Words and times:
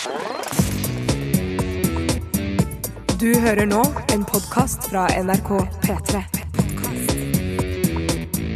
Du 0.00 0.06
hører 3.40 3.66
nå 3.68 3.82
en 4.14 4.22
podkast 4.24 4.86
fra 4.88 5.02
NRK 5.12 5.50
P3. 5.82 6.22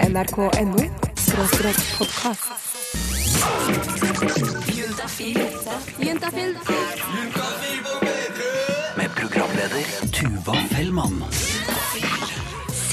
NRK.no 0.08 0.86
skråstrek 1.20 1.82
podkast. 1.98 2.48
Med 8.96 9.10
programleder 9.20 9.84
Tuva 10.16 10.56
Fellmann. 10.72 11.24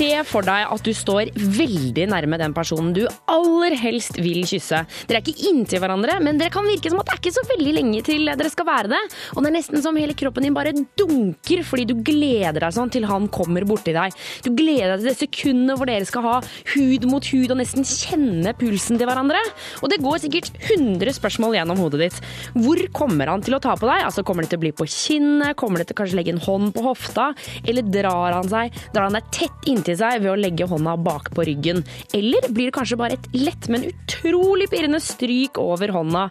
Se 0.02 0.24
for 0.26 0.42
deg 0.42 0.66
at 0.66 0.82
du 0.82 0.96
står 0.98 1.30
veldig 1.38 2.08
nærme 2.10 2.38
den 2.42 2.56
personen 2.58 2.90
du 2.96 3.04
aller 3.30 3.76
helst 3.78 4.16
vil 4.18 4.40
kysse. 4.50 4.80
Dere 5.06 5.20
er 5.20 5.28
ikke 5.30 5.50
inntil 5.52 5.78
hverandre, 5.84 6.16
men 6.26 6.40
dere 6.40 6.50
kan 6.50 6.66
virke 6.66 6.90
som 6.90 7.04
at 7.04 7.06
det 7.06 7.14
er 7.14 7.20
ikke 7.20 7.34
så 7.36 7.44
veldig 7.52 7.74
lenge 7.76 8.00
til 8.08 8.32
dere 8.32 8.50
skal 8.50 8.66
være 8.66 8.90
det. 8.96 9.02
Og 9.36 9.44
det 9.44 9.52
er 9.52 9.56
nesten 9.60 9.84
som 9.86 10.00
hele 10.02 10.16
kroppen 10.18 10.48
din 10.48 10.56
bare 10.58 10.74
dunker 10.74 11.62
fordi 11.68 11.86
du 11.92 11.94
gleder 12.02 12.58
deg 12.64 12.74
sånn 12.74 12.90
til 12.96 13.06
han 13.12 13.28
kommer 13.30 13.68
borti 13.70 13.94
deg. 13.94 14.16
Du 14.42 14.50
gleder 14.58 14.96
deg 14.96 15.04
til 15.04 15.12
det 15.12 15.14
sekundet 15.20 15.78
hvor 15.78 15.92
dere 15.92 16.10
skal 16.10 16.26
ha 16.26 16.34
hud 16.74 17.06
mot 17.12 17.30
hud 17.36 17.54
og 17.54 17.62
nesten 17.62 17.86
kjenne 17.86 18.56
pulsen 18.58 18.98
til 18.98 19.06
hverandre. 19.06 19.44
Og 19.86 19.94
det 19.94 20.02
går 20.02 20.24
sikkert 20.26 20.50
100 20.64 21.14
spørsmål 21.20 21.60
gjennom 21.60 21.84
hodet 21.84 22.08
ditt. 22.08 22.20
Hvor 22.58 22.82
kommer 22.98 23.30
han 23.36 23.46
til 23.46 23.60
å 23.60 23.62
ta 23.62 23.78
på 23.78 23.86
deg? 23.86 24.08
Altså 24.08 24.26
Kommer 24.26 24.50
det 24.50 24.56
til 24.56 24.64
å 24.64 24.66
bli 24.66 24.74
på 24.82 24.90
kinnet? 24.90 25.54
Kommer 25.62 25.84
det 25.84 25.92
til 25.92 26.00
å 26.00 26.02
kanskje 26.02 26.18
legge 26.18 26.34
en 26.34 26.42
hånd 26.42 26.74
på 26.74 26.90
hofta? 26.90 27.32
Eller 27.70 27.86
drar 27.86 28.40
han 28.40 28.50
seg? 28.50 28.74
Drar 28.96 29.12
han 29.12 29.22
deg 29.22 29.30
tett 29.38 29.70
inntil 29.70 29.91
seg 30.00 30.24
ved 30.24 30.32
å 30.34 30.40
legge 30.40 30.68
hånda 30.70 30.98
bak 31.02 31.32
på 31.36 31.46
ryggen? 31.48 31.84
Eller 32.18 32.48
blir 32.50 32.70
det 32.70 32.76
kanskje 32.76 33.00
bare 33.00 33.18
et 33.18 33.30
lett, 33.38 33.70
men 33.72 33.88
utrolig 33.92 34.70
pirrende 34.72 35.02
stryk 35.04 35.60
over 35.62 35.94
hånda? 35.96 36.28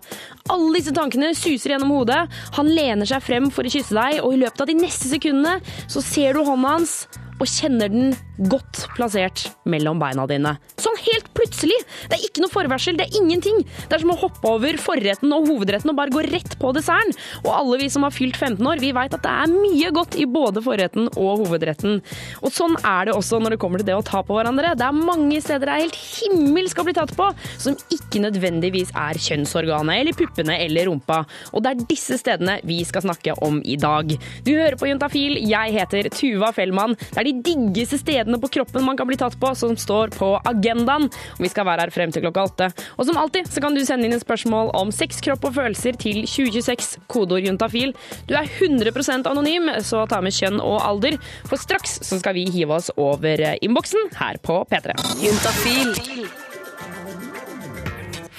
Alle 0.50 0.76
disse 0.78 0.94
tankene 0.96 1.32
suser 1.38 1.74
gjennom 1.74 1.96
hodet. 1.98 2.22
Han 2.58 2.70
lener 2.70 3.08
seg 3.08 3.24
frem 3.24 3.50
for 3.54 3.66
å 3.66 3.72
kysse 3.72 3.96
deg, 3.96 4.22
og 4.24 4.36
i 4.36 4.44
løpet 4.44 4.64
av 4.64 4.70
de 4.70 4.78
neste 4.80 5.10
sekundene 5.10 5.60
så 5.90 6.04
ser 6.04 6.36
du 6.36 6.44
hånda 6.46 6.76
hans 6.78 7.02
og 7.40 7.48
kjenner 7.48 7.90
den 7.92 8.12
godt 8.50 8.84
plassert 8.96 9.48
mellom 9.68 10.00
beina 10.00 10.26
dine. 10.28 10.54
Sånn 10.80 10.96
helt 11.06 11.28
plutselig! 11.36 11.76
Det 12.08 12.16
er 12.16 12.24
ikke 12.26 12.44
noe 12.44 12.52
forvarsel, 12.52 12.96
det 12.98 13.08
er 13.08 13.18
ingenting. 13.20 13.62
Det 13.88 13.96
er 13.96 14.04
som 14.04 14.12
å 14.14 14.18
hoppe 14.20 14.48
over 14.48 14.78
forretten 14.80 15.32
og 15.34 15.48
hovedretten 15.48 15.92
og 15.92 15.98
bare 15.98 16.14
gå 16.14 16.24
rett 16.28 16.56
på 16.60 16.72
desserten. 16.76 17.16
Og 17.44 17.50
alle 17.54 17.80
vi 17.82 17.88
som 17.92 18.04
har 18.06 18.14
fylt 18.14 18.38
15 18.38 18.66
år, 18.66 18.80
vi 18.82 18.92
veit 18.96 19.14
at 19.16 19.24
det 19.24 19.32
er 19.32 19.52
mye 19.52 19.92
godt 19.94 20.16
i 20.20 20.26
både 20.28 20.62
forretten 20.64 21.08
og 21.14 21.44
hovedretten. 21.44 22.00
Og 22.44 22.54
sånn 22.54 22.76
er 22.80 23.08
det 23.08 23.16
også 23.16 23.40
når 23.40 23.56
det 23.56 23.60
kommer 23.62 23.82
til 23.82 23.90
det 23.90 23.98
å 23.98 24.04
ta 24.06 24.22
på 24.26 24.36
hverandre. 24.36 24.74
Det 24.78 24.86
er 24.86 24.96
mange 24.96 25.40
steder 25.44 25.68
det 25.70 25.76
er 25.76 25.84
helt 25.86 26.00
himmel 26.00 26.68
skal 26.72 26.86
bli 26.88 26.96
tatt 26.96 27.12
på, 27.16 27.28
som 27.60 27.76
ikke 27.94 28.22
nødvendigvis 28.24 28.92
er 28.98 29.20
kjønnsorganet 29.20 30.02
eller 30.02 30.16
puppene 30.18 30.56
eller 30.64 30.88
rumpa. 30.90 31.22
Og 31.54 31.64
det 31.64 31.72
er 31.72 31.86
disse 31.90 32.18
stedene 32.20 32.58
vi 32.66 32.80
skal 32.88 33.04
snakke 33.06 33.36
om 33.46 33.60
i 33.64 33.76
dag. 33.80 34.10
Du 34.46 34.52
hører 34.54 34.78
på 34.80 34.90
Juntafil, 34.90 35.38
jeg 35.46 35.76
heter 35.76 36.10
Tuva 36.14 36.50
Fellmann. 36.56 36.96
Det 37.00 37.22
er 37.22 37.28
de 37.28 37.29
diggeste 37.32 37.98
stedene 38.00 38.40
på 38.40 38.50
kroppen 38.58 38.84
man 38.86 38.98
kan 38.98 39.08
bli 39.08 39.18
tatt 39.20 39.36
på, 39.40 39.52
som 39.58 39.76
står 39.78 40.12
på 40.16 40.32
agendaen. 40.48 41.08
Og 41.08 41.44
vi 41.44 41.50
skal 41.52 41.68
være 41.68 41.86
her 41.86 41.94
frem 41.94 42.12
til 42.14 42.24
klokka 42.24 42.46
åtte. 42.50 42.70
Og 42.98 43.08
som 43.08 43.18
alltid 43.20 43.50
så 43.50 43.62
kan 43.64 43.76
du 43.76 43.82
sende 43.86 44.08
inn 44.08 44.16
et 44.16 44.24
spørsmål 44.24 44.72
om 44.78 44.92
sex, 44.94 45.20
kropp 45.24 45.46
og 45.48 45.56
følelser 45.58 45.98
til 46.00 46.22
2026, 46.26 47.00
kodeord 47.10 47.46
juntafil. 47.46 47.94
Du 48.28 48.36
er 48.38 48.48
100% 48.48 49.28
anonym, 49.30 49.70
så 49.86 50.04
ta 50.10 50.20
med 50.24 50.36
kjønn 50.36 50.60
og 50.64 50.80
alder, 50.84 51.18
for 51.48 51.60
straks 51.60 52.00
så 52.06 52.20
skal 52.20 52.36
vi 52.38 52.46
hive 52.50 52.76
oss 52.76 52.90
over 53.00 53.44
innboksen 53.60 54.14
her 54.20 54.40
på 54.44 54.62
P3. 54.70 54.96
Juntafil. 55.24 55.94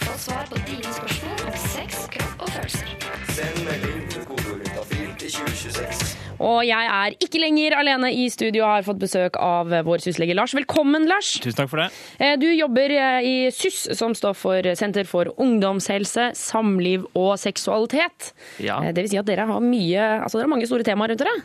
Få 0.01 0.17
svar 0.17 0.47
på 0.49 0.63
dine 0.67 0.93
spørsmål 0.93 1.45
om 1.47 1.61
sex, 1.67 2.07
kropp 2.15 2.41
og 2.47 2.49
følelser. 2.49 2.97
Send 3.37 3.63
melding 3.67 4.09
til 4.11 4.27
kodeord 4.27 4.65
juntafil 4.65 5.15
til 5.19 5.31
2026. 5.31 6.20
Og 6.41 6.63
jeg 6.65 6.87
er 6.89 7.15
ikke 7.21 7.37
lenger 7.41 7.75
alene 7.77 8.09
i 8.17 8.23
studio, 8.33 8.63
og 8.65 8.71
har 8.79 8.85
fått 8.87 9.01
besøk 9.03 9.37
av 9.37 9.69
vår 9.85 10.01
syslege 10.01 10.33
Lars. 10.37 10.55
Velkommen, 10.57 11.05
Lars. 11.09 11.35
Tusen 11.43 11.59
takk 11.59 11.69
for 11.69 11.83
det. 11.83 11.89
Eh, 12.19 12.35
Du 12.41 12.47
jobber 12.49 12.89
eh, 12.97 13.21
i 13.29 13.35
SUS, 13.53 13.83
som 13.97 14.15
står 14.17 14.33
for 14.39 14.71
Senter 14.79 15.05
for 15.05 15.29
ungdomshelse, 15.37 16.31
samliv 16.39 17.05
og 17.13 17.35
seksualitet. 17.41 18.31
Ja, 18.59 18.79
Eh, 18.81 18.91
Det 18.91 19.03
vil 19.05 19.09
si 19.13 19.17
at 19.21 19.25
dere 19.29 19.45
har, 19.45 19.59
mye, 19.61 20.07
altså 20.23 20.39
dere 20.39 20.47
har 20.49 20.55
mange 20.55 20.67
store 20.67 20.83
temaer 20.87 21.13
rundt 21.13 21.21
dere. 21.21 21.35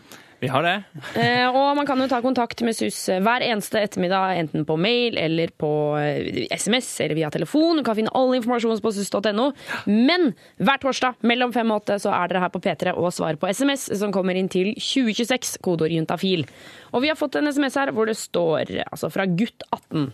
Vi 0.41 0.49
har 0.53 0.63
det. 0.67 0.75
Eh, 1.17 1.47
Og 1.49 1.77
man 1.79 1.87
kan 1.89 1.99
jo 2.03 2.07
ta 2.11 2.19
kontakt 2.21 2.61
med 2.67 2.77
SUS 2.77 2.99
hver 3.25 3.41
eneste 3.47 3.81
ettermiddag, 3.81 4.35
enten 4.43 4.67
på 4.69 4.77
mail 4.77 5.17
eller 5.19 5.49
på 5.57 5.71
eh, 6.01 6.47
SMS 6.53 6.91
eller 7.01 7.17
via 7.17 7.31
telefon. 7.33 7.79
Du 7.81 7.85
kan 7.87 7.97
finne 7.97 8.13
all 8.13 8.35
informasjon 8.37 8.81
på 8.85 8.93
sus.no. 8.93 9.47
Men 9.89 10.35
hver 10.61 10.83
torsdag 10.83 11.17
mellom 11.27 11.55
fem 11.57 11.71
og 11.73 11.81
åtte 11.85 11.97
så 12.05 12.13
er 12.13 12.29
dere 12.33 12.43
her 12.45 12.53
på 12.53 12.61
P3 12.67 12.93
og 12.97 13.15
svarer 13.17 13.41
på 13.41 13.49
SMS 13.49 13.89
som 14.01 14.13
kommer 14.13 14.37
inn 14.37 14.51
til 14.53 14.75
2026, 14.77 15.57
kodeord 15.65 15.95
juntafil. 15.97 16.45
Og 16.93 17.01
vi 17.05 17.09
har 17.13 17.17
fått 17.21 17.39
en 17.41 17.49
SMS 17.49 17.79
her 17.81 17.95
hvor 17.97 18.11
det 18.11 18.19
står 18.21 18.75
altså 18.91 19.09
fra 19.13 19.25
gutt 19.31 19.65
18. 19.73 20.11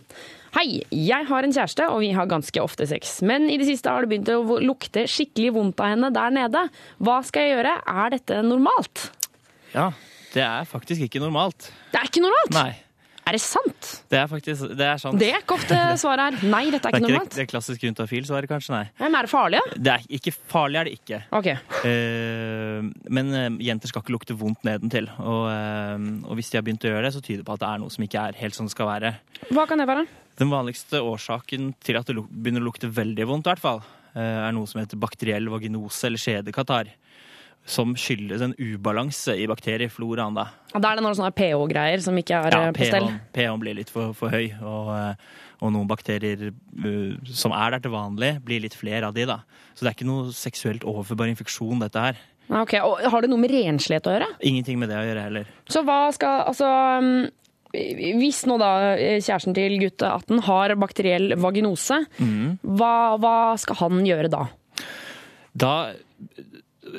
Hei, 0.53 0.83
jeg 0.93 1.25
har 1.25 1.43
en 1.47 1.53
kjæreste, 1.55 1.87
og 1.89 1.99
vi 2.03 2.11
har 2.13 2.27
ganske 2.29 2.61
ofte 2.61 2.85
sex. 2.85 3.15
Men 3.25 3.47
i 3.49 3.55
det 3.57 3.65
siste 3.65 3.89
har 3.89 4.05
det 4.05 4.11
begynt 4.11 4.29
å 4.29 4.59
lukte 4.61 5.07
skikkelig 5.09 5.49
vondt 5.55 5.81
av 5.81 5.95
henne 5.95 6.11
der 6.13 6.35
nede. 6.35 6.61
Hva 7.01 7.15
skal 7.25 7.47
jeg 7.47 7.55
gjøre? 7.57 7.71
Er 7.89 8.13
dette 8.13 8.37
normalt? 8.45 9.07
Ja, 9.73 9.87
det 10.33 10.41
er 10.45 10.65
faktisk 10.69 11.05
ikke 11.05 11.21
normalt. 11.23 11.69
Det 11.93 11.99
er 12.01 12.09
ikke 12.09 12.23
normalt! 12.25 12.55
Nei, 12.57 12.71
Er 13.23 13.37
det 13.37 13.39
sant? 13.39 13.89
det 14.11 14.17
er 14.19 14.25
faktisk 14.27 14.73
det 14.75 14.83
er 14.83 14.97
sant. 14.99 15.15
Det 15.21 15.29
er 15.31 15.39
ikke 15.39 15.55
ofte 15.55 15.77
svaret 16.01 16.33
er 16.41 16.49
nei, 16.51 16.65
dette 16.73 16.89
er 16.89 16.91
Det 16.91 16.99
er 16.99 17.05
ikke 17.05 17.11
normalt. 17.13 17.29
det, 17.31 17.39
det 17.39 17.49
klassisk 17.53 17.85
juntafil-svaret, 17.85 18.49
kanskje, 18.51 18.73
nei. 18.75 18.87
Men 18.99 19.15
er 19.15 19.27
det 19.27 19.31
farlig? 19.31 19.61
Det 19.77 19.93
er 19.93 20.07
ikke 20.19 20.33
farlig, 20.35 20.79
er 20.81 20.89
det 20.89 20.97
ikke. 20.97 21.21
Ok. 21.39 21.47
Uh, 21.85 22.89
men 23.13 23.31
uh, 23.31 23.47
jenter 23.63 23.91
skal 23.93 24.03
ikke 24.03 24.15
lukte 24.17 24.35
vondt 24.39 24.65
nedentil. 24.67 25.07
Og, 25.23 25.45
uh, 25.47 26.27
og 26.27 26.35
hvis 26.39 26.51
de 26.51 26.59
har 26.59 26.65
begynt 26.67 26.83
å 26.83 26.91
gjøre 26.91 27.05
det, 27.07 27.13
så 27.15 27.23
tyder 27.23 27.43
det 27.43 27.47
på 27.47 27.55
at 27.55 27.63
det 27.63 27.69
er 27.69 27.81
noe 27.85 27.93
som 27.95 28.03
ikke 28.09 28.25
er 28.27 28.39
helt 28.41 28.57
sånn 28.57 28.67
det 28.67 28.75
skal 28.75 28.89
være. 28.91 29.13
Hva 29.53 29.65
kan 29.69 29.79
det 29.81 29.87
være? 29.89 30.03
Den 30.41 30.49
vanligste 30.51 30.99
årsaken 31.05 31.71
til 31.85 31.99
at 31.99 32.09
det 32.09 32.17
begynner 32.27 32.63
å 32.63 32.67
lukte 32.71 32.89
veldig 32.89 33.27
vondt, 33.29 33.45
i 33.45 33.51
hvert 33.53 33.61
fall, 33.61 33.83
eh, 34.17 34.39
er 34.47 34.51
noe 34.57 34.65
som 34.65 34.79
heter 34.81 34.97
bakteriell 34.97 35.45
vaginose 35.53 36.07
eller 36.09 36.17
skjedekatarr. 36.23 36.89
Som 37.65 37.93
skyldes 37.95 38.41
en 38.43 38.53
ubalanse 38.59 39.37
i 39.39 39.47
bakteriefloraen. 39.47 40.35
da. 40.35 40.49
Ja, 40.73 40.79
Da 40.79 40.91
er 40.91 40.95
det 40.99 41.03
noen 41.05 41.15
sånne 41.15 41.31
pH-greier 41.31 42.01
som 42.03 42.15
ikke 42.19 42.35
er 42.35 42.51
Ja, 42.51 42.67
eh, 42.67 42.71
på 42.75 42.85
stell. 42.85 43.07
pH-en 43.31 43.59
blir 43.59 43.75
litt 43.75 43.89
for, 43.89 44.13
for 44.13 44.29
høy, 44.29 44.51
og, 44.61 44.89
eh, 44.97 45.15
og 45.63 45.71
noen 45.71 45.87
bakterier 45.87 46.51
uh, 46.51 47.15
som 47.23 47.53
er 47.55 47.71
der 47.71 47.79
til 47.79 47.91
vanlig, 47.91 48.43
blir 48.43 48.59
litt 48.59 48.75
flere 48.75 49.07
av 49.07 49.13
de. 49.13 49.25
da. 49.25 49.39
Så 49.73 49.85
det 49.85 49.93
er 49.93 49.95
ikke 49.95 50.09
noe 50.09 50.33
seksuelt 50.35 50.83
overførbar 50.83 51.31
infeksjon, 51.31 51.79
dette 51.79 51.95
her. 52.03 52.17
Ok, 52.51 52.73
og 52.83 52.99
Har 52.99 53.21
det 53.21 53.29
noe 53.31 53.39
med 53.39 53.53
renslighet 53.53 54.03
å 54.03 54.11
gjøre? 54.17 54.27
Ingenting 54.43 54.77
med 54.77 54.89
det 54.91 54.97
å 54.99 55.05
gjøre 55.07 55.23
heller. 55.23 55.47
Så 55.71 55.85
hva 55.87 56.11
skal 56.11 56.43
Altså 56.51 56.67
um, 56.99 57.29
Hvis 57.71 58.43
nå 58.45 58.57
da 58.59 58.97
kjæresten 58.99 59.55
til 59.55 59.79
gutt 59.79 60.03
18 60.03 60.43
har 60.49 60.75
bakteriell 60.75 61.37
vaginose, 61.39 62.03
mm. 62.19 62.59
hva, 62.75 63.15
hva 63.17 63.37
skal 63.57 63.79
han 63.79 64.03
gjøre 64.05 64.29
da? 64.29 64.43
Da 65.55 65.93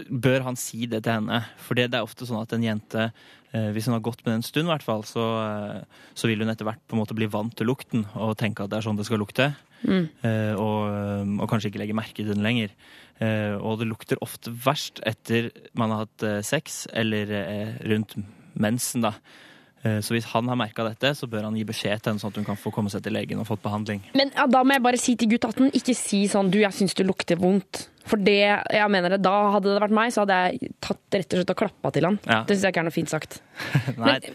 bør 0.09 0.45
han 0.49 0.59
si 0.59 0.89
det 0.91 1.05
til 1.05 1.19
henne, 1.19 1.41
for 1.61 1.79
det 1.79 1.89
er 1.91 2.05
ofte 2.05 2.27
sånn 2.29 2.43
at 2.43 2.53
en 2.57 2.65
jente 2.65 3.07
eh, 3.07 3.71
hvis 3.75 3.89
hun 3.89 3.97
har 3.97 4.05
gått 4.05 4.25
med 4.25 4.33
det 4.33 4.39
en 4.41 4.47
stund, 4.47 4.69
i 4.69 4.73
hvert 4.73 4.87
fall, 4.87 5.05
så, 5.09 5.25
eh, 5.45 6.03
så 6.19 6.31
vil 6.31 6.43
hun 6.43 6.53
etter 6.53 6.69
hvert 6.69 6.83
på 6.89 6.97
en 6.97 7.03
måte 7.03 7.17
bli 7.17 7.31
vant 7.31 7.55
til 7.57 7.71
lukten 7.71 8.07
og 8.15 8.37
tenke 8.41 8.65
at 8.65 8.73
det 8.73 8.81
er 8.81 8.89
sånn 8.89 9.01
det 9.01 9.09
skal 9.09 9.23
lukte. 9.23 9.53
Eh, 9.85 10.55
og, 10.57 11.35
og 11.39 11.49
kanskje 11.51 11.71
ikke 11.71 11.83
legge 11.83 11.97
merke 11.97 12.23
til 12.23 12.33
den 12.33 12.45
lenger. 12.45 12.73
Og 13.63 13.77
det 13.79 13.87
lukter 13.87 14.19
ofte 14.25 14.51
verst 14.65 14.99
etter 15.07 15.53
man 15.79 15.93
har 15.95 16.01
hatt 16.03 16.25
sex, 16.43 16.81
eller 16.91 17.31
rundt 17.87 18.17
mensen, 18.59 19.05
da. 19.07 19.13
Eh, 19.85 19.99
Så 20.01 20.15
hvis 20.17 20.25
han 20.33 20.49
har 20.49 20.57
merka 20.57 20.85
dette, 20.89 21.13
så 21.15 21.29
bør 21.31 21.45
han 21.49 21.57
gi 21.59 21.65
beskjed 21.69 22.01
til 22.03 22.13
henne, 22.15 22.21
sånn 22.23 22.33
at 22.33 22.39
hun 22.41 22.47
kan 22.49 22.57
få 22.61 22.73
komme 22.73 22.91
seg 22.93 23.03
til 23.05 23.13
legen 23.13 23.39
og 23.43 23.47
fått 23.51 23.63
behandling. 23.65 24.01
Men 24.17 24.31
ja, 24.35 24.47
Da 24.49 24.63
må 24.65 24.73
jeg 24.79 24.83
bare 24.87 25.01
si 25.01 25.15
til 25.21 25.29
gutt 25.35 25.45
18, 25.45 25.71
ikke 25.77 25.95
si 25.99 26.25
sånn 26.31 26.51
du, 26.51 26.59
jeg 26.63 26.73
syns 26.73 26.95
du 26.97 27.05
lukter 27.05 27.37
vondt. 27.41 27.89
For 28.05 28.21
det, 28.21 28.35
jeg 28.69 28.89
mener 28.93 29.15
det, 29.15 29.23
da 29.25 29.33
hadde 29.55 29.71
det 29.73 29.81
vært 29.81 29.95
meg, 29.97 30.11
så 30.13 30.25
hadde 30.27 30.37
jeg 30.37 30.73
tatt 30.85 31.17
rett 31.17 31.33
og 31.33 31.39
slett 31.41 31.53
og 31.55 31.57
klappa 31.63 31.93
til 31.97 32.05
han. 32.05 32.19
Ja. 32.29 32.43
Det 32.45 32.57
syns 32.57 32.67
jeg 32.67 32.75
ikke 32.75 32.83
er 32.83 32.89
noe 32.91 32.97
fint 32.99 33.13
sagt. 33.13 33.39
Men, 33.97 34.27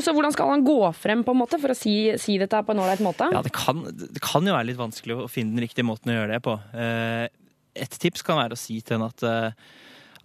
så 0.00 0.14
hvordan 0.16 0.32
skal 0.32 0.48
han 0.54 0.64
gå 0.64 0.78
frem 0.96 1.24
på 1.26 1.34
en 1.36 1.40
måte 1.42 1.58
for 1.60 1.74
å 1.74 1.76
si, 1.76 1.96
si 2.20 2.38
dette 2.40 2.62
på 2.64 2.72
en 2.72 2.80
ålreit 2.84 3.02
måte? 3.04 3.28
Ja, 3.34 3.42
det 3.44 3.52
kan, 3.52 3.84
det 3.84 4.22
kan 4.24 4.48
jo 4.48 4.56
være 4.56 4.70
litt 4.70 4.80
vanskelig 4.80 5.18
å 5.24 5.28
finne 5.28 5.52
den 5.58 5.64
riktige 5.66 5.84
måten 5.88 6.12
å 6.14 6.16
gjøre 6.16 6.38
det 6.38 6.40
på. 6.48 6.56
Eh, 6.72 7.28
Et 7.78 7.98
tips 8.00 8.24
kan 8.26 8.40
være 8.40 8.56
å 8.56 8.58
si 8.58 8.80
til 8.80 8.96
henne 8.96 9.06
at, 9.12 9.22
eh, 9.22 9.52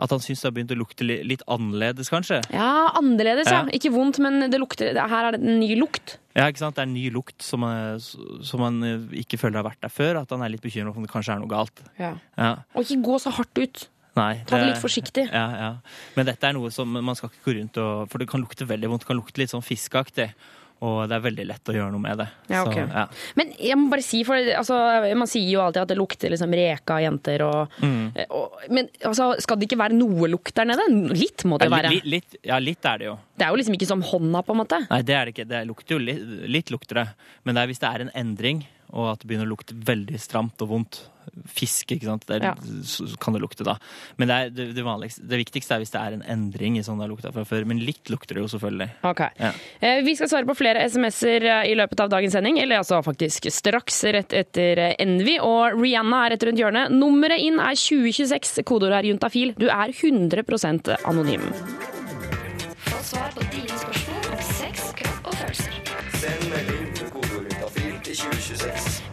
at 0.04 0.12
han 0.12 0.20
syns 0.20 0.42
det 0.44 0.50
har 0.50 0.54
begynt 0.58 0.74
å 0.76 0.78
lukte 0.78 1.06
litt 1.08 1.44
annerledes, 1.48 2.10
kanskje. 2.12 2.42
Ja, 2.52 2.90
annerledes, 3.00 3.48
ja. 3.48 3.62
Ja. 3.64 3.72
Ikke 3.78 3.92
vondt, 3.94 4.20
men 4.24 4.50
det 4.52 4.60
lukter, 4.60 4.92
her 5.00 5.30
er 5.30 5.38
det 5.38 5.40
en 5.42 5.62
ny 5.62 5.70
lukt. 5.80 6.18
Ja, 6.36 6.50
ikke 6.52 6.60
sant? 6.66 6.76
Det 6.76 6.84
er 6.84 6.90
en 6.90 6.96
ny 6.98 7.06
lukt 7.14 7.46
som, 7.46 7.64
eh, 7.64 7.96
som 8.44 8.64
han 8.66 8.82
eh, 8.84 9.08
ikke 9.24 9.40
føler 9.40 9.62
har 9.62 9.68
vært 9.70 9.82
der 9.86 9.94
før. 9.94 10.20
At 10.26 10.34
han 10.36 10.44
er 10.44 10.52
litt 10.52 10.64
bekymra 10.66 10.92
for 10.92 11.00
om 11.00 11.08
det 11.08 11.14
kanskje 11.14 11.36
er 11.38 11.42
noe 11.44 11.52
galt. 11.52 11.84
Ja. 12.02 12.16
Ja, 12.36 12.52
Og 12.76 12.84
ikke 12.84 13.00
gå 13.06 13.20
så 13.24 13.32
hardt 13.38 13.58
ut. 13.64 13.86
nei, 14.20 14.44
Ta 14.46 14.60
det 14.60 14.74
litt 14.74 14.82
forsiktig. 14.84 15.28
Ja, 15.32 15.46
ja. 15.58 15.70
Men 16.18 16.28
dette 16.28 16.50
er 16.50 16.54
noe 16.58 16.70
som 16.74 16.92
man 16.92 17.16
skal 17.16 17.32
ikke 17.32 17.48
gå 17.48 17.56
rundt 17.62 17.80
og 17.82 18.10
For 18.12 18.20
det 18.22 18.28
kan 18.30 18.44
lukte 18.44 18.68
veldig 18.70 18.90
vondt. 18.92 19.06
Det 19.06 19.10
kan 19.14 19.18
lukte 19.18 19.40
litt 19.42 19.54
sånn 19.56 19.64
fiskeaktig. 19.66 20.28
Og 20.84 20.98
det 21.08 21.16
er 21.16 21.22
veldig 21.24 21.44
lett 21.48 21.70
å 21.72 21.76
gjøre 21.78 21.94
noe 21.94 22.04
med 22.04 22.18
det. 22.20 22.26
Ja, 22.52 22.64
okay. 22.68 22.84
Så, 22.84 22.98
ja. 23.00 23.34
Men 23.40 23.54
jeg 23.56 23.78
må 23.80 23.86
bare 23.94 24.04
si, 24.04 24.20
for 24.28 24.36
altså, 24.36 24.76
man 25.16 25.30
sier 25.32 25.48
jo 25.54 25.62
alltid 25.64 25.82
at 25.86 25.92
det 25.94 25.98
lukter 26.00 26.34
liksom 26.34 26.56
reka 26.60 26.98
av 26.98 27.04
jenter 27.06 27.46
og, 27.48 27.78
Mm. 27.84 28.12
og 28.36 28.58
Men 28.70 28.90
altså, 29.08 29.30
skal 29.44 29.58
det 29.60 29.70
ikke 29.70 29.80
være 29.80 29.96
noe 29.96 30.28
lukt 30.32 30.54
der 30.56 30.68
nede? 30.68 30.86
Litt 31.16 31.46
må 31.48 31.58
det 31.62 31.70
Ja, 31.70 31.76
være. 31.78 31.94
Litt, 31.96 32.06
litt, 32.18 32.36
ja, 32.44 32.60
litt 32.60 32.84
er 32.86 32.98
det 33.00 33.08
jo. 33.08 33.18
Det 33.38 33.46
er 33.48 33.50
jo 33.56 33.62
liksom 33.62 33.78
ikke 33.80 33.88
som 33.90 34.02
hånda, 34.04 34.44
på 34.44 34.54
en 34.54 34.62
måte. 34.66 34.82
Nei, 34.90 35.02
det 35.08 35.16
er 35.16 35.26
det 35.26 35.34
ikke. 35.38 35.48
Det 35.50 35.64
lukter 35.70 35.96
jo 35.96 36.00
litt, 36.04 36.24
litt 36.58 36.72
lukter 36.76 37.00
det. 37.02 37.08
Men 37.46 37.56
det 37.56 37.64
er 37.64 37.72
hvis 37.72 37.80
det 37.84 37.90
er 37.94 38.06
en 38.06 38.12
endring, 38.24 38.66
og 38.94 39.10
at 39.14 39.24
det 39.24 39.30
begynner 39.32 39.50
å 39.50 39.54
lukte 39.56 39.74
veldig 39.74 40.20
stramt 40.22 40.62
og 40.62 40.70
vondt. 40.70 41.00
Fisk, 41.50 41.90
ikke 41.96 42.06
sant. 42.06 42.26
Det 42.28 42.36
er, 42.36 42.44
Ja. 42.44 42.54
Så 42.86 43.08
så 43.10 43.18
kan 43.18 43.34
det 43.34 43.40
lukte 43.42 43.64
da. 43.66 43.78
Men 44.20 44.30
det, 44.30 44.36
er 44.36 44.50
det, 44.54 44.66
det, 44.76 44.84
vanligste, 44.86 45.24
det 45.26 45.40
viktigste 45.40 45.74
er 45.74 45.82
hvis 45.82 45.94
det 45.94 46.02
er 46.02 46.18
en 46.18 46.26
endring 46.30 46.78
i 46.78 46.84
sånn 46.86 47.00
det 47.00 47.08
har 47.08 47.14
lukta 47.14 47.32
fra 47.34 47.46
før. 47.48 47.66
Men 47.66 47.80
litt 47.82 48.12
lukter 48.14 48.38
det 48.38 48.44
jo 48.44 48.52
selvfølgelig. 48.52 48.90
Ok. 49.10 49.24
Ja. 49.40 49.50
Eh, 49.80 50.04
Vi 50.06 50.14
skal 50.20 50.30
svare 50.30 50.46
på 50.50 50.58
flere 50.60 50.84
SMS-er 50.92 51.48
eh, 51.48 51.72
i 51.72 51.78
løpet 51.80 52.04
av 52.06 52.12
dagens 52.14 52.36
sending, 52.38 52.60
eller 52.62 52.84
altså 52.84 53.00
faktisk 53.08 53.48
straks 53.56 54.04
rett 54.14 54.36
etter 54.44 54.84
eh, 54.90 54.96
Envy. 55.02 55.40
Og 55.42 55.80
Rihanna 55.80 56.26
er 56.28 56.36
rett 56.36 56.46
rundt 56.50 56.62
hjørnet. 56.62 56.94
Nummeret 56.94 57.42
inn 57.42 57.58
er 57.64 57.80
2026. 57.80 58.62
kodeordet 58.68 59.00
er 59.02 59.12
juntafil. 59.14 59.56
Du 59.58 59.70
er 59.72 59.96
100% 59.96 60.94
anonym. 61.08 61.50
Få 62.84 63.00
svar 63.14 63.32
på 63.34 63.48
dine 63.50 63.74
spørsmål 63.74 64.03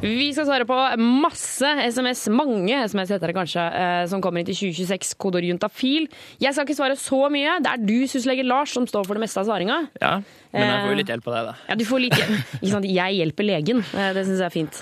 Vi 0.01 0.31
skal 0.33 0.47
svare 0.49 0.65
på 0.65 0.77
masse 0.97 1.69
SMS, 1.93 2.23
mange 2.33 2.73
SMS 2.89 3.11
heter 3.13 3.29
det 3.29 3.35
kanskje, 3.37 3.61
eh, 3.77 4.05
som 4.09 4.23
kommer 4.25 4.41
inn 4.41 4.47
til 4.49 4.57
2026, 4.57 5.11
kodeord 5.21 5.45
juntafil. 5.45 6.07
Jeg 6.41 6.55
skal 6.57 6.65
ikke 6.65 6.77
svare 6.79 6.95
så 6.97 7.19
mye. 7.29 7.59
Det 7.61 7.69
er 7.69 7.83
du, 7.85 8.07
syslege 8.09 8.47
Lars, 8.49 8.73
som 8.73 8.87
står 8.89 9.05
for 9.05 9.19
det 9.19 9.21
meste 9.27 9.43
av 9.43 9.45
svaringa. 9.51 9.77
Ja, 10.01 10.15
men 10.55 10.65
jeg 10.65 10.79
får 10.81 10.89
jo 10.95 10.97
litt 11.03 11.13
hjelp 11.13 11.29
av 11.29 11.35
deg, 11.37 11.51
da. 11.51 11.53
Ja, 11.69 11.77
du 11.77 11.85
får 11.85 12.01
litt 12.07 12.17
hjelp. 12.17 12.33
Ikke 12.63 12.71
sant, 12.73 12.89
jeg 12.89 13.19
hjelper 13.19 13.49
legen. 13.51 13.83
Eh, 13.93 14.09
Det 14.17 14.23
syns 14.25 14.41
jeg 14.41 14.47
er 14.49 14.55
fint. 14.55 14.81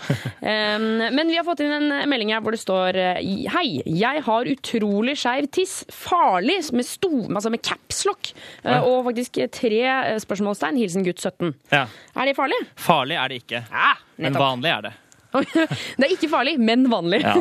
Men 1.18 1.32
vi 1.34 1.40
har 1.40 1.48
fått 1.50 1.64
inn 1.66 1.74
en 1.80 1.90
melding 2.14 2.30
her 2.36 2.44
hvor 2.46 2.54
det 2.54 2.62
står 2.62 3.00
eh, 3.02 3.18
Hei, 3.56 3.66
jeg 3.90 4.22
har 4.28 4.52
utrolig 4.54 5.16
skeiv 5.18 5.50
tiss. 5.50 5.80
Farlig 5.90 6.60
med, 6.70 6.86
sto, 6.86 7.10
altså 7.26 7.50
med 7.50 7.64
capslock. 7.66 8.30
Og 8.84 9.02
faktisk 9.10 9.42
tre 9.58 9.82
spørsmålstegn. 10.22 10.78
Hilsen 10.78 11.02
gutt 11.10 11.18
17. 11.26 11.50
Ja. 11.74 11.88
Er 12.14 12.30
det 12.30 12.38
farlig? 12.38 12.62
Farlig 12.78 13.18
er 13.18 13.34
det 13.34 13.42
ikke. 13.42 13.64
Ja, 13.74 13.92
Men 14.22 14.38
vanlig 14.38 14.70
er 14.76 14.86
det. 14.90 14.94
Det 15.32 16.06
er 16.06 16.12
ikke 16.14 16.30
farlig, 16.32 16.54
men 16.60 16.86
vanlig. 16.90 17.20
Ja, 17.24 17.34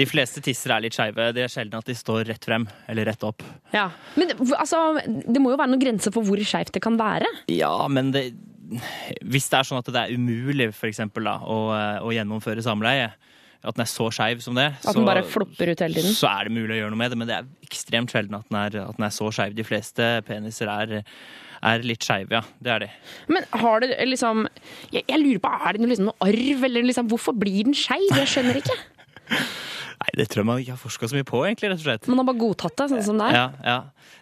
de 0.00 0.06
fleste 0.08 0.40
tisser 0.44 0.72
er 0.74 0.84
litt 0.84 0.96
skeive. 0.96 1.28
Det 1.36 1.44
er 1.44 1.52
sjelden 1.52 1.76
at 1.80 1.88
de 1.88 1.96
står 1.98 2.24
rett 2.30 2.44
frem 2.48 2.64
eller 2.88 3.10
rett 3.10 3.24
opp. 3.28 3.44
Ja. 3.74 3.88
Men 4.16 4.32
altså, 4.56 4.82
det 5.04 5.42
må 5.42 5.52
jo 5.52 5.60
være 5.60 5.74
noen 5.74 5.82
grenser 5.82 6.14
for 6.14 6.24
hvor 6.26 6.40
skeivt 6.40 6.72
det 6.76 6.82
kan 6.84 6.96
være. 7.00 7.28
Ja, 7.52 7.74
men 7.92 8.12
det 8.16 8.30
Hvis 9.24 9.48
det 9.48 9.60
er 9.60 9.64
sånn 9.68 9.80
at 9.80 9.86
det 9.92 10.00
er 10.00 10.12
umulig 10.12 10.70
for 10.76 10.88
eksempel, 10.90 11.24
da, 11.28 11.38
å, 11.40 11.58
å 12.04 12.12
gjennomføre 12.12 12.64
samleie, 12.64 13.10
at 13.58 13.74
den 13.74 13.82
er 13.82 13.90
så 13.90 14.06
skeiv 14.14 14.42
som 14.44 14.54
det, 14.54 14.68
At 14.86 14.94
den 14.94 15.08
tiden. 15.96 16.14
så 16.14 16.28
er 16.30 16.46
det 16.46 16.54
mulig 16.54 16.76
å 16.76 16.80
gjøre 16.82 16.92
noe 16.94 17.00
med 17.00 17.10
det. 17.10 17.18
Men 17.18 17.30
det 17.30 17.36
er 17.38 17.48
ekstremt 17.66 18.12
sjelden 18.14 18.38
at 18.38 18.46
den 18.48 18.58
er, 18.60 18.76
at 18.86 18.98
den 19.00 19.06
er 19.08 19.14
så 19.14 19.30
skeiv. 19.34 19.56
De 19.56 19.66
fleste 19.66 20.08
peniser 20.28 20.70
er, 20.70 21.00
er 21.62 21.86
litt 21.86 22.06
skeive, 22.06 22.38
ja. 22.38 22.42
Det 22.62 22.72
er 22.74 22.84
de. 22.84 22.90
Men 23.32 23.46
har 23.62 23.82
det 23.84 23.94
liksom 24.08 24.44
Jeg, 24.92 25.04
jeg 25.04 25.18
lurer 25.22 25.40
på, 25.42 25.54
er 25.58 25.74
det 25.76 25.82
noe, 25.82 25.90
liksom, 25.92 26.10
noe 26.10 26.28
arv, 26.28 26.64
eller 26.68 26.86
liksom 26.86 27.08
Hvorfor 27.10 27.36
blir 27.38 27.66
den 27.68 27.76
skeiv? 27.76 28.08
Jeg 28.14 28.30
skjønner 28.34 28.60
ikke. 28.60 28.76
Nei, 29.98 30.10
det 30.20 30.28
tror 30.30 30.44
jeg 30.44 30.46
man 30.46 30.60
ikke 30.62 30.76
har 30.76 30.80
forska 30.80 31.08
så 31.10 31.18
mye 31.18 31.26
på, 31.26 31.40
egentlig, 31.48 31.72
rett 31.72 31.80
og 31.80 31.86
slett. 31.88 32.06
Man 32.10 32.20
har 32.22 32.28
bare 32.28 32.38
godtatt 32.38 32.76
det 32.78 32.86
sånn 32.92 33.06
som 33.08 33.18
det 33.18 33.32
er. 33.32 33.38
Ja, 33.38 33.46
ja. 33.66 33.78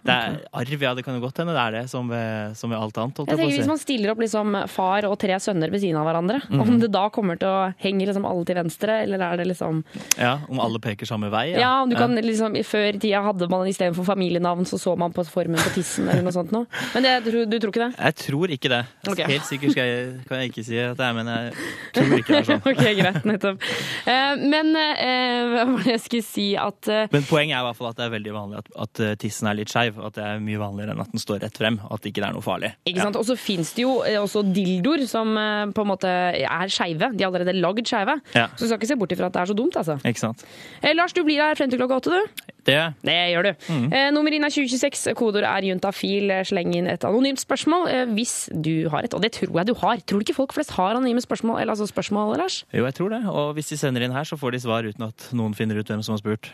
Det 0.07 0.15
er 0.15 0.39
arv, 0.61 0.83
ja. 0.87 0.95
Det 0.97 1.05
kan 1.07 1.19
jo 1.19 1.23
godt 1.25 1.41
hende 1.43 1.55
det 1.57 1.63
er 1.63 1.77
det, 1.81 1.85
som 1.91 2.09
ved, 2.11 2.57
som 2.59 2.73
ved 2.73 2.79
alt 2.79 3.01
annet. 3.03 3.23
Jeg 3.23 3.41
tenker 3.41 3.57
Hvis 3.57 3.71
man 3.71 3.81
stiller 3.83 4.13
opp 4.13 4.23
liksom 4.23 4.57
far 4.73 5.09
og 5.09 5.17
tre 5.21 5.39
sønner 5.43 5.73
ved 5.73 5.83
siden 5.83 5.99
av 6.01 6.07
hverandre, 6.09 6.41
mm. 6.47 6.63
om 6.63 6.77
det 6.83 6.91
da 6.95 7.07
kommer 7.15 7.41
til 7.41 7.51
å 7.51 7.71
henge 7.83 8.07
liksom 8.09 8.27
alle 8.29 8.47
til 8.49 8.59
venstre, 8.61 9.01
eller 9.07 9.25
er 9.27 9.41
det 9.41 9.49
liksom 9.53 9.83
Ja, 10.19 10.37
Om 10.49 10.61
alle 10.63 10.81
peker 10.83 11.09
samme 11.09 11.31
vei? 11.33 11.49
Ja, 11.57 11.83
om 11.83 11.91
du 11.91 11.97
kan 11.99 12.15
liksom 12.17 12.57
Før 12.67 12.89
i 12.93 13.01
tida 13.01 13.23
hadde 13.25 13.49
man 13.51 13.67
istedenfor 13.69 14.07
familienavn, 14.09 14.67
så 14.69 14.79
så 14.81 14.95
man 14.99 15.15
på 15.15 15.25
formen 15.29 15.61
på 15.61 15.73
tissen 15.75 16.09
eller 16.09 16.25
noe 16.25 16.35
sånt 16.35 16.53
noe. 16.55 16.69
Men 16.95 17.07
det, 17.07 17.15
du, 17.27 17.39
du 17.49 17.57
tror 17.63 17.73
ikke 17.73 17.85
det? 17.85 17.91
Jeg 17.97 18.19
tror 18.23 18.53
ikke 18.57 18.71
det. 18.73 18.83
Okay. 19.09 19.29
Helt 19.33 19.49
sikkert 19.49 19.79
jeg, 19.81 20.07
kan 20.29 20.43
jeg 20.43 20.53
ikke 20.53 20.65
si 20.67 20.79
at 20.81 20.99
det 20.99 21.07
er, 21.07 21.17
men 21.17 21.31
jeg 21.33 21.53
tror 21.97 22.15
ikke 22.21 22.35
det 22.35 22.41
er 22.41 22.49
sånn. 22.51 22.63
Ok, 22.77 22.83
greit, 22.99 23.21
nettopp. 23.29 23.67
Eh, 24.11 24.33
men 24.53 24.73
eh, 24.79 25.43
hva 25.53 25.65
var 25.71 25.85
det 25.85 25.95
jeg 25.95 26.03
skulle 26.05 26.27
si 26.27 26.47
at 26.61 26.91
eh, 26.93 27.07
Men 27.13 27.27
poenget 27.29 27.57
er 27.57 27.65
i 27.65 27.69
hvert 27.69 27.79
fall 27.79 27.91
at 27.93 28.01
det 28.01 28.07
er 28.07 28.15
veldig 28.17 28.35
vanlig 28.35 28.63
at, 28.63 28.71
at 28.87 29.03
tissen 29.23 29.51
er 29.51 29.59
litt 29.61 29.73
skeiv. 29.77 30.01
At 30.09 30.17
det 30.17 30.25
er 30.25 30.43
mye 30.43 30.61
vanligere 30.61 30.97
enn 30.97 31.05
at 31.05 31.13
den 31.13 31.23
står 31.23 31.43
rett 31.45 31.61
frem. 31.61 31.79
At 31.85 32.03
det 32.03 32.13
ikke 32.13 32.25
er 32.27 32.35
noe 32.37 32.45
farlig. 32.45 32.73
Ikke 32.89 33.05
sant? 33.05 33.19
Og 33.21 33.27
så 33.29 33.37
fins 33.39 33.73
det 33.77 33.85
jo 33.85 33.99
eh, 34.07 34.19
også 34.21 34.43
dildoer 34.49 35.07
som 35.11 35.37
eh, 35.41 35.69
på 35.77 35.85
en 35.85 35.93
måte 35.93 36.11
er 36.11 36.73
skeive. 36.73 37.13
De 37.15 37.25
er 37.25 37.31
allerede 37.31 37.57
lagd 37.61 37.87
skeive. 37.89 38.19
Ja. 38.37 38.49
Så 38.57 38.65
du 38.65 38.71
skal 38.71 38.81
ikke 38.81 38.91
se 38.93 38.99
bort 39.01 39.15
ifra 39.17 39.31
at 39.31 39.37
det 39.37 39.45
er 39.45 39.53
så 39.53 39.59
dumt, 39.59 39.79
altså. 39.79 39.99
Ikke 40.07 40.25
sant? 40.25 40.45
Eh, 40.83 40.95
Lars, 40.97 41.15
du 41.17 41.23
blir 41.27 41.43
her 41.45 41.59
frem 41.59 41.73
til 41.73 41.81
klokka 41.81 42.01
åtte, 42.01 42.17
du. 42.17 42.53
Det. 42.67 42.81
Det 43.07 43.17
gjør 43.31 43.47
du. 43.47 43.53
Mm. 43.71 43.87
Eh, 43.95 44.09
nummer 44.15 44.35
inn 44.35 44.47
er 44.47 44.51
2026. 44.51 45.15
Kodeord 45.19 45.47
er 45.47 45.69
juntafil. 45.69 46.33
Eh, 46.35 46.45
Sleng 46.49 46.75
inn 46.75 46.91
et 46.91 47.07
anonymt 47.07 47.43
spørsmål 47.43 47.89
eh, 47.93 48.05
hvis 48.17 48.35
du 48.51 48.89
har 48.93 49.07
et. 49.07 49.15
Og 49.15 49.23
det 49.23 49.33
tror 49.39 49.61
jeg 49.61 49.71
du 49.71 49.75
har. 49.83 50.03
Tror 50.03 50.23
du 50.23 50.27
ikke 50.27 50.39
folk 50.41 50.57
flest 50.57 50.75
har 50.79 50.97
anonyme 50.97 51.23
spørsmål? 51.23 51.61
Eller 51.61 51.77
altså 51.77 51.87
spørsmål, 51.91 52.37
Lars? 52.43 52.65
Jo, 52.75 52.85
jeg 52.89 52.99
tror 52.99 53.15
det. 53.15 53.23
Og 53.31 53.53
hvis 53.59 53.71
de 53.71 53.79
sender 53.81 54.07
inn 54.07 54.17
her, 54.17 54.27
så 54.27 54.39
får 54.41 54.57
de 54.57 54.65
svar 54.67 54.89
uten 54.89 55.07
at 55.09 55.29
noen 55.37 55.55
finner 55.55 55.79
ut 55.79 55.93
hvem 55.93 56.03
som 56.03 56.17
har 56.17 56.25
spurt. 56.25 56.51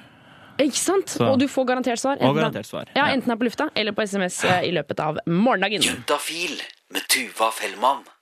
Ikke 0.59 0.77
sant? 0.77 1.09
Så- 1.09 1.25
Og 1.33 1.39
du 1.39 1.47
får 1.49 1.65
garantert 1.67 1.99
svar. 1.99 2.17
Og 2.17 2.23
Enten- 2.23 2.37
garantert 2.43 2.67
svar. 2.67 2.85
Ja. 2.97 3.07
Enten 3.07 3.27
det 3.29 3.33
er 3.33 3.37
på 3.37 3.45
lufta 3.45 3.69
eller 3.75 3.93
på 3.93 4.03
SMS 4.03 4.45
eh, 4.45 4.63
i 4.69 4.73
løpet 4.73 5.01
av 5.01 5.19
morgendagen. 5.27 5.81
Juntafil 5.83 6.61
med 6.91 7.03
Tuva 7.09 7.51
Fellmann 7.51 8.05
på 8.05 8.11
P3. 8.11 8.22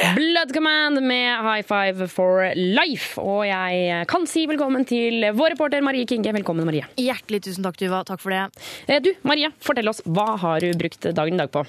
Blood 0.00 0.52
Command 0.54 1.00
med 1.04 1.42
High 1.44 1.62
Five 1.66 2.06
for 2.08 2.40
Life. 2.56 3.20
Og 3.20 3.42
jeg 3.44 4.06
kan 4.08 4.24
si 4.28 4.46
velkommen 4.48 4.86
til 4.88 5.26
vår 5.36 5.52
reporter 5.54 5.82
Marie 5.84 6.06
Kinge. 6.08 6.32
Velkommen, 6.32 6.64
Marie. 6.64 6.86
Hjertelig 6.96 7.42
tusen 7.44 7.66
takk, 7.66 7.76
Tuva. 7.76 8.00
Takk 8.08 8.22
for 8.22 8.32
det. 8.32 8.46
Eh, 8.88 9.00
Du, 9.04 9.10
Marie, 9.28 9.50
fortell 9.60 9.90
oss. 9.92 10.00
Hva 10.08 10.38
har 10.40 10.64
du 10.64 10.70
brukt 10.80 11.04
dagen 11.12 11.36
i 11.36 11.42
dag 11.42 11.52
på? 11.52 11.66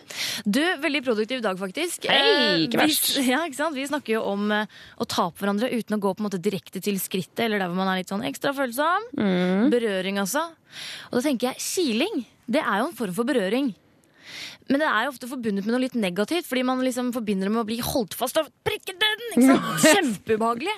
Du, 0.47 0.61
Veldig 0.81 1.03
produktiv 1.03 1.43
dag, 1.43 1.59
faktisk. 1.59 2.07
Hei, 2.07 2.21
Eh, 2.21 2.63
ikke 2.69 2.79
verst. 2.85 3.11
Vi, 3.19 3.27
ja, 3.33 3.43
ikke 3.49 3.59
sant? 3.59 3.75
vi 3.75 3.87
snakker 3.89 4.15
jo 4.15 4.23
om 4.31 4.47
eh, 4.55 4.79
å 4.97 5.05
ta 5.11 5.27
på 5.29 5.43
hverandre 5.43 5.67
uten 5.73 5.97
å 5.97 6.01
gå 6.01 6.13
på 6.15 6.23
en 6.23 6.29
måte 6.29 6.39
direkte 6.41 6.79
til 6.81 6.99
skrittet, 7.03 7.43
eller 7.49 7.59
der 7.59 7.67
hvor 7.67 7.81
man 7.83 7.91
er 7.91 7.99
litt 7.99 8.11
sånn 8.15 8.23
ekstra 8.27 8.55
følsom. 8.55 9.11
Mm. 9.19 9.67
Berøring, 9.73 10.21
altså. 10.23 10.47
Og 11.11 11.19
da 11.19 11.25
tenker 11.27 11.51
jeg 11.51 11.67
kiling. 11.67 12.23
Det 12.51 12.63
er 12.63 12.79
jo 12.79 12.89
en 12.89 12.95
form 12.97 13.13
for 13.15 13.27
berøring. 13.27 13.73
Men 14.71 14.79
det 14.79 14.87
er 14.87 15.05
jo 15.05 15.11
ofte 15.11 15.27
forbundet 15.27 15.67
med 15.67 15.75
noe 15.75 15.83
litt 15.83 15.97
negativt, 15.99 16.47
fordi 16.47 16.63
man 16.67 16.79
liksom 16.85 17.11
forbinder 17.15 17.49
det 17.49 17.53
med 17.53 17.63
å 17.65 17.67
bli 17.67 17.81
holdt 17.83 18.15
fast 18.15 18.39
av 18.39 18.47
prikkeden. 18.65 19.25
Ikke 19.33 19.49
sant? 19.49 19.83
Kjempeubehagelig. 19.97 20.77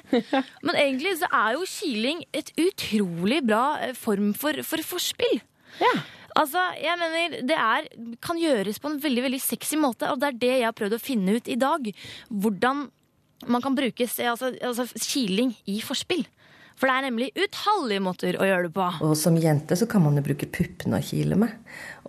Men 0.65 0.79
egentlig 0.81 1.13
så 1.21 1.29
er 1.29 1.59
jo 1.59 1.69
kiling 1.69 2.25
et 2.33 2.49
utrolig 2.57 3.43
bra 3.45 3.63
eh, 3.85 3.93
form 3.97 4.33
for, 4.37 4.63
for 4.65 4.81
forspill. 4.95 5.39
Ja. 5.77 5.93
Altså, 6.41 6.61
jeg 6.81 6.97
mener, 6.97 7.37
Det 7.45 7.57
er, 7.59 7.87
kan 8.23 8.41
gjøres 8.41 8.81
på 8.81 8.89
en 8.89 8.99
veldig 9.01 9.27
veldig 9.27 9.41
sexy 9.43 9.77
måte, 9.77 10.09
og 10.09 10.21
det 10.21 10.31
er 10.31 10.41
det 10.41 10.53
jeg 10.55 10.67
har 10.67 10.77
prøvd 10.77 10.97
å 10.97 11.01
finne 11.01 11.37
ut 11.37 11.49
i 11.49 11.59
dag. 11.61 11.89
Hvordan 12.33 12.87
man 13.47 13.61
kan 13.61 13.75
bruke 13.75 14.07
altså, 14.07 14.53
altså, 14.61 14.87
kiling 15.03 15.53
i 15.69 15.81
forspill. 15.83 16.25
For 16.73 16.89
det 16.89 16.93
er 16.95 17.05
nemlig 17.05 17.27
utallige 17.37 18.01
måter 18.01 18.37
å 18.41 18.47
gjøre 18.47 18.67
det 18.67 18.73
på. 18.73 18.85
Og 19.05 19.13
som 19.19 19.35
jente 19.37 19.77
så 19.77 19.85
kan 19.89 20.01
man 20.01 20.17
jo 20.17 20.23
bruke 20.25 20.49
puppene 20.49 20.97
å 20.97 21.05
kile 21.05 21.37
med. 21.37 21.53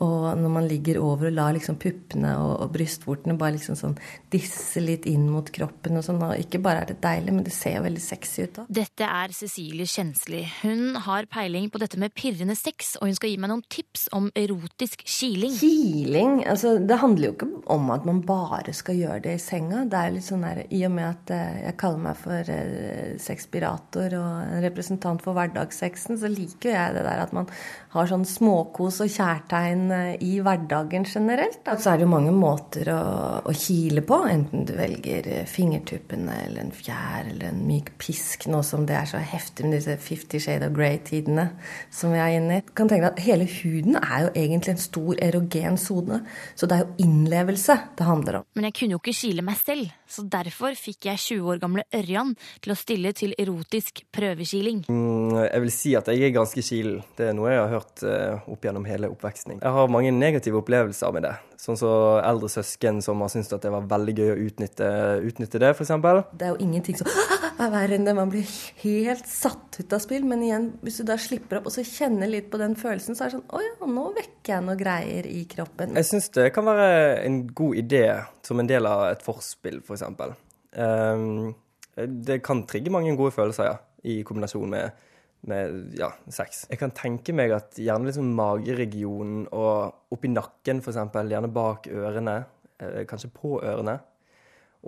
Og 0.03 0.25
når 0.39 0.51
man 0.51 0.67
ligger 0.67 0.99
over 0.99 1.29
og 1.29 1.37
lar 1.37 1.53
liksom 1.55 1.77
puppene 1.79 2.33
og, 2.41 2.55
og 2.65 2.73
brystvortene 2.75 3.37
bare 3.39 3.55
liksom 3.55 3.77
sånn 3.79 3.95
disse 4.33 4.83
litt 4.83 5.07
inn 5.07 5.29
mot 5.31 5.47
kroppen 5.55 6.01
og 6.01 6.03
sånn, 6.07 6.19
og 6.25 6.41
ikke 6.41 6.59
bare 6.65 6.83
er 6.83 6.91
det 6.91 6.99
deilig, 7.05 7.35
men 7.37 7.47
det 7.47 7.55
ser 7.55 7.77
jo 7.77 7.85
veldig 7.85 8.03
sexy 8.03 8.47
ut 8.49 8.59
òg. 8.65 8.73
Dette 8.75 9.07
er 9.07 9.35
Cecilie 9.37 9.87
Kjensli. 9.87 10.43
Hun 10.65 10.99
har 11.05 11.29
peiling 11.31 11.69
på 11.71 11.79
dette 11.83 12.01
med 12.01 12.15
pirrende 12.17 12.57
sex, 12.59 12.97
og 12.99 13.07
hun 13.07 13.19
skal 13.19 13.31
gi 13.31 13.39
meg 13.43 13.53
noen 13.53 13.63
tips 13.71 14.09
om 14.17 14.27
erotisk 14.39 15.05
kiling. 15.07 15.55
Kiling, 15.61 16.41
altså 16.51 16.75
det 16.83 16.99
handler 17.03 17.31
jo 17.31 17.37
ikke 17.37 17.51
om 17.71 17.95
at 17.95 18.09
man 18.09 18.25
bare 18.27 18.75
skal 18.75 18.99
gjøre 18.99 19.21
det 19.29 19.37
i 19.39 19.43
senga. 19.43 19.85
Det 19.91 20.01
er 20.01 20.15
litt 20.17 20.27
sånn 20.27 20.45
der, 20.47 20.65
I 20.75 20.83
og 20.89 20.95
med 20.97 21.07
at 21.13 21.35
eh, 21.37 21.63
jeg 21.69 21.79
kaller 21.85 22.03
meg 22.09 22.19
for 22.19 22.55
eh, 22.57 23.15
sexpirator 23.23 24.19
og 24.19 24.33
en 24.43 24.65
representant 24.65 25.23
for 25.23 25.37
hverdagssexen, 25.39 26.19
så 26.19 26.31
liker 26.33 26.75
jeg 26.75 26.99
det 26.99 27.07
der 27.07 27.23
at 27.29 27.35
man 27.37 27.47
har 27.95 28.11
sånn 28.11 28.27
småkos 28.27 29.01
og 29.05 29.13
kjærtegn 29.15 29.84
eh, 29.93 30.15
i 30.25 30.39
hverdagen 30.45 31.05
generelt. 31.09 31.61
Da. 31.67 31.77
Så 31.81 31.93
er 31.93 31.99
det 31.99 32.07
jo 32.07 32.13
mange 32.13 32.33
måter 32.35 32.89
å, 32.93 33.01
å 33.45 33.55
kile 33.57 34.05
på, 34.07 34.21
enten 34.31 34.67
du 34.69 34.75
velger 34.79 35.29
eh, 35.31 35.47
fingertuppene 35.49 36.39
eller 36.47 36.65
en 36.65 36.73
fjær 36.75 37.31
eller 37.31 37.51
en 37.51 37.63
myk 37.69 37.95
pisk, 38.01 38.49
nå 38.53 38.63
som 38.67 38.87
det 38.89 38.97
er 38.99 39.11
så 39.11 39.21
heftig 39.21 39.69
med 39.69 39.79
disse 39.79 39.97
Fifty 40.01 40.41
Shade 40.43 40.69
of 40.69 40.77
Grey-tidene 40.77 41.49
som 41.93 42.15
vi 42.15 42.23
er 42.23 42.39
inne 42.39 42.61
i. 42.61 42.65
Du 42.65 42.75
kan 42.77 42.91
tenke 42.91 43.09
deg 43.09 43.13
at 43.13 43.25
Hele 43.25 43.47
huden 43.49 43.99
er 44.01 44.27
jo 44.27 44.33
egentlig 44.35 44.75
en 44.75 44.83
stor 44.83 45.21
erogen 45.25 45.79
sone, 45.81 46.21
så 46.55 46.69
det 46.69 46.77
er 46.77 46.85
jo 46.85 47.07
innlevelse 47.07 47.79
det 47.99 48.09
handler 48.09 48.41
om. 48.41 48.49
Men 48.59 48.69
jeg 48.69 48.79
kunne 48.79 48.97
jo 48.97 49.03
ikke 49.03 49.17
kile 49.17 49.45
meg 49.47 49.61
selv, 49.61 49.93
så 50.15 50.25
derfor 50.31 50.77
fikk 50.79 51.09
jeg 51.11 51.21
20 51.25 51.51
år 51.55 51.63
gamle 51.63 51.85
Ørjan 51.95 52.35
til 52.65 52.75
å 52.75 52.79
stille 52.79 53.13
til 53.17 53.35
erotisk 53.41 54.05
prøvekiling. 54.15 54.85
Mm, 54.89 55.35
Jeg 55.51 55.65
vil 55.65 55.75
si 55.75 55.95
at 55.99 56.09
jeg 56.13 56.23
er 56.29 56.35
ganske 56.37 56.63
kilen. 56.65 57.03
Det 57.19 57.31
er 57.31 57.37
noe 57.37 57.51
jeg 57.53 57.61
har 57.63 57.73
hørt 57.75 58.05
eh, 58.07 58.51
opp 58.55 58.65
gjennom 58.65 58.87
hele 58.89 59.11
oppveksten. 59.13 59.59
Jeg 59.61 59.75
har 59.79 59.91
mange 59.93 60.13
negative 60.15 60.61
opplevelser 60.63 61.15
med 61.17 61.27
det. 61.29 61.35
Sånn 61.61 61.79
som 61.81 62.21
eldre 62.25 62.51
søsken 62.53 63.01
som 63.05 63.23
har 63.25 63.33
syntes 63.33 63.53
at 63.57 63.65
det 63.65 63.73
var 63.73 63.87
veldig 63.89 64.15
gøy 64.19 64.33
å 64.35 64.41
utnytte, 64.49 64.89
utnytte 65.25 65.61
det, 65.63 65.75
f.eks. 65.75 65.95
Det 66.35 66.49
er 66.49 66.55
jo 66.55 66.61
ingenting 66.63 66.99
som 66.99 67.09
er 67.61 67.73
verre. 67.73 68.15
Man 68.17 68.31
blir 68.33 68.49
helt 68.83 69.27
satt 69.31 69.79
ut 69.79 69.95
av 69.95 70.03
spill. 70.03 70.27
Men 70.29 70.43
igjen, 70.45 70.69
hvis 70.85 71.01
du 71.01 71.07
da 71.09 71.17
slipper 71.21 71.61
opp 71.61 71.69
og 71.71 71.75
så 71.75 71.85
kjenner 71.87 72.31
litt 72.31 72.51
på 72.53 72.61
den 72.61 72.77
følelsen, 72.79 73.17
så 73.17 73.27
er 73.27 73.33
det 73.33 73.39
sånn 73.39 73.47
Å 73.55 73.63
ja, 73.65 73.91
nå 73.91 74.07
vekker 74.17 74.55
jeg 74.55 74.67
noe 74.67 74.79
greier 74.81 75.29
i 75.31 75.43
kroppen. 75.51 75.95
Jeg 75.99 76.09
syns 76.11 76.31
det 76.37 76.49
kan 76.55 76.67
være 76.69 76.89
en 77.25 77.43
god 77.57 77.81
idé 77.83 78.05
som 78.47 78.61
en 78.61 78.71
del 78.71 78.89
av 78.91 79.07
et 79.11 79.25
forspill, 79.25 79.81
f.eks. 79.85 80.07
Um, 80.75 81.53
det 81.95 82.41
kan 82.45 82.65
trigge 82.69 82.93
mange 82.93 83.15
gode 83.19 83.35
følelser, 83.37 83.71
ja, 83.71 83.77
i 84.11 84.19
kombinasjon 84.27 84.73
med, 84.73 85.05
med 85.49 85.95
ja, 86.01 86.11
sex. 86.33 86.65
Jeg 86.71 86.81
kan 86.81 86.95
tenke 86.97 87.37
meg 87.37 87.55
at 87.55 87.79
gjerne 87.81 88.11
liksom 88.11 88.35
mageregionen 88.37 89.47
og 89.55 90.15
oppi 90.15 90.33
nakken, 90.33 90.83
f.eks., 90.83 91.01
gjerne 91.15 91.53
bak 91.55 91.89
ørene, 91.93 92.41
eh, 92.83 93.01
kanskje 93.09 93.31
på 93.37 93.57
ørene. 93.63 94.01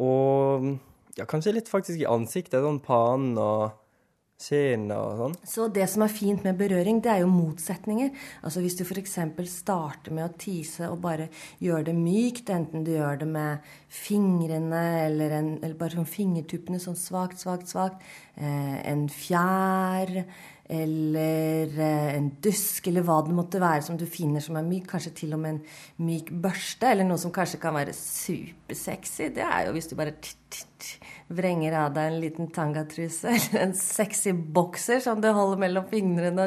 Og 0.03 0.67
ja, 1.17 1.27
kanskje 1.29 1.57
litt 1.57 1.73
faktisk 1.73 2.03
i 2.03 2.09
ansiktet, 2.09 2.61
sånn 2.63 2.83
pannen 2.85 3.37
og 3.41 3.83
kinn 4.37 4.91
og 4.93 5.21
sånn. 5.21 5.35
Så 5.49 5.67
det 5.73 5.87
som 5.89 6.05
er 6.05 6.13
fint 6.13 6.45
med 6.45 6.59
berøring, 6.61 7.01
det 7.05 7.13
er 7.13 7.23
jo 7.23 7.31
motsetninger. 7.33 8.11
Altså 8.45 8.61
Hvis 8.61 8.77
du 8.77 8.85
f.eks. 8.85 9.17
starter 9.49 10.13
med 10.13 10.27
å 10.27 10.35
tise 10.37 10.91
og 10.93 11.01
bare 11.05 11.31
gjør 11.63 11.89
det 11.89 11.95
mykt, 11.97 12.53
enten 12.53 12.85
du 12.85 12.93
gjør 12.93 13.23
det 13.23 13.31
med 13.31 13.71
fingrene 13.89 14.83
eller, 15.07 15.39
en, 15.39 15.51
eller 15.63 15.79
bare 15.79 15.97
sånn 15.97 16.11
fingertuppene 16.11 16.83
sånn 16.83 16.99
svakt, 17.01 17.41
svakt, 17.41 17.73
svakt, 17.73 18.05
eh, 18.37 18.77
en 18.85 19.09
fjær 19.09 20.13
eller 20.69 21.71
eh, 21.79 22.15
en 22.17 22.31
dusk, 22.43 22.89
eller 22.91 23.05
hva 23.07 23.21
det 23.27 23.35
måtte 23.37 23.61
være 23.63 23.85
som 23.87 23.99
du 23.99 24.07
finner 24.11 24.43
som 24.43 24.59
er 24.59 24.67
myk, 24.67 24.89
kanskje 24.91 25.15
til 25.23 25.37
og 25.37 25.43
med 25.43 25.55
en 25.55 25.61
myk 26.09 26.33
børste, 26.43 26.91
eller 26.91 27.07
noe 27.07 27.21
som 27.23 27.35
kanskje 27.35 27.61
kan 27.63 27.77
være 27.77 27.95
supersexy, 27.97 29.31
det 29.37 29.45
er 29.47 29.69
jo 29.69 29.77
hvis 29.77 29.91
du 29.93 29.97
bare 29.99 30.17
t 30.19 30.35
-t 30.51 30.67
-t 30.81 30.99
vrenger 31.27 31.75
av 31.75 31.95
deg 31.97 32.13
en 32.13 32.19
liten 32.23 32.51
tangatruse 32.55 33.29
eller 33.35 33.63
en 33.65 33.75
sexy 33.77 34.33
bokser 34.33 35.01
som 35.03 35.21
du 35.23 35.29
holder 35.35 35.61
mellom 35.65 35.87
fingrene. 35.91 36.47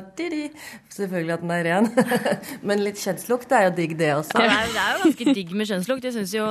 Selvfølgelig 0.93 1.35
at 1.35 1.43
den 1.43 1.53
er 1.55 1.65
ren. 1.67 1.89
Men 2.67 2.83
litt 2.85 3.01
kjønnslukt 3.01 3.51
er 3.55 3.67
jo 3.67 3.73
digg, 3.79 3.97
det 3.99 4.13
også. 4.15 4.39
Ja, 4.39 4.47
det, 4.47 4.55
er, 4.55 4.71
det 4.71 4.83
er 4.83 4.93
jo 4.93 5.01
ganske 5.03 5.35
digg 5.39 5.53
med 5.55 5.71
kjønnslukt. 5.71 6.05
Det 6.05 6.13
syns 6.15 6.35
jo, 6.35 6.45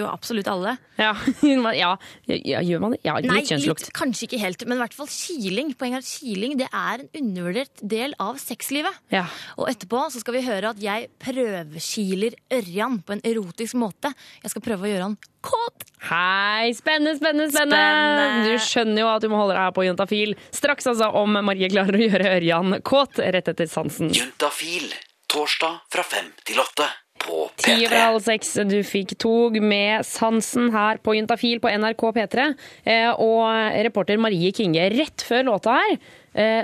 jo 0.00 0.08
absolutt 0.08 0.48
alle. 0.50 0.76
Ja, 1.00 1.12
ja, 1.82 1.92
ja, 2.30 2.62
gjør 2.64 2.86
man 2.86 2.96
det? 2.96 3.02
Ja, 3.04 3.18
litt 3.20 3.32
Nei, 3.32 3.42
kjønnslukt. 3.44 3.88
litt, 3.88 3.94
kanskje 3.96 4.28
ikke 4.28 4.40
helt, 4.42 4.66
men 4.68 4.78
i 4.78 4.84
hvert 4.84 4.96
fall 4.96 5.10
kiling. 5.12 5.74
Poenget 5.78 6.00
er 6.00 6.06
at 6.06 6.14
kiling 6.24 6.56
det 6.60 6.70
er 6.70 7.04
en 7.04 7.12
undervurdert 7.20 7.84
del 7.94 8.16
av 8.22 8.40
sexlivet. 8.42 9.02
Ja. 9.12 9.26
Og 9.58 9.68
etterpå 9.72 10.06
så 10.14 10.24
skal 10.24 10.38
vi 10.38 10.46
høre 10.48 10.72
at 10.72 10.82
jeg 10.82 11.10
prøvekiler 11.22 12.40
Ørjan 12.54 13.00
på 13.04 13.16
en 13.16 13.24
erotisk 13.26 13.76
måte. 13.80 14.14
Jeg 14.42 14.54
skal 14.54 14.64
prøve 14.64 14.88
å 14.88 14.92
gjøre 14.94 15.08
han 15.10 15.20
kåt. 15.44 15.86
Hei, 16.08 16.72
spennende, 16.76 17.14
spennende, 17.16 17.48
spennende! 17.52 17.78
Spennende. 17.78 18.50
Du 18.50 18.66
skjønner 18.66 19.04
jo 19.04 19.12
at 19.12 19.24
du 19.24 19.30
må 19.32 19.40
holde 19.40 19.54
deg 19.56 19.62
her 19.62 19.76
på 19.76 19.86
Juntafil. 19.86 20.34
Straks 20.52 20.90
altså 20.90 21.08
om 21.20 21.38
Marie 21.46 21.70
klarer 21.72 21.96
å 21.96 22.04
gjøre 22.08 22.34
Ørjan 22.38 22.80
kåt 22.84 23.22
rett 23.22 23.48
etter 23.54 23.70
sansen. 23.70 24.12
Juntafil. 24.16 24.90
Torsdag 25.30 25.80
fra 25.90 26.04
fem 26.06 26.28
til 26.46 26.60
åtte 26.62 26.86
på 27.24 27.46
Ti 27.62 27.72
over 27.72 27.94
P3. 27.94 28.00
halv 28.02 28.22
seks, 28.24 28.50
du 28.68 28.76
fikk 28.86 29.14
tog 29.22 29.56
med 29.62 30.04
Sansen 30.06 30.68
her 30.74 31.00
på 31.02 31.16
Juntafil 31.16 31.62
på 31.62 31.72
NRK 31.72 32.04
P3. 32.18 32.50
Eh, 32.84 33.10
og 33.12 33.80
reporter 33.86 34.20
Marie 34.20 34.52
Kinge, 34.54 34.90
rett 34.92 35.24
før 35.24 35.48
låta 35.52 35.78
her, 35.80 35.96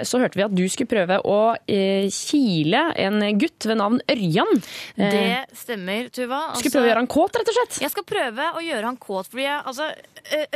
så 0.05 0.19
hørte 0.23 0.39
vi 0.41 0.45
at 0.47 0.55
du 0.57 0.65
skulle 0.73 0.91
prøve 0.91 1.21
å 1.25 1.39
eh, 1.71 2.09
kile 2.11 2.83
en 2.99 3.21
gutt 3.39 3.69
ved 3.71 3.79
navn 3.79 4.01
Ørjan. 4.11 4.51
Eh, 4.97 5.15
Det 5.15 5.59
stemmer, 5.61 6.09
Tuva. 6.11 6.41
skulle 6.59 6.75
prøve 6.75 6.89
å 6.89 6.91
gjøre 6.91 7.03
han 7.05 7.13
kåt, 7.17 7.39
rett 7.39 7.53
og 7.53 7.59
slett. 7.61 7.79
Jeg 7.85 7.95
skal 7.95 8.09
prøve 8.09 8.51
å 8.57 8.65
gjøre 8.65 8.91
han 8.91 8.99
kåt, 9.01 9.31
fordi 9.31 9.47
jeg, 9.47 9.63
altså, 9.71 9.91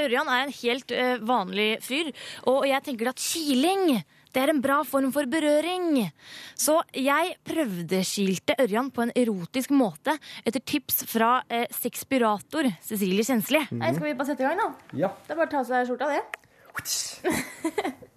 Ørjan 0.05 0.29
er 0.35 0.43
en 0.45 0.57
helt 0.63 0.99
vanlig 1.23 1.71
fyr. 1.85 2.11
Og 2.51 2.67
jeg 2.69 2.85
tenker 2.91 3.13
at 3.15 3.23
kiling 3.23 4.03
det 4.35 4.43
er 4.43 4.51
en 4.51 4.61
bra 4.63 4.81
form 4.83 5.13
for 5.15 5.29
berøring. 5.31 6.01
Så 6.59 6.81
jeg 6.99 7.37
prøvdeskilte 7.47 8.57
Ørjan 8.65 8.91
på 8.95 9.05
en 9.05 9.13
erotisk 9.15 9.71
måte 9.71 10.17
etter 10.43 10.59
tips 10.59 11.05
fra 11.07 11.37
eh, 11.49 11.69
sexpirator 11.71 12.67
Cecilie 12.83 13.23
Kjensli. 13.27 13.63
Nei, 13.79 13.93
skal 13.95 14.09
vi 14.09 14.17
bare 14.19 14.33
sette 14.33 14.43
i 14.43 14.49
gang, 14.49 14.59
da? 14.59 14.99
Ja. 15.05 15.13
Det 15.23 15.37
er 15.37 15.39
bare 15.39 15.47
å 15.47 15.55
ta 15.55 15.63
av 15.63 15.71
seg 15.71 15.87
skjorta, 15.87 16.11
det. 16.11 16.25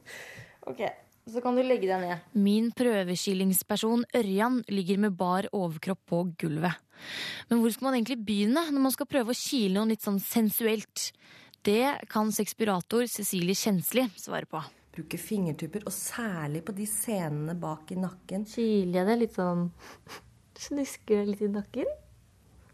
ok, 0.68 0.84
så 1.28 1.44
kan 1.44 1.58
du 1.58 1.64
legge 1.66 1.90
deg 1.90 2.04
ned. 2.04 2.28
Min 2.40 2.70
prøvekilingsperson 2.76 4.06
Ørjan 4.16 4.62
ligger 4.72 5.02
med 5.04 5.18
bar 5.20 5.50
overkropp 5.56 6.04
på 6.08 6.22
gulvet. 6.40 6.78
Men 7.50 7.62
hvor 7.62 7.74
skal 7.74 7.90
man 7.90 7.98
egentlig 8.00 8.20
begynne 8.26 8.64
når 8.72 8.84
man 8.88 8.96
skal 8.96 9.10
prøve 9.10 9.34
å 9.34 9.38
kile 9.38 9.76
noe 9.78 9.92
litt 9.92 10.06
sånn 10.06 10.22
sensuelt? 10.24 11.12
Det 11.68 12.08
kan 12.12 12.32
sexpirator 12.32 13.08
Cecilie 13.12 13.58
Kjensli 13.58 14.08
svare 14.16 14.48
på. 14.50 14.62
Bruke 14.98 15.20
fingertupper, 15.22 15.84
og 15.86 15.94
særlig 15.94 16.64
på 16.66 16.74
de 16.74 16.88
senene 16.90 17.54
bak 17.60 17.92
i 17.94 18.00
nakken. 18.00 18.48
Kiler 18.50 19.02
jeg 19.02 19.10
det 19.10 19.18
litt 19.22 19.38
sånn 19.38 19.68
Snusker 20.68 21.22
det 21.22 21.34
litt 21.34 21.44
i 21.46 21.52
nakken? 21.54 21.90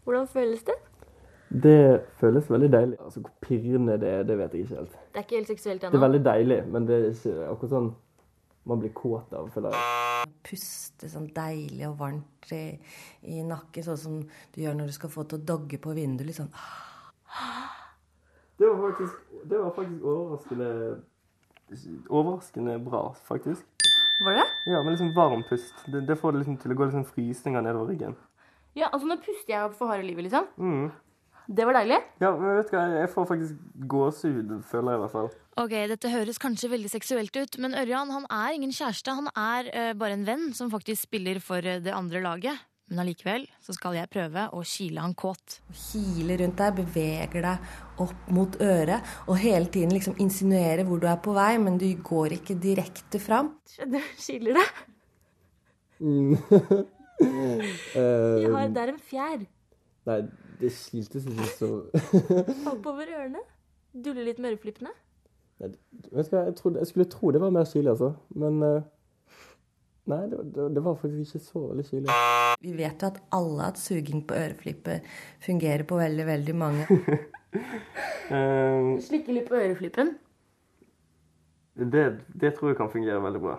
Hvordan 0.06 0.30
føles 0.30 0.62
det? 0.64 0.76
Det 1.62 2.02
føles 2.18 2.48
veldig 2.50 2.70
deilig. 2.72 2.96
Altså, 3.00 3.20
Hvor 3.20 3.30
pirrende 3.40 3.98
det 4.00 4.08
er, 4.08 4.22
det 4.26 4.38
vet 4.38 4.54
jeg 4.54 4.64
ikke 4.64 4.80
helt. 4.80 4.96
Det 5.12 5.20
er 5.20 5.26
ikke 5.26 5.36
helt 5.36 5.52
seksuelt 5.52 5.84
Det 5.84 5.94
er 5.94 6.06
veldig 6.06 6.24
deilig, 6.24 6.58
men 6.66 6.88
det 6.88 6.96
er 6.96 7.06
ikke 7.12 7.34
akkurat 7.52 7.74
sånn 7.76 7.92
man 8.64 8.80
blir 8.80 8.94
kåt 8.96 9.32
av, 9.36 9.48
føler 9.52 9.74
jeg. 9.76 10.32
Puste 10.48 11.08
sånn 11.12 11.28
deilig 11.36 11.84
og 11.90 11.98
varmt 12.00 12.52
i, 12.56 12.64
i 13.28 13.42
nakken, 13.44 13.84
sånn 13.84 14.00
som 14.00 14.20
du 14.24 14.60
gjør 14.62 14.78
når 14.78 14.90
du 14.90 14.96
skal 14.96 15.12
få 15.12 15.26
til 15.28 15.40
å 15.40 15.46
dogge 15.52 15.78
på 15.84 15.92
vinduet. 15.96 16.26
Litt 16.30 16.40
sånn 16.40 16.52
Det 18.58 18.70
var 18.70 18.78
faktisk, 18.86 19.34
det 19.44 19.58
var 19.60 19.74
faktisk 19.76 20.06
overraskende 20.14 20.70
Overraskende 22.12 22.78
bra, 22.84 23.06
faktisk. 23.26 23.64
Var 24.24 24.36
det? 24.38 24.44
Ja, 24.70 24.82
med 24.82 24.94
liksom 24.94 25.14
varm 25.16 25.42
pust. 25.48 25.74
Det, 25.86 26.04
det 26.06 26.16
får 26.20 26.32
det 26.32 26.42
liksom 26.42 26.58
til 26.62 26.72
å 26.72 26.76
gå 26.78 26.86
liksom 26.86 27.06
frysninger 27.08 27.64
nedover 27.64 27.90
ryggen. 27.90 28.14
Ja, 28.74 28.90
altså 28.90 29.08
nå 29.08 29.16
puster 29.22 29.54
jeg 29.54 29.64
opp 29.64 29.74
for 29.78 29.90
harde 29.90 30.06
livet, 30.06 30.26
liksom. 30.26 30.46
Mm. 30.58 30.92
Det 31.46 31.64
var 31.68 31.76
deilig. 31.76 31.98
Ja, 32.22 32.30
men 32.32 32.56
vet 32.56 32.70
du 32.70 32.76
hva, 32.76 32.84
jeg 33.02 33.08
får 33.12 33.26
faktisk 33.28 33.80
gåsehud, 33.90 34.52
føler 34.70 34.94
jeg 34.94 34.98
i 34.98 35.02
hvert 35.02 35.12
fall. 35.12 35.32
Ok, 35.60 35.74
dette 35.90 36.12
høres 36.12 36.40
kanskje 36.40 36.70
veldig 36.72 36.90
seksuelt 36.92 37.36
ut, 37.36 37.58
men 37.60 37.76
Ørjan 37.78 38.12
han 38.14 38.24
er 38.32 38.54
ingen 38.56 38.72
kjæreste. 38.72 39.12
Han 39.18 39.28
er 39.36 39.68
uh, 39.68 39.90
bare 39.98 40.16
en 40.16 40.24
venn 40.26 40.46
som 40.56 40.72
faktisk 40.72 41.04
spiller 41.10 41.42
for 41.44 41.60
eh, 41.60 41.82
det 41.84 41.92
andre 41.94 42.22
laget. 42.24 42.64
Men 42.88 43.00
allikevel 43.00 43.46
så 43.64 43.72
skal 43.72 43.96
jeg 43.96 44.10
prøve 44.12 44.42
å 44.52 44.60
kile 44.68 45.00
han 45.00 45.14
kåt. 45.16 45.58
Kile 45.72 46.36
rundt 46.40 46.58
deg, 46.60 46.80
beveger 46.82 47.46
deg 47.46 48.02
opp 48.04 48.26
mot 48.36 48.58
øret, 48.60 49.14
og 49.24 49.40
hele 49.40 49.70
tiden 49.72 49.94
liksom 49.96 50.18
insinuere 50.20 50.84
hvor 50.84 51.00
du 51.00 51.08
er 51.08 51.20
på 51.24 51.32
vei, 51.36 51.54
men 51.60 51.78
du 51.80 51.86
går 52.04 52.36
ikke 52.40 52.58
direkte 52.60 53.20
fram. 53.22 53.54
Skjønner 53.72 54.04
du? 54.04 54.12
Kiler 54.24 54.60
det? 54.60 54.68
Eh, 57.24 57.94
det 57.94 58.80
er 58.82 58.90
en 58.90 58.98
fjær 58.98 59.44
nei, 60.06 60.18
det 60.60 60.70
skiltes 60.72 61.24
ikke 61.30 61.46
så 61.58 61.68
oppover 62.74 63.08
ørene. 63.18 63.40
Dulle 63.94 64.24
litt 64.26 64.38
med 64.42 64.54
øreflippene. 64.54 64.90
Nei, 65.62 65.70
Vet 66.10 66.28
du 66.30 66.34
hva, 66.36 66.44
jeg, 66.48 66.56
trodde, 66.58 66.80
jeg 66.82 66.90
skulle 66.90 67.06
tro 67.12 67.30
det 67.34 67.40
var 67.42 67.52
mer 67.54 67.64
kylig, 67.70 67.92
altså. 67.94 68.12
Men 68.34 68.58
eh, 68.66 68.82
Nei, 70.10 70.18
det, 70.28 70.36
var- 70.36 70.48
det, 70.52 70.64
det 70.76 70.82
var 70.84 70.96
faktisk 71.00 71.36
ikke 71.38 71.44
så 71.46 71.60
veldig 71.70 71.84
kylig. 71.88 72.16
Vi 72.60 72.72
vet 72.76 73.00
jo 73.04 73.08
at 73.08 73.20
alle 73.32 73.68
at 73.70 73.78
suging 73.80 74.20
på 74.28 74.34
øreflippet 74.36 75.06
fungerer 75.46 75.86
på 75.88 75.96
veldig, 75.96 76.26
veldig 76.28 76.56
mange. 76.60 76.84
um, 78.28 78.90
Slikke 79.06 79.32
litt 79.32 79.48
på 79.48 79.56
øreflippen. 79.56 80.12
det, 81.74 82.04
det 82.40 82.52
tror 82.58 82.68
jeg 82.74 82.76
kan 82.82 82.90
fungere 82.92 83.22
veldig 83.24 83.40
bra. 83.40 83.56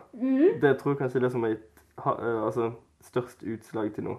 Det 0.61 0.75
tror 0.79 0.93
jeg 0.93 0.99
kanskje 1.01 1.19
er 1.19 1.25
det 1.25 1.31
som 1.33 1.43
har 1.47 1.55
gitt 1.55 1.81
ha, 2.05 2.13
eh, 2.19 2.43
altså, 2.45 2.69
størst 3.09 3.41
utslag 3.55 3.89
til 3.95 4.03
nå. 4.11 4.15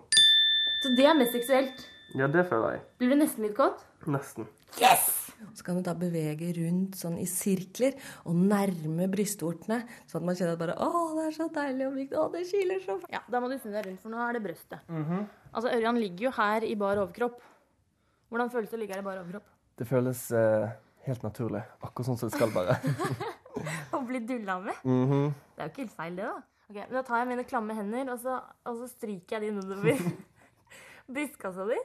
Så 0.82 0.90
det 0.98 1.06
er 1.08 1.14
mest 1.18 1.32
seksuelt. 1.36 1.86
Ja, 2.14 2.28
det 2.30 2.46
føler 2.48 2.76
jeg. 2.76 2.82
Blir 3.00 3.10
du 3.14 3.16
nesten 3.18 3.46
litt 3.46 3.56
kåt? 3.56 3.82
Nesten. 4.06 4.46
Yes! 4.78 5.08
Så 5.56 5.64
kan 5.66 5.76
du 5.76 5.82
da 5.84 5.92
bevege 5.98 6.48
rundt 6.56 6.94
sånn 6.96 7.18
i 7.20 7.26
sirkler 7.28 7.96
og 8.24 8.38
nærme 8.38 9.04
brystvortene, 9.12 9.82
sånn 10.08 10.22
at 10.22 10.26
man 10.30 10.38
kjenner 10.38 10.54
at 10.56 10.60
bare 10.62 10.76
Å, 10.80 11.02
det 11.18 11.26
er 11.26 11.34
så 11.36 11.48
deilig 11.52 11.86
og 11.88 11.96
mykt. 11.98 12.14
Å, 12.16 12.24
det 12.32 12.44
kiler 12.48 12.80
så 12.84 12.96
Ja, 13.12 13.20
da 13.28 13.40
må 13.42 13.50
du 13.52 13.56
snu 13.60 13.68
deg 13.74 13.84
rundt, 13.90 14.00
for 14.00 14.14
nå 14.14 14.22
er 14.24 14.38
det 14.38 14.42
brøstet. 14.46 14.88
Altså, 14.88 15.68
Ørjan 15.74 16.00
ligger 16.00 16.28
jo 16.28 16.32
her 16.38 16.64
i 16.64 16.72
bar 16.80 17.02
overkropp. 17.02 17.42
Hvordan 18.32 18.50
føles 18.54 18.72
det 18.72 18.78
å 18.78 18.80
ligge 18.80 18.96
her 18.96 19.04
i 19.04 19.06
bar 19.06 19.20
overkropp? 19.20 19.50
Det 19.76 19.86
føles 19.90 20.22
eh, 20.34 20.70
helt 21.06 21.26
naturlig. 21.26 21.62
Akkurat 21.84 22.08
sånn 22.08 22.20
som 22.22 22.30
det 22.32 22.38
skal 22.38 22.54
være. 22.54 22.78
Å 23.96 24.00
bli 24.08 24.22
dulla 24.28 24.56
med? 24.64 24.80
Mhm. 24.88 25.26
Det 25.56 25.62
er 25.62 25.68
jo 25.68 25.74
ikke 25.74 25.84
helt 25.84 25.98
feil, 26.00 26.16
det, 26.16 26.30
da. 26.32 26.40
Ok, 26.66 26.78
men 26.80 26.96
Da 26.96 27.02
tar 27.06 27.20
jeg 27.22 27.28
mine 27.34 27.44
klamme 27.46 27.76
hender, 27.76 28.08
og 28.14 28.24
så, 28.24 28.40
og 28.66 28.80
så 28.80 28.88
stryker 28.90 29.36
jeg 29.36 29.44
de 29.46 29.52
nedover 29.60 30.00
brystkassa 31.12 31.66
di. 31.68 31.78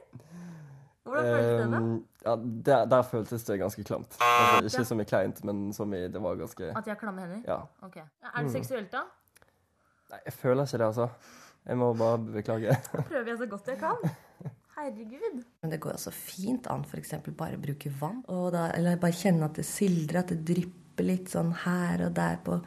Hvordan 1.02 1.26
føltes 1.26 1.56
det, 1.58 1.70
da? 1.72 1.78
Eh, 1.78 2.26
ja, 2.26 2.34
der, 2.68 2.84
der 2.92 3.02
føltes 3.02 3.44
det 3.48 3.58
ganske 3.58 3.84
klamt. 3.84 4.18
Altså, 4.22 4.78
ikke 4.78 4.90
så 4.92 4.98
mye 4.98 5.08
kleint, 5.10 5.40
men 5.44 5.62
som 5.74 5.94
i 5.98 6.04
det 6.06 6.22
var 6.22 6.38
ganske 6.38 6.68
At 6.70 6.86
jeg 6.86 6.94
har 6.94 7.00
klamme 7.00 7.24
hender? 7.24 7.40
Ja. 7.48 7.58
Ok. 7.82 7.96
Er 7.98 8.36
det 8.38 8.52
seksuelt, 8.54 8.92
da? 8.94 9.02
Nei, 10.12 10.20
jeg 10.28 10.36
føler 10.36 10.68
ikke 10.68 10.78
det, 10.78 10.90
altså. 10.92 11.08
Jeg 11.66 11.78
må 11.78 11.92
bare 11.94 12.18
beklage. 12.18 12.76
Prøver 12.92 13.32
jeg 13.32 13.38
så 13.40 13.48
godt 13.50 13.72
jeg 13.72 13.80
kan. 13.82 14.14
Herregud. 14.76 15.42
Men 15.62 15.74
det 15.74 15.80
går 15.82 15.94
jo 15.96 16.02
så 16.06 16.12
fint 16.14 16.66
an 16.72 16.86
f.eks. 16.86 17.14
bare 17.38 17.58
å 17.58 17.62
bruke 17.62 17.92
vann. 18.00 18.22
Og 18.32 18.52
da, 18.54 18.68
eller 18.76 19.00
bare 19.02 19.16
kjenne 19.16 19.46
at 19.50 19.58
det 19.58 19.66
sildrer, 19.68 20.22
at 20.22 20.32
det 20.32 20.40
drypper 20.48 21.06
litt 21.06 21.30
sånn 21.32 21.52
her 21.64 22.06
og 22.06 22.14
der 22.16 22.38
på, 22.44 22.58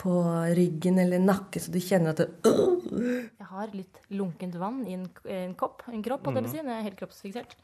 på 0.00 0.12
ryggen 0.56 0.98
eller 1.02 1.22
nakke, 1.22 1.60
så 1.62 1.72
du 1.74 1.78
kjenner 1.82 2.14
at 2.14 2.22
det 2.22 2.28
Jeg 2.44 3.48
har 3.50 3.70
litt 3.74 4.00
lunkent 4.14 4.56
vann 4.60 4.82
i 4.86 4.96
en, 4.96 5.06
en 5.30 5.54
kopp, 5.58 5.82
en 5.90 6.02
kropp, 6.04 6.26
holdt 6.26 6.40
jeg 6.40 6.46
på 6.46 6.50
å 6.50 6.54
si. 6.54 6.60
Jeg 6.60 6.74
er 6.74 6.86
helt 6.88 6.98
kroppsfiksert. 7.00 7.56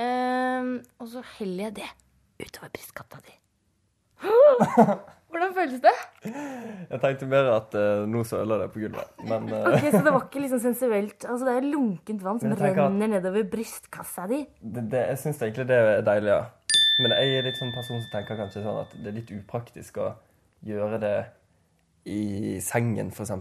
Ehm, 0.00 0.72
og 1.00 1.12
så 1.12 1.22
heller 1.38 1.68
jeg 1.68 1.78
det 1.82 1.90
utover 2.46 2.72
brystkatta 2.74 3.20
di. 3.26 3.36
Hvordan 5.28 5.50
føles 5.54 5.80
det? 5.84 5.92
Jeg 6.24 7.00
tenkte 7.02 7.26
mer 7.28 7.50
at 7.52 7.74
uh, 7.76 8.04
nå 8.08 8.22
søler 8.26 8.62
det 8.64 8.68
på 8.72 8.80
gulvet. 8.80 9.10
Men 9.28 9.48
uh... 9.52 9.66
Ok, 9.74 9.84
Så 9.92 10.00
det 10.00 10.12
var 10.14 10.22
ikke 10.24 10.40
liksom 10.40 10.62
sensuelt? 10.62 11.26
Altså 11.28 11.48
Det 11.48 11.56
er 11.58 11.66
lunkent 11.68 12.24
vann 12.24 12.40
som 12.40 12.54
renner 12.56 12.86
at- 12.86 13.12
nedover 13.12 13.44
brystkassa 13.52 14.24
di. 14.30 14.40
det, 14.62 14.86
det, 14.94 15.02
jeg 15.12 15.18
syns 15.24 15.42
egentlig 15.44 15.68
det 15.68 15.76
er 15.82 16.06
deilig, 16.06 16.32
ja. 16.32 16.40
Men 16.98 17.14
jeg 17.14 17.36
er 17.38 17.44
litt 17.46 17.60
sånn 17.60 17.74
person 17.76 18.00
som 18.00 18.08
tenker 18.10 18.40
kanskje 18.40 18.64
sånn 18.64 18.80
at 18.80 18.96
det 18.98 19.12
er 19.12 19.18
litt 19.20 19.28
upraktisk 19.36 20.00
å 20.02 20.08
gjøre 20.66 20.98
det 21.02 21.16
i 22.08 22.58
sengen, 22.64 23.10
f.eks. 23.12 23.32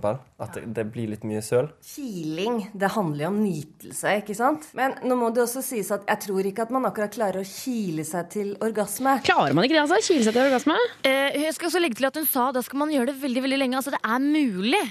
At 0.44 0.58
det, 0.58 0.66
det 0.76 0.86
blir 0.94 1.10
litt 1.14 1.24
mye 1.28 1.42
søl. 1.46 1.70
Kiling, 1.94 2.60
det 2.78 2.92
handler 2.96 3.28
jo 3.28 3.32
om 3.32 3.40
nytelse, 3.44 4.18
ikke 4.22 4.36
sant? 4.38 4.70
Men 4.78 4.98
nå 5.08 5.18
må 5.20 5.32
det 5.36 5.44
også 5.46 5.64
sies 5.66 5.92
at 5.96 6.06
jeg 6.10 6.24
tror 6.28 6.50
ikke 6.52 6.68
at 6.68 6.74
man 6.76 6.88
akkurat 6.90 7.16
klarer 7.16 7.42
å 7.42 7.48
kile 7.48 8.06
seg 8.08 8.30
til 8.34 8.54
orgasme. 8.64 9.18
Klarer 9.28 9.58
man 9.58 9.68
ikke 9.68 9.78
det, 9.78 9.86
altså? 9.88 10.02
Kile 10.12 10.28
seg 10.28 10.38
til 10.38 10.46
orgasme? 10.50 10.78
Eh, 11.08 11.42
jeg 11.48 11.56
skal 11.58 11.72
også 11.72 11.84
legge 11.84 12.00
til 12.02 12.10
at 12.10 12.20
hun 12.20 12.30
sa 12.30 12.50
da 12.56 12.64
skal 12.66 12.84
man 12.84 12.94
gjøre 12.94 13.12
det 13.14 13.20
veldig 13.24 13.46
veldig 13.48 13.62
lenge. 13.64 13.80
Altså 13.80 13.96
Det 13.96 14.04
er 14.04 14.24
mulig, 14.24 14.84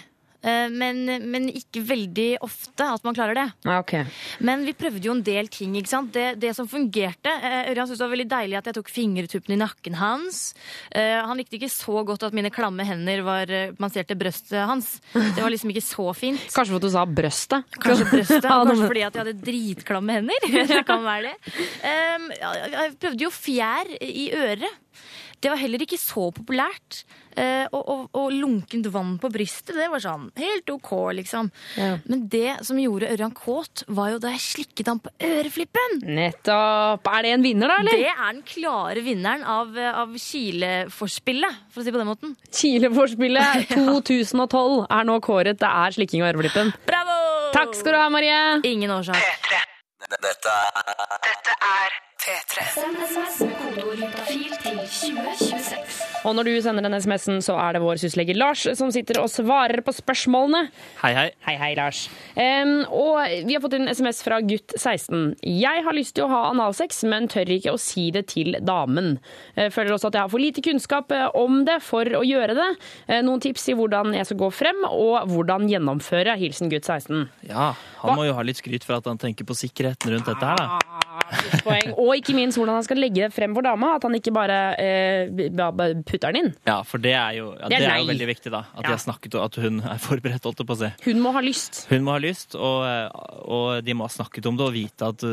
men, 0.43 1.05
men 1.31 1.49
ikke 1.51 1.83
veldig 1.87 2.29
ofte 2.45 2.87
at 2.97 3.05
man 3.07 3.17
klarer 3.17 3.39
det. 3.39 3.47
Okay. 3.77 4.05
Men 4.47 4.65
vi 4.67 4.75
prøvde 4.77 5.09
jo 5.09 5.15
en 5.17 5.25
del 5.27 5.49
ting. 5.53 5.77
ikke 5.79 5.91
sant? 5.91 6.13
Det, 6.15 6.37
det 6.43 6.53
som 6.57 6.69
fungerte 6.71 7.33
eh, 7.33 7.71
Ørjan 7.73 7.89
syntes 7.89 8.01
det 8.01 8.07
var 8.07 8.15
veldig 8.15 8.29
deilig 8.31 8.59
at 8.61 8.71
jeg 8.71 8.79
tok 8.79 8.93
fingertuppene 8.93 9.57
i 9.57 9.61
nakken 9.63 9.99
hans. 10.01 10.43
Eh, 10.91 11.17
han 11.19 11.41
likte 11.41 11.59
ikke 11.59 11.73
så 11.73 12.05
godt 12.07 12.27
at 12.29 12.37
mine 12.37 12.53
klamme 12.55 12.87
hender 12.87 13.25
var 13.27 13.53
manserte 13.83 14.17
brøstet 14.19 14.67
hans. 14.69 14.97
Det 15.15 15.43
var 15.43 15.53
liksom 15.53 15.73
ikke 15.75 15.85
så 15.87 16.11
fint. 16.17 16.49
Kanskje 16.57 16.77
fordi 16.77 16.89
du 16.89 16.95
sa 16.95 17.07
brøstet? 17.09 17.77
Kanskje 17.81 18.09
brøstet, 18.11 18.51
kanskje 18.67 18.89
fordi 18.89 19.05
at 19.07 19.17
jeg 19.17 19.25
hadde 19.25 19.47
dritklamme 19.47 20.19
hender. 20.19 20.49
det 20.73 20.83
kan 20.89 21.05
være 21.05 21.33
det. 21.33 21.55
Um, 21.83 22.29
jeg 22.37 22.97
prøvde 23.03 23.27
jo 23.27 23.33
fjær 23.35 23.97
i 24.01 24.31
øret. 24.37 24.83
Det 25.43 25.51
var 25.53 25.61
heller 25.61 25.83
ikke 25.85 25.99
så 26.01 26.31
populært. 26.35 27.03
Eh, 27.37 27.67
og, 27.69 27.83
og, 27.93 28.05
og 28.17 28.31
lunkent 28.33 28.87
vann 28.95 29.17
på 29.21 29.29
brystet, 29.29 29.75
det 29.77 29.91
var 29.93 30.01
sånn 30.01 30.31
helt 30.41 30.71
OK, 30.73 30.93
liksom. 31.19 31.51
Ja. 31.77 31.99
Men 32.09 32.23
det 32.33 32.55
som 32.65 32.79
gjorde 32.81 33.11
Ørjan 33.13 33.35
kåt, 33.37 33.83
var 33.93 34.15
jo 34.15 34.21
da 34.23 34.33
jeg 34.33 34.41
slikket 34.47 34.89
han 34.89 35.03
på 35.05 35.13
øreflippen. 35.29 35.99
Nettopp. 36.17 37.11
Er 37.13 37.27
det 37.27 37.35
en 37.37 37.45
vinner, 37.45 37.69
da, 37.69 37.77
eller? 37.85 38.01
Det 38.01 38.09
er 38.15 38.23
den 38.33 38.41
klare 38.49 39.05
vinneren 39.05 39.45
av, 39.45 39.77
av 39.77 40.17
Kileforspillet, 40.17 41.61
for 41.69 41.83
å 41.83 41.87
si 41.87 41.95
på 41.95 42.01
den 42.01 42.11
måten. 42.11 42.35
Kileforspillet 42.57 43.77
2012 43.77 44.87
er 44.89 45.09
nå 45.13 45.21
kåret. 45.25 45.61
Det 45.61 45.69
er 45.85 45.97
slikking 45.99 46.25
av 46.25 46.33
øreflippen. 46.33 46.73
Bravo! 46.89 47.21
Takk 47.57 47.77
skal 47.77 47.95
du 47.95 48.01
ha, 48.01 48.09
Marie. 48.13 48.41
Ingen 48.73 48.97
årsak. 48.97 49.21
Dette 50.07 51.57
er 51.57 52.01
Send 52.17 52.97
SMS 52.97 53.35
med 53.45 53.53
kodeord 53.61 53.99
juntafil 54.01 54.55
til 54.63 54.79
2026. 54.81 55.99
Og 56.27 56.33
når 56.35 56.49
du 56.49 56.55
sender 56.65 56.83
den 56.83 56.97
SMS-en, 56.97 57.43
så 57.45 57.55
er 57.61 57.77
det 57.77 57.83
vår 57.85 58.01
syslege 58.03 58.35
Lars 58.35 58.65
som 58.79 58.91
sitter 58.91 59.21
og 59.21 59.29
svarer 59.31 59.79
på 59.85 59.93
spørsmålene. 59.95 60.65
Hei, 61.05 61.13
hei. 61.15 61.27
Hei, 61.47 61.55
hei, 61.61 61.69
Lars. 61.79 62.01
Um, 62.35 62.81
og 62.89 63.21
vi 63.47 63.55
har 63.55 63.63
fått 63.63 63.77
en 63.79 63.87
SMS 63.93 64.25
fra 64.27 64.41
gutt 64.43 64.75
16. 64.75 65.37
Jeg 65.47 65.85
har 65.87 65.95
lyst 65.95 66.17
til 66.17 66.27
å 66.27 66.31
ha 66.33 66.41
analsex, 66.49 67.05
men 67.07 67.29
tør 67.31 67.53
ikke 67.59 67.77
å 67.77 67.81
si 67.81 68.09
det 68.17 68.25
til 68.33 68.57
damen. 68.65 69.21
Jeg 69.55 69.75
føler 69.77 69.95
også 69.95 70.11
at 70.11 70.19
jeg 70.19 70.27
har 70.27 70.33
for 70.33 70.43
lite 70.43 70.65
kunnskap 70.67 71.15
eh, 71.15 71.29
om 71.39 71.63
det 71.69 71.79
for 71.85 72.11
å 72.17 72.25
gjøre 72.27 72.57
det. 72.59 72.71
Eh, 73.07 73.23
Noen 73.29 73.45
tips 73.45 73.69
i 73.71 73.77
hvordan 73.79 74.17
jeg 74.17 74.27
skal 74.33 74.41
gå 74.41 74.51
frem, 74.57 74.83
og 74.89 75.31
hvordan 75.31 75.69
gjennomføre. 75.71 76.35
Hilsen 76.41 76.73
gutt 76.73 76.89
16. 76.91 77.29
Ja, 77.53 77.71
han 78.03 78.19
må 78.19 78.27
jo 78.27 78.35
ha 78.35 78.43
litt 78.47 78.65
skryt 78.65 78.89
for 78.89 78.99
at 78.99 79.07
han 79.07 79.21
tenker 79.21 79.47
på 79.47 79.55
sikkerheten 79.63 80.17
rundt 80.17 80.33
dette 80.33 80.51
her, 80.57 80.65
da. 80.65 81.05
Poeng. 81.65 81.95
Og 82.07 82.15
ikke 82.21 82.35
minst 82.37 82.57
hvordan 82.61 82.79
han 82.79 82.87
skal 82.87 83.01
legge 83.03 83.27
det 83.27 83.33
frem 83.35 83.55
for 83.57 83.67
dama. 83.67 83.95
At 83.99 84.07
han 84.07 84.15
ikke 84.15 84.33
bare 84.37 84.59
eh, 84.79 85.27
putter 86.07 86.31
den 86.33 86.39
inn. 86.45 86.51
Ja, 86.69 86.79
for 86.87 87.03
det 87.03 87.13
er 87.19 87.37
jo, 87.41 87.51
ja, 87.59 87.67
Det 87.69 87.77
er 87.81 87.85
det 87.87 87.91
er 87.91 88.01
jo 88.05 88.11
veldig 88.13 88.29
viktig, 88.31 88.53
da. 88.55 88.63
At, 88.77 88.85
Ja. 88.87 88.95
har 88.95 89.03
snakket, 89.03 89.35
at 89.43 89.59
hun 89.63 89.81
er 89.83 89.99
forberedt, 89.99 90.45
holdt 90.47 90.63
jeg 90.63 90.69
på 90.71 90.77
å 90.77 90.81
si. 90.85 90.91
Hun 91.11 91.21
må 91.25 91.33
ha 91.35 91.41
lyst. 91.45 91.83
Hun 91.91 92.05
må 92.07 92.15
ha 92.15 92.21
lyst, 92.23 92.55
og, 92.55 92.87
og 93.47 93.85
de 93.85 93.95
må 93.99 94.07
ha 94.07 94.13
snakket 94.13 94.47
om 94.47 94.57
det 94.57 94.67
og 94.69 94.73
vite 94.77 95.09
at, 95.11 95.25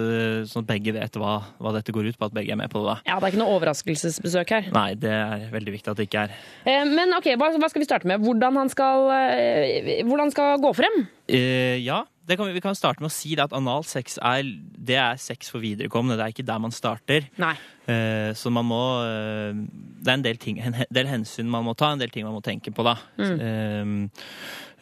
sånn 0.49 0.63
at 0.65 0.69
begge 0.73 0.93
vet 0.95 1.19
hva, 1.21 1.35
hva 1.61 1.73
dette 1.77 1.93
går 1.95 2.09
ut 2.11 2.17
på, 2.19 2.25
at 2.29 2.33
begge 2.35 2.51
er 2.55 2.59
med 2.59 2.71
på 2.73 2.81
det. 2.83 2.95
da. 2.95 2.97
Ja, 3.13 3.19
Det 3.19 3.29
er 3.29 3.35
ikke 3.35 3.43
noe 3.43 3.55
overraskelsesbesøk 3.59 4.49
her. 4.57 4.71
Nei, 4.73 4.93
det 4.99 5.11
er 5.13 5.45
veldig 5.53 5.75
viktig 5.77 5.91
at 5.93 5.99
det 6.01 6.07
ikke 6.09 6.25
er. 6.27 6.35
Eh, 6.65 6.83
Men 6.89 7.13
ok, 7.17 7.33
hva, 7.37 7.51
hva 7.59 7.69
skal 7.71 7.83
vi 7.83 7.89
starte 7.89 8.09
med? 8.09 8.21
Hvordan 8.23 8.57
han 8.63 8.69
skal, 8.73 9.09
eh, 9.13 10.01
hvordan 10.07 10.31
skal 10.33 10.57
gå 10.63 10.73
frem? 10.77 11.03
Eh, 11.29 11.77
ja, 11.85 12.03
kan 12.31 12.47
vi, 12.47 12.55
vi 12.55 12.63
kan 12.63 12.75
starte 12.77 13.03
med 13.03 13.11
å 13.11 13.13
si 13.13 13.33
at 13.41 13.53
analsex 13.55 14.15
er, 14.23 14.47
det 14.79 14.95
er 14.99 15.19
sex 15.19 15.51
for 15.51 15.63
viderekommende. 15.63 16.15
Det 16.19 16.25
er 16.25 16.35
ikke 16.35 16.47
der 16.47 16.61
man 16.63 16.73
starter. 16.75 17.27
Nei. 17.41 17.53
Eh, 17.91 18.31
så 18.37 18.47
man 18.53 18.63
må 18.69 18.79
uh, 19.03 19.51
Det 19.51 20.07
er 20.07 20.15
en 20.15 20.23
del, 20.23 20.37
ting, 20.39 20.61
en 20.63 20.77
del 20.87 21.09
hensyn 21.09 21.49
man 21.51 21.65
må 21.67 21.73
ta, 21.75 21.91
en 21.91 21.99
del 21.99 22.13
ting 22.13 22.23
man 22.23 22.37
må 22.37 22.43
tenke 22.45 22.71
på, 22.71 22.85
da. 22.87 22.95
Mm. 23.19 24.05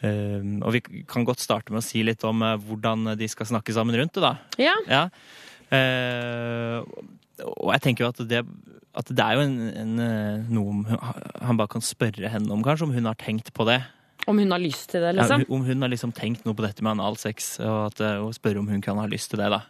Eh, 0.02 0.38
og 0.62 0.74
vi 0.74 0.82
kan 1.10 1.26
godt 1.26 1.42
starte 1.42 1.74
med 1.74 1.82
å 1.82 1.86
si 1.86 2.04
litt 2.06 2.22
om 2.26 2.44
uh, 2.46 2.54
hvordan 2.62 3.16
de 3.18 3.30
skal 3.30 3.50
snakke 3.50 3.74
sammen 3.74 3.98
rundt 3.98 4.14
det, 4.18 4.22
da. 4.22 4.36
Ja. 4.62 4.76
Ja. 4.90 5.02
Uh, 5.72 6.78
og 7.42 7.72
jeg 7.74 7.82
tenker 7.88 8.04
jo 8.04 8.12
at 8.12 8.22
det, 8.30 8.44
at 8.94 9.10
det 9.10 9.24
er 9.24 9.38
jo 9.38 9.48
en, 9.48 9.58
en, 9.82 9.92
noe 10.52 10.98
han 11.42 11.58
bare 11.58 11.74
kan 11.74 11.82
spørre 11.82 12.30
henne 12.30 12.54
om, 12.54 12.62
kanskje, 12.62 12.86
om 12.86 12.94
hun 12.94 13.08
har 13.08 13.18
tenkt 13.18 13.50
på 13.56 13.66
det. 13.66 13.80
Om 14.30 14.38
hun 14.38 14.50
har 14.54 14.60
lyst 14.62 14.90
til 14.92 15.00
det, 15.02 15.16
liksom? 15.18 15.40
Ja, 15.42 15.54
om 15.54 15.64
hun 15.66 15.82
har 15.82 15.88
liksom 15.90 16.12
tenkt 16.14 16.44
noe 16.46 16.54
på 16.54 16.62
dette 16.62 16.82
med 16.84 16.94
analsex, 16.94 17.56
og, 17.60 17.88
at, 17.90 18.00
eh, 18.00 18.20
og 18.22 18.30
spørre 18.36 18.60
om 18.62 18.68
hun 18.70 18.80
kan 18.84 18.96
ha 19.02 19.06
lyst 19.10 19.30
til 19.32 19.40
det. 19.42 19.48
da. 19.50 19.62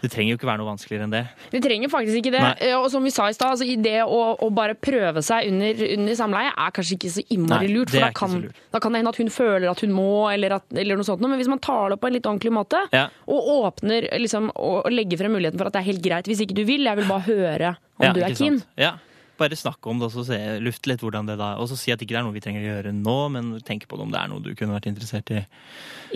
Det 0.00 0.08
trenger 0.12 0.30
jo 0.32 0.36
ikke 0.38 0.46
være 0.48 0.60
noe 0.62 0.70
vanskeligere 0.70 1.04
enn 1.04 1.10
det. 1.12 1.24
Det 1.52 1.60
trenger 1.64 1.90
faktisk 1.92 2.16
ikke 2.22 2.30
det. 2.32 2.40
Nei. 2.40 2.52
Eh, 2.64 2.76
Og 2.78 2.86
som 2.92 3.02
vi 3.04 3.10
sa 3.12 3.26
i 3.28 3.34
stad, 3.36 3.50
altså, 3.56 3.66
det 3.82 3.96
å, 4.06 4.20
å 4.40 4.48
bare 4.54 4.76
prøve 4.78 5.20
seg 5.26 5.50
under, 5.50 5.82
under 5.98 6.14
samleie 6.16 6.52
er 6.54 6.70
kanskje 6.78 6.96
ikke 6.96 7.10
så 7.12 7.24
innmari 7.34 7.68
lurt. 7.68 7.90
For 7.92 8.00
da 8.06 8.12
kan, 8.16 8.36
lurt. 8.46 8.54
da 8.72 8.80
kan 8.80 8.92
det 8.94 9.02
hende 9.02 9.12
at 9.12 9.18
hun 9.20 9.28
føler 9.34 9.68
at 9.72 9.82
hun 9.84 9.92
må, 9.92 10.06
eller, 10.32 10.54
at, 10.60 10.64
eller 10.72 10.96
noe 10.96 11.04
sånt. 11.04 11.20
Men 11.26 11.34
hvis 11.36 11.50
man 11.50 11.58
tar 11.66 11.90
det 11.90 11.98
opp 11.98 12.04
på 12.06 12.08
en 12.12 12.16
litt 12.16 12.30
ordentlig 12.30 12.54
måte, 12.56 12.84
Ja. 12.94 13.08
og 13.26 13.50
åpner 13.58 14.06
liksom, 14.22 14.48
og, 14.54 14.86
legger 14.94 15.18
frem 15.18 15.34
muligheten 15.36 15.58
for 15.58 15.66
at 15.66 15.74
det 15.76 15.82
er 15.82 15.90
helt 15.90 16.02
greit 16.06 16.30
hvis 16.30 16.40
ikke 16.46 16.56
du 16.56 16.64
vil, 16.64 16.86
jeg 16.86 16.96
vil 17.02 17.10
bare 17.10 17.26
høre 17.26 17.74
om 17.98 18.06
Ja, 18.06 18.12
du 18.14 18.20
er 18.22 18.32
keen. 18.38 18.60
sant? 18.62 18.66
Ja. 18.80 18.94
Bare 19.36 19.56
snakke 19.58 19.90
om 19.90 20.00
det 20.00 20.08
og 20.08 20.14
så 20.14 20.24
se, 20.30 20.38
lufte 20.64 20.90
litt 20.90 21.02
hvordan 21.04 21.28
det 21.28 21.36
da 21.40 21.50
Og 21.60 21.68
så 21.68 21.76
si 21.78 21.92
at 21.92 22.00
ikke 22.00 22.14
det 22.14 22.20
er 22.22 22.24
noe 22.24 22.36
vi 22.36 22.42
trenger 22.44 22.62
å 22.62 22.68
gjøre 22.70 22.92
nå, 22.96 23.16
men 23.34 23.50
tenke 23.66 23.88
på 23.90 23.98
det 23.98 24.06
om 24.06 24.12
det 24.14 24.20
er 24.20 24.30
noe 24.32 24.44
du 24.44 24.52
kunne 24.56 24.76
vært 24.76 24.88
interessert 24.90 25.32
i 25.34 25.42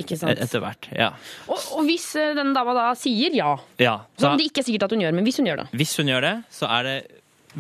Ikke 0.01 0.17
etter 0.17 0.63
hvert. 0.63 0.91
Ja. 0.97 1.11
Og, 1.47 1.59
og 1.77 1.89
hvis 1.89 2.09
eh, 2.19 2.33
den 2.39 2.55
dama 2.57 2.77
da 2.77 2.91
sier 2.99 3.35
ja, 3.37 3.55
ja. 3.83 3.97
som 4.21 4.39
det 4.41 4.49
ikke 4.51 4.65
er 4.65 4.71
sikkert 4.71 4.89
at 4.89 4.97
hun 4.97 5.05
gjør, 5.05 5.17
men 5.17 5.27
hvis 5.27 5.41
hun 5.43 5.51
gjør 5.51 5.65
det 5.65 5.69
hvis 5.81 5.97
hun 6.01 6.11
gjør 6.11 6.25
det, 6.27 6.37
så 6.55 6.71
er 6.79 6.87
det 6.87 6.97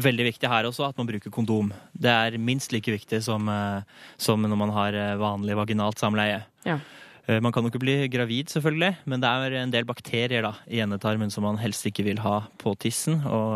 veldig 0.00 0.26
viktig 0.28 0.48
her 0.50 0.68
også 0.68 0.86
at 0.86 0.98
man 1.00 1.08
bruker 1.08 1.32
kondom. 1.34 1.72
Det 1.92 2.10
er 2.10 2.38
minst 2.38 2.72
like 2.74 2.92
viktig 2.94 3.20
som, 3.26 3.48
eh, 3.50 3.82
som 4.20 4.42
når 4.42 4.58
man 4.58 4.74
har 4.76 4.96
eh, 4.96 5.18
vanlig 5.20 5.58
vaginalt 5.58 6.00
samleie. 6.02 6.42
ja. 6.68 6.80
Man 7.30 7.52
kan 7.52 7.62
jo 7.62 7.70
ikke 7.70 7.78
bli 7.78 8.08
gravid, 8.10 8.48
selvfølgelig, 8.50 9.04
men 9.06 9.20
det 9.22 9.28
er 9.28 9.52
en 9.60 9.70
del 9.70 9.84
bakterier 9.86 10.42
da, 10.42 10.50
i 10.66 10.80
endetarmen 10.82 11.30
som 11.30 11.44
man 11.46 11.60
helst 11.62 11.84
ikke 11.86 12.02
vil 12.02 12.18
ha 12.24 12.40
på 12.58 12.72
tissen. 12.80 13.20
Og, 13.22 13.52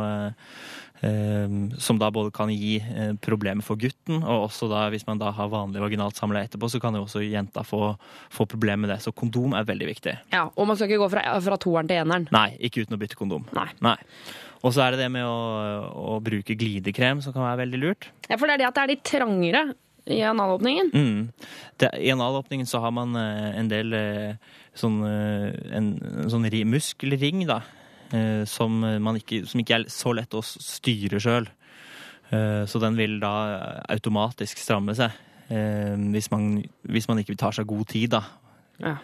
som 1.83 1.99
da 2.01 2.11
både 2.15 2.33
kan 2.35 2.51
gi 2.53 2.77
eh, 2.81 3.13
problemer 3.25 3.65
for 3.67 3.81
gutten, 3.81 4.23
og 4.23 4.47
også 4.49 4.69
da 4.71 4.87
hvis 4.93 5.07
man 5.09 5.21
da 5.21 5.33
har 5.35 5.51
vanlig 5.53 5.83
vaginalt 5.83 6.19
samleie 6.19 6.49
etterpå, 6.49 6.71
så 6.73 6.81
kan 6.83 6.97
jo 6.97 7.05
også 7.07 7.23
jenta 7.25 7.65
få, 7.67 7.93
få 8.33 8.47
problemer 8.51 8.85
med 8.87 8.95
det. 8.95 9.01
Så 9.05 9.13
kondom 9.17 9.57
er 9.59 9.67
veldig 9.69 9.91
viktig. 9.91 10.17
ja. 10.35 10.47
Og 10.55 10.69
man 10.69 10.79
skal 10.79 10.89
ikke 10.91 11.03
gå 11.03 11.11
fra, 11.13 11.23
fra 11.45 11.59
toeren 11.61 11.89
til 11.91 12.01
eneren. 12.03 12.29
Nei, 12.35 12.49
ikke 12.69 12.85
uten 12.85 12.97
å 12.97 13.01
bytte 13.01 13.19
kondom. 13.19 13.47
Nei. 13.55 13.97
Og 14.65 14.73
så 14.73 14.85
er 14.85 14.95
det 14.95 15.05
det 15.05 15.11
med 15.13 15.27
å, 15.29 15.39
å 16.15 16.19
bruke 16.25 16.57
glidekrem 16.57 17.21
som 17.25 17.35
kan 17.35 17.45
være 17.45 17.65
veldig 17.65 17.81
lurt. 17.83 18.09
Ja, 18.31 18.39
For 18.39 18.49
det 18.49 18.57
er 18.57 18.63
det 18.63 18.69
at 18.71 18.79
det 18.79 18.85
er 18.85 18.93
litt 18.95 19.07
trangere 19.09 19.65
i 20.05 20.21
analåpningen. 20.25 20.91
Mm. 20.93 21.51
Det, 21.81 21.91
I 22.01 22.13
analåpningen 22.15 22.69
så 22.69 22.81
har 22.85 22.93
man 22.97 23.17
eh, 23.19 23.51
en 23.61 23.71
del 23.73 23.97
eh, 23.97 24.53
sånn, 24.77 25.01
en, 25.05 25.95
en 26.25 26.33
sånn 26.33 26.49
muskelring, 26.69 27.45
da. 27.49 27.63
Eh, 28.13 28.45
som, 28.45 28.81
man 28.81 29.17
ikke, 29.17 29.45
som 29.47 29.61
ikke 29.61 29.79
er 29.81 29.85
så 29.89 30.13
lett 30.15 30.35
å 30.35 30.43
styre 30.45 31.21
sjøl. 31.21 31.49
så 32.67 32.81
den 32.81 32.97
vil 32.99 33.21
da 33.21 33.83
automatisk 33.93 34.59
stramme 34.59 34.95
seg. 34.97 35.13
eh, 35.53 35.95
hvis, 36.11 36.31
man, 36.33 36.65
hvis 36.89 37.07
man 37.07 37.19
ikke 37.21 37.37
tar 37.39 37.53
seg 37.53 37.67
god 37.69 37.87
tid, 37.93 38.11
da. 38.17 38.23
Ja. 38.81 38.97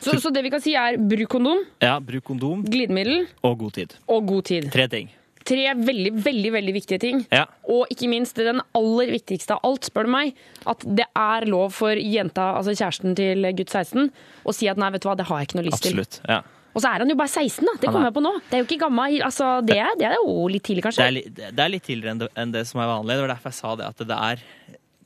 Så, 0.00 0.16
så 0.18 0.32
det 0.34 0.42
vi 0.42 0.50
kan 0.50 0.60
si 0.64 0.72
er 0.74 0.96
bruk 0.98 1.28
kondom, 1.30 1.60
Ja, 1.84 2.00
bruk 2.02 2.24
kondom 2.26 2.64
glidemiddel 2.66 3.28
og 3.46 3.58
god 3.60 3.72
tid. 3.76 3.92
og 4.08 4.26
god 4.26 4.44
tid. 4.48 4.70
Tre 4.72 4.88
ting. 4.90 5.10
tre 5.44 5.68
veldig, 5.74 6.12
veldig 6.24 6.50
veldig 6.54 6.72
viktige 6.74 6.98
ting. 7.02 7.20
Ja. 7.30 7.44
Og 7.70 7.86
ikke 7.90 8.08
minst 8.10 8.36
den 8.40 8.60
aller 8.74 9.12
viktigste 9.14 9.54
av 9.54 9.60
alt, 9.68 9.84
spør 9.86 10.06
du 10.06 10.10
meg, 10.16 10.34
at 10.66 10.82
det 10.86 11.06
er 11.18 11.46
lov 11.46 11.72
for 11.76 11.94
jenta, 11.98 12.56
altså 12.56 12.74
kjæresten 12.74 13.14
til 13.18 13.46
gutt 13.58 13.70
16, 13.70 14.10
å 14.46 14.54
si 14.54 14.68
at 14.70 14.78
nei, 14.80 14.90
vet 14.94 15.02
du 15.02 15.08
hva, 15.10 15.16
det 15.18 15.26
har 15.28 15.38
jeg 15.42 15.48
ikke 15.52 15.60
noe 15.60 15.68
lyst 15.68 15.82
til. 15.82 15.98
Absolutt. 15.98 16.20
Ja. 16.30 16.40
Og 16.72 16.80
så 16.80 16.88
er 16.88 17.02
han 17.04 17.10
jo 17.12 17.16
bare 17.18 17.28
16, 17.28 17.66
da. 17.68 17.72
Det 17.80 17.88
kommer 17.90 18.06
er- 18.06 18.10
jeg 18.10 18.16
på 18.16 18.22
nå. 18.24 18.32
Det 18.48 18.56
er 18.56 18.62
jo 18.62 18.68
ikke 18.68 18.80
gammel. 18.86 19.18
Altså, 19.26 19.48
det, 19.66 19.76
er, 19.76 19.90
det 20.00 20.06
er 20.08 20.14
jo 20.16 20.48
litt 20.48 20.64
tidlig, 20.64 20.82
Det, 20.82 21.04
er, 21.04 21.50
det 21.52 21.64
er 21.66 21.68
litt 21.74 21.84
tidligere 21.84 22.14
enn 22.14 22.22
det, 22.22 22.28
enn 22.36 22.52
det 22.54 22.66
som 22.70 22.80
er 22.80 22.88
vanlig. 22.88 23.16
Det 23.18 23.24
var 23.26 23.34
derfor 23.34 23.52
jeg 23.52 23.58
sa 23.60 23.74
det, 23.76 23.90
at 23.92 24.06
det 24.08 24.18
er 24.18 24.46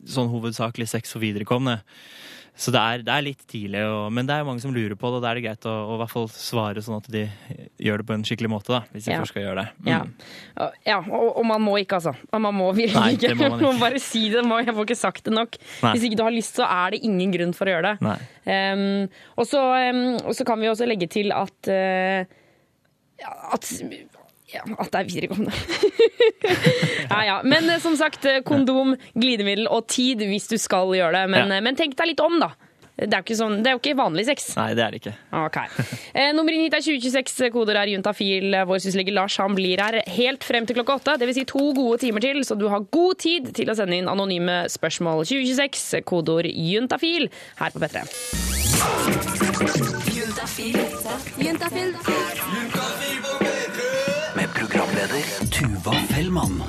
sånn 0.07 0.31
hovedsakelig 0.31 0.87
sex 0.88 1.11
for 1.12 1.24
viderekomne. 1.24 1.81
Så 2.57 2.73
det 2.73 2.81
er, 2.81 3.03
det 3.05 3.12
er 3.12 3.25
litt 3.25 3.42
tidlig, 3.51 3.83
og, 3.85 4.07
men 4.16 4.29
det 4.29 4.33
er 4.33 4.47
mange 4.49 4.62
som 4.64 4.73
lurer 4.73 4.97
på 4.97 5.11
det, 5.12 5.19
og 5.19 5.25
da 5.25 5.29
er 5.31 5.38
det 5.38 5.45
greit 5.45 5.66
å, 5.69 5.75
å 5.90 5.97
i 5.97 6.01
hvert 6.01 6.12
fall 6.14 6.29
svare 6.33 6.81
sånn 6.85 7.03
at 7.03 7.11
de 7.12 7.27
gjør 7.85 8.01
det 8.01 8.07
på 8.09 8.14
en 8.16 8.25
skikkelig 8.25 8.51
måte, 8.53 8.73
da, 8.73 8.81
hvis 8.95 9.05
de 9.05 9.12
Ja. 9.12 9.19
først 9.21 9.35
skal 9.35 9.45
gjøre 9.45 9.64
det. 9.64 9.66
Mm. 9.85 9.90
Ja, 9.92 10.69
ja 10.88 10.97
og, 11.05 11.29
og 11.37 11.45
man 11.51 11.61
må 11.66 11.77
ikke, 11.83 12.01
altså. 12.01 12.14
Man 12.33 12.57
må 12.57 12.71
virkelig 12.73 12.97
Nei, 12.97 13.19
ikke. 13.19 13.35
Man, 13.37 13.45
ikke. 13.59 13.61
man 13.66 13.77
må 13.77 13.85
bare 13.85 14.01
si 14.01 14.25
det. 14.33 14.40
Jeg 14.40 14.77
får 14.79 14.88
ikke 14.88 14.99
sagt 15.03 15.29
det 15.29 15.37
nok. 15.37 15.61
Nei. 15.85 15.92
Hvis 15.92 16.09
ikke 16.09 16.21
du 16.23 16.25
har 16.25 16.35
lyst, 16.35 16.57
så 16.57 16.64
er 16.64 16.97
det 16.97 17.03
ingen 17.05 17.37
grunn 17.37 17.55
for 17.57 17.69
å 17.69 17.77
gjøre 17.77 17.92
det. 17.92 18.16
Um, 18.49 19.07
og, 19.37 19.45
så, 19.51 19.62
um, 19.92 20.42
kan 20.49 20.61
vi 20.62 20.73
også 20.73 20.88
legge 20.88 21.11
til 21.12 21.37
at 21.37 21.73
uh, 21.73 22.37
at, 23.53 23.69
ja, 24.52 24.62
at 24.78 24.92
det 24.92 25.00
er 25.00 25.09
videregående. 25.11 25.52
ja, 27.11 27.22
ja. 27.30 27.40
Men 27.44 27.70
eh, 27.70 27.80
som 27.82 27.96
sagt, 27.98 28.24
eh, 28.30 28.42
kondom, 28.46 28.94
glidemiddel 29.18 29.66
og 29.72 29.88
tid 29.90 30.22
hvis 30.26 30.46
du 30.52 30.56
skal 30.61 30.92
gjøre 30.96 31.12
det. 31.22 31.24
Men, 31.35 31.48
Ja. 31.50 31.59
eh, 31.59 31.64
men 31.66 31.76
tenk 31.78 31.96
deg 31.98 32.12
litt 32.14 32.22
om, 32.24 32.38
da. 32.42 32.52
Det 32.96 33.11
er, 33.12 33.18
jo 33.20 33.24
ikke 33.26 33.37
sånn, 33.37 33.56
det 33.61 33.68
er 33.68 33.74
jo 33.74 33.80
ikke 33.82 33.92
vanlig 33.98 34.22
sex. 34.24 34.44
Nei, 34.56 34.70
det 34.72 34.80
er 34.87 34.94
det 34.94 35.00
ikke. 35.02 35.11
Okay. 35.37 35.66
Eh, 36.16 36.30
nummer 36.32 36.54
inn 36.56 36.62
hit 36.64 36.72
er 36.78 36.80
2026, 36.80 37.50
koder 37.52 37.76
er 37.76 37.90
juntafil. 37.92 38.56
Vår 38.70 38.80
syslege 38.80 39.12
Lars 39.12 39.37
han 39.37 39.52
blir 39.59 39.82
her 39.85 39.98
helt 40.14 40.46
frem 40.48 40.64
til 40.64 40.78
klokka 40.78 40.96
åtte. 41.02 41.18
Det 41.20 41.28
vil 41.28 41.37
si 41.37 41.44
to 41.44 41.74
gode 41.76 42.00
timer 42.00 42.24
til, 42.24 42.40
så 42.48 42.56
du 42.56 42.64
har 42.72 42.87
god 42.88 43.18
tid 43.20 43.52
til 43.59 43.68
å 43.68 43.76
sende 43.76 43.98
inn 44.00 44.09
anonyme 44.09 44.62
spørsmål. 44.72 45.26
2026, 45.28 46.00
kodeord 46.09 46.48
juntafil, 46.48 47.28
her 47.61 47.76
på 47.76 47.85
P3. 47.85 48.06
Med 51.37 52.95
programleder 55.07 55.51
Tuva 55.51 55.95
Fellmann. 56.09 56.62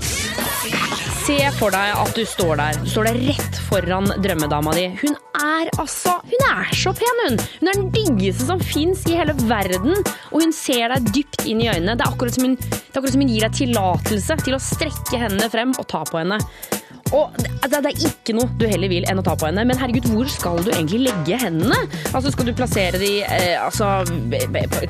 Se 1.25 1.37
for 1.57 1.73
deg 1.73 1.97
at 1.99 2.13
du 2.15 2.23
står 2.25 2.57
der. 2.59 2.77
Du 2.83 2.89
står 2.89 3.09
der 3.09 3.19
rett 3.27 3.59
foran 3.67 4.07
drømmedama 4.23 4.73
di. 4.77 4.85
Hun 5.01 5.17
er 5.41 5.71
altså 5.77 6.17
Hun 6.27 6.43
er 6.49 6.73
så 6.75 6.91
pen, 6.95 7.21
hun! 7.23 7.37
Hun 7.59 7.69
er 7.69 7.77
den 7.77 7.91
diggeste 7.91 8.47
som 8.49 8.59
fins 8.59 9.05
i 9.07 9.15
hele 9.17 9.35
verden. 9.47 9.95
Og 10.31 10.41
hun 10.43 10.53
ser 10.55 10.91
deg 10.93 11.11
dypt 11.15 11.45
inn 11.47 11.61
i 11.63 11.69
øynene. 11.71 11.95
Det 11.95 12.05
er 12.05 12.11
akkurat 12.11 12.35
som 12.35 12.47
hun, 12.47 12.57
akkurat 12.93 13.13
som 13.13 13.23
hun 13.23 13.31
gir 13.31 13.47
deg 13.47 13.55
tillatelse 13.61 14.39
til 14.43 14.57
å 14.57 14.63
strekke 14.63 15.21
hendene 15.23 15.49
frem 15.53 15.73
og 15.77 15.87
ta 15.87 16.03
på 16.07 16.19
henne. 16.21 16.39
Og 17.15 17.33
det, 17.39 17.51
det 17.71 17.81
det 17.85 17.91
er 17.93 18.07
ikke 18.09 18.35
noe 18.35 18.49
du 18.59 18.65
heller 18.67 18.91
vil 18.91 19.05
enn 19.07 19.21
å 19.21 19.25
ta 19.25 19.35
på 19.37 19.47
henne. 19.47 19.63
Men 19.67 19.79
herregud, 19.79 20.09
hvor 20.11 20.29
skal 20.31 20.59
du 20.65 20.71
egentlig 20.73 21.05
legge 21.07 21.39
hendene? 21.39 21.77
Altså, 22.11 22.31
Skal 22.33 22.49
du 22.49 22.53
plassere 22.57 22.99
de 22.99 23.11
eh, 23.23 23.55
altså, 23.61 24.03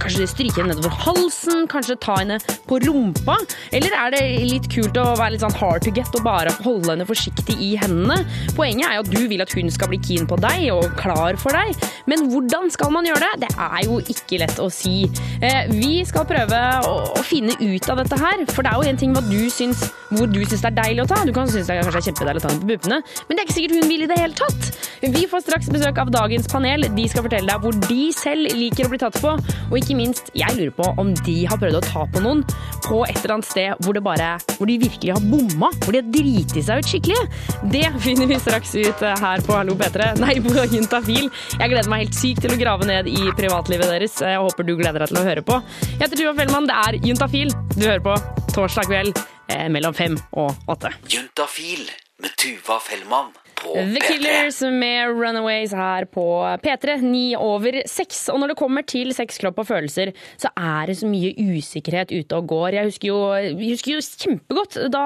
Kanskje 0.02 0.28
stryke 0.30 0.62
henne 0.62 0.74
nedover 0.74 0.94
halsen? 1.06 1.68
Kanskje 1.70 1.98
ta 2.02 2.18
henne 2.22 2.40
på 2.68 2.80
rumpa? 2.84 3.38
Eller 3.76 3.94
er 3.98 4.16
det 4.16 4.24
litt 4.48 4.70
kult 4.74 4.98
å 5.00 5.06
være 5.18 5.36
litt 5.36 5.46
sånn 5.46 5.58
hard 5.60 5.86
to 5.86 5.94
get 5.94 6.14
og 6.18 6.26
bare 6.26 6.54
holde 6.66 6.94
henne 6.94 7.08
forsiktig 7.08 7.58
i 7.64 7.74
hendene? 7.80 8.22
Poenget 8.58 8.88
er 8.90 8.98
jo 8.98 9.06
at 9.06 9.14
du 9.14 9.22
vil 9.30 9.44
at 9.46 9.54
hun 9.58 9.72
skal 9.74 9.92
bli 9.92 10.02
keen 10.02 10.28
på 10.30 10.40
deg 10.42 10.70
og 10.74 10.90
klar 11.00 11.38
for 11.40 11.56
deg. 11.56 11.76
Men 12.10 12.28
hvordan 12.32 12.72
skal 12.74 12.94
man 12.96 13.08
gjøre 13.08 13.28
det? 13.28 13.48
Det 13.48 13.52
er 13.68 13.86
jo 13.86 14.00
ikke 14.14 14.42
lett 14.42 14.62
å 14.64 14.70
si. 14.74 15.06
Eh, 15.42 15.70
vi 15.74 16.02
skal 16.08 16.28
prøve 16.30 16.64
å, 16.88 16.96
å 17.18 17.26
finne 17.26 17.58
ut 17.60 17.92
av 17.92 18.02
dette 18.02 18.20
her, 18.20 18.46
for 18.54 18.66
det 18.66 18.74
er 18.74 18.82
jo 18.82 18.92
en 18.92 19.02
ting 19.02 19.16
hva 19.16 19.24
du 19.28 19.50
syns, 19.54 19.86
hvor 20.10 20.30
du 20.32 20.42
syns 20.46 20.64
det 20.64 20.72
er 20.72 20.80
deilig 20.82 21.06
å 21.06 21.10
ta. 21.12 21.22
Du 21.28 21.34
kan 21.36 21.50
synes 21.52 21.70
det 21.70 21.78
er 21.78 21.86
kanskje 21.86 22.07
kjempedeilig 22.08 22.42
å 22.42 22.46
ta 22.46 22.54
henne 22.54 22.64
på 22.64 22.72
puppene, 22.74 23.02
men 23.28 23.38
det 23.38 23.44
er 23.44 23.48
ikke 23.48 23.58
sikkert 23.58 23.78
hun 23.78 23.92
vil 23.92 24.06
i 24.06 24.10
det 24.10 24.20
hele 24.20 24.38
tatt. 24.38 24.72
Vi 25.18 25.28
får 25.30 25.44
straks 25.46 25.70
besøk 25.74 26.00
av 26.02 26.12
dagens 26.14 26.48
panel. 26.50 26.88
De 26.98 27.06
skal 27.12 27.26
fortelle 27.28 27.52
deg 27.52 27.64
hvor 27.64 27.78
de 27.88 28.08
selv 28.16 28.58
liker 28.58 28.88
å 28.88 28.94
bli 28.94 29.02
tatt 29.02 29.20
på, 29.22 29.36
og 29.68 29.78
ikke 29.78 29.98
minst, 30.00 30.32
jeg 30.38 30.58
lurer 30.58 30.74
på 30.78 30.90
om 31.02 31.14
de 31.28 31.38
har 31.50 31.62
prøvd 31.62 31.80
å 31.80 31.84
ta 31.86 32.08
på 32.14 32.24
noen 32.24 32.44
på 32.88 33.02
et 33.06 33.20
eller 33.20 33.38
annet 33.38 33.50
sted 33.50 33.84
hvor, 33.84 34.00
bare, 34.04 34.30
hvor 34.58 34.70
de 34.70 34.78
virkelig 34.82 35.14
har 35.16 35.24
bomma, 35.24 35.72
hvor 35.84 35.96
de 35.96 36.02
har 36.02 36.10
driti 36.14 36.64
seg 36.64 36.82
ut 36.82 36.92
skikkelig. 36.92 37.28
Det 37.74 37.86
finner 38.04 38.30
vi 38.30 38.40
straks 38.42 38.74
ut 38.78 39.06
eh, 39.06 39.24
her 39.24 39.46
på 39.46 39.56
Hallo 39.58 39.78
P3, 39.80 40.14
nei, 40.24 40.38
på 40.44 40.56
Juntafil. 40.58 41.32
Jeg 41.58 41.74
gleder 41.74 41.92
meg 41.92 42.06
helt 42.06 42.20
sykt 42.20 42.46
til 42.46 42.56
å 42.56 42.60
grave 42.60 42.90
ned 42.90 43.12
i 43.12 43.30
privatlivet 43.38 43.92
deres. 43.92 44.20
Jeg 44.24 44.44
håper 44.44 44.68
du 44.68 44.76
gleder 44.80 45.04
deg 45.04 45.14
til 45.14 45.22
å 45.22 45.26
høre 45.28 45.46
på. 45.46 45.62
Jeg 45.94 46.06
heter 46.06 46.22
Tuva 46.24 46.36
Fellmann, 46.42 46.70
det 46.70 46.84
er 46.86 47.02
Juntafil. 47.12 47.56
Du 47.76 47.84
hører 47.86 48.06
på 48.06 48.20
torsdag 48.56 48.90
kveld 48.90 49.18
eh, 49.18 49.37
mellom 49.72 49.96
fem 49.98 50.18
og 50.38 50.70
åtte. 50.70 50.94
Juntafil 51.12 51.88
med 52.22 52.34
Tuva 52.40 52.80
Fellmann 52.84 53.34
The 53.58 53.98
P3. 53.98 54.02
Killers 54.06 54.62
med 54.62 55.10
Runaways 55.10 55.72
her 55.74 56.06
på 56.06 56.24
P3, 56.62 56.98
ni 57.02 57.36
over 57.36 57.80
seks. 57.90 58.28
Og 58.30 58.40
når 58.42 58.52
det 58.52 58.58
kommer 58.60 58.86
til 58.86 59.10
sex, 59.18 59.40
kropp 59.42 59.64
og 59.64 59.68
følelser, 59.72 60.12
så 60.38 60.52
er 60.54 60.92
det 60.92 60.98
så 61.00 61.10
mye 61.10 61.34
usikkerhet 61.34 62.14
ute 62.14 62.38
og 62.38 62.48
går. 62.52 62.78
Jeg 62.78 62.92
husker 62.92 63.10
jo, 63.10 63.18
jeg 63.34 63.72
husker 63.74 63.96
jo 63.96 64.04
kjempegodt 64.24 64.78
da 64.94 65.06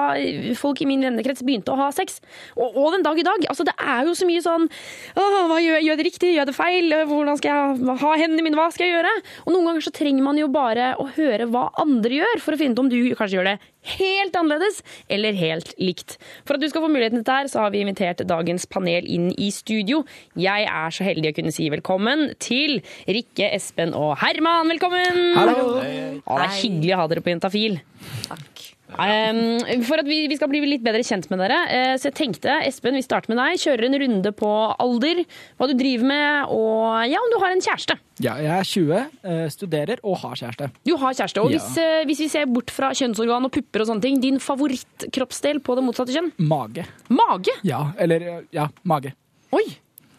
folk 0.58 0.82
i 0.84 0.88
min 0.90 1.04
vennekrets 1.06 1.44
begynte 1.46 1.72
å 1.72 1.80
ha 1.80 1.88
sex. 1.96 2.20
Og, 2.58 2.76
og 2.76 2.92
den 2.96 3.06
dag 3.06 3.18
i 3.18 3.26
dag. 3.26 3.48
Altså, 3.48 3.66
det 3.68 3.76
er 3.80 4.04
jo 4.08 4.16
så 4.18 4.28
mye 4.28 4.44
sånn 4.44 4.68
Åh, 4.68 5.38
hva 5.48 5.58
gjør, 5.60 5.80
gjør 5.80 5.88
jeg 5.88 6.00
det 6.00 6.08
riktig? 6.10 6.34
Gjør 6.36 6.50
det 6.50 6.56
feil? 6.56 6.96
Hvordan 7.08 7.40
skal 7.40 7.52
jeg 7.52 7.98
ha 8.04 8.14
hendene 8.20 8.44
mine? 8.46 8.58
Hva 8.60 8.68
skal 8.74 8.88
jeg 8.88 8.98
gjøre? 8.98 9.14
Og 9.46 9.54
noen 9.56 9.70
ganger 9.70 9.86
så 9.88 9.94
trenger 9.96 10.26
man 10.28 10.40
jo 10.40 10.52
bare 10.52 10.92
å 11.00 11.08
høre 11.16 11.48
hva 11.48 11.70
andre 11.80 12.20
gjør, 12.20 12.44
for 12.44 12.54
å 12.54 12.60
finne 12.60 12.76
ut 12.76 12.84
om 12.84 12.92
du 12.92 13.00
kanskje 13.16 13.40
gjør 13.40 13.54
det 13.54 13.60
helt 13.96 14.36
annerledes 14.38 14.80
eller 15.12 15.36
helt 15.36 15.72
likt. 15.80 16.16
For 16.46 16.56
at 16.56 16.62
du 16.62 16.68
skal 16.70 16.84
få 16.84 16.90
muligheten 16.92 17.20
til 17.22 17.28
dette, 17.28 17.52
så 17.52 17.64
har 17.64 17.72
vi 17.74 17.82
invitert 17.84 18.22
dagens 18.28 18.66
panel 18.70 19.08
inn 19.10 19.30
i 19.36 19.50
studio. 19.54 20.02
Jeg 20.38 20.68
er 20.68 20.94
så 20.94 21.06
heldig 21.06 21.32
å 21.32 21.38
kunne 21.38 21.54
si 21.54 21.68
velkommen 21.72 22.30
til 22.42 22.80
Rikke, 23.08 23.50
Espen 23.52 23.96
og 23.98 24.14
Herman. 24.22 24.70
Velkommen! 24.72 25.24
Hallo! 25.38 25.72
Å, 25.78 26.38
det 26.38 26.46
er 26.46 26.60
hyggelig 26.60 26.94
å 26.96 27.02
ha 27.02 27.10
dere 27.10 27.24
på 27.24 27.34
Jentafil. 27.34 27.80
Takk. 28.28 28.71
Um, 28.92 29.82
for 29.88 30.00
at 30.02 30.08
vi, 30.08 30.26
vi 30.30 30.36
skal 30.38 30.50
bli 30.52 30.60
litt 30.66 30.84
bedre 30.84 31.02
kjent 31.06 31.28
med 31.32 31.40
dere, 31.42 31.58
uh, 31.68 31.94
så 32.00 32.10
jeg 32.10 32.16
tenkte, 32.18 32.54
Espen, 32.66 32.96
vi 32.98 33.02
starter 33.04 33.32
med 33.32 33.40
deg. 33.40 33.60
Kjører 33.62 33.86
en 33.88 33.98
runde 34.02 34.32
på 34.36 34.50
alder, 34.82 35.22
hva 35.58 35.68
du 35.70 35.74
driver 35.78 36.08
med, 36.10 36.52
og 36.52 37.06
ja, 37.10 37.20
om 37.22 37.32
du 37.32 37.38
har 37.42 37.54
en 37.54 37.62
kjæreste. 37.64 37.96
Ja, 38.22 38.36
jeg 38.38 38.52
er 38.58 38.68
20, 38.68 39.04
uh, 39.26 39.46
studerer 39.54 40.02
og 40.04 40.18
har 40.22 40.36
kjæreste. 40.42 40.70
Du 40.86 40.94
har 41.00 41.16
kjæreste, 41.18 41.42
og 41.42 41.50
Ja. 41.52 41.58
hvis, 41.58 41.78
uh, 41.80 42.02
hvis 42.08 42.20
vi 42.26 42.28
ser 42.32 42.46
bort 42.52 42.70
fra 42.74 42.92
kjønnsorgan 42.96 43.48
og 43.48 43.52
pupper 43.54 43.84
og 43.84 43.90
sånne 43.92 44.04
ting, 44.04 44.20
din 44.22 44.38
favorittkroppsdel 44.42 45.62
på 45.64 45.76
det 45.78 45.84
motsatte 45.86 46.12
kjønn? 46.14 46.32
Mage. 46.38 46.84
Mage? 47.12 47.54
Ja, 47.66 47.92
eller 47.98 48.20
eh, 48.22 48.40
ja, 48.54 48.68
mage. 48.84 49.14
Oi! 49.52 49.64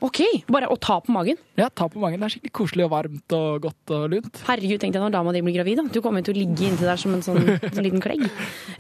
Ok, 0.04 0.20
bare 0.52 0.68
å 0.68 0.76
ta 0.76 0.98
på 1.00 1.14
magen. 1.16 1.38
Ja, 1.56 1.70
ta 1.72 1.88
på 1.88 2.02
magen. 2.02 2.20
Det 2.20 2.28
er 2.28 2.34
skikkelig 2.36 2.54
koselig 2.60 2.84
og 2.86 2.92
varmt 2.92 3.36
og 3.38 3.62
godt 3.64 3.94
og 3.96 4.10
lunt. 4.12 4.42
Herregud, 4.50 4.82
tenk 4.84 4.96
deg 4.98 5.04
når 5.06 5.14
dama 5.16 5.32
di 5.32 5.42
blir 5.46 5.56
gravid. 5.56 5.80
da. 5.80 5.86
Du 5.96 6.02
kommer 6.04 6.20
jo 6.20 6.28
til 6.28 6.36
å 6.36 6.42
ligge 6.42 6.66
inntil 6.68 6.90
der 6.90 7.00
som 7.00 7.14
en 7.16 7.24
sånn, 7.24 7.40
sånn 7.76 7.86
liten 7.88 8.04
klegg. 8.04 8.26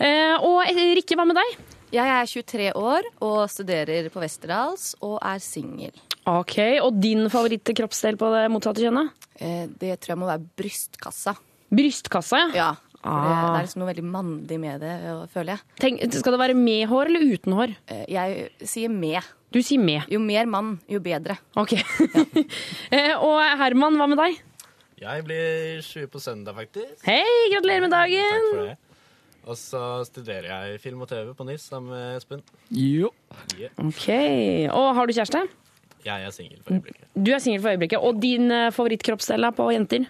Eh, 0.03 0.35
og 0.43 0.59
eh, 0.67 0.91
Rikke, 0.99 1.15
hva 1.15 1.23
med 1.29 1.39
deg? 1.39 1.55
Jeg 1.93 2.09
er 2.09 2.25
23 2.27 2.69
år 2.75 3.07
og 3.21 3.39
studerer 3.53 4.09
på 4.11 4.19
Westerdals 4.23 4.95
og 5.05 5.19
er 5.23 5.39
singel. 5.45 5.93
Ok, 6.27 6.57
Og 6.83 6.95
din 7.03 7.27
favorittkroppsdel 7.31 8.17
på 8.19 8.31
det 8.33 8.43
motsatte 8.51 8.83
kjønnet? 8.83 9.11
Eh, 9.39 9.67
Det 9.79 9.95
tror 10.01 10.15
jeg 10.15 10.21
må 10.23 10.27
være 10.31 10.43
brystkassa. 10.59 11.35
Brystkassa, 11.73 12.43
ja. 12.43 12.49
Ja. 12.57 12.71
For 13.03 13.11
Det, 13.11 13.29
det 13.29 13.37
Ah. 13.43 13.57
er 13.59 13.65
liksom 13.67 13.81
noe 13.83 13.89
veldig 13.93 14.03
mannlig 14.07 14.59
med 14.63 14.79
det, 14.81 14.93
føler 15.33 15.53
jeg. 15.57 15.61
Tenk, 15.83 16.03
skal 16.15 16.31
det 16.37 16.39
være 16.39 16.55
med 16.55 16.87
hår 16.87 17.05
eller 17.11 17.25
uten 17.33 17.53
hår? 17.57 17.75
Eh, 17.91 18.05
Jeg 18.09 18.49
sier 18.63 18.89
med. 18.89 19.21
Du 19.51 19.59
sier 19.61 19.79
med. 19.83 20.07
Jo 20.09 20.19
mer 20.23 20.45
mann, 20.49 20.79
jo 20.89 20.99
bedre. 21.03 21.35
Ok. 21.55 21.73
Ja. 21.75 23.17
og 23.27 23.37
Herman, 23.59 23.97
hva 23.99 24.07
med 24.09 24.17
deg? 24.17 24.39
Jeg 25.03 25.23
blir 25.27 25.81
20 25.83 26.07
på 26.13 26.19
søndag, 26.23 26.55
faktisk. 26.55 27.03
Hei, 27.05 27.23
gratulerer 27.51 27.81
med 27.83 27.91
dagen! 27.91 28.47
Takk 28.47 28.55
For 28.55 28.67
det. 28.71 28.77
Og 29.43 29.57
så 29.59 29.79
studerer 30.07 30.45
jeg 30.47 30.79
film 30.79 31.01
og 31.03 31.09
TV 31.11 31.33
på 31.35 31.43
NIS 31.43 31.65
sammen 31.67 31.91
med 31.91 32.15
Espen. 32.21 32.39
Jo. 32.71 33.09
Yeah. 33.59 33.73
Ok, 33.83 34.05
Og 34.71 34.95
har 34.95 35.05
du 35.05 35.11
kjæreste? 35.17 35.41
Jeg 36.05 36.23
er 36.23 36.31
singel 36.35 36.61
for 36.63 36.77
øyeblikket. 36.77 37.03
Du 37.19 37.31
er 37.35 37.39
singel 37.43 37.59
for 37.63 37.73
øyeblikket. 37.75 37.99
Og 37.99 38.21
din 38.23 38.47
eh, 38.51 38.69
favorittkroppsdel 38.71 39.49
på 39.55 39.67
jenter? 39.75 40.05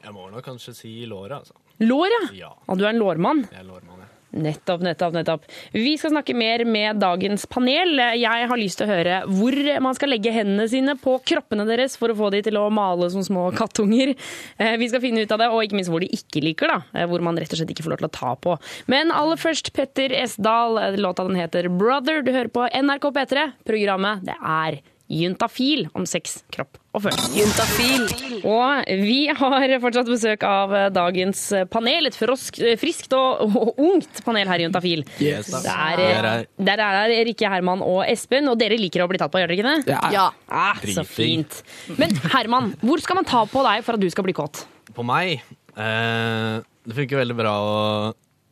Jeg 0.00 0.12
må 0.16 0.30
nok 0.32 0.44
kanskje 0.48 0.72
si 0.78 0.94
låret, 1.04 1.36
altså. 1.42 1.52
Lår, 1.80 2.08
ja. 2.34 2.52
Ja. 2.68 2.74
Du 2.76 2.84
er 2.84 2.92
en 2.92 3.00
lårmann? 3.00 3.46
Jeg 3.50 3.62
er 3.62 3.68
lårmann, 3.68 4.02
ja. 4.02 4.06
Nettopp, 4.30 4.82
nettopp, 4.86 5.14
nettopp. 5.16 5.46
Vi 5.74 5.96
skal 5.98 6.12
snakke 6.12 6.36
mer 6.38 6.62
med 6.68 7.00
dagens 7.02 7.48
panel. 7.50 7.96
Jeg 8.14 8.46
har 8.46 8.60
lyst 8.60 8.78
til 8.78 8.86
å 8.86 8.90
høre 8.92 9.16
hvor 9.26 9.56
man 9.82 9.96
skal 9.98 10.12
legge 10.12 10.30
hendene 10.30 10.68
sine 10.70 10.94
på 11.02 11.16
kroppene 11.26 11.66
deres 11.66 11.96
for 11.98 12.12
å 12.12 12.16
få 12.18 12.28
de 12.30 12.44
til 12.46 12.58
å 12.60 12.68
male 12.70 13.08
som 13.10 13.24
små 13.26 13.48
kattunger. 13.58 14.12
Eh, 14.60 14.76
Vi 14.78 14.88
skal 14.92 15.02
finne 15.02 15.24
ut 15.24 15.34
av 15.34 15.42
det, 15.42 15.48
og 15.50 15.64
ikke 15.64 15.80
minst 15.80 15.90
hvor 15.90 16.04
de 16.04 16.10
ikke 16.14 16.44
liker, 16.46 16.70
da. 16.70 16.78
Eh, 16.94 17.08
Hvor 17.10 17.24
man 17.26 17.40
rett 17.42 17.50
og 17.50 17.58
slett 17.58 17.74
ikke 17.74 17.82
får 17.88 17.96
lov 17.96 18.04
til 18.04 18.10
å 18.10 18.18
ta 18.20 18.34
på. 18.36 18.54
Men 18.86 19.10
aller 19.10 19.40
først 19.40 19.72
Petter 19.74 20.14
Esdal. 20.20 20.78
Låta 21.00 21.26
den 21.26 21.40
heter 21.40 21.66
'Brother'. 21.66 22.22
Du 22.22 22.30
hører 22.30 22.54
på 22.54 22.68
NRK 22.70 23.10
P3. 23.10 23.52
Programmet 23.66 24.22
det 24.24 24.36
er 24.38 24.80
Juntafil 25.10 25.88
om 25.92 26.06
sex, 26.06 26.44
kropp 26.52 26.78
og 26.90 27.04
følelser. 27.04 28.14
Og 28.40 28.88
vi 29.04 29.18
har 29.30 29.74
fortsatt 29.82 30.08
besøk 30.10 30.44
av 30.46 30.72
dagens 30.94 31.42
panel. 31.70 32.08
Et 32.10 32.16
frosk, 32.18 32.58
friskt 32.80 33.14
og, 33.16 33.44
og 33.46 33.78
ungt 33.90 34.22
panel 34.26 34.50
her 34.50 34.62
i 34.62 34.66
Juntafil. 34.66 35.04
Yes. 35.22 35.52
Der, 35.52 36.02
er 36.02 36.42
der 36.58 36.82
er 36.82 37.14
Rikke, 37.28 37.50
Herman 37.52 37.84
og 37.86 38.02
Espen, 38.08 38.50
og 38.50 38.58
dere 38.60 38.78
liker 38.80 39.04
å 39.04 39.10
bli 39.10 39.20
tatt 39.22 39.32
på, 39.32 39.42
gjør 39.42 39.52
dere 39.52 39.60
ikke 39.60 39.76
det? 39.86 40.00
Ja. 40.16 40.26
Ah, 40.50 40.82
så 40.82 41.06
fint. 41.06 41.62
Men 42.00 42.14
Herman, 42.34 42.74
hvor 42.82 43.02
skal 43.02 43.20
man 43.20 43.28
ta 43.28 43.44
på 43.50 43.62
deg 43.66 43.86
for 43.86 43.98
at 43.98 44.02
du 44.02 44.10
skal 44.10 44.26
bli 44.26 44.34
kåt? 44.36 44.64
På 44.96 45.04
meg 45.06 45.36
eh, 45.38 46.56
Det 46.82 46.96
funker 46.96 47.20
veldig 47.22 47.36
bra 47.38 47.54
å 47.62 47.78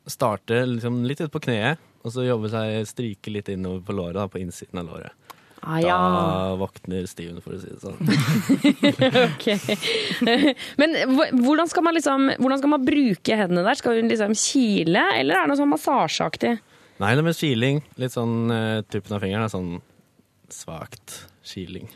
starte 0.09 0.63
liksom 0.77 1.03
litt 1.09 1.21
ut 1.25 1.33
på 1.35 1.43
kneet, 1.49 1.83
og 2.07 2.15
så 2.15 2.23
jobbe 2.25 2.51
seg, 2.53 2.85
stryke 2.89 3.33
litt 3.35 3.51
innover 3.53 3.83
på 3.85 3.97
låret, 3.99 4.17
da, 4.21 4.29
på 4.31 4.41
innsiden 4.41 4.79
av 4.81 4.93
låret. 4.93 5.18
Ah, 5.63 5.81
ja. 5.83 5.97
Da 5.99 6.57
våkner 6.61 7.07
Steven, 7.11 7.41
for 7.43 7.57
å 7.57 7.61
si 7.61 7.71
det 7.73 7.81
sånn. 7.83 7.99
Ok. 9.29 9.47
Men 10.81 10.95
hvordan 11.43 11.71
skal, 11.71 11.85
man 11.87 11.97
liksom, 11.97 12.31
hvordan 12.39 12.61
skal 12.61 12.73
man 12.73 12.87
bruke 12.87 13.39
hendene 13.39 13.65
der? 13.67 13.79
Skal 13.81 13.99
hun 13.99 14.11
liksom 14.13 14.35
kile, 14.39 15.05
eller 15.19 15.39
er 15.39 15.47
det 15.47 15.53
noe 15.53 15.61
sånn 15.61 15.73
massasjeaktig? 15.73 16.55
Nei, 16.99 17.13
det 17.15 17.23
er 17.23 17.27
med 17.27 17.39
kiling. 17.39 17.81
Litt 18.03 18.15
sånn 18.15 18.37
uh, 18.51 18.81
tuppen 18.91 19.15
av 19.17 19.23
fingeren 19.23 19.47
er 19.47 19.53
sånn 19.53 19.73
svakt 20.51 21.23
kiling. 21.47 21.87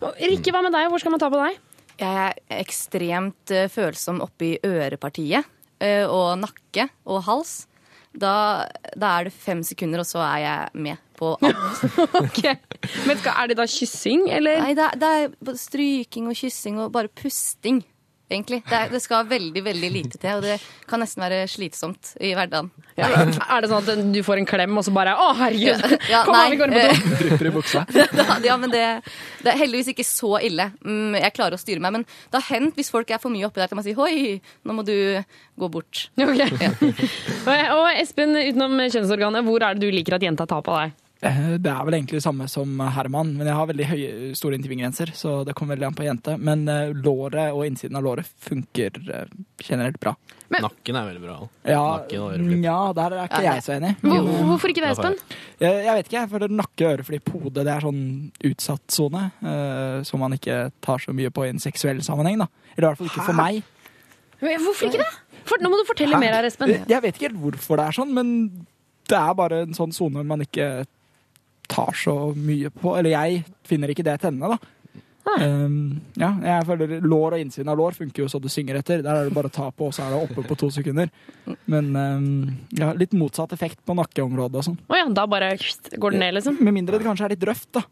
Rikke, 0.00 0.52
hva 0.52 0.62
med 0.64 0.74
deg? 0.76 0.88
Hvor 0.92 1.02
skal 1.02 1.14
man 1.14 1.22
ta 1.22 1.30
på 1.32 1.40
deg? 1.40 1.58
Jeg 2.00 2.20
er 2.24 2.60
ekstremt 2.62 3.52
eh, 3.52 3.66
følsom 3.68 4.22
oppi 4.24 4.54
ørepartiet 4.64 5.44
eh, 5.84 6.06
og 6.08 6.38
nakke 6.40 6.86
og 7.04 7.24
hals. 7.26 7.54
Da, 8.10 8.66
da 8.98 9.12
er 9.18 9.28
det 9.28 9.32
fem 9.36 9.62
sekunder, 9.62 10.02
og 10.02 10.08
så 10.08 10.18
er 10.24 10.40
jeg 10.42 10.82
med 10.82 10.96
på 11.18 11.36
alt. 11.46 11.84
okay. 12.18 12.56
Men 13.06 13.20
er 13.30 13.52
det 13.52 13.58
da 13.60 13.68
kyssing, 13.70 14.26
eller? 14.34 14.64
Nei, 14.64 14.74
det 14.74 14.88
er, 14.88 14.98
det 14.98 15.54
er 15.54 15.60
stryking 15.60 16.30
og 16.30 16.38
kyssing 16.38 16.80
og 16.82 16.92
bare 16.96 17.12
pusting, 17.22 17.84
egentlig. 18.30 18.60
Det, 18.68 18.76
er, 18.76 18.90
det 18.92 19.00
skal 19.02 19.26
veldig, 19.28 19.62
veldig 19.66 19.90
lite 19.92 20.20
til, 20.20 20.38
og 20.38 20.44
det 20.44 20.56
kan 20.88 21.02
nesten 21.02 21.22
være 21.24 21.42
slitsomt 21.50 22.14
i 22.22 22.32
hverdagen. 22.36 22.70
Ja. 22.98 23.08
Er 23.10 23.64
det 23.64 23.70
sånn 23.70 23.80
at 23.80 24.12
du 24.14 24.20
får 24.26 24.42
en 24.42 24.48
klem, 24.48 24.76
og 24.76 24.84
så 24.86 24.92
bare 24.94 25.14
Å, 25.18 25.30
herregud! 25.38 25.96
Ja, 26.10 26.22
Kom 26.26 26.36
nei, 26.36 26.44
an, 26.46 26.52
vi 26.52 26.60
går 26.60 26.70
inn 26.70 26.76
på 26.76 26.86
do! 26.86 27.18
Drypper 27.24 27.50
i 27.50 27.52
buksa. 27.54 27.84
ja, 28.48 28.56
men 28.60 28.72
det, 28.72 28.84
det 29.44 29.52
er 29.52 29.60
heldigvis 29.60 29.92
ikke 29.94 30.06
så 30.06 30.34
ille. 30.46 30.70
Mm, 30.84 31.18
jeg 31.20 31.34
klarer 31.36 31.56
å 31.56 31.60
styre 31.60 31.82
meg. 31.82 31.98
Men 31.98 32.06
det 32.06 32.40
har 32.40 32.48
hendt 32.56 32.80
hvis 32.80 32.92
folk 32.92 33.10
er 33.10 33.22
for 33.22 33.32
mye 33.32 33.48
oppi 33.48 33.62
der, 33.62 33.70
til 33.70 33.80
man 33.80 33.86
sier 33.86 33.98
hoi, 33.98 34.38
nå 34.66 34.76
må 34.76 34.86
du 34.86 34.96
gå 35.60 35.70
bort. 35.72 36.08
Okay. 36.20 36.50
Ja. 36.60 36.72
og 37.78 37.86
Espen, 37.94 38.36
utenom 38.36 38.76
kjønnsorganet, 38.86 39.46
hvor 39.46 39.64
er 39.64 39.76
det 39.76 39.86
du 39.86 39.94
liker 39.94 40.18
at 40.18 40.26
jenta 40.26 40.48
tar 40.50 40.64
på 40.66 40.76
deg? 40.76 40.96
Eh, 41.22 41.58
Det 41.60 41.68
er 41.68 41.84
vel 41.84 41.94
egentlig 41.98 42.16
det 42.20 42.24
samme 42.24 42.46
som 42.48 42.78
Herman, 42.80 43.34
men 43.36 43.46
jeg 43.46 43.56
har 43.56 43.66
veldig 43.68 43.86
høye, 43.90 44.10
store 44.38 44.56
intervjugrenser, 44.56 45.12
så 45.16 45.44
det 45.44 45.54
kommer 45.58 45.76
veldig 45.76 45.90
an 45.90 45.96
på 45.98 46.06
jente. 46.06 46.36
Men 46.40 46.66
eh, 46.68 46.92
låret 46.96 47.52
og 47.52 47.66
innsiden 47.68 47.98
av 47.98 48.06
låret 48.06 48.28
funker 48.40 48.96
eh, 49.04 49.34
generelt 49.60 50.00
bra. 50.00 50.14
Nakken 50.50 50.96
er 50.98 51.10
veldig 51.12 51.22
bra. 51.22 51.36
Ja, 51.68 51.82
ja, 52.10 52.78
der 52.96 53.14
er 53.14 53.28
ikke 53.28 53.42
jeg 53.44 53.62
så 53.62 53.74
enig. 53.76 53.92
Hvor, 54.02 54.30
hvorfor 54.48 54.72
ikke 54.72 54.82
det, 54.82 54.94
Espen? 54.96 55.18
Jeg, 55.60 55.84
jeg 55.84 55.94
vet 55.98 56.08
ikke, 56.10 56.24
for 56.32 56.46
nakke, 56.50 56.88
øreflipp, 56.96 57.30
hode 57.36 57.66
det 57.68 57.70
er 57.70 57.84
sånn 57.84 58.00
utsatt 58.48 58.96
sone. 58.96 59.28
Uh, 59.44 60.00
som 60.08 60.24
man 60.24 60.34
ikke 60.34 60.72
tar 60.82 61.04
så 61.04 61.14
mye 61.14 61.30
på 61.30 61.46
i 61.46 61.52
en 61.52 61.62
seksuell 61.62 62.00
sammenheng. 62.02 62.40
da. 62.42 62.48
Eller 62.74 62.88
i 62.88 62.88
hvert 62.88 62.98
fall 62.98 63.12
ikke 63.12 63.28
for 63.28 63.38
meg. 63.38 63.60
Men 64.40 64.64
Hvorfor 64.64 64.88
ikke 64.88 65.04
det? 65.04 65.10
For, 65.46 65.62
nå 65.62 65.70
må 65.70 65.78
du 65.78 65.86
fortelle 65.86 66.18
mer 66.18 66.34
her, 66.40 66.48
Espen. 66.50 66.72
Jeg 66.88 67.04
vet 67.04 67.14
ikke 67.14 67.28
helt 67.28 67.42
hvorfor 67.44 67.78
det 67.78 67.86
er 67.86 67.98
sånn, 68.00 68.16
men 68.16 68.32
det 69.10 69.18
er 69.20 69.38
bare 69.38 69.62
en 69.68 69.76
sånn 69.76 69.94
sone 69.94 70.24
man 70.26 70.42
ikke 70.42 70.66
tar 71.70 71.96
så 71.96 72.16
mye 72.36 72.72
på. 72.74 72.94
Eller 72.98 73.14
jeg 73.14 73.42
finner 73.68 73.92
ikke 73.92 74.06
det 74.06 74.18
tennene, 74.22 74.56
da. 74.56 74.76
Um, 75.30 76.00
ja, 76.18 76.30
jeg 76.42 76.64
føler 76.66 76.94
Lår 77.04 77.36
og 77.36 77.42
innsiden 77.42 77.68
av 77.70 77.76
lår 77.78 77.94
funker 77.94 78.24
jo 78.24 78.28
så 78.32 78.40
du 78.42 78.48
synger 78.50 78.80
etter. 78.80 79.04
Der 79.04 79.12
er 79.20 79.28
det 79.28 79.36
bare 79.36 79.50
å 79.50 79.54
ta 79.54 79.68
på, 79.70 79.90
og 79.90 79.94
så 79.94 80.06
er 80.06 80.14
det 80.14 80.20
oppe 80.24 80.44
på 80.48 80.56
to 80.58 80.70
sekunder. 80.74 81.10
Men 81.70 81.92
um, 81.94 82.26
ja, 82.76 82.90
litt 82.96 83.14
motsatt 83.16 83.54
effekt 83.56 83.82
på 83.86 83.96
nakkeområdet 83.98 84.62
og 84.62 84.66
sånn. 84.70 84.80
Oh 84.90 84.98
ja, 84.98 85.06
da 85.14 85.26
bare 85.30 85.52
går 85.60 86.16
den 86.16 86.24
ned, 86.24 86.36
liksom? 86.38 86.58
Med 86.64 86.76
mindre 86.80 86.98
det 86.98 87.06
kanskje 87.06 87.28
er 87.28 87.36
litt 87.36 87.46
røft, 87.46 87.70
da. 87.76 87.84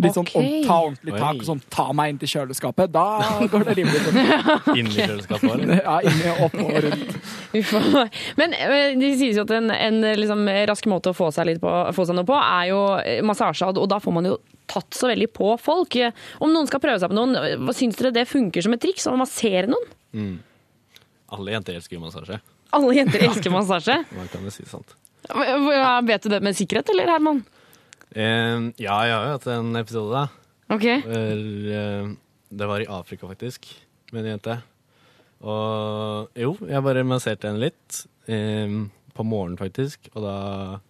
Litt 0.00 0.16
sånn 0.16 0.24
okay. 0.24 0.62
ta 0.64 0.76
ordentlig 0.86 1.12
tak 1.20 1.40
og 1.42 1.44
sånn 1.44 1.60
ta 1.70 1.84
meg 1.94 2.12
inn 2.14 2.20
til 2.22 2.30
kjøleskapet. 2.32 2.92
Da 2.94 3.04
går 3.52 3.66
det 3.68 3.74
rimelig 3.76 4.00
fort. 4.06 4.70
i 4.78 4.84
kjøleskapet 4.88 5.50
eller? 5.52 5.82
Ja, 5.82 5.98
inni, 6.00 6.30
opp 6.46 6.56
og 6.62 6.70
rundt. 6.86 7.18
Men 8.40 8.56
eh, 8.56 8.94
det 8.98 9.12
sies 9.20 9.36
jo 9.36 9.44
at 9.44 9.52
en, 9.58 9.68
en 9.74 10.00
liksom, 10.18 10.48
rask 10.70 10.88
måte 10.90 11.12
å 11.12 11.16
få 11.16 11.28
seg, 11.34 11.50
litt 11.50 11.60
på, 11.62 11.74
få 11.92 12.06
seg 12.08 12.18
noe 12.18 12.28
på, 12.28 12.38
er 12.40 12.70
jo 12.70 12.80
eh, 13.02 13.20
massasje. 13.26 13.68
Og 13.68 13.90
da 13.92 14.00
får 14.02 14.16
man 14.16 14.30
jo 14.32 14.38
tatt 14.72 14.96
så 14.96 15.12
veldig 15.12 15.28
på 15.36 15.52
folk. 15.60 15.98
Om 16.40 16.56
noen 16.56 16.70
skal 16.70 16.82
prøve 16.82 17.02
seg 17.02 17.12
på 17.12 17.18
noen, 17.18 17.36
eh, 17.36 17.58
hva 17.60 17.76
syns 17.76 18.00
dere 18.00 18.14
det 18.16 18.26
funker 18.30 18.64
som 18.64 18.74
et 18.74 18.82
triks? 18.82 19.06
Å 19.12 19.14
massere 19.20 19.68
noen? 19.70 19.92
Mm. 20.16 20.34
Alle 21.36 21.54
jenter 21.54 21.76
elsker 21.78 22.00
jo 22.00 22.02
massasje. 22.06 22.40
Alle 22.72 22.96
jenter 22.96 23.28
elsker 23.28 23.52
massasje. 23.52 24.00
Man 24.16 24.32
kan 24.32 24.48
jo 24.48 24.52
si 24.56 24.64
hva- 24.66 26.02
Vet 26.02 26.22
du 26.22 26.28
det 26.28 26.40
med 26.42 26.56
sikkerhet, 26.56 26.88
eller 26.90 27.12
Herman? 27.12 27.44
Eh, 28.12 28.58
ja, 28.82 28.96
jeg 29.06 29.14
har 29.16 29.26
jo 29.26 29.34
hatt 29.36 29.46
en 29.54 29.76
episode, 29.80 30.12
da. 30.12 30.24
Ok. 30.72 30.86
Hvor, 31.06 31.42
eh, 31.78 32.10
det 32.52 32.68
var 32.68 32.84
i 32.84 32.88
Afrika, 32.92 33.28
faktisk, 33.30 33.68
med 34.12 34.24
en 34.24 34.34
jente. 34.34 34.58
Og 35.42 36.28
jo, 36.38 36.52
jeg 36.68 36.84
bare 36.86 37.02
masserte 37.08 37.48
henne 37.50 37.64
litt. 37.64 38.02
eh, 38.28 38.68
på 39.12 39.24
morgenen, 39.26 39.58
faktisk. 39.58 40.08
Og 40.14 40.22
da 40.24 40.80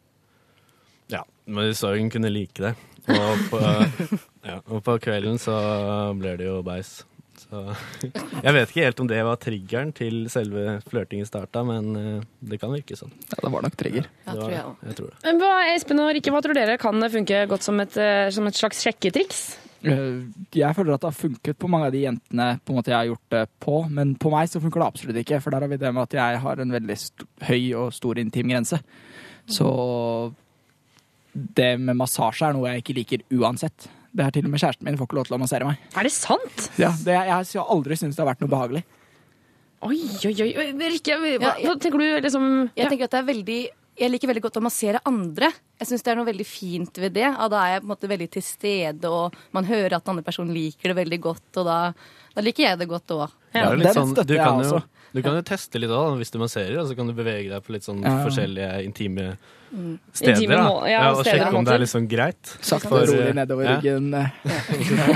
Ja, 1.11 1.25
men 1.47 1.69
vi 1.69 1.75
så 1.75 1.95
hun 1.99 2.11
kunne 2.11 2.31
like 2.31 2.55
det. 2.63 2.75
Og 3.09 3.39
på, 3.51 3.59
ja, 4.49 4.61
og 4.69 4.83
på 4.85 4.99
kvelden 5.03 5.39
så 5.43 5.57
ble 6.19 6.37
det 6.39 6.47
jo 6.47 6.61
beis. 6.63 7.01
Så 7.43 7.63
jeg 8.47 8.55
vet 8.57 8.71
ikke 8.73 8.85
helt 8.87 9.01
om 9.03 9.09
det 9.11 9.19
var 9.27 9.41
triggeren 9.43 9.91
til 9.97 10.23
selve 10.33 10.79
flørtingen 10.89 11.29
starta, 11.29 11.65
men 11.67 11.91
eh, 11.99 12.23
det 12.53 12.61
kan 12.63 12.73
virke 12.75 12.97
sånn. 12.99 13.13
Ja, 13.33 13.41
det 13.43 13.53
var 13.57 13.67
nok 13.67 13.77
trigger. 13.81 14.07
Ja, 14.27 14.37
Det 14.37 14.47
var 14.47 14.55
jeg 14.87 14.97
tror 15.01 15.11
det. 15.11 15.35
Hva, 15.43 15.53
Espen 15.75 16.03
og 16.05 16.13
Rikke, 16.17 16.33
hva 16.35 16.43
tror 16.45 16.59
dere 16.59 16.79
kan 16.81 17.09
funke 17.13 17.43
godt 17.51 17.67
som 17.67 17.83
et, 17.85 17.99
eh, 18.01 18.31
som 18.35 18.49
et 18.51 18.59
slags 18.59 18.83
sjekketriks? 18.87 19.43
Eh, 19.83 20.21
Jeg 20.55 20.77
føler 20.79 20.95
at 20.95 21.03
det 21.03 21.11
har 21.11 21.19
funket 21.19 21.59
på 21.59 21.71
mange 21.71 21.89
av 21.89 21.95
de 21.97 22.05
jentene 22.05 22.49
på 22.63 22.71
en 22.71 22.79
måte 22.79 22.93
jeg 22.93 22.99
har 23.01 23.09
gjort 23.11 23.35
det 23.35 23.43
på, 23.65 23.79
men 23.91 24.15
på 24.15 24.31
meg 24.31 24.51
så 24.53 24.61
funker 24.63 24.79
det 24.85 24.91
absolutt 24.93 25.19
ikke, 25.25 25.41
for 25.43 25.51
der 25.51 25.65
har 25.67 25.73
vi 25.73 25.81
det 25.83 25.91
med 25.95 26.05
at 26.07 26.15
jeg 26.21 26.43
har 26.45 26.63
en 26.63 26.77
veldig 26.77 26.99
st 27.01 27.27
høy 27.49 27.73
og 27.81 27.91
stor 27.97 28.21
intim 28.23 28.53
grense. 28.53 28.79
Så 29.51 29.67
det 31.35 31.73
med 31.81 31.97
massasje 31.99 32.47
er 32.47 32.55
noe 32.57 32.71
jeg 32.71 32.83
ikke 32.85 32.97
liker 33.01 33.25
uansett. 33.41 33.89
Det 34.13 34.25
er 34.27 34.35
til 34.35 34.45
og 34.45 34.53
med 34.53 34.61
kjæresten 34.61 34.85
min 34.85 34.97
får 35.01 35.09
ikke 35.09 35.17
lov 35.17 35.29
til 35.29 35.37
å 35.39 35.41
massere 35.41 35.69
meg. 35.69 35.85
Er 35.97 36.05
det 36.09 36.13
sant? 36.13 36.67
Ja, 36.81 36.91
det, 37.05 37.15
jeg 37.17 37.33
har 37.33 37.71
aldri 37.73 37.97
syntes 37.97 38.19
det 38.19 38.25
har 38.27 38.29
vært 38.35 38.43
noe 38.45 38.53
behagelig. 38.53 38.83
Oi, 39.83 39.99
oi, 40.29 40.35
oi. 40.45 40.67
Rikke, 40.79 41.17
hva, 41.19 41.31
Ja, 41.33 41.55
jeg- 41.57 41.67
hva 41.67 41.79
tenker 41.81 41.99
du 41.99 42.21
liksom 42.29 42.71
Jeg 42.77 42.85
ja. 42.85 42.89
tenker 42.91 43.05
at 43.05 43.11
det 43.11 43.21
er 43.23 43.31
veldig 43.35 43.61
jeg 43.93 44.09
liker 44.11 44.29
veldig 44.31 44.41
godt 44.43 44.57
å 44.57 44.63
massere 44.65 45.01
andre. 45.05 45.51
Jeg 45.79 45.87
synes 45.91 46.03
det 46.03 46.11
er 46.13 46.17
noe 46.17 46.25
veldig 46.25 46.47
fint 46.49 46.97
ved 46.97 47.13
det. 47.13 47.27
Og 47.29 47.51
da 47.53 47.59
er 47.61 47.75
jeg 47.75 47.83
på 47.83 47.85
en 47.85 47.93
måte 47.93 48.09
veldig 48.09 48.29
til 48.31 48.43
stede, 48.43 49.05
og 49.05 49.35
man 49.53 49.65
hører 49.69 49.93
at 49.99 50.05
den 50.07 50.15
andre 50.15 50.25
personen 50.25 50.55
liker 50.55 50.95
det 50.95 50.97
veldig 50.97 51.21
godt. 51.21 51.59
Og 51.61 51.67
da, 51.69 51.77
da 52.35 52.41
liker 52.41 52.65
jeg 52.71 52.79
det 52.81 52.89
godt 52.89 53.13
òg. 53.13 53.35
Det 53.53 53.61
er 53.61 53.77
litt 53.77 53.93
sånn, 53.93 54.15
du, 54.17 54.35
kan 54.41 54.63
jo. 54.65 54.81
Du 55.13 55.23
kan 55.23 55.35
jo 55.37 55.43
teste 55.45 55.79
litt 55.81 55.91
av 55.93 56.17
hvis 56.21 56.31
du 56.33 56.39
masserer, 56.41 56.79
og 56.81 56.87
så 56.89 56.97
kan 56.97 57.07
du 57.07 57.13
bevege 57.17 57.49
deg 57.53 57.63
på 57.65 57.73
litt 57.75 57.85
sånn 57.85 58.03
Ja. 58.03 58.19
forskjellige 58.25 58.85
intime 58.85 59.37
Mm. 59.73 59.99
steder. 60.13 60.35
Intime 60.37 60.55
da. 60.55 60.65
Ja, 60.85 60.91
ja, 60.91 61.13
og 61.17 61.25
sjekke 61.25 61.55
om 61.57 61.65
det 61.65 61.73
er 61.73 61.79
litt 61.81 61.89
sånn 61.89 62.07
greit. 62.07 62.51
Sakte 62.61 62.91
og 62.93 63.07
rolig 63.09 63.29
eh, 63.31 63.33
nedover 63.33 63.65
ja. 63.65 63.77
ryggen. 63.81 64.11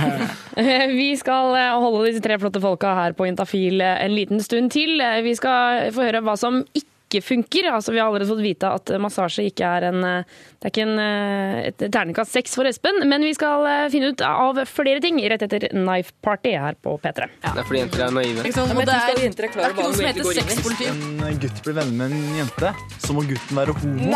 Vi 0.97 1.09
skal 1.21 1.53
eh, 1.59 1.75
holde 1.77 2.07
disse 2.09 2.23
tre 2.25 2.39
flotte 2.41 2.63
folka 2.65 2.95
her 2.97 3.13
på 3.13 3.27
Intafil 3.29 3.83
eh, 3.85 3.99
en 4.07 4.15
liten 4.17 4.41
stund 4.41 4.73
til. 4.73 5.03
Vi 5.27 5.35
skal 5.37 5.91
få 5.93 6.07
høre 6.09 6.23
hva 6.25 6.39
som 6.41 6.63
ikke 6.73 6.89
funker. 7.25 7.69
Altså, 7.73 7.93
vi 7.93 7.99
har 8.01 8.07
allerede 8.09 8.29
fått 8.29 8.43
vite 8.45 8.71
at 8.79 8.91
eh, 8.91 9.01
massasje 9.03 9.47
ikke 9.51 9.65
er 9.79 9.89
en 9.91 10.05
eh, 10.05 10.25
Det 10.57 10.69
er 10.69 10.73
ikke 10.73 10.87
en, 10.87 10.99
eh, 11.03 11.69
et 11.71 11.79
terningkast 11.93 12.33
seks 12.35 12.57
for 12.59 12.65
Espen, 12.69 12.97
men 13.09 13.21
vi 13.23 13.35
skal 13.37 13.67
finne 13.93 14.11
ut 14.13 14.21
av 14.25 14.59
flere 14.71 15.01
ting 15.05 15.21
rett 15.21 15.45
etter 15.47 15.69
Knife 15.75 16.13
Party 16.25 16.57
her 16.57 16.75
på 16.83 16.97
P3. 17.03 17.29
Det 17.45 17.53
er 17.53 17.69
fordi 17.69 17.81
jenter 17.85 18.07
er 18.09 18.17
naive. 18.17 18.43
det 18.43 18.51
er, 18.57 18.61
det 19.21 19.27
er 19.37 19.47
ikke 19.47 19.85
noe 19.85 19.95
som 19.95 20.09
heter 20.09 20.23
sexpoliti. 20.41 20.87
En 20.91 21.41
gutt 21.45 21.63
blir 21.67 21.75
venner 21.79 21.97
med 22.01 22.07
en 22.17 22.41
jente, 22.43 22.69
så 23.05 23.11
må 23.17 23.21
gutten 23.29 23.55
være 23.63 23.73
homo. 23.81 24.11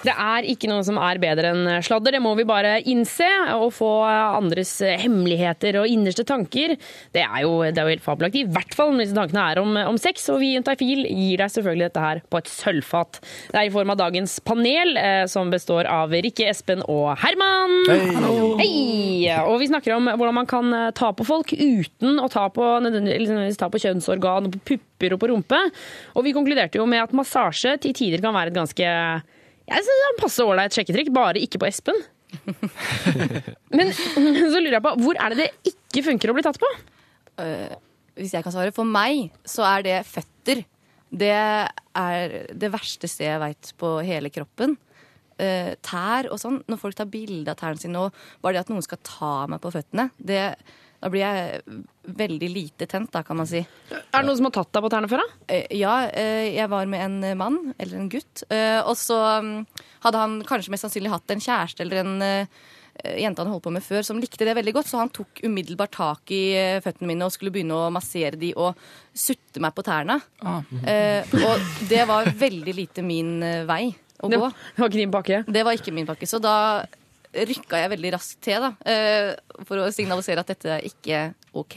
Det 0.00 0.12
er 0.14 0.46
ikke 0.48 0.68
noe 0.70 0.84
som 0.86 0.96
er 1.02 1.20
bedre 1.20 1.50
enn 1.52 1.66
sladder, 1.84 2.14
det 2.16 2.22
må 2.24 2.32
vi 2.38 2.46
bare 2.48 2.78
innse. 2.88 3.26
Å 3.52 3.68
få 3.74 3.90
andres 4.08 4.72
hemmeligheter 4.80 5.76
og 5.82 5.90
innerste 5.90 6.24
tanker, 6.28 6.76
det 7.12 7.24
er 7.24 7.44
jo, 7.44 7.58
det 7.66 7.76
er 7.76 7.88
jo 7.88 7.94
helt 7.96 8.06
fabelaktig. 8.06 8.46
I 8.46 8.54
hvert 8.54 8.76
fall 8.76 8.94
når 8.94 9.04
disse 9.04 9.18
tankene 9.18 9.46
er 9.52 9.60
om, 9.60 9.76
om 9.92 9.98
sex, 10.00 10.24
og 10.32 10.40
vi 10.40 10.52
i 10.52 10.56
Juntafil 10.56 11.04
gir 11.04 11.42
deg 11.42 11.52
selvfølgelig 11.52 11.88
dette 11.90 12.04
her 12.04 12.22
på 12.32 12.40
et 12.40 12.50
sølvfat. 12.50 13.20
Det 13.50 13.60
er 13.60 13.68
i 13.68 13.74
form 13.74 13.92
av 13.92 14.00
dagens 14.00 14.38
panel, 14.46 14.94
eh, 15.00 15.24
som 15.30 15.52
består 15.52 15.88
av 15.90 16.14
Rikke, 16.14 16.48
Espen 16.48 16.84
og 16.88 17.12
Herman. 17.20 17.76
Hei! 17.90 18.00
Hei! 18.62 18.70
Og 19.44 19.58
vi 19.60 19.68
snakker 19.68 19.98
om 19.98 20.08
hvordan 20.14 20.38
man 20.40 20.48
kan 20.48 20.72
eh, 20.76 20.92
ta 20.96 21.10
på 21.16 21.26
folk 21.28 21.52
uten 21.52 22.22
å 22.22 22.30
ta 22.32 22.46
på, 22.54 22.70
ta 23.60 23.68
på 23.68 23.82
kjønnsorgan 23.84 24.48
og 24.48 24.56
på 24.56 24.62
pupper 24.72 25.16
og 25.16 25.20
på 25.20 25.30
rumpe. 25.34 25.60
Og 26.16 26.24
vi 26.24 26.32
konkluderte 26.36 26.80
jo 26.80 26.88
med 26.88 27.04
at 27.04 27.14
massasje 27.16 27.76
til 27.84 27.94
tider 27.96 28.24
kan 28.24 28.36
være 28.36 28.54
et 28.54 28.58
ganske 28.58 28.88
jeg 29.70 29.86
synes 29.86 30.06
han 30.08 30.18
passer 30.18 30.48
ålreit 30.48 30.74
sjekketrykk, 30.74 31.12
bare 31.14 31.42
ikke 31.42 31.60
på 31.62 31.68
Espen. 31.68 32.00
Men 33.76 33.92
så 33.94 34.58
lurer 34.58 34.76
jeg 34.76 34.84
på, 34.84 34.94
hvor 35.04 35.18
er 35.18 35.34
det 35.34 35.46
det 35.46 35.72
ikke 35.72 36.04
funker 36.10 36.32
å 36.32 36.36
bli 36.36 36.44
tatt 36.46 36.58
på? 36.60 36.70
Uh, 37.40 37.72
hvis 38.18 38.34
jeg 38.36 38.44
kan 38.44 38.54
svare. 38.54 38.74
For 38.74 38.88
meg 38.88 39.30
så 39.48 39.66
er 39.68 39.86
det 39.86 39.96
føtter. 40.08 40.64
Det 41.10 41.32
er 41.32 42.36
det 42.54 42.70
verste 42.70 43.10
stedet 43.10 43.32
jeg 43.32 43.42
veit 43.42 43.72
på 43.80 43.96
hele 44.06 44.32
kroppen. 44.34 44.76
Uh, 45.40 45.72
tær 45.86 46.30
og 46.30 46.42
sånn. 46.42 46.60
Når 46.70 46.82
folk 46.82 46.98
tar 46.98 47.10
bilde 47.10 47.54
av 47.54 47.58
tærne 47.60 47.82
sine, 47.82 48.06
og 48.06 48.44
bare 48.44 48.58
det 48.58 48.66
at 48.66 48.72
noen 48.74 48.86
skal 48.86 49.02
ta 49.06 49.34
meg 49.50 49.62
på 49.62 49.72
føttene, 49.74 50.10
det, 50.18 50.44
da 51.00 51.12
blir 51.12 51.24
jeg 51.24 51.82
veldig 52.16 52.50
lite 52.52 52.86
tent, 52.90 53.12
da, 53.14 53.22
kan 53.26 53.38
man 53.40 53.48
si. 53.48 53.62
Er 53.90 54.02
det 54.20 54.24
noen 54.26 54.38
som 54.40 54.48
har 54.50 54.56
tatt 54.58 54.72
deg 54.76 54.84
på 54.86 54.90
tærne 54.92 55.10
før, 55.10 55.22
da? 55.24 55.38
Eh, 55.54 55.66
Ja, 55.80 55.94
eh, 56.08 56.50
jeg 56.56 56.68
var 56.72 56.86
med 56.90 57.04
en 57.06 57.38
mann, 57.38 57.60
eller 57.78 57.96
en 58.00 58.10
gutt, 58.12 58.44
eh, 58.50 58.80
og 58.82 58.96
så 58.98 59.16
mm, 59.44 59.54
hadde 60.04 60.20
han 60.26 60.36
kanskje 60.48 60.74
mest 60.74 60.86
sannsynlig 60.86 61.12
hatt 61.12 61.30
en 61.34 61.40
kjæreste 61.46 61.84
eller 61.86 62.02
en 62.04 62.22
eh, 62.26 62.60
jente 63.16 63.40
han 63.40 63.48
holdt 63.52 63.64
på 63.64 63.72
med 63.72 63.84
før, 63.86 64.02
som 64.04 64.18
likte 64.20 64.44
det 64.44 64.52
veldig 64.58 64.74
godt, 64.76 64.90
så 64.90 64.98
han 65.00 65.12
tok 65.14 65.40
umiddelbart 65.46 65.94
tak 65.94 66.32
i 66.36 66.42
eh, 66.58 66.80
føttene 66.84 67.08
mine 67.08 67.24
og 67.24 67.32
skulle 67.32 67.52
begynne 67.54 67.78
å 67.78 67.90
massere 67.94 68.36
de 68.36 68.52
og 68.58 68.76
sutte 69.16 69.62
meg 69.62 69.72
på 69.76 69.84
tærne. 69.86 70.18
Ah. 70.44 70.60
Eh, 70.84 71.34
og 71.40 71.86
det 71.88 72.04
var 72.10 72.28
veldig 72.36 72.74
lite 72.76 73.04
min 73.06 73.38
eh, 73.46 73.62
vei 73.68 73.86
å 74.20 74.28
gå. 74.28 74.32
det 74.36 74.40
var 74.42 74.90
ikke 74.90 75.00
din 75.00 75.14
pakke? 75.14 75.44
Det 75.48 75.62
var 75.64 75.78
ikke 75.78 75.94
min 75.96 76.08
pakke. 76.10 76.28
Så 76.28 76.42
da 76.44 76.56
rykka 77.30 77.78
jeg 77.78 77.92
veldig 77.92 78.10
raskt 78.16 78.40
til, 78.42 78.58
da, 78.66 78.72
eh, 78.90 79.62
for 79.64 79.78
å 79.84 79.90
signalisere 79.94 80.42
at 80.42 80.50
dette 80.50 80.80
ikke 80.90 81.28
OK. 81.54 81.76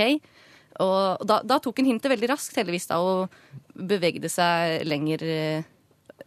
Og 0.82 1.22
da, 1.30 1.42
da 1.46 1.60
tok 1.62 1.78
han 1.82 1.92
hintet 1.92 2.10
veldig 2.14 2.30
raskt, 2.34 2.56
heldigvis, 2.58 2.88
da, 2.90 2.98
og 2.98 3.30
bevegde 3.78 4.30
seg 4.32 4.82
lenger 4.90 5.22
eh, 5.28 5.70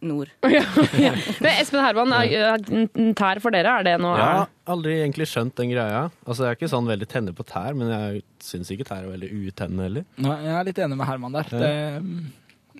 nord. 0.07 0.31
Ja, 0.47 0.63
ja. 0.99 1.11
Men 1.43 1.59
Espen 1.61 1.83
Herman, 1.83 2.13
er- 2.15 2.53
er 2.53 3.13
tær 3.17 3.41
for 3.43 3.51
dere, 3.55 3.73
er 3.81 3.87
det 3.87 3.95
noe 4.03 4.15
Ja, 4.19 4.45
aldri 4.71 4.97
egentlig 5.01 5.27
skjønt 5.31 5.55
den 5.59 5.71
greia. 5.73 6.05
Altså, 6.27 6.45
Jeg 6.45 6.53
er 6.53 6.59
ikke 6.59 6.71
sånn 6.71 6.87
veldig 6.89 7.07
tenner 7.11 7.35
på 7.35 7.43
tær, 7.47 7.75
men 7.75 7.91
jeg 7.91 8.23
syns 8.43 8.71
ikke 8.71 8.87
tær 8.87 9.03
er 9.07 9.11
veldig 9.15 9.31
utennende 9.49 9.87
heller. 9.89 10.07
Nei, 10.23 10.37
jeg 10.45 10.55
er 10.61 10.67
litt 10.69 10.83
enig 10.85 10.99
med 11.01 11.09
Herman 11.11 11.39
der. 11.39 11.51
Ja. 11.51 11.63
Det, 11.63 12.03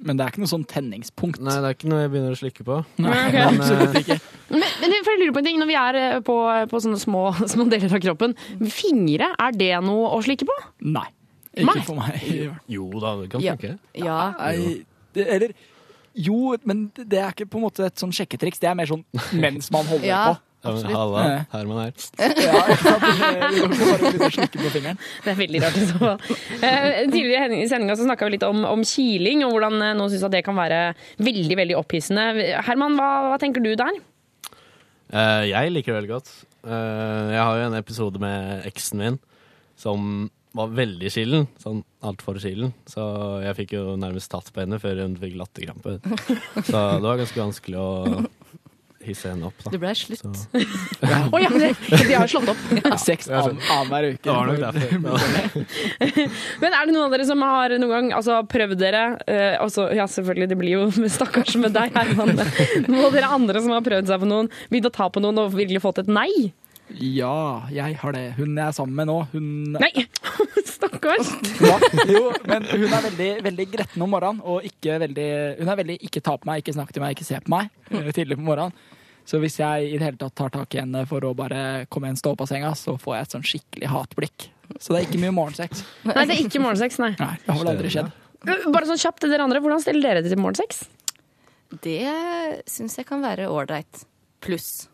men 0.01 0.17
det 0.17 0.25
er 0.25 0.31
ikke 0.33 0.41
noe 0.43 0.51
sånn 0.51 0.65
tenningspunkt. 0.69 1.39
Nei, 1.43 1.55
det 1.63 1.69
er 1.69 1.75
ikke 1.77 1.89
noe 1.91 2.01
jeg 2.03 2.11
begynner 2.13 2.35
å 2.35 2.39
slikke 2.39 2.65
på. 2.67 2.77
Nei, 3.03 3.13
Ok. 3.27 3.33
Men, 3.37 3.47
absolutt 3.61 3.95
eh, 3.95 4.01
ikke. 4.03 4.17
Men, 4.53 4.65
men 4.81 4.95
for 5.05 5.11
jeg 5.13 5.21
lurer 5.23 5.35
på 5.37 5.41
en 5.43 5.47
ting, 5.49 5.59
når 5.61 5.69
vi 5.71 5.77
er 5.81 5.99
eh, 6.01 6.17
på, 6.27 6.35
på 6.73 6.81
sånne 6.85 6.99
små, 7.01 7.23
små 7.53 7.67
deler 7.71 7.95
av 7.97 8.03
kroppen, 8.03 8.35
fingre, 8.73 9.31
er 9.47 9.57
det 9.57 9.71
noe 9.85 10.11
å 10.15 10.21
slikke 10.25 10.47
på? 10.49 10.57
Nei. 10.87 11.07
Ikke 11.57 11.71
Nei. 11.73 11.85
for 11.87 11.97
meg. 11.97 12.27
Jo 12.69 12.89
da, 13.01 13.15
det 13.23 13.31
kan 13.33 13.41
Ja. 13.41 13.55
funke. 13.57 13.77
Ja. 13.97 14.19
ja. 14.37 14.51
ja. 14.53 15.25
eller 15.37 15.55
Jo, 16.17 16.55
men 16.69 16.87
det 16.97 17.17
er 17.21 17.33
ikke 17.33 17.45
på 17.49 17.59
en 17.59 17.65
måte 17.67 17.85
et 17.85 17.97
sånn 18.01 18.13
sjekketriks. 18.13 18.57
Det 18.61 18.69
er 18.69 18.77
mer 18.77 18.89
sånn 18.89 19.03
mens 19.37 19.71
man 19.73 19.85
holder 19.89 20.07
Ja. 20.09 20.21
på. 20.33 20.43
Absolutt. 20.71 20.95
halla, 20.95 21.23
Herman 21.53 21.79
her. 21.83 21.93
Ja. 22.47 22.63
Det 25.23 25.31
er 25.31 25.37
veldig 25.39 25.61
rart 25.63 25.77
i 25.79 25.85
så 25.87 25.97
fall. 26.01 26.17
Eh, 26.61 26.87
Tidligere 27.11 27.57
i 27.57 27.67
sendinga 27.69 27.95
snakka 27.99 28.27
vi 28.27 28.35
litt 28.35 28.45
om, 28.47 28.63
om 28.67 28.83
kiling, 28.87 29.43
og 29.47 29.55
hvordan 29.55 29.79
eh, 29.81 29.95
noen 29.97 30.13
syns 30.13 30.27
det 30.33 30.43
kan 30.45 30.57
være 30.57 30.81
veldig 31.23 31.57
veldig 31.61 31.77
opphissende. 31.79 32.29
Herman, 32.67 32.97
hva, 32.99 33.09
hva 33.31 33.41
tenker 33.41 33.63
du 33.63 33.71
der? 33.79 33.99
Uh, 35.07 35.43
jeg 35.47 35.71
liker 35.71 35.93
det 35.93 35.99
veldig 36.01 36.13
godt. 36.17 36.31
Uh, 36.67 37.31
jeg 37.31 37.39
har 37.41 37.53
jo 37.61 37.67
en 37.69 37.77
episode 37.79 38.19
med 38.21 38.65
eksen 38.67 38.99
min 39.03 39.19
som 39.79 40.27
var 40.57 40.71
veldig 40.73 41.09
skillen. 41.13 41.45
Sånn 41.61 41.83
altfor 42.05 42.39
skillen. 42.41 42.73
Så 42.89 43.03
jeg 43.43 43.57
fikk 43.61 43.75
jo 43.77 43.95
nærmest 43.99 44.31
tatt 44.31 44.49
på 44.53 44.63
henne 44.63 44.79
før 44.81 45.03
hun 45.03 45.17
fikk 45.21 45.37
latterkrampe. 45.39 45.97
Så 46.69 46.81
det 46.97 47.05
var 47.05 47.21
ganske 47.21 47.43
vanskelig 47.43 47.79
å 47.81 47.89
hisse 49.07 49.29
henne 49.31 49.47
opp, 49.49 49.63
da. 49.65 49.71
Det 49.73 49.79
ble 49.81 49.93
slutt. 49.97 50.41
Å 51.33 51.41
ja, 51.41 51.49
det, 51.53 51.71
de 51.91 52.13
har 52.13 52.29
slått 52.31 52.51
opp. 52.53 52.61
Sex 53.01 53.29
an- 53.29 53.57
annenhver 53.57 54.09
uke. 54.13 54.21
Det 54.27 54.35
var 54.35 54.51
nok 54.51 54.61
derfor. 54.67 55.65
Men 56.63 56.77
er 56.77 56.85
det 56.89 56.93
noen 56.95 57.05
av 57.07 57.15
dere 57.15 57.27
som 57.29 57.43
har 57.47 57.77
noen 57.77 57.93
gang 57.95 58.11
altså, 58.19 58.39
prøvd 58.51 58.77
dere 58.81 59.03
eh, 59.25 59.57
også, 59.63 59.89
Ja, 59.97 60.05
selvfølgelig, 60.11 60.51
det 60.53 60.59
blir 60.59 60.77
jo 60.77 61.09
stakkars 61.17 61.55
med 61.61 61.75
deg, 61.77 61.95
Herman. 61.97 62.35
Noen 62.87 63.03
av 63.09 63.17
dere 63.17 63.33
andre 63.39 63.63
som 63.63 63.75
har 63.75 63.83
prøvd 63.85 64.11
seg 64.13 64.23
på 64.23 64.29
noen, 64.29 64.51
begynt 64.71 64.91
å 64.91 64.95
ta 64.99 65.09
på 65.13 65.23
noen 65.23 65.43
og 65.45 65.53
virkelig 65.57 65.83
fått 65.83 66.03
et 66.03 66.11
nei? 66.11 66.31
Ja, 66.95 67.67
jeg 67.73 67.97
har 67.99 68.13
det. 68.15 68.29
Hun 68.37 68.53
jeg 68.55 68.63
er 68.63 68.75
sammen 68.75 68.95
med 68.95 69.09
nå, 69.09 69.17
hun 69.33 69.47
Nei! 69.75 70.05
Stakkars. 70.67 71.31
Ja, 71.59 71.75
jo, 72.07 72.29
men 72.47 72.63
hun 72.69 72.85
er 72.87 73.03
veldig, 73.09 73.29
veldig 73.43 73.65
gretten 73.73 74.03
om 74.05 74.11
morgenen, 74.13 74.39
og 74.45 74.63
ikke 74.67 74.95
veldig 75.03 75.27
Hun 75.59 75.71
er 75.73 75.79
veldig 75.81 75.97
ikke 76.07 76.21
ta 76.23 76.37
på 76.39 76.47
meg, 76.47 76.61
ikke 76.63 76.75
snakk 76.77 76.93
til 76.95 77.03
meg, 77.03 77.17
ikke 77.17 77.27
se 77.27 77.39
på 77.43 77.51
meg 77.51 77.67
eh, 77.91 78.11
tidlig 78.15 78.37
på 78.39 78.45
morgenen. 78.47 78.75
Så 79.27 79.41
hvis 79.43 79.57
jeg 79.59 79.89
i 79.89 79.97
det 79.99 80.05
hele 80.05 80.19
tatt 80.21 80.35
tar 80.39 80.53
tak 80.53 80.75
i 80.77 80.79
henne 80.79 81.01
for 81.09 81.25
å 81.27 81.33
bare 81.35 81.85
komme 81.91 82.07
igjen, 82.07 82.19
stå 82.21 82.31
opp 82.35 82.45
av 82.45 82.51
senga, 82.51 82.71
så 82.79 82.95
får 83.01 83.17
jeg 83.17 83.27
et 83.27 83.35
sånn 83.35 83.47
skikkelig 83.49 83.89
hatblikk. 83.91 84.47
Så 84.79 84.93
det 84.93 85.01
er 85.01 85.07
ikke 85.09 85.19
mye 85.25 85.35
morgensex. 85.35 85.83
Nei, 86.07 86.23
det 86.23 86.37
er 86.37 86.43
ikke 86.45 86.61
morgensex, 86.63 86.99
nei. 87.03 87.13
Nei, 87.19 87.33
det 87.43 87.51
har 87.51 87.59
vel 87.59 87.71
aldri 87.73 87.91
skjedd. 87.91 88.11
Bare 88.71 88.87
sånn 88.87 89.01
kjapt 89.01 89.23
til 89.23 89.33
dere 89.33 89.47
andre, 89.47 89.59
hvordan 89.63 89.83
stiller 89.83 90.15
dere 90.21 90.23
til 90.27 90.39
morgensex? 90.39 90.85
Det 91.83 91.99
syns 92.71 92.95
jeg 93.01 93.07
kan 93.09 93.23
være 93.23 93.49
ålreit. 93.51 94.05
Pluss. 94.43 94.87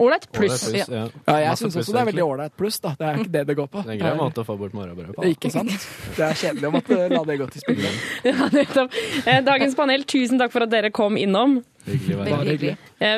Ålreit 0.00 0.26
pluss. 0.32 0.62
Plus, 0.70 0.88
ja. 0.88 1.02
Ja, 1.26 1.34
jeg 1.42 1.58
syns 1.60 1.74
også 1.76 1.92
det 1.92 2.00
er 2.00 2.06
veldig 2.08 2.22
ålreit 2.24 2.54
pluss, 2.56 2.78
da. 2.80 2.94
Det 2.96 3.04
er 3.08 3.18
ikke 3.20 3.32
det 3.34 3.42
det 3.50 3.56
går 3.58 3.66
på. 3.72 3.82
Det 3.84 3.90
er 3.90 3.96
en 3.98 4.00
grei 4.04 4.12
måte 4.16 4.40
å 4.40 4.46
få 4.48 4.56
bort 4.60 4.76
morgenbrødet 4.76 5.16
på. 5.18 5.26
Ikke 5.28 5.50
sant? 5.52 5.74
Det 6.16 6.24
er 6.24 6.38
kjedelig 6.40 6.70
å 6.70 6.72
måtte 6.72 7.00
la 7.12 7.20
det 7.28 7.36
gå 7.42 7.48
til 7.52 7.64
spille. 7.66 7.90
Ja, 8.30 8.48
nettopp. 8.54 8.96
Eh, 9.26 9.42
Dagens 9.44 9.76
panel, 9.76 10.06
tusen 10.08 10.40
takk 10.40 10.54
for 10.54 10.64
at 10.64 10.72
dere 10.72 10.92
kom 10.94 11.18
innom. 11.20 11.58
Hyggelig 11.90 12.16
Bare 12.20 12.48
hyggelig. 12.48 12.76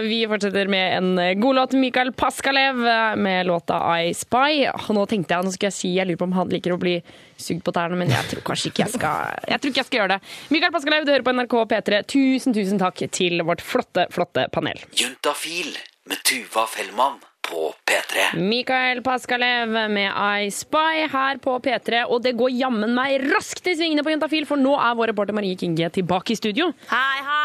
Vi 0.08 0.18
fortsetter 0.30 0.68
med 0.70 0.96
en 0.96 1.18
eh, 1.18 1.34
god 1.34 1.58
låt. 1.58 1.72
Mikael 1.72 2.12
Paskalev 2.12 2.86
eh, 2.86 3.16
med 3.16 3.46
låta 3.46 3.78
I 4.02 4.14
Spy. 4.14 4.62
Nå 4.94 5.06
tenkte 5.10 5.34
jeg, 5.34 5.46
nå 5.46 5.52
skal 5.54 5.70
jeg 5.70 5.76
si, 5.76 5.90
jeg 5.96 6.08
lurer 6.08 6.20
på 6.20 6.28
om 6.28 6.36
han 6.36 6.52
liker 6.52 6.74
å 6.74 6.80
bli 6.80 6.96
sugd 7.40 7.64
på 7.66 7.74
tærne, 7.74 7.98
men 7.98 8.12
jeg 8.12 8.30
tror 8.30 8.44
kanskje 8.46 8.70
ikke 8.70 8.84
jeg 8.84 8.94
skal 8.94 9.42
Jeg 9.50 9.62
tror 9.62 9.72
ikke 9.72 9.82
jeg 9.82 9.90
skal 9.90 10.00
gjøre 10.02 10.16
det. 10.16 10.34
Mikael 10.54 10.74
Paskalev, 10.74 11.06
du 11.06 11.12
hører 11.14 11.26
på 11.26 11.34
NRK 11.36 11.58
P3. 11.74 12.02
Tusen, 12.14 12.56
tusen 12.56 12.82
takk 12.82 13.02
til 13.12 13.42
vårt 13.46 13.64
flotte, 13.64 14.06
flotte 14.14 14.46
panel. 14.54 14.80
Juntafil 14.96 15.74
med 16.08 16.22
Tuva 16.26 16.66
Fellmann 16.70 17.20
på 17.42 17.72
P3. 17.92 18.40
Mikael 18.40 19.02
Paskalev 19.04 19.68
med 19.92 20.08
I 20.08 20.48
Spy 20.54 21.04
her 21.12 21.40
på 21.42 21.58
P3. 21.60 22.06
Og 22.08 22.22
det 22.24 22.32
går 22.38 22.54
jammen 22.56 22.94
meg 22.96 23.26
raskt 23.28 23.68
i 23.68 23.76
svingene 23.76 24.04
på 24.04 24.14
Juntafil, 24.14 24.46
for 24.48 24.60
nå 24.60 24.72
er 24.80 24.96
vår 24.96 25.12
reporter 25.12 25.36
Marie 25.36 25.58
Kinge 25.60 25.90
tilbake 25.92 26.32
i 26.32 26.38
studio. 26.38 26.70
Hei, 26.88 27.18
hei! 27.26 27.42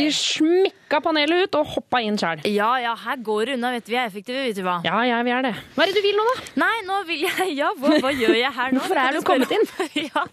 De 0.00 0.06
smekka 0.14 0.98
panelet 1.04 1.44
ut 1.46 1.58
og 1.60 1.68
hoppa 1.76 2.00
inn 2.02 2.16
sjæl. 2.18 2.40
Ja, 2.50 2.72
ja, 2.82 2.94
her 2.98 3.20
går 3.22 3.50
det 3.50 3.58
unna, 3.58 3.74
vet 3.76 3.86
du. 3.86 3.92
Vi 3.92 3.98
er 4.00 4.08
effektive, 4.08 4.40
vet 4.48 4.56
du 4.58 4.64
hva. 4.66 4.78
Ja, 4.86 5.02
ja, 5.06 5.20
vi 5.26 5.34
er 5.36 5.46
det. 5.46 5.52
Hva 5.76 5.84
er 5.84 5.92
det 5.92 6.00
du 6.00 6.06
vil 6.08 6.18
nå, 6.18 6.26
da? 6.30 6.48
Nei, 6.64 6.72
nå 6.88 7.00
vil 7.10 7.24
jeg 7.26 7.56
Ja, 7.60 7.70
hva, 7.78 7.92
hva 8.02 8.12
gjør 8.14 8.36
jeg 8.38 8.52
her 8.56 8.74
nå? 8.74 8.80
Hvorfor 8.80 9.02
er 9.04 9.18
du 9.18 9.22
kommet 9.26 9.52
inn? 9.54 9.66
ja. 10.08 10.24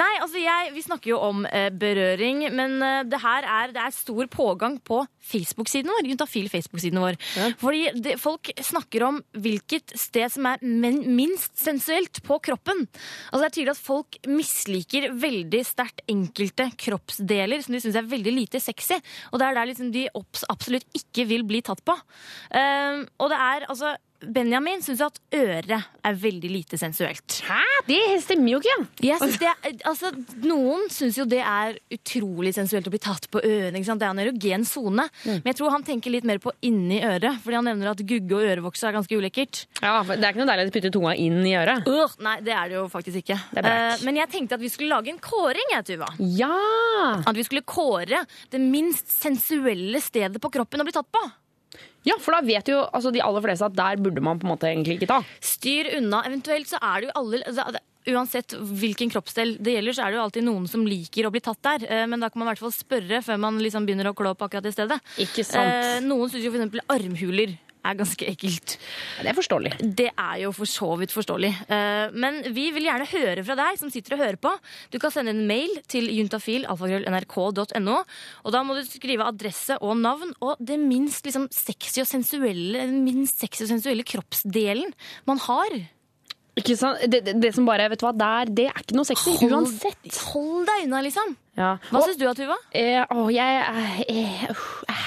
Nei, 0.00 0.12
altså 0.22 0.40
jeg, 0.40 0.72
vi 0.76 0.84
snakker 0.86 1.12
jo 1.12 1.20
om 1.26 1.44
eh, 1.50 1.68
berøring, 1.74 2.46
men 2.56 2.78
eh, 2.86 3.02
det 3.10 3.20
her 3.24 3.48
er, 3.58 3.74
det 3.74 3.82
er 3.84 3.96
stor 3.96 4.30
pågang 4.32 4.78
på 4.86 5.02
Facebook-siden 5.30 5.90
vår. 5.92 6.08
Juntafil 6.10 6.48
Facebook-siden 6.52 7.02
vår. 7.02 7.18
Fordi 7.60 7.84
det, 8.00 8.16
folk 8.22 8.50
snakker 8.64 8.99
om 9.06 9.20
hvilket 9.32 9.94
sted 9.98 10.32
som 10.32 10.48
er 10.50 10.62
minst 10.62 11.56
sensuelt 11.60 12.22
på 12.26 12.38
kroppen. 12.50 12.84
Altså 13.30 13.42
Det 13.42 13.48
er 13.48 13.56
tydelig 13.56 13.74
at 13.74 13.82
folk 13.86 14.20
misliker 14.28 15.08
veldig 15.20 15.62
sterkt 15.66 16.04
enkelte 16.10 16.68
kroppsdeler 16.80 17.64
som 17.64 17.76
de 17.76 17.82
syns 17.84 17.98
er 18.00 18.10
veldig 18.10 18.36
lite 18.36 18.62
sexy. 18.62 19.00
Og 19.30 19.40
det 19.40 19.48
er 19.48 19.58
der 19.58 19.70
liksom 19.72 19.90
de 19.94 20.06
absolutt 20.50 20.86
ikke 20.96 21.26
vil 21.30 21.46
bli 21.48 21.62
tatt 21.66 21.82
på. 21.86 21.96
Um, 22.52 23.04
og 23.20 23.32
det 23.32 23.40
er 23.40 23.68
altså 23.70 23.96
Benjamin 24.20 24.82
syns 24.84 25.00
at 25.04 25.16
øret 25.34 25.70
er 26.04 26.16
veldig 26.20 26.50
lite 26.52 26.78
sensuelt. 26.80 27.40
Hæ? 27.46 27.60
Det 27.86 28.00
stemmer 28.24 28.52
jo 28.54 28.60
ikke. 28.60 28.76
Jeg 29.04 29.20
synes 29.22 29.38
det 29.40 29.78
altså, 29.88 30.10
noen 30.44 30.86
syns 30.92 31.18
jo 31.20 31.26
det 31.28 31.40
er 31.40 31.78
utrolig 31.94 32.52
sensuelt 32.56 32.88
å 32.90 32.92
bli 32.92 33.00
tatt 33.02 33.30
på 33.32 33.40
ørene. 33.40 33.80
Det 33.80 34.06
er 34.06 34.10
en 34.10 34.22
erogen 34.22 34.66
sone. 34.68 35.06
Men 35.24 35.50
jeg 35.52 35.58
tror 35.60 35.74
han 35.74 35.86
tenker 35.86 36.12
litt 36.12 36.28
mer 36.28 36.40
på 36.42 36.52
inni 36.66 37.00
øret. 37.06 37.40
Fordi 37.44 37.58
han 37.58 37.68
nevner 37.70 37.92
at 37.94 38.04
gugge 38.04 38.36
og 38.36 38.46
ørevoks 38.52 38.84
er 38.84 38.96
ganske 38.98 39.16
ulekkert. 39.16 39.64
Ja, 39.80 39.98
Det 40.04 40.18
er 40.20 40.30
ikke 40.30 40.42
noe 40.42 40.50
deilig 40.52 40.68
å 40.68 40.76
putte 40.76 40.94
tunga 40.94 41.16
inn 41.16 41.40
i 41.46 41.56
øret. 41.58 41.88
Uh, 41.88 42.16
nei, 42.24 42.36
det 42.44 42.54
er 42.56 42.70
det 42.70 42.78
jo 42.78 42.86
faktisk 42.92 43.22
ikke. 43.22 43.38
Eh, 43.60 44.04
men 44.06 44.20
jeg 44.20 44.32
tenkte 44.32 44.58
at 44.58 44.62
vi 44.62 44.72
skulle 44.72 44.94
lage 44.94 45.12
en 45.12 45.20
kåring, 45.22 45.74
jeg, 45.76 45.86
Tuva. 45.90 46.12
Ja! 46.20 46.52
At 47.24 47.36
vi 47.36 47.46
skulle 47.46 47.64
kåre 47.66 48.24
det 48.52 48.60
minst 48.62 49.10
sensuelle 49.12 50.02
stedet 50.04 50.40
på 50.42 50.52
kroppen 50.52 50.82
å 50.82 50.86
bli 50.88 50.94
tatt 50.94 51.08
på. 51.10 51.24
Ja, 52.08 52.16
for 52.20 52.32
da 52.32 52.40
vet 52.46 52.68
jo 52.70 52.80
altså, 52.88 53.12
de 53.12 53.20
aller 53.24 53.44
fleste 53.44 53.66
at 53.68 53.76
der 53.76 54.00
burde 54.00 54.22
man 54.24 54.40
på 54.40 54.46
en 54.48 54.54
måte 54.54 54.68
egentlig 54.70 54.98
ikke 54.98 55.10
ta. 55.10 55.20
Styr 55.44 55.90
unna. 55.98 56.22
Eventuelt 56.28 56.70
så 56.70 56.80
er 56.80 57.02
det 57.02 57.10
jo 57.10 57.16
alle 57.20 57.42
altså, 57.46 57.80
Uansett 58.08 58.54
hvilken 58.56 59.10
kroppsdel 59.12 59.58
det 59.60 59.74
gjelder, 59.74 59.92
så 59.92 60.06
er 60.06 60.14
det 60.14 60.16
jo 60.16 60.22
alltid 60.24 60.44
noen 60.46 60.64
som 60.72 60.86
liker 60.88 61.26
å 61.28 61.30
bli 61.34 61.42
tatt 61.44 61.60
der. 61.66 61.82
Eh, 61.84 62.06
Men 62.08 62.22
da 62.24 62.30
kan 62.32 62.40
man 62.40 62.48
i 62.48 62.54
hvert 62.54 62.62
fall 62.62 62.72
spørre 62.72 63.20
før 63.26 63.36
man 63.42 63.58
liksom 63.60 63.84
begynner 63.84 64.08
å 64.08 64.14
klå 64.16 64.32
på 64.32 64.46
akkurat 64.48 64.64
det 64.64 64.72
stedet. 64.72 64.96
Ikke 65.20 65.44
sant? 65.44 65.68
Eh, 65.68 65.98
noen 66.06 66.32
syns 66.32 66.46
jo 66.46 66.54
f.eks. 66.54 66.80
armhuler 66.88 67.52
er 67.84 67.94
ganske 67.98 68.26
ekkelt. 68.28 68.74
Det 69.22 69.30
er 69.30 69.36
forståelig. 69.38 69.72
Det 69.96 70.08
er 70.12 70.36
jo 70.44 70.50
for 70.56 70.68
så 70.68 70.90
vidt 71.00 71.14
forståelig. 71.14 71.50
Eh, 71.72 72.10
Men 72.12 72.42
vi 72.52 72.66
vil 72.76 72.84
gjerne 72.88 73.06
høre 73.10 73.44
fra 73.46 73.56
deg 73.58 73.78
som 73.80 73.90
sitter 73.92 74.16
og 74.18 74.22
hører 74.24 74.36
på. 74.40 74.52
Du 74.92 74.98
kan 75.02 75.10
sende 75.14 75.32
en 75.32 75.46
mail 75.48 75.70
til 75.88 76.08
juntafil.nrk.no. 76.12 77.96
Og 78.44 78.52
da 78.54 78.62
må 78.66 78.76
du 78.78 78.82
skrive 78.88 79.26
adresse 79.28 79.76
og 79.80 79.96
navn 80.00 80.34
og 80.40 80.56
det 80.60 80.78
minst 80.80 81.24
liksom 81.26 81.48
sexy 81.54 82.02
og 82.04 82.08
sensuelle, 82.10 82.84
den 82.86 83.02
minst 83.06 83.40
sexy 83.40 83.64
og 83.66 83.72
sensuelle 83.74 84.04
kroppsdelen 84.06 84.92
man 85.28 85.38
har. 85.46 85.80
Ikke 86.60 86.74
sant? 86.76 86.98
Det, 87.08 87.22
det, 87.24 87.36
det 87.40 87.52
som 87.56 87.64
bare, 87.68 87.86
vet 87.92 88.00
du 88.02 88.04
hva, 88.08 88.12
der, 88.16 88.50
det 88.52 88.66
er 88.68 88.80
ikke 88.82 88.96
noe 88.98 89.06
sexy 89.08 89.36
Hold- 89.38 89.54
uansett. 89.54 90.18
Hold 90.34 90.66
deg 90.68 90.88
unna, 90.88 91.00
liksom. 91.06 91.36
Ja. 91.56 91.74
Hva 91.92 92.00
syns 92.04 92.18
du, 92.20 92.24
Tuva? 92.36 92.56
Eh, 92.76 93.00
å, 93.14 93.28
jeg, 93.32 93.62
eh, 93.62 94.00
eh. 94.10 95.04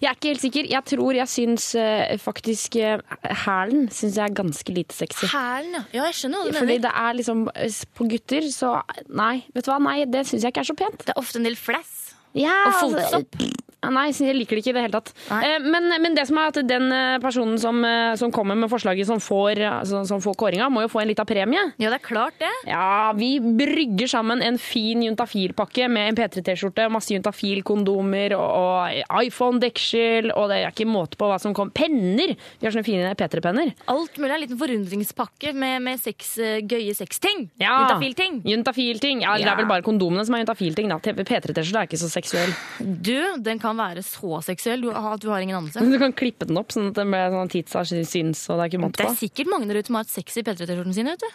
Jeg 0.00 0.08
er 0.10 0.14
ikke 0.16 0.28
helt 0.32 0.42
sikker. 0.44 0.68
Jeg 0.70 0.84
tror 0.92 1.16
jeg 1.18 1.28
syns 1.32 1.68
eh, 1.78 2.16
faktisk 2.22 2.76
eh, 2.80 2.98
hælen 3.44 3.88
syns 3.90 4.16
jeg 4.18 4.24
er 4.28 4.36
ganske 4.38 4.74
lite 4.76 4.94
sexy. 4.96 5.26
Hælen, 5.32 5.74
ja. 5.78 5.84
Ja, 5.98 6.04
jeg 6.10 6.18
skjønner 6.20 6.44
hva 6.44 6.52
du 6.52 6.58
Fordi 6.58 6.72
mener. 6.74 6.84
det 6.88 6.92
er 7.04 7.18
liksom 7.18 7.44
eh, 7.54 7.78
På 7.98 8.08
gutter, 8.10 8.50
så 8.54 8.74
Nei, 9.08 9.34
vet 9.54 9.66
du 9.66 9.72
hva? 9.72 9.78
Nei, 9.82 9.98
det 10.10 10.26
syns 10.28 10.44
jeg 10.46 10.54
ikke 10.54 10.64
er 10.66 10.70
så 10.72 10.78
pent. 10.78 11.06
Det 11.08 11.14
er 11.16 11.22
ofte 11.22 11.40
en 11.42 11.48
del 11.48 11.56
flass. 11.58 11.96
Ja, 12.38 12.54
Og 12.68 12.74
altså, 12.74 12.92
fotsopp. 12.98 13.42
Ja, 13.42 13.54
Nei, 13.90 14.06
jeg 14.12 14.34
liker 14.36 14.56
det 14.58 14.62
ikke 14.64 14.72
i 14.72 14.76
det 14.78 14.84
hele 14.86 14.98
tatt. 15.00 15.12
Eh, 15.32 15.58
Men, 15.64 15.88
men 16.02 16.14
det 16.16 16.26
som 16.28 16.38
er 16.38 16.50
at 16.52 16.60
den 16.68 16.90
eh, 16.92 17.18
personen 17.22 17.58
som, 17.60 17.78
eh, 17.84 18.14
som 18.20 18.30
kommer 18.34 18.56
med 18.58 18.70
forslaget 18.70 19.06
som 19.08 19.20
får, 19.22 19.60
som 20.08 20.20
får 20.24 20.36
kåringa, 20.40 20.68
må 20.72 20.82
jo 20.84 20.90
få 20.92 21.02
en 21.02 21.08
liten 21.12 21.26
premie. 21.28 21.62
Ja, 21.78 21.90
det 21.92 22.00
er 22.00 22.06
klart 22.06 22.38
det. 22.40 22.50
Ja, 22.68 23.12
Vi 23.16 23.38
brygger 23.40 24.08
sammen 24.10 24.42
en 24.42 24.58
fin 24.58 25.02
juntafil-pakke 25.02 25.88
med 25.90 26.10
en 26.12 26.16
P3T-skjorte, 26.18 26.88
masse 26.92 27.14
juntafil-kondomer 27.14 28.34
og, 28.38 28.92
iPhone-deksel, 29.24 30.30
og 30.34 30.48
det 30.50 30.60
er 30.62 30.72
ikke 30.72 30.86
måte 30.88 31.18
på 31.18 31.28
hva 31.30 31.38
som 31.40 31.54
kommer. 31.56 31.72
Penner! 31.76 32.34
Vi 32.58 32.66
har 32.66 32.74
sånne 32.74 32.86
fine 32.86 33.12
P3-penner. 33.18 33.72
Alt 33.90 34.18
mulig. 34.20 34.34
En 34.38 34.42
liten 34.44 34.60
forundringspakke 34.60 35.52
med, 35.56 35.80
med 35.86 36.00
seks, 36.02 36.34
gøye 36.68 36.94
sexting. 36.96 37.46
Ja. 37.60 37.78
Juntafil-ting. 37.82 38.40
Juntafil-ting. 38.48 39.22
Ja, 39.24 39.36
Det 39.38 39.48
er 39.48 39.60
vel 39.62 39.70
bare 39.70 39.84
kondomene 39.86 40.24
som 40.28 40.36
er 40.36 40.44
juntafil-ting. 40.44 40.90
da. 40.92 40.98
P3-T-skjorte 41.00 41.82
er 41.84 41.88
ikke 41.88 42.00
så 42.00 42.10
seksuell. 42.12 42.52
Du, 42.78 43.16
den 43.44 43.60
kan 43.62 43.77
være 43.78 44.04
så 44.06 44.40
seksuell 44.44 44.82
du, 44.84 44.90
at 44.92 45.22
du 45.22 45.28
har 45.32 45.44
ingen 45.44 45.60
anelse. 45.60 45.82
Du 45.82 45.98
kan 46.02 46.14
klippe 46.16 46.48
den 46.48 46.58
opp 46.60 46.74
sånn 46.74 46.90
at 46.90 46.98
den 46.98 47.12
blir 47.14 47.34
sånn 47.34 47.52
titsa 47.52 47.84
syns, 47.88 48.44
og 48.50 48.58
det 48.58 48.64
er 48.64 48.72
ikke 48.72 48.82
måte 48.84 49.02
Det 49.02 49.10
er 49.10 49.20
sikkert 49.22 49.52
mange 49.54 49.70
der 49.70 49.80
ute 49.80 49.90
som 49.90 50.00
har 50.00 50.08
et 50.08 50.12
sexy 50.12 50.44
P3T-skjorten 50.46 50.96
sin. 50.96 51.12
vet 51.12 51.22
du. 51.24 51.30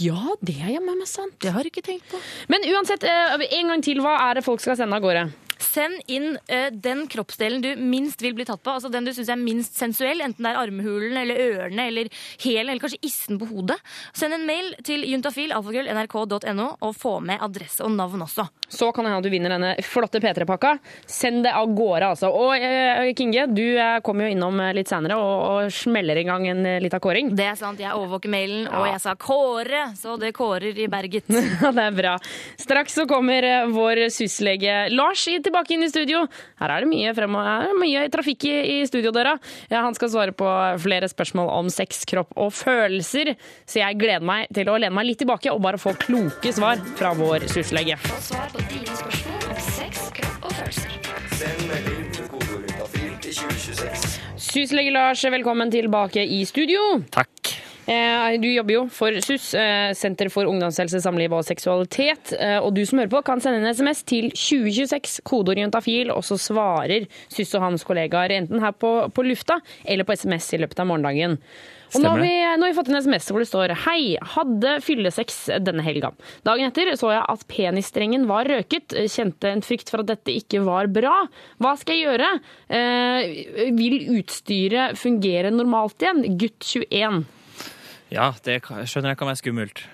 Ja, 0.00 0.36
det 0.40 0.56
er 0.56 0.70
jammen 0.78 0.96
meg 0.96 1.08
sant. 1.10 1.34
Det 1.42 1.52
har 1.52 1.64
du 1.64 1.68
ikke 1.68 1.84
tenkt 1.84 2.06
på. 2.08 2.20
Men 2.52 2.64
uansett, 2.70 3.04
eh, 3.04 3.48
en 3.58 3.72
gang 3.72 3.82
til, 3.84 4.00
hva 4.00 4.14
er 4.30 4.38
det 4.38 4.44
folk 4.46 4.62
skal 4.64 4.78
sende 4.78 4.96
av 4.96 5.04
gårde? 5.04 5.26
Send 5.62 6.02
inn 6.12 6.34
uh, 6.50 6.68
den 6.72 7.06
kroppsdelen 7.08 7.62
du 7.64 7.70
minst 7.80 8.22
vil 8.22 8.34
bli 8.36 8.44
tatt 8.48 8.62
på. 8.64 8.74
Altså 8.76 8.90
den 8.92 9.06
du 9.08 9.12
syns 9.16 9.30
er 9.32 9.40
minst 9.40 9.78
sensuell, 9.80 10.20
enten 10.24 10.44
det 10.44 10.52
er 10.52 10.60
armhulen 10.60 11.16
eller 11.20 11.40
ørene 11.40 11.86
eller 11.90 12.10
hælen 12.42 12.70
eller 12.72 12.82
kanskje 12.82 13.00
issen 13.06 13.38
på 13.40 13.48
hodet. 13.50 13.78
Send 14.16 14.36
en 14.36 14.46
mail 14.48 14.72
til 14.86 15.04
juntafil.nrk.no 15.08 16.66
og 16.84 16.96
få 16.96 17.14
med 17.24 17.40
adresse 17.42 17.84
og 17.84 17.92
navn 17.96 18.24
også. 18.26 18.46
Så 18.68 18.88
kan 18.92 19.06
det 19.06 19.12
hende 19.12 19.24
du 19.28 19.30
vinner 19.32 19.52
denne 19.54 19.72
flotte 19.86 20.20
P3-pakka. 20.22 20.74
Send 21.06 21.44
det 21.46 21.52
av 21.54 21.70
gårde, 21.76 22.08
altså. 22.14 22.30
Og 22.34 22.52
uh, 22.58 23.06
Kinge, 23.16 23.46
du 23.54 23.62
eh, 23.78 23.98
kommer 24.04 24.26
jo 24.26 24.34
innom 24.34 24.58
litt 24.76 24.90
senere 24.90 25.16
og, 25.20 25.34
og 25.66 25.72
smeller 25.72 26.18
i 26.20 26.26
gang 26.26 26.46
en 26.50 26.62
lita 26.82 26.98
kåring. 27.02 27.30
Det 27.38 27.46
er 27.46 27.58
sant, 27.58 27.80
jeg 27.80 27.94
overvåker 27.94 28.32
mailen, 28.32 28.66
og 28.68 28.88
jeg 28.90 29.00
sa 29.02 29.14
Kåre, 29.20 29.86
så 29.96 30.16
det 30.20 30.32
kårer 30.36 30.76
i 30.82 30.88
berget. 30.90 31.26
Det 31.76 31.82
er 31.82 31.94
bra. 31.96 32.14
Straks 32.60 32.96
så 32.98 33.06
kommer 33.08 33.44
vår 33.72 34.06
syslege 34.14 34.86
Lars 34.92 35.26
i- 35.30 35.38
tilbake 35.46 35.76
inn 35.76 35.86
i 35.86 35.90
studio. 35.90 36.24
Her 36.60 36.74
er 36.74 36.84
det 36.84 36.90
mye, 36.90 37.14
fremover, 37.16 37.48
er 37.50 37.72
det 37.72 37.78
mye 37.80 38.04
trafikk 38.12 38.46
i, 38.48 38.54
i 38.76 38.78
studiodøra. 38.88 39.36
Ja, 39.72 39.82
han 39.86 39.96
skal 39.96 40.12
svare 40.12 40.34
på 40.36 40.50
flere 40.82 41.10
spørsmål 41.10 41.50
om 41.54 41.70
sex, 41.72 42.04
kropp 42.08 42.34
og 42.36 42.52
følelser, 42.56 43.34
så 43.66 43.82
jeg 43.82 44.00
gleder 44.00 44.26
meg 44.26 44.50
til 44.56 44.70
å 44.70 44.78
lene 44.80 44.94
meg 44.96 45.10
litt 45.10 45.22
tilbake 45.22 45.52
og 45.52 45.62
bare 45.64 45.80
få 45.80 45.94
kloke 46.06 46.52
svar 46.54 46.82
fra 46.98 47.14
vår 47.16 47.48
syslege. 47.52 47.98
Få 48.06 48.20
svar 48.30 48.50
på 48.54 48.64
dine 48.70 48.98
spørsmål 49.02 49.50
om 49.50 49.62
sex, 49.70 50.08
kropp 50.20 50.48
og 50.50 50.56
følelser. 50.60 50.98
Send 51.36 51.66
melding 51.70 52.02
med 52.12 52.30
kodeord 52.32 53.20
til 53.24 53.38
2026. 53.42 54.16
Syslege 54.46 54.92
Lars, 54.94 55.24
velkommen 55.32 55.72
tilbake 55.72 56.24
i 56.24 56.44
studio. 56.48 56.82
Takk. 57.12 57.55
Eh, 57.86 58.38
Du 58.42 58.48
jobber 58.50 58.74
jo 58.74 58.80
for 58.90 59.14
SUS, 59.22 59.54
eh, 59.54 59.92
Senter 59.94 60.28
for 60.28 60.44
ungdomshelse, 60.50 60.98
samliv 61.04 61.32
og 61.32 61.44
seksualitet. 61.46 62.32
Eh, 62.38 62.58
Og 62.58 62.74
du 62.74 62.84
som 62.84 62.98
hører 62.98 63.12
på, 63.12 63.22
kan 63.24 63.40
sende 63.40 63.62
en 63.62 63.70
SMS 63.74 64.02
til 64.02 64.30
2026, 64.32 65.20
kodeord 65.22 65.58
juntafil, 65.62 66.10
og 66.10 66.24
så 66.26 66.34
svarer 66.36 67.06
SUS 67.28 67.54
og 67.54 67.62
hans 67.62 67.84
kollegaer 67.84 68.34
enten 68.40 68.60
her 68.60 68.72
på, 68.72 69.12
på 69.14 69.22
lufta 69.24 69.60
eller 69.84 70.04
på 70.04 70.16
SMS 70.18 70.52
i 70.54 70.58
løpet 70.58 70.80
av 70.82 70.86
morgendagen. 70.90 71.38
Og 71.94 72.02
nå 72.02 72.10
har, 72.10 72.18
vi, 72.18 72.32
nå 72.58 72.66
har 72.66 72.72
vi 72.72 72.76
fått 72.80 72.88
en 72.90 72.98
SMS 72.98 73.30
hvor 73.30 73.38
det 73.38 73.46
står 73.46 73.72
Hei, 73.84 74.16
hadde 74.34 74.72
fyllesex 74.82 75.36
denne 75.62 75.84
helga. 75.86 76.10
Dagen 76.44 76.66
etter 76.66 76.90
så 76.98 77.12
jeg 77.14 77.22
at 77.22 77.44
penisstrengen 77.46 78.26
var 78.26 78.50
røket. 78.50 78.90
Kjente 79.06 79.52
en 79.52 79.62
frykt 79.62 79.88
for 79.94 80.02
at 80.02 80.10
dette 80.10 80.34
ikke 80.34 80.64
var 80.66 80.90
bra. 80.90 81.28
Hva 81.62 81.76
skal 81.78 81.94
jeg 81.94 82.08
gjøre? 82.08 82.32
Eh, 82.68 83.70
vil 83.78 84.18
utstyret 84.18 84.98
fungere 84.98 85.54
normalt 85.54 86.02
igjen? 86.02 86.24
Gutt 86.36 86.66
21. 86.66 87.22
Ja, 88.16 88.30
det 88.46 88.60
skjønner 88.64 89.12
jeg 89.12 89.18
kan 89.20 89.28
være 89.30 89.40
skummelt. 89.42 89.84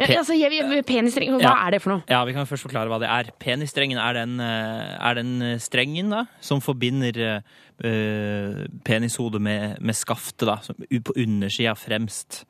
Ja, 0.00 0.06
Pe- 0.08 0.16
altså, 0.18 0.34
jeg, 0.34 0.50
jeg- 0.56 0.84
penisstreng, 0.88 1.30
hva 1.36 1.40
Ja. 1.44 1.52
er 1.66 1.70
det 1.76 1.82
for 1.84 1.92
noe? 1.92 2.02
Ja, 2.10 2.24
Vi 2.26 2.32
kan 2.34 2.46
først 2.48 2.64
forklare 2.66 2.88
hva 2.90 2.98
det 2.98 3.08
er. 3.08 3.30
Penisstrengen 3.38 3.98
er 4.02 4.12
den, 4.16 4.40
eh, 4.40 4.96
er 4.98 5.14
den 5.14 5.60
strengen 5.60 6.10
da, 6.10 6.24
som 6.40 6.60
forbinder 6.64 7.42
uh, 7.84 8.66
penishodet 8.84 9.40
med, 9.42 9.76
med 9.80 9.94
skaftet, 9.94 10.46
da, 10.46 10.56
som 10.62 10.74
på 10.76 11.14
undersida 11.18 11.74
fremst. 11.78 12.44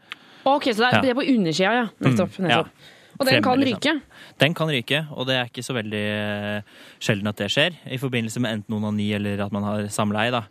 Ok, 0.45 0.71
så 0.73 0.83
det 0.83 0.89
er, 0.89 0.97
Ja. 0.97 1.01
det 1.03 1.11
er 1.11 1.15
på 1.15 1.27
undersida, 1.37 1.73
ja. 1.73 1.87
Nettopp. 2.01 2.39
Mm, 2.39 2.47
nettopp. 2.49 2.67
ja. 2.67 2.99
Og 3.21 3.27
den 3.29 3.43
kan 3.45 3.59
liksom. 3.61 3.79
ryke. 3.79 4.03
Den 4.41 4.55
kan 4.55 4.69
ryke, 4.73 5.07
og 5.13 5.27
det 5.29 5.37
er 5.37 5.45
ikke 5.51 5.63
så 5.63 5.75
veldig 5.77 6.03
eh, 6.03 6.63
sjelden 7.01 7.29
at 7.29 7.37
det 7.37 7.51
skjer. 7.53 7.77
I 7.93 7.99
forbindelse 8.01 8.41
med 8.41 8.53
enten 8.57 8.75
onani 8.79 9.13
eller 9.15 9.45
at 9.45 9.53
man 9.53 9.63
har 9.63 9.83
samleie. 9.93 10.31
Da. 10.33 10.43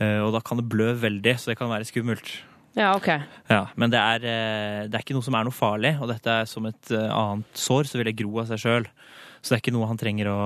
Eh, 0.00 0.18
og 0.20 0.32
da 0.34 0.40
kan 0.40 0.58
det 0.58 0.68
blø 0.68 0.92
veldig, 0.98 1.36
så 1.38 1.52
det 1.52 1.58
kan 1.58 1.70
være 1.70 1.86
skummelt. 1.88 2.40
Ja, 2.78 2.92
ok. 2.94 3.08
Ja, 3.50 3.64
Men 3.74 3.90
det 3.90 3.98
er, 3.98 4.24
eh, 4.24 4.82
det 4.86 4.94
er 4.94 5.02
ikke 5.02 5.16
noe 5.16 5.26
som 5.26 5.34
er 5.34 5.46
noe 5.46 5.54
farlig, 5.54 5.96
og 6.00 6.10
dette 6.12 6.30
er 6.42 6.46
som 6.46 6.66
et 6.70 6.92
eh, 6.94 7.10
annet 7.10 7.58
sår, 7.58 7.88
så 7.90 7.98
vil 7.98 8.06
det 8.10 8.18
gro 8.20 8.38
av 8.42 8.50
seg 8.50 8.62
sjøl. 8.62 8.86
Så 9.40 9.50
det 9.50 9.56
er 9.56 9.62
ikke 9.64 9.74
noe 9.74 9.88
han 9.90 9.98
trenger 9.98 10.30
å 10.30 10.40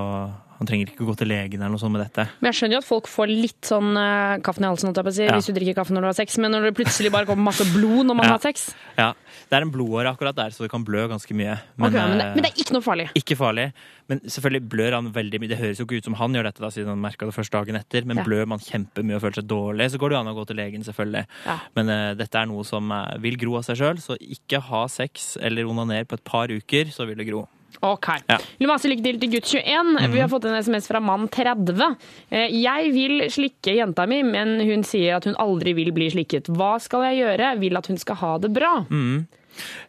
Han 0.58 0.68
trenger 0.68 0.90
ikke 0.92 1.06
gå 1.08 1.16
til 1.18 1.28
legen 1.28 1.60
eller 1.60 1.74
noe 1.74 1.82
sånt 1.82 1.92
med 1.96 2.04
dette. 2.04 2.28
Men 2.40 2.52
jeg 2.52 2.58
skjønner 2.60 2.76
jo 2.78 2.82
at 2.84 2.86
folk 2.88 3.08
får 3.10 3.30
litt 3.32 3.68
sånn 3.68 3.96
uh, 3.98 4.36
kaffen 4.44 4.64
i 4.64 4.68
halsen 4.70 4.94
si, 5.12 5.24
Ja. 5.26 5.34
hvis 5.34 5.46
du 5.50 5.52
drikker 5.56 5.74
kaffe 5.80 5.90
når 5.96 6.00
du 6.06 6.08
har 6.12 6.18
sex, 6.18 6.38
men 6.38 6.52
når 6.54 6.68
det 6.70 6.74
plutselig 6.78 7.10
bare 7.12 7.26
kommer 7.26 7.50
masse 7.50 7.66
blod 7.74 8.06
når 8.06 8.14
man 8.14 8.26
Ja. 8.30 8.36
har 8.36 8.42
sex 8.44 8.70
Ja, 8.96 9.12
Det 9.50 9.58
er 9.58 9.62
en 9.66 9.72
blodåre 9.74 10.12
akkurat 10.14 10.36
der, 10.36 10.50
så 10.54 10.62
det 10.64 10.70
kan 10.70 10.84
blø 10.86 11.08
ganske 11.10 11.34
mye. 11.34 11.56
Ok, 11.78 11.90
men, 11.90 11.92
det, 11.92 12.00
eh, 12.00 12.34
men 12.34 12.42
det 12.42 12.50
er 12.52 12.60
ikke 12.62 12.72
noe 12.76 12.82
farlig. 12.86 13.08
Ikke 13.18 13.36
farlig, 13.36 13.66
men 14.08 14.20
selvfølgelig 14.24 14.68
blør 14.70 14.94
han 14.98 15.10
veldig 15.12 15.40
mye. 15.42 15.48
Det 15.50 15.58
høres 15.58 15.78
jo 15.82 15.84
ikke 15.88 15.98
ut 15.98 16.04
som 16.08 16.14
han 16.20 16.32
gjør 16.34 16.46
dette, 16.48 16.62
da, 16.62 16.70
siden 16.70 16.88
han 16.94 17.02
merka 17.02 17.26
det 17.28 17.34
først 17.36 17.52
dagen 17.52 17.76
etter, 17.76 18.04
men 18.06 18.16
Ja. 18.18 18.24
blør 18.24 18.46
man 18.46 18.58
kjempemye 18.62 19.16
og 19.18 19.22
føler 19.26 19.40
seg 19.42 19.48
dårlig, 19.50 19.90
så 19.90 19.98
går 19.98 20.10
det 20.10 20.16
jo 20.16 20.20
an 20.22 20.32
å 20.32 20.36
gå 20.38 20.46
til 20.46 20.56
legen, 20.62 20.84
selvfølgelig. 20.86 21.26
Ja. 21.46 21.58
Men 21.76 21.88
uh, 21.90 22.14
dette 22.14 22.34
er 22.40 22.46
noe 22.46 22.64
som 22.64 22.90
vil 23.20 23.36
gro 23.36 23.56
av 23.58 23.66
seg 23.66 23.76
sjøl, 23.82 23.98
så 24.00 24.16
ikke 24.22 24.62
ha 24.70 24.86
sex 24.88 25.36
eller 25.42 25.64
onaner 25.68 26.04
på 26.08 26.14
et 26.18 26.24
par 26.24 26.48
uker, 26.48 26.90
så 26.94 27.06
vil 27.06 27.16
det 27.18 27.26
gro. 27.28 27.44
Ok. 27.82 28.06
Ja. 28.30 28.38
Masse 28.68 28.88
lykke 28.88 29.02
til 29.04 29.18
til 29.20 29.30
gutt 29.34 29.48
21. 29.50 30.10
Vi 30.12 30.20
har 30.22 30.28
fått 30.30 30.46
en 30.48 30.56
SMS 30.62 30.86
fra 30.88 31.00
mann 31.02 31.28
30. 31.28 31.96
Eh, 32.30 32.50
Jeg 32.62 32.92
vil 32.94 33.24
slikke 33.32 33.74
jenta 33.76 34.06
mi, 34.08 34.22
men 34.22 34.60
hun 34.60 34.84
sier 34.86 35.16
at 35.18 35.24
hun 35.28 35.36
aldri 35.42 35.74
vil 35.74 35.90
bli 35.92 36.10
slikket. 36.12 36.48
Hva 36.54 36.76
skal 36.80 37.04
jeg 37.10 37.22
gjøre? 37.24 37.58
Vil 37.60 37.76
at 37.76 37.90
hun 37.90 37.98
skal 38.00 38.16
ha 38.22 38.32
det 38.38 38.52
bra. 38.54 38.72
Mm. 38.90 39.26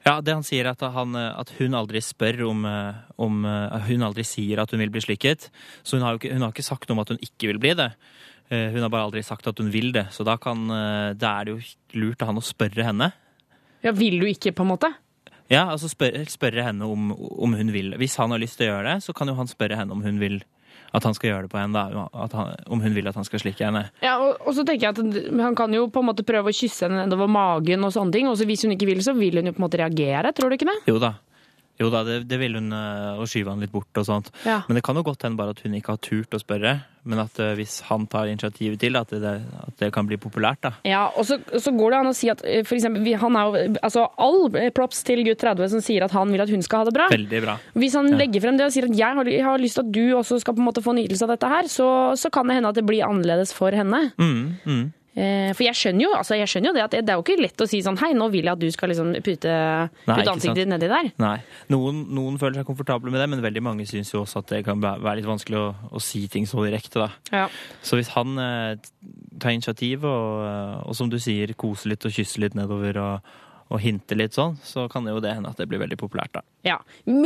Ja, 0.05 0.19
det 0.21 0.33
han 0.35 0.43
sier 0.45 0.67
er 0.67 0.75
at, 0.75 0.81
han, 0.93 1.15
eh, 1.15 1.39
at 1.39 1.53
hun 1.59 1.73
aldri 1.73 2.01
spør 2.03 2.43
om, 2.49 2.65
eh, 2.65 2.93
om 3.17 3.43
Hun 3.87 4.01
aldri 4.03 4.23
sier 4.23 4.61
at 4.61 4.71
hun 4.71 4.79
vil 4.79 4.89
bli 4.93 5.01
slikket. 5.01 5.49
Så 5.83 5.97
hun 5.97 6.05
har 6.05 6.17
ikke, 6.19 6.33
hun 6.33 6.41
har 6.41 6.51
ikke 6.51 6.63
sagt 6.67 6.89
noe 6.89 6.97
om 6.97 7.05
at 7.05 7.09
hun 7.09 7.21
ikke 7.21 7.47
vil 7.53 7.59
bli 7.59 7.73
det. 7.73 7.91
Hun 8.49 8.77
har 8.77 8.89
bare 8.93 9.07
aldri 9.07 9.23
sagt 9.25 9.47
at 9.47 9.57
hun 9.57 9.71
vil 9.73 9.91
det. 9.91 10.11
Så 10.13 10.23
da, 10.23 10.35
kan, 10.37 10.67
da 11.17 11.31
er 11.39 11.45
det 11.45 11.55
jo 11.55 11.61
lurt 11.97 12.21
av 12.21 12.29
han 12.29 12.37
å 12.37 12.43
spørre 12.45 12.83
henne. 12.85 13.07
Ja, 13.81 13.91
Vil 13.91 14.19
du 14.19 14.27
ikke, 14.29 14.53
på 14.53 14.61
en 14.61 14.69
måte? 14.69 14.91
Ja, 15.51 15.67
altså 15.69 15.89
spørre, 15.91 16.23
spørre 16.31 16.63
henne 16.65 16.87
om, 16.89 17.11
om 17.13 17.53
hun 17.53 17.71
vil. 17.73 17.93
Hvis 18.01 18.17
han 18.21 18.33
har 18.33 18.41
lyst 18.41 18.57
til 18.59 18.69
å 18.69 18.75
gjøre 18.75 18.95
det, 18.95 19.05
så 19.05 19.13
kan 19.13 19.29
jo 19.29 19.37
han 19.37 19.49
spørre 19.49 19.77
henne 19.77 19.93
om 19.93 20.01
hun 20.05 20.21
vil 20.21 20.39
at 20.95 21.03
han 21.03 21.15
skal 21.15 21.29
gjøre 21.29 21.45
det 21.45 21.51
på 21.51 21.59
henne. 21.59 21.81
Han, 22.15 22.55
om 22.71 22.81
hun 22.81 22.95
vil 22.95 23.09
at 23.09 23.17
han 23.19 23.27
skal 23.27 23.41
slikke 23.43 23.67
henne. 23.67 23.83
Ja, 24.05 24.15
og, 24.23 24.39
og 24.45 24.55
så 24.55 24.63
tenker 24.67 24.87
jeg 24.87 24.95
at 24.95 25.29
Han 25.43 25.57
kan 25.57 25.73
jo 25.75 25.87
på 25.91 26.01
en 26.01 26.09
måte 26.09 26.25
prøve 26.27 26.51
å 26.51 26.55
kysse 26.55 26.87
henne 26.87 27.03
nedover 27.03 27.29
magen, 27.31 27.83
og 27.85 27.93
sånne 27.95 28.15
ting. 28.15 28.29
Og 28.31 28.39
så 28.39 28.47
hvis 28.47 28.65
hun 28.65 28.75
ikke 28.75 28.89
vil, 28.89 29.03
så 29.05 29.15
vil 29.17 29.41
hun 29.41 29.51
jo 29.51 29.55
på 29.55 29.61
en 29.61 29.67
måte 29.67 29.81
reagere. 29.81 30.31
Tror 30.35 30.51
du 30.51 30.57
ikke 30.57 30.69
det? 30.71 30.79
Jo 30.89 30.97
da. 31.03 31.15
Jo 31.81 31.89
da, 31.91 32.05
det, 32.07 32.21
det 32.29 32.39
vil 32.39 32.55
hun 32.55 32.71
øh, 32.71 33.19
og 33.19 33.27
skyve 33.27 33.51
han 33.51 33.63
litt 33.63 33.73
bort 33.73 33.99
og 33.99 34.07
sånt. 34.07 34.31
Ja. 34.47 34.61
Men 34.69 34.79
det 34.79 34.85
kan 34.87 34.95
jo 34.95 35.03
godt 35.03 35.27
hende 35.27 35.39
bare 35.39 35.51
at 35.51 35.63
hun 35.65 35.75
ikke 35.75 35.97
har 35.97 36.03
turt 36.03 36.37
å 36.37 36.39
spørre. 36.39 36.77
Men 37.05 37.21
at 37.21 37.37
øh, 37.41 37.53
hvis 37.59 37.79
han 37.85 38.07
tar 38.09 38.29
initiativet 38.31 38.79
til 38.81 38.97
at 38.97 39.11
det, 39.13 39.33
at 39.67 39.77
det 39.81 39.91
kan 39.93 40.07
bli 40.09 40.17
populært, 40.21 40.61
da. 40.65 40.71
Ja, 40.87 41.05
og 41.13 41.27
så, 41.27 41.37
så 41.61 41.73
går 41.75 41.93
det 41.93 41.99
an 41.99 42.09
å 42.09 42.15
si 42.17 42.31
at 42.33 42.41
eh, 42.41 42.63
for 42.65 42.77
eksempel, 42.77 43.05
han 43.21 43.37
er 43.37 43.45
jo, 43.45 43.65
altså 43.85 44.07
All 44.25 44.49
props 44.75 45.03
til 45.05 45.21
gutt 45.27 45.43
30 45.43 45.73
som 45.75 45.83
sier 45.85 46.05
at 46.05 46.15
han 46.15 46.33
vil 46.33 46.41
at 46.41 46.51
hun 46.51 46.65
skal 46.65 46.81
ha 46.81 46.89
det 46.89 46.95
bra. 46.97 47.07
Veldig 47.13 47.43
bra. 47.45 47.57
Hvis 47.77 47.97
han 47.99 48.09
legger 48.17 48.43
frem 48.47 48.57
det 48.57 48.67
og 48.67 48.73
sier 48.73 48.89
at 48.89 48.97
jeg 48.97 49.19
har, 49.19 49.29
jeg 49.29 49.45
har 49.45 49.61
lyst 49.61 49.79
til 49.79 49.85
at 49.85 49.93
du 49.93 50.03
også 50.17 50.41
skal 50.41 50.57
på 50.57 50.63
en 50.63 50.69
måte 50.71 50.83
få 50.85 50.95
nytelse 50.97 51.27
av 51.27 51.35
dette 51.35 51.51
her, 51.51 51.69
så, 51.71 51.89
så 52.17 52.33
kan 52.33 52.49
det 52.49 52.59
hende 52.59 52.73
at 52.73 52.79
det 52.79 52.85
blir 52.87 53.05
annerledes 53.05 53.53
for 53.55 53.75
henne. 53.75 54.07
Mm, 54.17 54.55
mm. 54.65 54.85
Eh, 55.15 55.51
For 55.55 55.63
jeg 55.63 55.77
skjønner 55.79 56.03
jo, 56.03 56.11
altså 56.17 56.35
jeg 56.35 56.49
skjønner 56.51 56.69
jo 56.71 56.75
det 56.75 56.83
at 56.83 56.95
det, 56.97 57.13
er 57.13 57.19
jo 57.19 57.23
ikke 57.23 57.39
lett 57.39 57.63
å 57.63 57.67
si 57.71 57.79
sånn 57.85 57.99
hei, 58.01 58.11
nå 58.17 58.27
vil 58.33 58.49
jeg 58.49 58.51
at 58.57 58.61
du 58.61 58.67
skal 58.73 58.91
liksom 58.91 59.13
pute, 59.23 59.53
Nei, 59.53 60.17
putte 60.17 60.33
ansiktet 60.33 60.59
ditt 60.59 60.71
nedi 60.71 60.89
der. 60.91 61.11
Nei. 61.23 61.37
Noen, 61.71 62.01
noen 62.17 62.39
føler 62.41 62.59
seg 62.59 62.67
komfortable 62.67 63.13
med 63.13 63.23
det, 63.23 63.29
men 63.31 63.43
veldig 63.45 63.63
mange 63.63 63.87
syns 63.87 64.11
jo 64.11 64.25
også 64.25 64.43
at 64.43 64.51
det 64.51 64.65
kan 64.67 64.83
være 64.83 65.21
litt 65.21 65.29
vanskelig 65.29 65.61
å, 65.61 65.69
å 65.95 66.03
si 66.03 66.25
ting 66.31 66.49
så 66.49 66.65
direkte, 66.67 67.05
da. 67.05 67.09
Ja. 67.31 67.47
Så 67.85 67.99
hvis 67.99 68.11
han 68.17 68.35
eh, 68.41 68.75
tar 69.39 69.55
initiativ 69.55 70.03
og, 70.09 70.43
og 70.83 70.99
som 70.99 71.11
du 71.11 71.17
sier, 71.23 71.55
koser 71.55 71.93
litt 71.93 72.05
og 72.07 72.15
kysser 72.15 72.43
litt 72.43 72.59
nedover 72.59 72.99
og, 72.99 73.35
og 73.73 73.79
hinter 73.81 74.15
litt 74.19 74.35
sånn, 74.37 74.59
så 74.61 74.83
kan 74.91 75.03
det 75.07 75.15
jo 75.15 75.21
det 75.23 75.31
hende 75.33 75.49
at 75.49 75.57
det 75.57 75.65
blir 75.67 75.79
veldig 75.81 75.97
populært, 75.97 76.35
da. 76.37 76.41
Ja. 76.65 76.75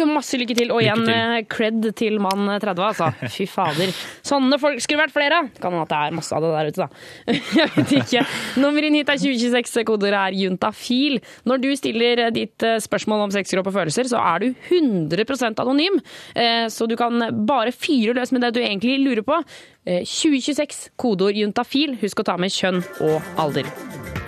Masse 0.08 0.38
lykke 0.40 0.56
til. 0.56 0.70
Og 0.72 0.80
Lykke 0.80 0.86
igjen, 0.86 1.02
til. 1.04 1.16
eh, 1.16 1.42
cred 1.52 1.88
til 2.00 2.16
mann 2.24 2.46
30, 2.64 2.80
altså. 2.86 3.10
Fy 3.36 3.46
fader. 3.52 3.92
Sånne 4.26 4.60
folk 4.60 4.80
skulle 4.84 5.02
vært 5.04 5.12
flere! 5.16 5.42
Kan 5.60 5.76
hende 5.76 5.84
at 5.84 5.92
det 5.92 6.00
er 6.00 6.16
masse 6.16 6.32
av 6.36 6.44
det 6.46 6.52
der 6.56 6.70
ute, 6.72 6.86
da. 6.88 7.34
Jeg 7.60 7.74
vet 7.76 7.94
ikke. 8.00 8.24
Nummeret 8.64 8.88
inn 8.88 8.98
hit 9.02 9.12
er 9.12 9.20
2026, 9.20 9.84
koder 9.90 10.16
er 10.22 10.38
juntafil. 10.40 11.20
Når 11.50 11.64
du 11.66 11.70
stiller 11.80 12.24
eh, 12.28 12.32
ditt 12.36 12.64
eh, 12.68 12.80
spørsmål 12.88 13.26
om 13.28 13.36
sexkropp 13.36 13.68
og 13.74 13.76
følelser, 13.82 14.08
så 14.12 14.24
er 14.24 14.46
du 14.48 14.48
100% 14.80 15.60
anonym. 15.66 16.00
Eh, 16.36 16.68
Så 16.72 16.88
du 16.88 16.96
kan 17.00 17.20
bare 17.50 17.72
fyre 17.76 18.16
løs 18.16 18.32
med 18.32 18.44
det 18.48 18.54
du 18.56 18.62
egentlig 18.64 18.96
lurer 19.04 19.26
på. 19.28 19.42
Eh, 19.86 20.02
2026, 20.08 20.88
kodeord 21.00 21.36
juntafil. 21.40 21.98
Husk 22.02 22.24
å 22.24 22.28
ta 22.32 22.40
med 22.40 22.52
kjønn 22.56 22.82
og 23.04 23.20
alder. 23.40 24.19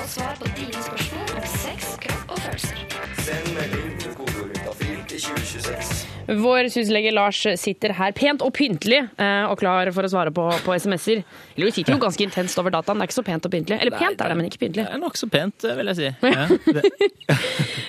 Få 0.00 0.06
svar 0.08 0.36
på 0.40 0.48
dine 0.56 0.80
spørsmål 0.80 1.32
om 1.36 1.46
sex, 1.60 1.88
kropp 2.00 2.30
og 2.32 2.38
følelser. 2.40 2.78
Send 3.20 3.50
melding 3.52 3.90
til 4.00 4.14
kodeord 4.16 4.54
juntafil 4.54 5.02
til 5.10 5.20
2026. 5.26 6.06
Vår 6.40 6.68
syslege 6.72 7.10
Lars 7.12 7.40
sitter 7.60 7.92
her 7.98 8.14
pent 8.16 8.40
og 8.46 8.52
pyntelig 8.56 9.00
eh, 9.02 9.44
og 9.50 9.58
klar 9.60 9.90
for 9.92 10.06
å 10.06 10.10
svare 10.12 10.32
på, 10.32 10.46
på 10.64 10.76
SMS-er. 10.78 11.20
Eller 11.56 11.68
vi 11.68 11.74
sitter 11.76 11.96
jo 11.96 12.00
ganske 12.00 12.24
intenst 12.24 12.62
over 12.62 12.72
dataen. 12.72 12.96
Det 13.02 13.04
er 13.04 13.10
ikke 13.10 13.18
så 13.18 13.26
pent 13.26 13.48
og 13.48 13.52
pyntelig. 13.52 13.80
Eller 13.82 13.98
pent 13.98 14.24
er 14.24 14.32
det, 14.32 14.38
men 14.40 14.48
ikke 14.48 14.62
pyntelig. 14.62 14.86
Det 14.88 14.96
er 14.96 15.02
nokså 15.02 15.28
pent, 15.34 15.68
eh, 15.68 15.76
vil 15.80 15.92
jeg 15.92 16.00
si. 16.00 16.10
Ja, 16.30 17.38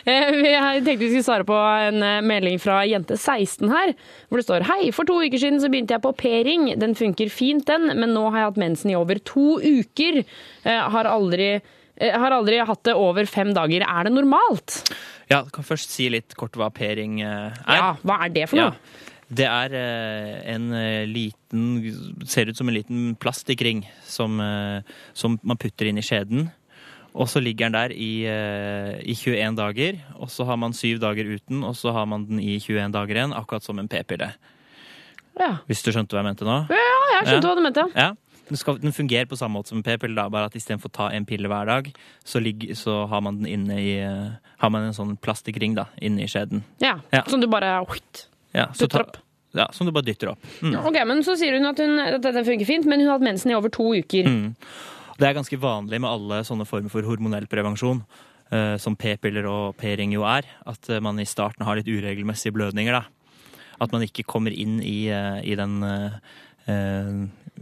Eh, 0.02 0.82
tenkte 0.82 0.96
vi 0.98 1.12
skulle 1.12 1.24
svare 1.24 1.46
på 1.46 1.54
en 1.56 2.02
melding 2.26 2.58
fra 2.60 2.80
jente 2.90 3.14
16 3.14 3.70
her, 3.70 3.92
hvor 4.28 4.42
det 4.42 4.46
står 4.48 4.66
Hei, 4.66 4.88
for 4.96 5.06
to 5.06 5.20
uker 5.22 5.38
siden 5.38 5.62
så 5.62 5.70
begynte 5.70 5.94
jeg 5.94 6.02
på 6.02 6.12
p-ring. 6.18 6.72
Den 6.82 6.96
funker 6.98 7.30
fint, 7.30 7.68
den, 7.70 7.86
men 8.00 8.10
nå 8.16 8.24
har 8.32 8.42
jeg 8.42 8.50
hatt 8.50 8.60
mensen 8.64 8.90
i 8.90 8.98
over 8.98 9.22
to 9.22 9.60
uker. 9.62 10.24
Jeg 10.66 10.90
Har 10.96 11.06
aldri, 11.12 11.52
eh, 12.02 12.18
har 12.20 12.34
aldri 12.36 12.58
hatt 12.66 12.84
det 12.90 12.96
over 12.98 13.30
fem 13.30 13.54
dager. 13.56 13.86
Er 13.88 14.10
det 14.10 14.14
normalt? 14.18 14.82
ja, 15.32 15.44
du 15.48 15.52
kan 15.56 15.64
først 15.64 15.94
si 15.94 16.10
litt 16.12 16.34
kort 16.36 16.58
hva 16.60 16.68
p-ring 16.76 17.22
eh, 17.24 17.54
er. 17.64 17.78
Ja, 17.78 17.92
hva 18.04 18.18
er 18.26 18.34
det 18.36 18.50
for 18.52 18.60
noe? 18.60 18.74
Ja. 18.74 19.08
Det 19.32 19.46
er 19.48 19.74
eh, 19.80 20.32
en 20.52 20.66
liten 21.08 21.70
Ser 22.28 22.50
ut 22.52 22.58
som 22.60 22.68
en 22.68 22.76
liten 22.76 23.14
plastikkring 23.16 23.86
som, 24.04 24.36
som 25.16 25.38
man 25.48 25.60
putter 25.62 25.88
inn 25.88 26.02
i 26.02 26.04
skjeden. 26.04 26.50
Og 27.16 27.28
så 27.32 27.40
ligger 27.44 27.68
den 27.70 27.76
der 27.76 27.92
i, 27.96 28.12
i 29.04 29.16
21 29.16 29.56
dager, 29.60 29.98
og 30.16 30.30
så 30.32 30.46
har 30.48 30.56
man 30.60 30.72
syv 30.76 31.00
dager 31.04 31.28
uten, 31.28 31.60
og 31.68 31.76
så 31.76 31.92
har 31.96 32.06
man 32.08 32.24
den 32.30 32.40
i 32.40 32.54
21 32.60 32.92
dager 32.96 33.18
igjen, 33.20 33.34
akkurat 33.36 33.64
som 33.66 33.80
en 33.84 33.90
p-pille. 33.92 34.30
Ja. 35.40 35.50
Hvis 35.68 35.84
du 35.84 35.92
skjønte 35.92 36.16
hva 36.16 36.22
jeg 36.24 36.30
mente 36.30 36.48
nå? 36.48 36.56
Ja, 36.72 36.86
jeg 37.18 37.28
skjønte 37.28 37.48
Ja. 37.48 37.52
hva 37.52 37.56
du 37.60 37.64
mente. 37.66 37.84
Ja. 37.96 38.10
Den, 38.52 38.60
skal, 38.60 38.78
den 38.84 38.92
fungerer 38.92 39.30
på 39.32 39.38
samme 39.40 39.56
måte 39.56 39.72
som 39.72 39.80
en 39.80 39.86
p-pille, 39.86 40.16
da, 40.18 40.26
bare 40.32 40.50
at 40.52 40.56
istedenfor 40.60 40.92
å 40.92 40.96
ta 40.98 41.06
en 41.16 41.24
pille 41.30 41.48
hver 41.48 41.70
dag, 41.70 41.88
så, 42.28 42.42
ligger, 42.44 42.76
så 42.76 43.06
har 43.08 43.22
man 43.24 43.40
den 43.40 43.48
inne 43.48 43.78
i 43.80 43.94
eh, 44.04 44.34
Har 44.60 44.72
man 44.74 44.90
en 44.90 44.96
sånn 44.98 45.14
plastikkring 45.24 45.78
da, 45.80 45.88
inne 46.04 46.26
i 46.26 46.30
skjeden. 46.32 46.66
Ja, 46.84 46.98
Ja. 47.16 47.24
Som 47.32 47.40
du 47.42 47.48
bare 47.52 47.78
whitt. 47.88 48.26
Ja, 48.52 48.68
så 48.76 48.86
Dytter 48.90 49.06
opp. 49.08 49.22
Ja, 49.56 49.66
som 49.76 49.88
du 49.88 49.92
bare 49.96 50.08
dytter 50.08 50.30
opp. 50.32 50.44
Mm. 50.64 50.76
Ok, 50.80 50.98
men 51.08 51.24
Så 51.28 51.34
sier 51.40 51.58
hun 51.58 51.68
at, 51.68 51.80
hun, 51.80 51.98
at 52.00 52.22
dette 52.24 52.44
funker 52.48 52.68
fint, 52.68 52.86
men 52.88 53.02
hun 53.04 53.10
har 53.10 53.18
hatt 53.20 53.26
mensen 53.26 53.52
i 53.52 53.56
over 53.58 53.72
to 53.74 53.90
uker. 54.00 54.28
Mm. 54.28 54.54
Det 55.20 55.28
er 55.28 55.36
ganske 55.36 55.60
vanlig 55.60 56.00
med 56.02 56.10
alle 56.10 56.42
sånne 56.48 56.68
former 56.68 56.92
for 56.94 57.08
hormonell 57.08 57.48
prevensjon, 57.52 58.00
eh, 58.52 58.76
som 58.80 58.96
p-piller 59.00 59.48
og 59.48 59.76
p-ring 59.80 60.14
jo 60.16 60.24
er, 60.28 60.48
at 60.68 60.90
eh, 60.90 61.02
man 61.04 61.20
i 61.20 61.28
starten 61.28 61.68
har 61.68 61.80
litt 61.80 61.90
uregelmessige 61.92 62.56
blødninger. 62.56 62.96
da. 63.00 63.50
At 63.82 63.92
man 63.96 64.04
ikke 64.06 64.24
kommer 64.30 64.54
inn 64.56 64.80
i, 64.86 65.10
i 65.10 65.56
den 65.58 65.80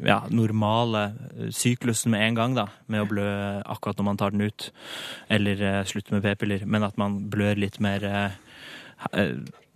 ja, 0.05 0.23
normale 0.29 1.03
eh, 1.37 1.49
syklusen 1.51 2.11
med 2.11 2.25
en 2.27 2.35
gang, 2.37 2.57
da, 2.57 2.67
med 2.87 3.03
å 3.03 3.09
blø 3.09 3.29
akkurat 3.65 3.99
når 3.99 4.07
man 4.07 4.19
tar 4.19 4.35
den 4.35 4.47
ut, 4.47 4.69
eller 5.31 5.61
eh, 5.61 5.81
slutter 5.87 6.17
med 6.17 6.25
p-piller, 6.25 6.65
men 6.65 6.85
at 6.87 6.99
man 7.01 7.19
blør 7.31 7.59
litt 7.59 7.79
mer 7.83 8.05
eh, 8.07 8.37
eh, 9.13 9.35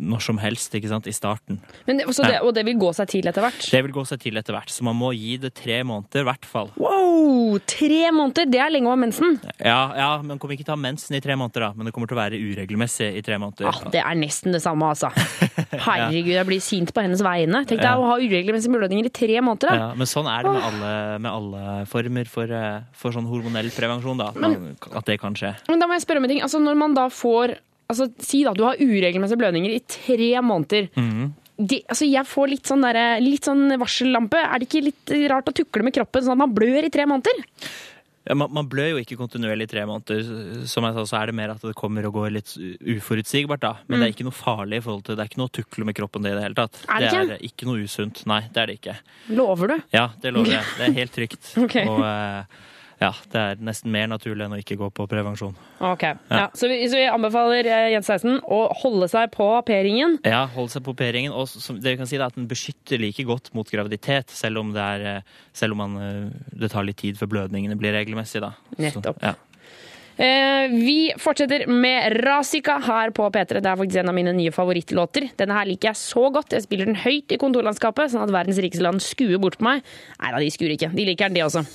når 0.09 0.21
som 0.25 0.39
helst, 0.41 0.73
ikke 0.77 0.89
sant, 0.91 1.07
i 1.07 1.13
starten. 1.15 1.59
Men 1.87 1.99
det, 2.01 2.07
det, 2.11 2.39
og 2.43 2.51
det 2.55 2.63
vil 2.67 2.77
gå 2.81 2.91
seg 2.95 3.09
til 3.11 3.27
etter 3.29 3.45
hvert? 3.45 3.61
Det 3.71 3.81
vil 3.85 3.93
gå 3.95 4.03
seg 4.09 4.19
til 4.23 4.37
etter 4.39 4.55
hvert, 4.55 4.71
så 4.73 4.85
man 4.87 4.97
må 4.99 5.11
gi 5.15 5.37
det 5.41 5.53
tre 5.57 5.79
måneder 5.87 6.23
i 6.25 6.27
hvert 6.29 6.47
fall. 6.49 6.71
Wow! 6.81 7.57
Tre 7.69 8.01
måneder! 8.15 8.47
Det 8.51 8.59
er 8.61 8.73
lenge 8.73 8.89
å 8.89 8.93
ha 8.95 8.99
mensen. 8.99 9.37
Ja, 9.63 9.79
ja, 9.97 10.09
men 10.25 10.39
kommer 10.41 10.57
ikke 10.57 10.65
til 10.67 10.73
å 10.75 10.77
ha 10.77 10.83
mensen 10.83 11.15
i 11.17 11.21
tre 11.23 11.37
måneder, 11.39 11.67
da. 11.67 11.71
Men 11.77 11.87
det 11.89 11.93
kommer 11.95 12.09
til 12.11 12.17
å 12.17 12.21
være 12.21 12.39
uregelmessig 12.41 13.09
i 13.19 13.23
tre 13.25 13.39
måneder. 13.41 13.69
Ah, 13.71 13.81
det 13.93 14.01
er 14.03 14.19
nesten 14.19 14.55
det 14.55 14.61
samme, 14.63 14.91
altså. 14.93 15.09
Herregud, 15.87 16.31
jeg 16.35 16.47
blir 16.49 16.63
sint 16.63 16.93
på 16.95 17.03
hennes 17.05 17.23
vegne. 17.25 17.63
Tenk 17.69 17.81
deg 17.81 17.89
Ja. 17.89 17.97
å 17.99 18.07
ha 18.11 18.17
uregelmessige 18.21 18.73
blødninger 18.75 19.09
i 19.09 19.13
tre 19.13 19.39
måneder. 19.43 19.69
Da. 19.73 19.75
Ja, 19.89 19.89
men 19.99 20.09
sånn 20.09 20.29
er 20.31 20.45
det 20.47 20.53
med 20.55 20.63
alle, 20.69 20.93
med 21.25 21.31
alle 21.31 21.75
former 21.89 22.29
for, 22.29 22.51
eh, 22.51 22.81
for 22.97 23.15
sånn 23.15 23.27
hormonell 23.29 23.69
prevensjon, 23.73 24.17
da. 24.19 24.31
At, 24.33 24.89
at 25.03 25.05
det 25.11 25.19
kan 25.21 25.35
skje. 25.37 25.53
Men 25.69 25.79
da 25.83 25.87
må 25.89 25.97
jeg 25.97 26.05
spørre 26.07 26.21
om 26.23 26.27
en 26.27 26.33
ting. 26.35 26.41
Altså, 26.45 26.61
når 26.63 26.79
man 26.79 26.93
da 26.97 27.07
får 27.13 27.57
altså, 27.93 28.09
Si 28.23 28.43
da 28.45 28.55
du 28.57 28.65
har 28.65 28.81
uregelmessige 28.81 29.41
blødninger 29.41 29.77
i 29.77 29.81
tre 29.87 30.33
måneder. 30.43 30.89
Mm. 30.97 31.31
De, 31.57 31.79
altså, 31.85 32.09
jeg 32.09 32.25
får 32.27 32.51
litt 32.51 32.69
sånn, 32.69 32.83
der, 32.85 32.99
litt 33.23 33.47
sånn 33.47 33.77
varsellampe. 33.81 34.41
Er 34.41 34.59
det 34.59 34.69
ikke 34.69 34.85
litt 34.89 35.15
rart 35.31 35.49
å 35.49 35.55
tukle 35.55 35.85
med 35.85 35.95
kroppen 35.95 36.25
sånn 36.25 36.35
at 36.35 36.43
man 36.45 36.55
blør 36.55 36.87
i 36.87 36.93
tre 36.93 37.07
måneder? 37.09 37.43
Ja, 38.23 38.35
man, 38.39 38.53
man 38.55 38.67
blør 38.71 38.93
jo 38.93 39.01
ikke 39.01 39.17
kontinuerlig 39.19 39.67
i 39.67 39.71
tre 39.73 39.83
måneder. 39.87 40.23
Som 40.69 40.87
jeg 40.87 40.95
sa, 40.95 41.03
så 41.09 41.17
er 41.19 41.29
det 41.29 41.35
mer 41.35 41.51
at 41.53 41.63
det 41.63 41.75
kommer 41.79 42.07
og 42.07 42.15
går 42.15 42.29
litt 42.37 42.53
uforutsigbart, 42.79 43.63
da. 43.63 43.73
Men 43.87 43.99
det 43.99 44.07
er 44.07 44.13
ikke 44.15 44.27
noe 44.27 44.37
farlig 44.37 44.79
i 44.79 44.85
forhold 44.85 45.03
til 45.07 45.17
Det 45.19 45.25
er 45.25 45.31
ikke 45.31 45.41
noe 45.41 45.51
å 45.51 45.55
tukle 45.59 45.87
med 45.89 45.97
kroppen 45.97 46.23
det 46.23 46.31
i 46.31 46.37
det 46.37 46.45
hele 46.45 46.59
tatt. 46.61 46.79
Er 46.87 47.03
det 47.03 47.09
ikke? 47.09 47.23
det 47.27 47.35
er 47.35 47.47
ikke 47.49 47.67
noe 47.67 47.83
usunt. 47.83 48.23
Nei, 48.31 48.39
det 48.47 48.63
er 48.63 48.71
det 48.71 48.77
ikke. 48.79 48.95
Lover 49.35 49.73
du? 49.73 49.75
Ja, 49.95 50.05
det 50.23 50.31
lover 50.35 50.55
jeg. 50.55 50.69
Det 50.79 50.87
er 50.87 50.95
helt 51.01 51.15
trygt. 51.17 51.51
okay. 51.65 51.89
Og 51.91 52.05
eh, 52.07 52.61
ja, 53.03 53.11
det 53.33 53.39
er 53.41 53.63
nesten 53.67 53.91
mer 53.91 54.07
naturlig 54.07 54.45
enn 54.45 54.55
å 54.55 54.59
ikke 54.61 54.77
gå 54.79 54.87
på 54.95 55.05
prevensjon. 55.11 55.55
Ok. 55.83 56.05
Ja. 56.31 56.45
Så, 56.55 56.69
vi, 56.71 56.79
så 56.87 56.99
vi 56.99 57.07
anbefaler 57.11 57.67
eh, 57.67 57.89
Jens 57.93 58.07
16 58.07 58.39
å 58.47 58.59
holde 58.83 59.09
seg 59.11 59.31
på 59.33 59.47
p-ringen. 59.67 60.19
Ja, 60.27 60.45
holde 60.53 60.71
seg 60.71 60.85
på 60.85 60.95
p-ringen. 60.97 61.35
Og 61.35 61.49
som 61.51 61.81
det 61.83 61.95
vi 61.95 61.99
kan 61.99 62.09
si 62.09 62.19
er 62.19 62.25
at 62.29 62.37
den 62.37 62.47
beskytter 62.51 63.01
like 63.01 63.25
godt 63.27 63.51
mot 63.57 63.69
graviditet, 63.69 64.31
selv 64.31 64.63
om 64.63 64.71
det, 64.75 64.83
er, 64.97 65.07
eh, 65.17 65.41
selv 65.57 65.75
om 65.75 65.83
man, 65.83 65.97
eh, 65.99 66.53
det 66.63 66.71
tar 66.71 66.87
litt 66.87 67.01
tid 67.03 67.19
før 67.19 67.33
blødningene 67.35 67.79
blir 67.79 67.95
regelmessige. 67.97 68.47
Da. 68.47 68.77
Nettopp. 68.79 69.19
Så, 69.19 69.33
ja. 69.33 69.35
Eh, 70.17 70.69
vi 70.69 71.13
fortsetter 71.17 71.65
med 71.67 72.17
Rasika 72.25 72.77
her 72.85 73.09
på 73.09 73.29
P3. 73.33 73.61
Det 73.61 73.69
er 73.69 73.79
faktisk 73.79 74.01
en 74.03 74.11
av 74.11 74.17
mine 74.17 74.33
nye 74.37 74.53
favorittlåter. 74.53 75.31
Denne 75.39 75.57
her 75.57 75.69
liker 75.69 75.89
jeg 75.89 76.01
så 76.01 76.29
godt. 76.33 76.53
Jeg 76.53 76.67
spiller 76.67 76.89
den 76.89 76.99
høyt 77.01 77.33
i 77.33 77.39
kontorlandskapet, 77.41 78.13
sånn 78.13 78.25
at 78.27 78.33
verdens 78.33 78.61
rikeste 78.61 78.85
land 78.85 79.01
skuer 79.01 79.41
bort 79.41 79.57
på 79.57 79.67
meg. 79.69 79.81
Nei 80.21 80.33
da, 80.35 80.43
de 80.43 80.51
skuer 80.53 80.75
ikke. 80.77 80.91
De 80.93 81.07
liker 81.09 81.33
den, 81.33 81.39
de 81.39 81.47
også. 81.47 81.65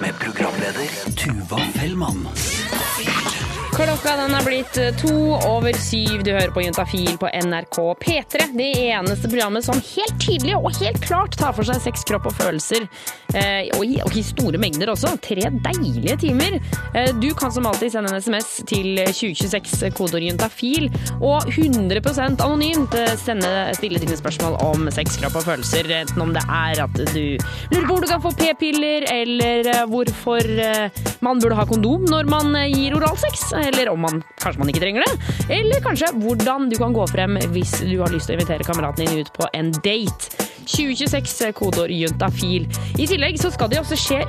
Med 0.00 0.18
programleder 0.18 0.98
Tuva 1.14 1.62
Fellmann. 1.78 3.49
Klokka 3.80 4.12
den 4.12 4.34
er 4.36 4.42
blitt 4.44 4.76
eh, 4.76 4.90
to 5.00 5.12
over 5.48 5.72
syv. 5.80 6.20
Du 6.20 6.34
hører 6.34 6.50
på 6.52 6.60
Juntafil 6.60 7.14
på 7.16 7.30
NRK 7.32 7.76
P3. 8.02 8.50
Det 8.52 8.66
eneste 8.90 9.30
programmet 9.30 9.64
som 9.64 9.78
helt 9.80 10.18
tydelig 10.20 10.52
og 10.58 10.74
helt 10.82 11.00
klart 11.00 11.38
tar 11.40 11.54
for 11.56 11.64
seg 11.64 11.80
sex, 11.80 12.04
kropp 12.04 12.28
og 12.28 12.34
følelser. 12.36 12.84
Eh, 13.32 13.70
og, 13.78 13.84
i, 13.86 13.96
og 14.04 14.12
i 14.12 14.24
store 14.26 14.60
mengder 14.60 14.92
også. 14.92 15.14
Tre 15.24 15.48
deilige 15.64 16.18
timer. 16.26 16.58
Eh, 16.92 17.08
du 17.22 17.30
kan 17.38 17.54
som 17.54 17.70
alltid 17.70 17.94
sende 17.94 18.12
en 18.12 18.20
SMS 18.20 18.50
til 18.68 19.00
2026, 19.00 19.88
kodeord 19.96 20.28
juntafil. 20.28 20.90
Og 21.16 21.48
100% 21.48 22.44
anonymt 22.44 22.98
sende, 23.24 23.54
stille 23.80 24.02
dine 24.04 24.20
spørsmål 24.20 24.60
om 24.66 24.90
sex, 24.92 25.16
kropp 25.22 25.40
og 25.40 25.48
følelser. 25.48 25.88
Enten 26.02 26.26
om 26.26 26.36
det 26.36 26.44
er 26.44 26.84
at 26.84 27.00
du 27.14 27.24
lurer 27.72 27.88
på 27.88 27.96
hvor 27.96 28.04
du 28.04 28.10
kan 28.12 28.26
få 28.28 28.34
p-piller, 28.36 29.08
eller 29.16 29.72
hvorfor 29.88 30.44
man 31.24 31.40
burde 31.40 31.56
ha 31.56 31.64
kondom 31.68 32.04
når 32.12 32.28
man 32.28 32.54
gir 32.68 33.00
oralsex, 33.00 33.48
eller 33.70 33.92
om 33.92 34.04
man 34.06 34.22
kanskje 34.42 34.62
man 34.62 34.72
ikke 34.72 34.82
trenger 34.84 35.06
det. 35.06 35.32
Eller 35.60 35.82
kanskje 35.84 36.12
hvordan 36.20 36.68
du 36.70 36.76
kan 36.80 36.94
gå 36.96 37.06
frem 37.10 37.38
hvis 37.54 37.78
du 37.84 37.96
har 38.02 38.12
lyst 38.12 38.30
til 38.30 38.36
å 38.36 38.40
invitere 38.40 38.66
kameraten 38.66 39.06
din 39.06 39.24
ut 39.24 39.32
på 39.36 39.48
en 39.56 39.72
date. 39.84 40.48
2026, 40.70 41.52
kodeord 41.58 41.92
juntafil. 41.94 42.68
I 42.98 43.08
tillegg 43.10 43.40
så 43.40 43.50
skal 43.54 43.70
det 43.72 43.80
også 43.82 43.98
skje 43.98 44.20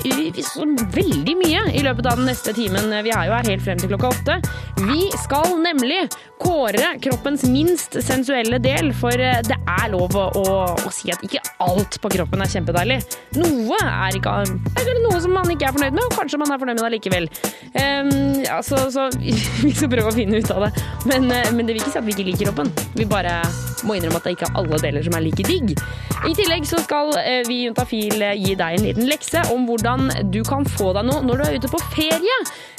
veldig 0.95 1.37
mye 1.39 1.63
i 1.77 1.85
løpet 1.85 2.09
av 2.09 2.19
den 2.19 2.29
neste 2.29 2.53
timen. 2.57 2.91
Vi 3.05 3.13
er 3.13 3.29
jo 3.29 3.37
her 3.37 3.49
helt 3.53 3.65
frem 3.65 3.81
til 3.81 3.91
klokka 3.93 4.11
åtte. 4.15 4.37
Vi 4.81 5.07
skal 5.21 5.55
nemlig 5.61 6.03
kåre 6.41 6.95
kroppens 7.01 7.43
minst 7.49 7.97
sensuelle 8.03 8.57
del, 8.63 8.91
for 8.97 9.13
eh, 9.13 9.41
det 9.45 9.57
er 9.59 9.91
lov 9.93 10.15
å, 10.17 10.25
å, 10.41 10.93
si 10.93 11.11
at 11.13 11.21
ikke 11.25 11.41
alt 11.61 11.99
på 12.01 12.11
kroppen 12.15 12.41
er 12.41 12.51
kjempedeilig. 12.51 12.97
Noe 13.37 13.77
er 13.85 14.17
ikke 14.17 14.33
er 14.41 15.01
noe 15.05 15.19
som 15.21 15.33
man 15.35 15.49
ikke 15.53 15.69
er 15.69 15.75
fornøyd 15.75 15.97
med, 15.97 16.03
og 16.07 16.15
kanskje 16.17 16.39
man 16.41 16.53
er 16.53 16.61
fornøyd 16.61 16.79
med 16.79 16.87
det 16.87 16.93
likevel. 16.95 17.29
Um, 17.75 18.11
altså, 18.51 18.83
så 18.93 19.07
vi 19.65 19.73
skal 19.75 19.91
prøve 19.91 20.11
å 20.11 20.15
finne 20.15 20.41
ut 20.41 20.53
av 20.55 20.67
det. 20.67 20.71
Men, 21.09 21.29
eh, 21.29 21.51
men 21.53 21.67
det 21.67 21.75
vil 21.75 21.83
ikke 21.83 21.93
si 21.93 22.01
at 22.01 22.07
vi 22.07 22.15
ikke 22.15 22.29
liker 22.31 22.49
kroppen. 22.49 22.73
Vi 22.97 23.09
bare 23.09 23.41
må 23.87 23.97
innrømme 23.97 24.21
at 24.21 24.27
det 24.27 24.35
ikke 24.37 24.49
er 24.49 24.59
alle 24.61 24.81
deler 24.81 25.05
som 25.05 25.17
er 25.17 25.25
like 25.25 25.45
digg. 25.47 25.75
I 26.31 26.35
tillegg 26.37 26.63
så 26.63 26.77
skal 26.79 27.09
eh, 27.19 27.41
vi 27.43 27.57
i 27.57 27.63
Juntafil 27.65 28.21
eh, 28.23 28.37
gi 28.39 28.53
deg 28.55 28.77
en 28.77 28.85
liten 28.85 29.07
lekse 29.09 29.41
om 29.51 29.65
hvordan 29.67 30.05
du 30.31 30.37
kan 30.47 30.63
få 30.63 30.93
deg 30.95 31.03
noe 31.09 31.25
når 31.27 31.41
du 31.41 31.43
er 31.43 31.57
ute 31.59 31.71
på 31.73 31.79
ferie. 31.91 32.37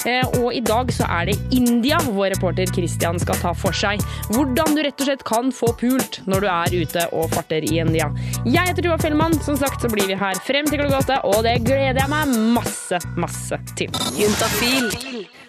Eh, 0.09 0.25
Og 0.39 0.55
i 0.57 0.61
dag 0.65 0.89
så 0.95 1.05
er 1.19 1.29
det 1.29 1.35
India 1.53 1.99
vår 2.07 2.31
reporter 2.33 2.71
Christian 2.73 3.21
skal 3.21 3.37
ta 3.43 3.51
for 3.53 3.75
seg. 3.77 4.01
Hvordan 4.33 4.73
du 4.73 4.81
rett 4.81 4.97
og 4.97 5.05
slett 5.05 5.25
kan 5.27 5.53
få 5.53 5.69
pult 5.77 6.17
når 6.25 6.41
du 6.41 6.49
er 6.49 6.77
ute 6.81 7.05
og 7.13 7.29
farter 7.35 7.67
i 7.67 7.77
India. 7.83 8.09
Jeg 8.41 8.71
heter 8.71 8.87
Tuva 8.87 8.97
Fellmann. 9.03 9.37
Som 9.45 9.59
sagt 9.61 9.85
så 9.85 9.91
blir 9.91 10.09
vi 10.09 10.17
her 10.17 10.39
frem 10.47 10.65
til 10.71 10.81
klokka 10.81 11.03
åtte, 11.03 11.19
og 11.29 11.45
det 11.45 11.59
gleder 11.67 12.01
jeg 12.01 12.09
meg 12.09 12.33
masse, 12.57 13.03
masse 13.21 13.61
til. 13.77 13.93
Juntafil. 14.17 14.89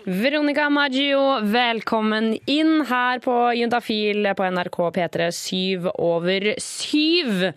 Veronica 0.04 0.68
Maggio, 0.68 1.22
velkommen 1.48 2.34
inn 2.52 2.82
her 2.90 3.24
på 3.24 3.38
Juntafil 3.56 4.28
på 4.36 4.52
NRK 4.52 4.78
P3 4.98 5.32
syv 5.32 5.88
over 5.94 6.52
syv. 6.60 7.48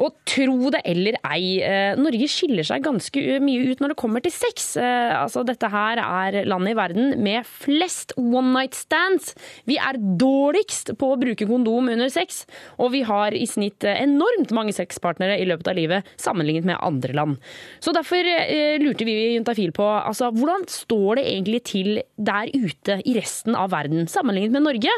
Og 0.00 0.16
tro 0.28 0.70
det 0.72 0.80
eller 0.88 1.18
ei, 1.28 1.60
eh, 1.60 1.98
Norge 2.00 2.28
skiller 2.30 2.64
seg 2.66 2.84
ganske 2.86 3.38
mye 3.44 3.72
ut 3.72 3.82
når 3.82 3.92
det 3.92 3.98
kommer 4.00 4.24
til 4.24 4.32
sex. 4.32 4.72
Eh, 4.80 5.12
altså, 5.12 5.44
dette 5.44 5.68
her 5.68 6.00
er 6.00 6.38
landet 6.48 6.72
i 6.72 6.78
verden 6.78 7.10
med 7.20 7.48
flest 7.48 8.14
one 8.16 8.54
night 8.54 8.76
stands. 8.78 9.34
Vi 9.68 9.76
er 9.80 9.98
dårligst 10.00 10.94
på 11.00 11.12
å 11.12 11.18
bruke 11.20 11.48
kondom 11.48 11.90
under 11.92 12.08
sex, 12.12 12.44
og 12.80 12.94
vi 12.94 13.02
har 13.08 13.36
i 13.36 13.44
snitt 13.48 13.84
enormt 13.84 14.54
mange 14.56 14.72
sexpartnere 14.76 15.36
i 15.40 15.48
løpet 15.48 15.68
av 15.68 15.76
livet 15.76 16.08
sammenlignet 16.20 16.68
med 16.70 16.80
andre 16.80 17.16
land. 17.16 17.36
Så 17.84 17.92
derfor 17.96 18.24
eh, 18.24 18.80
lurte 18.80 19.04
vi 19.08 19.16
i 19.18 19.34
Juntafil 19.36 19.74
på 19.76 19.84
altså, 19.84 20.30
hvordan 20.32 20.64
står 20.70 21.20
det 21.20 21.26
egentlig 21.34 21.62
til 21.68 21.90
der 22.16 22.48
ute 22.54 23.00
i 23.04 23.16
resten 23.18 23.58
av 23.58 23.74
verden 23.74 24.08
sammenlignet 24.08 24.56
med 24.56 24.66
Norge? 24.70 24.96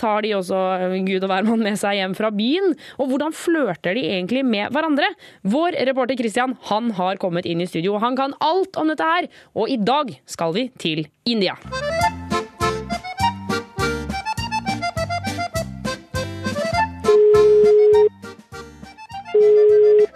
Tar 0.00 0.22
de 0.22 0.34
også 0.38 0.62
Gud 1.08 1.24
og 1.24 1.30
hvermann 1.32 1.64
med 1.64 1.80
seg 1.80 1.98
hjem 1.98 2.14
fra 2.18 2.30
byen? 2.34 2.76
Og 3.02 3.10
hvordan 3.10 3.34
flørter 3.34 3.98
de 3.98 4.06
egentlig 4.12 4.43
med 4.44 4.72
hverandre? 4.74 5.10
Vår 5.42 5.76
reporter 5.88 6.18
Christian 6.20 6.56
han 6.70 6.92
har 6.98 7.18
kommet 7.22 7.48
inn 7.48 7.64
i 7.64 7.68
studio. 7.70 7.98
Han 8.02 8.16
kan 8.16 8.36
alt 8.44 8.76
om 8.80 8.92
dette 8.92 9.08
her, 9.08 9.28
og 9.54 9.72
i 9.72 9.80
dag 9.80 10.14
skal 10.26 10.54
vi 10.56 10.68
til 10.78 11.06
India. 11.24 11.56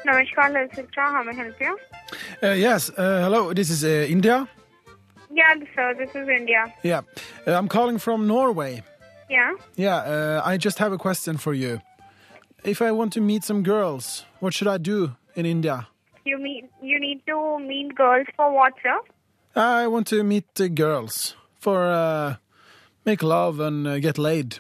Namaskar, 0.04 0.48
Lalsitra. 0.54 1.10
How 1.12 1.22
may 1.22 1.32
I 1.32 1.36
help 1.36 1.60
you? 1.60 1.78
Uh, 2.42 2.54
yes, 2.54 2.90
uh, 2.90 3.22
hello, 3.24 3.52
this 3.52 3.70
is 3.70 3.84
uh, 3.84 4.10
India. 4.10 4.46
Yeah, 5.30 5.54
sir, 5.74 5.94
this 5.98 6.10
is 6.14 6.28
India. 6.28 6.72
Yeah, 6.82 7.02
uh, 7.46 7.52
I'm 7.52 7.68
calling 7.68 7.98
from 7.98 8.26
Norway. 8.26 8.82
Yeah. 9.30 9.52
Yeah, 9.76 9.96
uh, 9.96 10.42
I 10.44 10.56
just 10.56 10.78
have 10.78 10.92
a 10.92 10.98
question 10.98 11.36
for 11.36 11.52
you. 11.52 11.80
If 12.64 12.82
I 12.82 12.90
want 12.90 13.12
to 13.12 13.20
meet 13.20 13.44
some 13.44 13.62
girls, 13.62 14.26
what 14.40 14.52
should 14.52 14.68
I 14.68 14.78
do 14.78 15.12
in 15.36 15.46
India? 15.46 15.88
You 16.24 16.38
mean 16.38 16.68
you 16.82 16.98
need 16.98 17.22
to 17.26 17.58
meet 17.58 17.94
girls 17.94 18.26
for 18.36 18.52
what, 18.52 18.74
sir? 18.82 18.98
I 19.54 19.86
want 19.86 20.08
to 20.08 20.24
meet 20.24 20.60
uh, 20.60 20.66
girls 20.66 21.36
for 21.60 21.86
uh, 21.90 22.34
make 23.06 23.22
love 23.22 23.60
and 23.60 23.86
uh, 23.86 23.98
get 24.00 24.18
laid. 24.18 24.58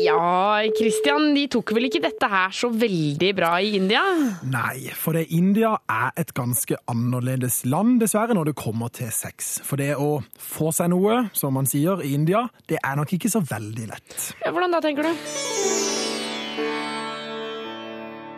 Ja, 0.00 0.62
Christian, 0.72 1.34
de 1.36 1.44
tok 1.52 1.74
vel 1.76 1.90
ikke 1.90 2.00
dette 2.00 2.28
her 2.32 2.48
så 2.56 2.70
veldig 2.72 3.28
bra 3.36 3.50
i 3.60 3.74
India? 3.76 4.00
Nei, 4.48 4.88
for 4.96 5.12
det 5.12 5.26
India 5.36 5.74
er 5.84 6.16
et 6.16 6.32
ganske 6.32 6.78
annerledes 6.88 7.66
land, 7.68 7.98
dessverre, 8.00 8.32
når 8.32 8.50
det 8.50 8.56
kommer 8.56 8.88
til 8.88 9.12
sex. 9.12 9.58
For 9.68 9.76
det 9.76 9.92
å 10.00 10.22
få 10.40 10.72
seg 10.72 10.94
noe, 10.94 11.26
som 11.36 11.52
man 11.60 11.68
sier 11.68 12.00
i 12.00 12.14
India, 12.16 12.46
det 12.72 12.80
er 12.80 12.96
nok 12.96 13.12
ikke 13.18 13.30
så 13.36 13.44
veldig 13.44 13.90
lett. 13.92 14.16
Ja, 14.40 14.48
hvordan 14.56 14.72
da, 14.72 14.80
tenker 14.80 15.12
du? 15.12 16.00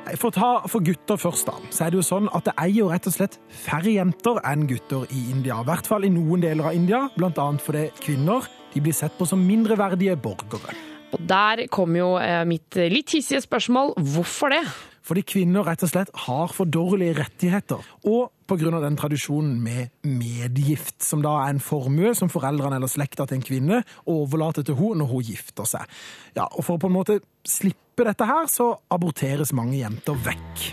For, 0.04 0.28
å 0.28 0.34
ta, 0.34 0.48
for 0.68 0.84
gutter 0.84 1.20
først, 1.20 1.48
da, 1.48 1.70
så 1.72 1.86
er 1.86 1.92
det 1.92 2.00
jo 2.00 2.04
sånn 2.04 2.26
at 2.36 2.44
det 2.48 2.54
er 2.60 2.72
jo 2.74 2.90
rett 2.92 3.06
og 3.08 3.14
slett 3.16 3.38
færre 3.48 3.94
jenter 3.94 4.40
enn 4.44 4.66
gutter 4.68 5.06
i 5.08 5.22
India. 5.32 5.56
I 5.62 5.68
hvert 5.68 5.88
fall 5.88 6.04
i 6.04 6.12
noen 6.12 6.44
deler 6.44 6.68
av 6.70 6.76
India, 6.76 7.06
annet 7.16 7.64
fordi 7.64 7.86
kvinner 8.02 8.44
de 8.74 8.82
blir 8.84 8.96
sett 8.96 9.16
på 9.16 9.26
som 9.28 9.40
mindreverdige 9.40 10.16
borgere. 10.20 10.74
Og 11.14 11.22
der 11.30 11.64
kom 11.72 11.94
jo 11.96 12.16
eh, 12.18 12.42
mitt 12.48 12.76
litt 12.90 13.14
hissige 13.14 13.44
spørsmål. 13.44 13.94
Hvorfor 14.14 14.52
det? 14.52 14.64
Fordi 15.04 15.20
kvinner 15.28 15.66
rett 15.68 15.84
og 15.84 15.90
slett 15.92 16.10
har 16.24 16.52
for 16.56 16.68
dårlige 16.68 17.18
rettigheter. 17.18 17.84
Og 18.08 18.32
pga. 18.48 18.80
den 18.80 18.96
tradisjonen 18.96 19.60
med 19.62 19.92
medgift, 20.02 21.02
som 21.04 21.22
da 21.22 21.36
er 21.44 21.54
en 21.54 21.60
formue 21.60 22.14
som 22.16 22.32
foreldrene 22.32 22.76
eller 22.76 22.88
slekta 22.88 23.26
til 23.28 23.38
en 23.38 23.44
kvinne 23.44 23.82
overlater 24.06 24.64
til 24.64 24.78
henne 24.80 25.02
når 25.02 25.12
hun 25.12 25.22
gifter 25.28 25.68
seg. 25.68 25.96
Ja, 26.36 26.48
og 26.48 26.64
For 26.64 26.76
å 26.76 26.80
på 26.80 26.88
en 26.88 26.96
måte 26.96 27.20
slippe 27.44 27.83
dette 28.02 28.26
her, 28.26 28.48
så 28.50 28.72
aborteres 28.90 29.54
mange 29.54 29.78
jenter 29.78 30.18
vekk. 30.26 30.64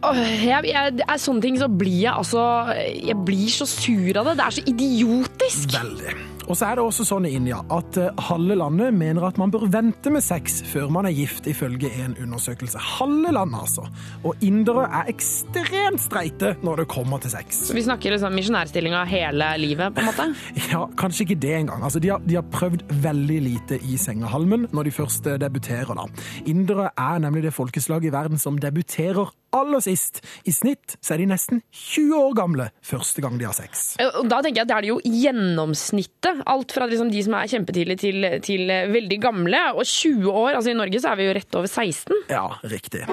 Jeg, 0.00 0.64
jeg, 0.64 0.96
er 1.04 1.20
sånne 1.20 1.44
ting 1.44 1.58
så 1.60 1.66
blir 1.68 2.06
jeg 2.06 2.12
altså 2.14 2.40
Jeg 2.72 3.18
blir 3.20 3.50
så 3.52 3.66
sur 3.68 4.16
av 4.16 4.30
det. 4.30 4.38
Det 4.38 4.46
er 4.46 4.56
så 4.56 4.62
idiotisk. 4.72 5.74
Veldig. 5.76 6.29
Og 6.50 6.56
så 6.58 6.66
er 6.66 6.80
det 6.80 6.82
også 6.82 7.04
sånn 7.06 7.28
i 7.28 7.30
India 7.38 7.60
at 7.70 7.94
eh, 8.00 8.08
halve 8.26 8.56
landet 8.58 8.94
mener 8.98 9.22
at 9.28 9.36
man 9.38 9.52
bør 9.54 9.68
vente 9.70 10.10
med 10.10 10.24
sex 10.24 10.56
før 10.66 10.88
man 10.90 11.06
er 11.06 11.14
gift, 11.14 11.46
ifølge 11.46 11.92
en 12.02 12.16
undersøkelse. 12.18 12.80
Halve 12.98 13.30
landet, 13.36 13.60
altså. 13.60 13.84
Og 14.26 14.42
indere 14.42 14.88
er 14.88 15.12
ekstremt 15.12 16.02
streite 16.02 16.56
når 16.66 16.82
det 16.82 16.88
kommer 16.90 17.22
til 17.22 17.30
sex. 17.36 17.60
Så 17.68 17.76
vi 17.76 17.84
snakker 17.86 18.16
liksom 18.16 18.34
misjonærstillinga 18.34 19.04
hele 19.12 19.52
livet, 19.62 19.94
på 19.94 20.02
en 20.02 20.10
måte? 20.10 20.26
Ja, 20.72 20.84
kanskje 20.98 21.28
ikke 21.28 21.38
det 21.42 21.54
engang. 21.60 21.84
Altså, 21.86 22.02
de, 22.02 22.10
har, 22.10 22.22
de 22.26 22.40
har 22.40 22.46
prøvd 22.50 22.82
veldig 23.02 23.38
lite 23.46 23.78
i 23.86 23.98
sengehalmen 23.98 24.66
når 24.74 24.90
de 24.90 24.96
først 24.98 25.30
eh, 25.30 25.38
debuterer. 25.38 25.94
da. 25.94 26.08
Indere 26.50 26.90
er 26.98 27.22
nemlig 27.22 27.46
det 27.46 27.54
folkeslaget 27.54 28.10
i 28.10 28.14
verden 28.16 28.42
som 28.42 28.58
debuterer 28.58 29.30
aller 29.56 29.80
sist. 29.84 30.20
I 30.46 30.52
snitt 30.54 30.96
så 31.00 31.14
er 31.14 31.22
de 31.22 31.26
nesten 31.32 31.62
20 31.72 32.14
år 32.20 32.34
gamle 32.38 32.68
første 32.86 33.22
gang 33.24 33.38
de 33.40 33.48
har 33.48 33.56
sex. 33.56 33.96
Eh, 34.00 34.10
Og 34.20 34.28
Da 34.30 34.40
tenker 34.42 34.62
jeg 34.62 34.68
at 34.68 34.72
det 34.72 34.76
er 34.76 34.86
det 34.86 34.92
jo 34.92 35.00
gjennomsnittet. 35.04 36.42
Alt 36.46 36.72
fra 36.72 36.86
liksom 36.90 37.10
de 37.12 37.22
som 37.26 37.34
er 37.34 37.50
kjempetidlig 37.50 37.98
til, 38.00 38.26
til 38.46 38.66
veldig 38.68 39.20
gamle. 39.22 39.64
Og 39.74 39.84
20 39.84 40.30
år, 40.30 40.54
altså 40.58 40.70
i 40.70 40.78
Norge 40.78 41.00
så 41.02 41.12
er 41.12 41.16
vi 41.20 41.30
jo 41.30 41.34
rett 41.40 41.54
over 41.60 41.66
16. 41.70 42.24
Ja, 42.30 42.46
riktig. 42.62 43.06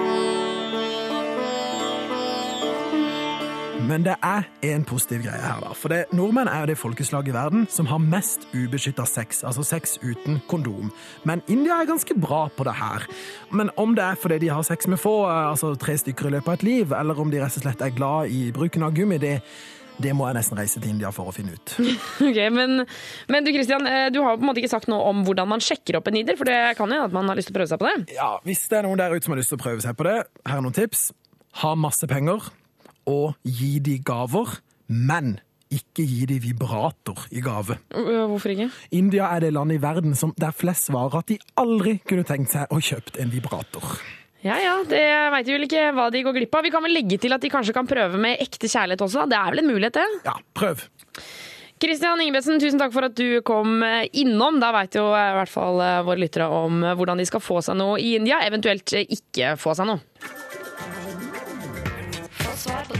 Men 3.78 4.02
det 4.02 4.16
er 4.26 4.46
en 4.66 4.82
positiv 4.84 5.22
greie 5.22 5.38
her, 5.38 5.60
da. 5.62 5.70
For 5.76 5.92
det, 5.92 6.00
nordmenn 6.16 6.48
er 6.50 6.64
jo 6.64 6.68
det 6.72 6.76
folkeslaget 6.80 7.30
i 7.30 7.34
verden 7.36 7.66
som 7.70 7.86
har 7.86 8.02
mest 8.02 8.48
ubeskytta 8.50 9.06
sex, 9.06 9.44
altså 9.46 9.62
sex 9.66 9.96
uten 10.02 10.40
kondom. 10.50 10.90
Men 11.28 11.44
India 11.46 11.78
er 11.78 11.88
ganske 11.88 12.16
bra 12.18 12.48
på 12.56 12.66
det 12.66 12.74
her. 12.80 13.06
Men 13.54 13.70
om 13.78 13.94
det 13.94 14.04
er 14.04 14.18
fordi 14.18 14.40
de 14.42 14.50
har 14.50 14.66
sex 14.66 14.90
med 14.90 14.98
få, 15.00 15.14
eh, 15.30 15.50
altså 15.52 15.76
tre 15.78 15.94
stykker 16.00 16.26
i 16.26 16.34
løpet 16.36 16.50
av 16.50 16.58
et 16.58 16.66
liv, 16.66 16.92
eller 16.92 17.20
om 17.22 17.30
de 17.30 17.40
rett 17.40 17.60
og 17.60 17.64
slett 17.64 17.84
er 17.86 17.94
glad 17.94 18.34
i 18.34 18.48
bruken 18.52 18.82
av 18.82 18.98
gummi, 18.98 19.20
det, 19.22 19.38
det 20.02 20.12
må 20.14 20.26
jeg 20.26 20.40
nesten 20.40 20.58
reise 20.58 20.82
til 20.82 20.90
India 20.96 21.14
for 21.14 21.30
å 21.30 21.36
finne 21.38 21.54
ut. 21.54 21.78
Ok, 22.28 22.42
men, 22.52 22.82
men 23.30 23.46
du 23.46 23.54
Christian, 23.54 23.86
eh, 23.86 24.10
du 24.10 24.20
har 24.26 24.36
på 24.36 24.42
en 24.42 24.50
måte 24.50 24.62
ikke 24.64 24.74
sagt 24.74 24.90
noe 24.90 25.06
om 25.12 25.22
hvordan 25.28 25.54
man 25.54 25.62
sjekker 25.62 26.00
opp 26.00 26.10
en 26.10 26.18
nider, 26.18 26.36
for 26.40 26.50
det 26.50 26.74
kan 26.80 26.90
jo 26.90 27.04
at 27.06 27.14
man 27.14 27.30
har 27.30 27.38
lyst 27.38 27.52
til 27.52 27.54
å 27.54 27.60
prøve 27.62 27.70
seg 27.70 27.80
på 27.80 27.88
det. 27.92 28.18
Ja, 28.18 28.34
Hvis 28.42 28.66
det 28.66 28.82
er 28.82 28.90
noen 28.90 28.98
der 28.98 29.14
ute 29.14 29.22
som 29.24 29.38
har 29.38 29.44
lyst 29.44 29.54
til 29.54 29.62
å 29.62 29.64
prøve 29.68 29.86
seg 29.86 29.96
på 29.96 30.10
det, 30.10 30.18
her 30.44 30.58
er 30.58 30.66
noen 30.66 30.76
tips. 30.76 31.12
Ha 31.62 31.72
masse 31.78 32.06
penger, 32.10 32.50
og 33.08 33.38
gi 33.42 33.78
de 33.84 33.98
gaver, 34.04 34.58
men 34.88 35.38
ikke 35.72 36.04
gi 36.08 36.26
de 36.28 36.38
vibrator 36.40 37.26
i 37.34 37.42
gave. 37.44 37.76
Hvorfor 37.92 38.54
ikke? 38.54 38.70
India 38.96 39.28
er 39.34 39.44
det 39.44 39.52
landet 39.56 39.80
i 39.80 39.82
verden 39.82 40.14
som 40.16 40.32
der 40.40 40.54
flest 40.56 40.88
svarer 40.88 41.20
at 41.20 41.28
de 41.28 41.36
aldri 41.60 41.98
kunne 42.08 42.24
tenkt 42.28 42.54
seg 42.54 42.72
å 42.72 42.80
kjøpt 42.80 43.20
en 43.20 43.32
vibrator. 43.32 43.98
Ja 44.46 44.54
ja, 44.62 44.76
det 44.86 45.02
veit 45.34 45.48
vi 45.48 45.56
vel 45.56 45.66
ikke 45.66 45.88
hva 45.96 46.06
de 46.14 46.22
går 46.22 46.36
glipp 46.36 46.54
av. 46.54 46.64
Vi 46.64 46.72
kan 46.72 46.84
vel 46.84 46.94
legge 46.94 47.18
til 47.20 47.34
at 47.34 47.42
de 47.42 47.50
kanskje 47.52 47.74
kan 47.74 47.88
prøve 47.90 48.20
med 48.22 48.38
ekte 48.40 48.70
kjærlighet 48.70 49.02
også. 49.04 49.26
Det 49.28 49.38
er 49.38 49.54
vel 49.54 49.64
en 49.64 49.70
mulighet, 49.72 49.98
det? 49.98 50.06
Ja, 50.28 50.36
prøv. 50.56 50.84
Kristian 51.78 52.22
Ingebretsen, 52.22 52.58
tusen 52.58 52.80
takk 52.80 52.94
for 52.94 53.06
at 53.06 53.14
du 53.18 53.38
kom 53.46 53.82
eh, 53.86 54.08
innom. 54.18 54.58
Da 54.62 54.72
veit 54.74 54.98
jo 54.98 55.08
eh, 55.12 55.30
i 55.30 55.36
hvert 55.38 55.52
fall 55.52 55.82
eh, 55.82 56.00
våre 56.06 56.22
lyttere 56.22 56.48
om 56.50 56.82
hvordan 56.98 57.22
de 57.22 57.26
skal 57.28 57.42
få 57.42 57.60
seg 57.66 57.78
noe 57.78 58.00
i 58.02 58.16
India, 58.18 58.40
eventuelt 58.46 58.94
ikke 58.98 59.54
få 59.60 59.76
seg 59.78 59.90
noe. 59.90 60.02
Få 62.38 62.56
svar 62.66 62.86
på 62.90 62.97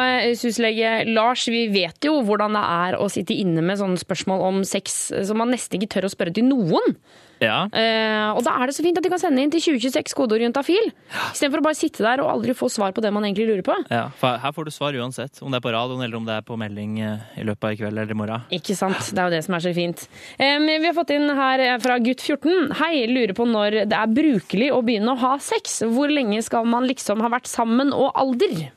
eh, 0.00 0.32
syslege 0.38 0.92
Lars, 1.10 1.46
vi 1.50 1.66
vet 1.72 2.04
jo 2.04 2.18
hvordan 2.26 2.56
det 2.58 2.66
er 2.76 2.98
å 3.00 3.08
sitte 3.12 3.36
inne 3.36 3.64
med 3.64 3.80
sånne 3.80 4.00
spørsmål 4.00 4.44
om 4.48 4.62
sex 4.68 5.00
som 5.28 5.40
man 5.40 5.52
nesten 5.54 5.78
ikke 5.78 5.94
tør 5.96 6.08
å 6.08 6.12
spørre 6.12 6.34
til 6.36 6.48
noen. 6.50 6.96
Ja. 7.40 7.64
Eh, 7.72 8.30
og 8.36 8.42
da 8.44 8.52
er 8.60 8.68
det 8.68 8.76
så 8.76 8.84
fint 8.84 8.98
at 9.00 9.04
de 9.04 9.10
kan 9.12 9.20
sende 9.20 9.40
inn 9.40 9.52
til 9.52 9.62
2026 9.64 10.16
kodeord 10.16 10.42
ja. 10.44 10.50
istedenfor 10.52 11.62
å 11.62 11.64
bare 11.64 11.78
sitte 11.78 12.04
der 12.04 12.20
og 12.20 12.28
aldri 12.34 12.52
få 12.56 12.68
svar 12.72 12.92
på 12.92 13.00
det 13.00 13.12
man 13.16 13.24
egentlig 13.24 13.46
lurer 13.48 13.64
på. 13.64 13.76
Ja, 13.88 14.08
for 14.20 14.36
her 14.42 14.52
får 14.56 14.68
du 14.68 14.72
svar 14.74 14.96
uansett, 15.00 15.40
om 15.40 15.52
det 15.52 15.60
er 15.60 15.64
på 15.64 15.72
radioen 15.72 16.04
eller 16.04 16.20
om 16.20 16.28
det 16.28 16.36
er 16.36 16.44
på 16.46 16.58
melding 16.60 16.98
eh, 17.00 17.38
i 17.40 17.46
løpet 17.48 17.66
av 17.66 17.76
i 17.76 17.80
kveld 17.80 17.94
eller 17.96 18.12
i 18.12 18.18
morgen. 18.20 18.44
Ikke 18.60 18.76
sant. 18.76 19.00
Det 19.08 19.22
er 19.22 19.30
jo 19.30 19.36
det 19.38 19.42
som 19.46 19.56
er 19.56 19.64
så 19.64 19.72
fint. 19.76 20.04
Eh, 20.36 20.58
vi 20.68 20.84
har 20.84 20.96
fått 20.96 21.14
inn 21.16 21.32
her 21.38 21.64
eh, 21.64 21.78
fra 21.82 21.96
gutt 22.02 22.26
14. 22.26 22.74
Hei, 22.82 22.92
lurer 23.08 23.32
på 23.36 23.48
når 23.48 23.80
det 23.90 24.02
er 24.02 24.12
brukelig 24.20 24.68
å 24.76 24.82
begynne 24.84 25.16
å 25.16 25.22
ha 25.24 25.32
sex. 25.42 25.80
Hvor 25.88 26.12
lenge 26.12 26.42
skal 26.44 26.68
man 26.68 26.88
liksom 26.90 27.24
ha 27.24 27.32
vært 27.32 27.48
sammen, 27.50 27.94
og 27.96 28.12
alder? 28.18 28.68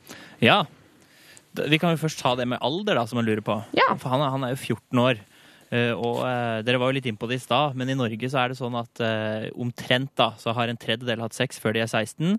Ja. 0.42 0.62
Vi 1.54 1.78
kan 1.78 1.92
jo 1.94 2.00
først 2.00 2.18
ta 2.22 2.32
det 2.38 2.48
med 2.50 2.62
alder, 2.64 2.96
da, 2.96 3.04
som 3.06 3.20
man 3.20 3.28
lurer 3.28 3.44
på. 3.44 3.60
For 4.00 4.10
han 4.10 4.24
er, 4.24 4.32
han 4.32 4.48
er 4.48 4.56
jo 4.56 4.62
14 4.74 5.04
år. 5.04 5.22
Eh, 5.74 5.90
og 5.94 6.22
eh, 6.28 6.60
Dere 6.66 6.78
var 6.80 6.92
jo 6.92 6.98
litt 6.98 7.08
inn 7.10 7.18
på 7.18 7.28
det 7.30 7.40
i 7.40 7.42
stad, 7.42 7.74
men 7.78 7.90
i 7.90 7.98
Norge 7.98 8.30
så 8.30 8.44
er 8.44 8.52
det 8.52 8.60
sånn 8.60 8.76
at 8.78 9.02
eh, 9.02 9.48
omtrent 9.60 10.12
da, 10.18 10.32
så 10.40 10.54
har 10.56 10.70
en 10.70 10.78
tredjedel 10.80 11.24
hatt 11.24 11.36
sex 11.36 11.58
før 11.62 11.74
de 11.76 11.82
er 11.84 11.90
16. 11.90 12.38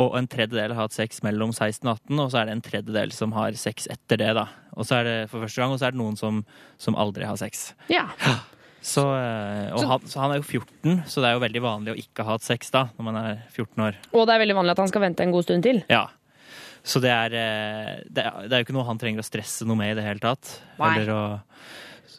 Og 0.00 0.14
en 0.16 0.28
tredjedel 0.30 0.72
har 0.72 0.86
hatt 0.86 0.94
sex 0.96 1.20
mellom 1.26 1.50
16 1.52 1.82
og 1.82 1.98
18, 1.98 2.20
og 2.22 2.30
så 2.30 2.40
er 2.40 2.46
det 2.48 2.54
en 2.56 2.62
tredjedel 2.64 3.10
som 3.12 3.34
har 3.36 3.56
sex 3.58 3.90
etter 3.90 4.20
det. 4.22 4.30
da. 4.38 4.46
Og 4.78 4.86
så 4.88 5.00
er 5.00 5.08
det 5.08 5.16
for 5.32 5.42
første 5.42 5.60
gang, 5.60 5.74
og 5.74 5.82
så 5.82 5.88
er 5.88 5.96
det 5.96 6.00
noen 6.00 6.16
som, 6.20 6.44
som 6.80 6.96
aldri 7.00 7.26
har 7.28 7.40
sex. 7.40 7.72
Ja. 7.92 8.06
Så, 8.80 9.02
og 9.04 9.82
han, 9.84 10.06
så 10.08 10.22
han 10.22 10.32
er 10.32 10.38
jo 10.38 10.44
14, 10.56 11.02
så 11.04 11.20
det 11.20 11.28
er 11.28 11.34
jo 11.34 11.42
veldig 11.42 11.60
vanlig 11.60 11.92
å 11.92 11.96
ikke 12.00 12.24
ha 12.24 12.38
hatt 12.38 12.46
sex 12.46 12.70
da, 12.72 12.86
når 12.96 13.06
man 13.10 13.18
er 13.20 13.42
14 13.50 13.82
år. 13.84 13.98
Og 14.16 14.24
det 14.24 14.32
er 14.32 14.40
veldig 14.40 14.56
vanlig 14.56 14.72
at 14.72 14.80
han 14.80 14.88
skal 14.88 15.02
vente 15.04 15.26
en 15.26 15.34
god 15.34 15.44
stund 15.44 15.66
til. 15.66 15.82
Ja. 15.92 16.06
Så 16.80 17.02
det 17.04 17.10
er, 17.12 17.36
det 18.08 18.24
er, 18.24 18.38
det 18.46 18.56
er 18.56 18.62
jo 18.62 18.64
ikke 18.64 18.78
noe 18.78 18.86
han 18.88 19.02
trenger 19.02 19.20
å 19.20 19.26
stresse 19.28 19.68
noe 19.68 19.76
med 19.76 19.92
i 19.92 19.98
det 20.00 20.06
hele 20.06 20.24
tatt. 20.24 20.54
Nei. 20.80 20.94
Eller 20.94 21.12
å, 21.12 21.20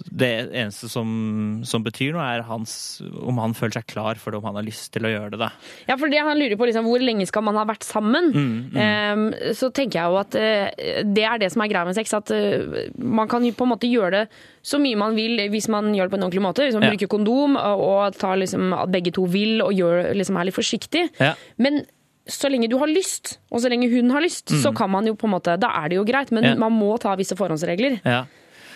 det 0.10 0.50
eneste 0.54 0.90
som, 0.90 1.62
som 1.68 1.84
betyr 1.86 2.14
noe, 2.16 2.24
er 2.38 2.42
hans, 2.48 3.02
om 3.22 3.38
han 3.42 3.54
føler 3.54 3.78
seg 3.80 3.86
klar 3.92 4.16
for 4.22 4.32
det, 4.32 4.40
om 4.42 4.48
han 4.50 4.56
har 4.60 4.66
lyst 4.66 4.90
til 4.96 5.06
å 5.06 5.12
gjøre 5.12 5.32
det. 5.36 5.40
Da. 5.44 5.50
Ja, 5.88 5.98
for 6.02 6.08
det 6.12 6.20
han 6.24 6.40
lurer 6.40 6.58
på 6.58 6.68
liksom, 6.70 6.88
hvor 6.90 7.00
lenge 7.04 7.28
skal 7.30 7.44
man 7.46 7.56
ha 7.60 7.66
vært 7.70 7.84
sammen? 7.88 8.32
Mm, 8.34 8.50
mm. 8.74 8.80
Um, 8.82 9.54
så 9.58 9.70
tenker 9.72 10.00
jeg 10.02 10.10
jo 10.10 10.20
at 10.22 10.36
uh, 10.36 11.06
det 11.14 11.24
er 11.28 11.38
det 11.44 11.52
som 11.54 11.62
er 11.66 11.72
greia 11.72 11.86
med 11.86 11.96
sex, 12.00 12.14
at 12.18 12.32
uh, 12.34 12.90
man 12.98 13.28
kan 13.32 13.46
på 13.52 13.68
en 13.68 13.74
måte 13.76 13.90
gjøre 13.92 14.12
det 14.12 14.26
så 14.66 14.78
mye 14.82 14.98
man 15.00 15.16
vil 15.18 15.40
hvis 15.52 15.68
man 15.74 15.90
gjør 15.96 16.06
det 16.10 16.14
på 16.14 16.20
en 16.20 16.28
ordentlig 16.28 16.46
måte. 16.46 16.66
Hvis 16.68 16.76
man 16.78 16.84
Ja. 16.90 16.92
bruker 16.94 17.10
kondom 17.10 17.56
og, 17.58 17.82
og 17.88 18.18
tar 18.20 18.38
liksom 18.38 18.74
at 18.78 18.92
begge 18.94 19.12
to 19.16 19.26
vil 19.30 19.62
og 19.66 19.74
gjør, 19.74 20.12
liksom, 20.18 20.38
er 20.38 20.46
litt 20.50 20.58
forsiktig. 20.58 21.08
Ja. 21.20 21.34
Men 21.58 21.82
så 22.30 22.48
lenge 22.54 22.70
du 22.70 22.78
har 22.78 22.88
lyst, 22.88 23.40
og 23.50 23.64
så 23.64 23.70
lenge 23.74 23.90
hun 23.90 24.12
har 24.14 24.22
lyst, 24.22 24.52
Mm. 24.54 24.60
så 24.62 24.70
kan 24.78 24.92
man 24.94 25.08
jo 25.10 25.16
på 25.18 25.26
en 25.26 25.34
måte, 25.34 25.56
da 25.60 25.72
er 25.82 25.90
det 25.90 25.98
jo 25.98 26.04
greit. 26.06 26.30
Men 26.32 26.44
Ja. 26.46 26.54
man 26.56 26.72
må 26.78 26.94
ta 27.02 27.16
visse 27.18 27.36
forhåndsregler. 27.36 27.98
Ja. 28.06 28.26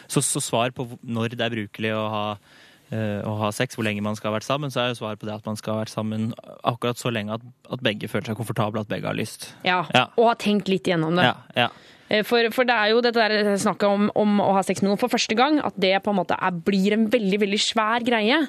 Så, 0.08 0.22
så 0.26 0.42
svar 0.44 0.72
på 0.76 0.88
når 1.04 1.36
det 1.36 1.46
er 1.46 1.54
brukelig 1.56 1.92
å 1.96 2.04
ha, 2.14 2.24
eh, 2.92 3.22
å 3.26 3.34
ha 3.42 3.50
sex, 3.56 3.76
hvor 3.78 3.88
lenge 3.88 4.04
man 4.06 4.16
skal 4.20 4.32
ha 4.32 4.38
vært 4.40 4.48
sammen, 4.48 4.72
så 4.74 4.84
er 4.84 4.94
jo 4.94 5.00
svar 5.02 5.18
på 5.18 5.26
det 5.30 5.34
at 5.38 5.46
man 5.50 5.58
skal 5.60 5.74
ha 5.78 5.84
vært 5.84 5.94
sammen 5.96 6.32
akkurat 6.64 6.98
så 7.02 7.12
lenge 7.14 7.34
at, 7.40 7.42
at 7.72 7.84
begge 7.86 8.08
føler 8.12 8.32
seg 8.32 8.38
komfortable, 8.40 8.82
at 8.86 8.92
begge 8.92 9.10
har 9.10 9.18
lyst. 9.18 9.52
Ja, 9.66 9.84
Ja. 9.94 10.08
Og 10.18 10.30
har 10.34 10.40
tenkt 10.42 10.68
litt 10.72 10.88
igjennom 10.88 11.16
det. 11.20 11.26
Ja, 11.32 11.36
ja. 11.66 11.70
Eh, 12.10 12.22
For, 12.22 12.52
for 12.54 12.64
det 12.70 12.76
er 12.78 12.92
jo 12.94 13.02
dette 13.02 13.18
der 13.18 13.56
snakket 13.58 13.90
om, 13.90 14.10
om 14.16 14.40
å 14.44 14.52
ha 14.60 14.62
sex 14.64 14.84
med 14.84 14.92
noen 14.92 15.02
for 15.02 15.10
første 15.10 15.34
gang, 15.38 15.58
at 15.66 15.74
det 15.82 15.96
på 16.06 16.14
en 16.14 16.20
måte 16.22 16.38
er, 16.38 16.52
blir 16.54 16.94
en 16.94 17.08
veldig, 17.10 17.40
veldig 17.48 17.62
svær 17.64 18.06
greie. 18.06 18.44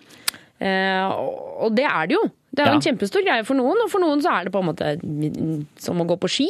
Eh, 0.60 1.04
og 1.08 1.44
og 1.66 1.72
det 1.76 1.86
er 1.88 2.06
det 2.08 2.14
jo. 2.18 2.26
Det 2.56 2.64
er 2.64 2.70
jo 2.70 2.72
Ja. 2.72 2.76
en 2.80 2.84
kjempestor 2.86 3.22
greie 3.26 3.44
for 3.44 3.54
noen, 3.58 3.76
og 3.84 3.90
for 3.92 4.00
noen 4.00 4.22
så 4.24 4.30
er 4.32 4.44
det 4.48 4.52
på 4.54 4.62
en 4.62 4.68
måte 4.70 4.86
som 5.82 6.00
å 6.00 6.06
gå 6.08 6.16
på 6.22 6.28
ski. 6.32 6.48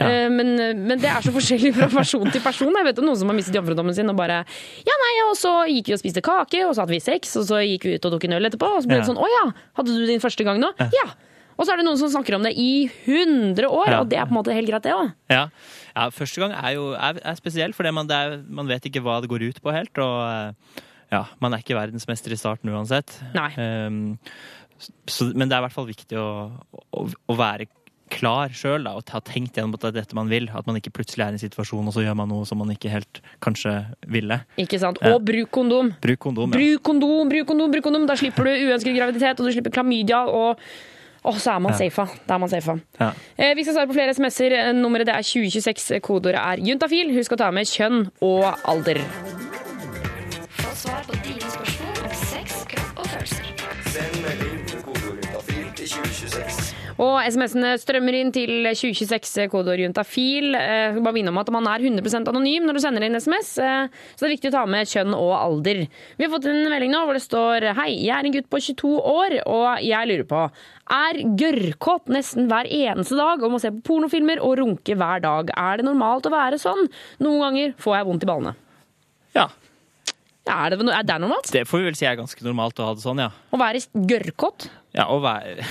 Ja. 0.00 0.28
men, 0.32 0.54
men 0.86 0.98
det 1.00 1.08
er 1.10 1.20
så 1.24 1.32
forskjellig 1.32 1.74
fra 1.76 1.88
person 1.92 2.28
til 2.32 2.40
person. 2.44 2.72
Jeg 2.76 2.86
vet 2.86 3.00
om 3.02 3.04
noen 3.08 3.18
som 3.20 3.28
har 3.28 3.36
mistet 3.36 3.56
jomfrudommen 3.58 3.94
sin 3.96 4.08
og 4.08 4.16
bare 4.16 4.38
Ja, 4.86 4.94
nei, 5.02 5.14
og 5.28 5.34
så 5.36 5.54
gikk 5.68 5.90
vi 5.90 5.96
og 5.96 6.00
spiste 6.00 6.22
kake, 6.24 6.62
og 6.68 6.72
så 6.76 6.84
hadde 6.84 6.94
vi 6.94 7.00
sex, 7.04 7.34
og 7.40 7.44
så 7.48 7.58
gikk 7.64 7.84
vi 7.88 7.96
ut 7.98 8.04
og 8.08 8.14
tok 8.16 8.24
en 8.28 8.36
øl 8.38 8.48
etterpå, 8.48 8.68
og 8.76 8.82
så 8.84 8.88
ble 8.88 9.00
det 9.00 9.06
Ja. 9.06 9.10
sånn 9.12 9.20
Å 9.20 9.28
ja, 9.32 9.42
hadde 9.80 9.96
du 9.96 10.06
din 10.06 10.20
første 10.22 10.44
gang 10.44 10.60
nå? 10.60 10.70
Ja. 10.92 11.08
Og 11.60 11.66
så 11.66 11.74
er 11.74 11.76
det 11.76 11.84
noen 11.84 11.98
som 12.00 12.08
snakker 12.08 12.36
om 12.38 12.42
det 12.46 12.54
i 12.56 12.88
100 13.04 13.68
år, 13.68 13.88
Ja. 13.90 14.00
og 14.00 14.08
det 14.08 14.16
er 14.18 14.24
på 14.24 14.32
en 14.32 14.38
måte 14.42 14.54
helt 14.56 14.68
greit, 14.70 14.82
det 14.82 14.92
òg. 14.96 15.12
Ja. 15.28 15.48
ja, 15.94 16.06
første 16.08 16.40
gang 16.40 16.52
er 16.56 16.72
jo 16.78 16.92
er, 16.94 17.20
er 17.22 17.34
spesiell, 17.36 17.74
for 17.76 17.84
man, 17.92 18.08
man 18.48 18.66
vet 18.66 18.88
ikke 18.88 19.02
hva 19.04 19.20
det 19.20 19.28
går 19.28 19.44
ut 19.50 19.60
på 19.60 19.70
helt. 19.72 19.92
Og 19.98 20.16
eh, 20.24 20.80
ja, 21.12 21.24
man 21.38 21.52
er 21.52 21.58
ikke 21.60 21.76
verdensmester 21.76 22.32
i 22.32 22.38
starten 22.40 22.72
uansett. 22.72 23.12
Nei. 23.34 23.50
Um, 23.60 24.18
så, 25.06 25.30
men 25.34 25.48
det 25.48 25.56
er 25.56 25.60
i 25.62 25.66
hvert 25.68 25.76
fall 25.76 25.86
viktig 25.90 26.18
å, 26.20 26.30
å, 26.96 27.04
å 27.30 27.36
være 27.38 27.66
klar 28.10 28.50
sjøl 28.50 28.88
og 28.90 29.06
ha 29.14 29.20
tenkt 29.22 29.54
gjennom 29.54 29.76
at 29.76 29.84
det 29.84 29.88
er 29.92 29.96
dette 30.00 30.16
man 30.18 30.26
vil. 30.32 30.48
At 30.50 30.66
man 30.66 30.74
ikke 30.80 30.90
plutselig 30.96 31.22
er 31.22 31.34
i 31.34 31.38
en 31.38 31.42
situasjon 31.42 31.86
og 31.86 31.94
så 31.94 32.02
gjør 32.02 32.16
man 32.18 32.28
noe 32.32 32.46
som 32.48 32.58
man 32.58 32.72
ikke 32.74 32.90
helt 32.90 33.20
kanskje 33.44 33.74
ville. 34.10 34.40
Ikke 34.58 34.80
sant? 34.82 34.98
Og 35.06 35.20
bruk 35.22 35.52
kondom. 35.54 35.92
Bruk 36.02 36.18
kondom, 36.26 36.50
ja. 36.50 36.58
Bruk 36.58 36.82
kondom, 36.88 37.28
bruk 37.30 37.46
kondom, 37.52 37.70
bruk 37.76 37.86
kondom. 37.86 38.06
Da 38.10 38.16
slipper 38.18 38.48
du 38.50 38.70
uønsket 38.70 38.98
graviditet, 38.98 39.38
og 39.38 39.46
du 39.46 39.54
slipper 39.54 39.76
klamydia, 39.78 40.24
og 40.26 40.58
Åh, 41.20 41.36
så 41.36 41.50
er 41.52 41.58
man 41.60 41.74
Ja. 41.74 41.76
safa. 41.82 42.06
Da 42.26 42.34
er 42.34 42.38
man 42.40 42.48
safa. 42.48 42.78
Ja. 42.98 43.10
Eh, 43.36 43.50
vi 43.54 43.62
skal 43.66 43.74
svare 43.76 43.90
på 43.90 43.92
flere 43.92 44.14
SMS-er. 44.16 44.72
Nummeret 44.72 45.04
det 45.04 45.14
er 45.18 45.20
2026. 45.28 46.00
Kodeordet 46.00 46.40
er 46.40 46.64
juntafil. 46.64 47.12
Husk 47.12 47.36
å 47.36 47.36
ta 47.36 47.50
med 47.52 47.68
kjønn 47.68 48.06
og 48.24 48.48
alder. 48.64 49.04
Og 57.00 57.14
SMS-ene 57.24 57.70
strømmer 57.80 58.16
inn 58.18 58.28
til 58.34 58.50
2026 58.68 59.46
kodeord 59.48 59.80
juntafil. 59.80 60.50
Eh, 60.52 60.72
Jeg 60.90 60.90
skal 60.92 61.04
bare 61.06 61.16
minne 61.16 61.32
om 61.32 61.38
at 61.40 61.48
man 61.54 61.64
er 61.70 61.80
100% 61.80 62.28
anonym 62.28 62.66
når 62.68 62.76
du 62.76 62.80
sender 62.84 63.06
inn 63.06 63.16
SMS, 63.16 63.54
eh, 63.62 63.86
så 64.12 64.20
det 64.20 64.28
er 64.28 64.34
viktig 64.34 64.50
å 64.50 64.56
ta 64.58 64.64
med 64.68 64.90
kjønn 64.90 65.14
og 65.16 65.30
alder. 65.38 65.80
Vi 66.18 66.26
har 66.26 66.32
fått 66.34 66.48
en 66.50 66.60
melding 66.68 66.92
nå 66.92 67.00
hvor 67.08 67.16
det 67.16 67.22
står 67.24 67.70
Hei, 67.78 67.88
jeg 68.04 68.12
er 68.18 68.28
en 68.28 68.34
gutt 68.36 68.50
på 68.52 68.60
22 68.60 68.92
år, 69.14 69.38
og 69.48 69.80
jeg 69.86 70.10
lurer 70.10 70.28
på 70.28 70.42
Er 71.00 71.22
gørrkåt 71.40 72.12
nesten 72.12 72.50
hver 72.50 72.68
eneste 72.68 73.16
dag 73.16 73.40
og 73.46 73.54
må 73.54 73.60
se 73.62 73.70
på 73.72 73.80
pornofilmer 73.88 74.42
og 74.44 74.58
runke 74.60 74.96
hver 74.98 75.24
dag. 75.24 75.54
Er 75.56 75.80
det 75.80 75.86
normalt 75.88 76.28
å 76.28 76.34
være 76.34 76.60
sånn? 76.60 76.84
Noen 77.24 77.44
ganger 77.46 77.74
får 77.80 77.96
jeg 77.96 78.08
vondt 78.10 78.26
i 78.26 78.30
ballene. 78.34 78.54
Ja. 79.38 79.48
Er 80.50 80.72
det, 80.74 80.80
er 80.82 81.04
det 81.06 81.16
normalt? 81.22 81.48
Det 81.54 81.62
får 81.68 81.78
vi 81.78 81.88
vel 81.92 81.96
si 81.96 82.06
er 82.10 82.16
ganske 82.18 82.42
normalt 82.44 82.80
å 82.82 82.88
ha 82.90 82.94
det 82.98 83.04
sånn, 83.04 83.20
ja. 83.22 83.28
Å 83.54 83.60
være 83.60 83.84
gørrkåt? 83.94 84.66
Ja, 84.96 85.04
å 85.14 85.20
være, 85.22 85.62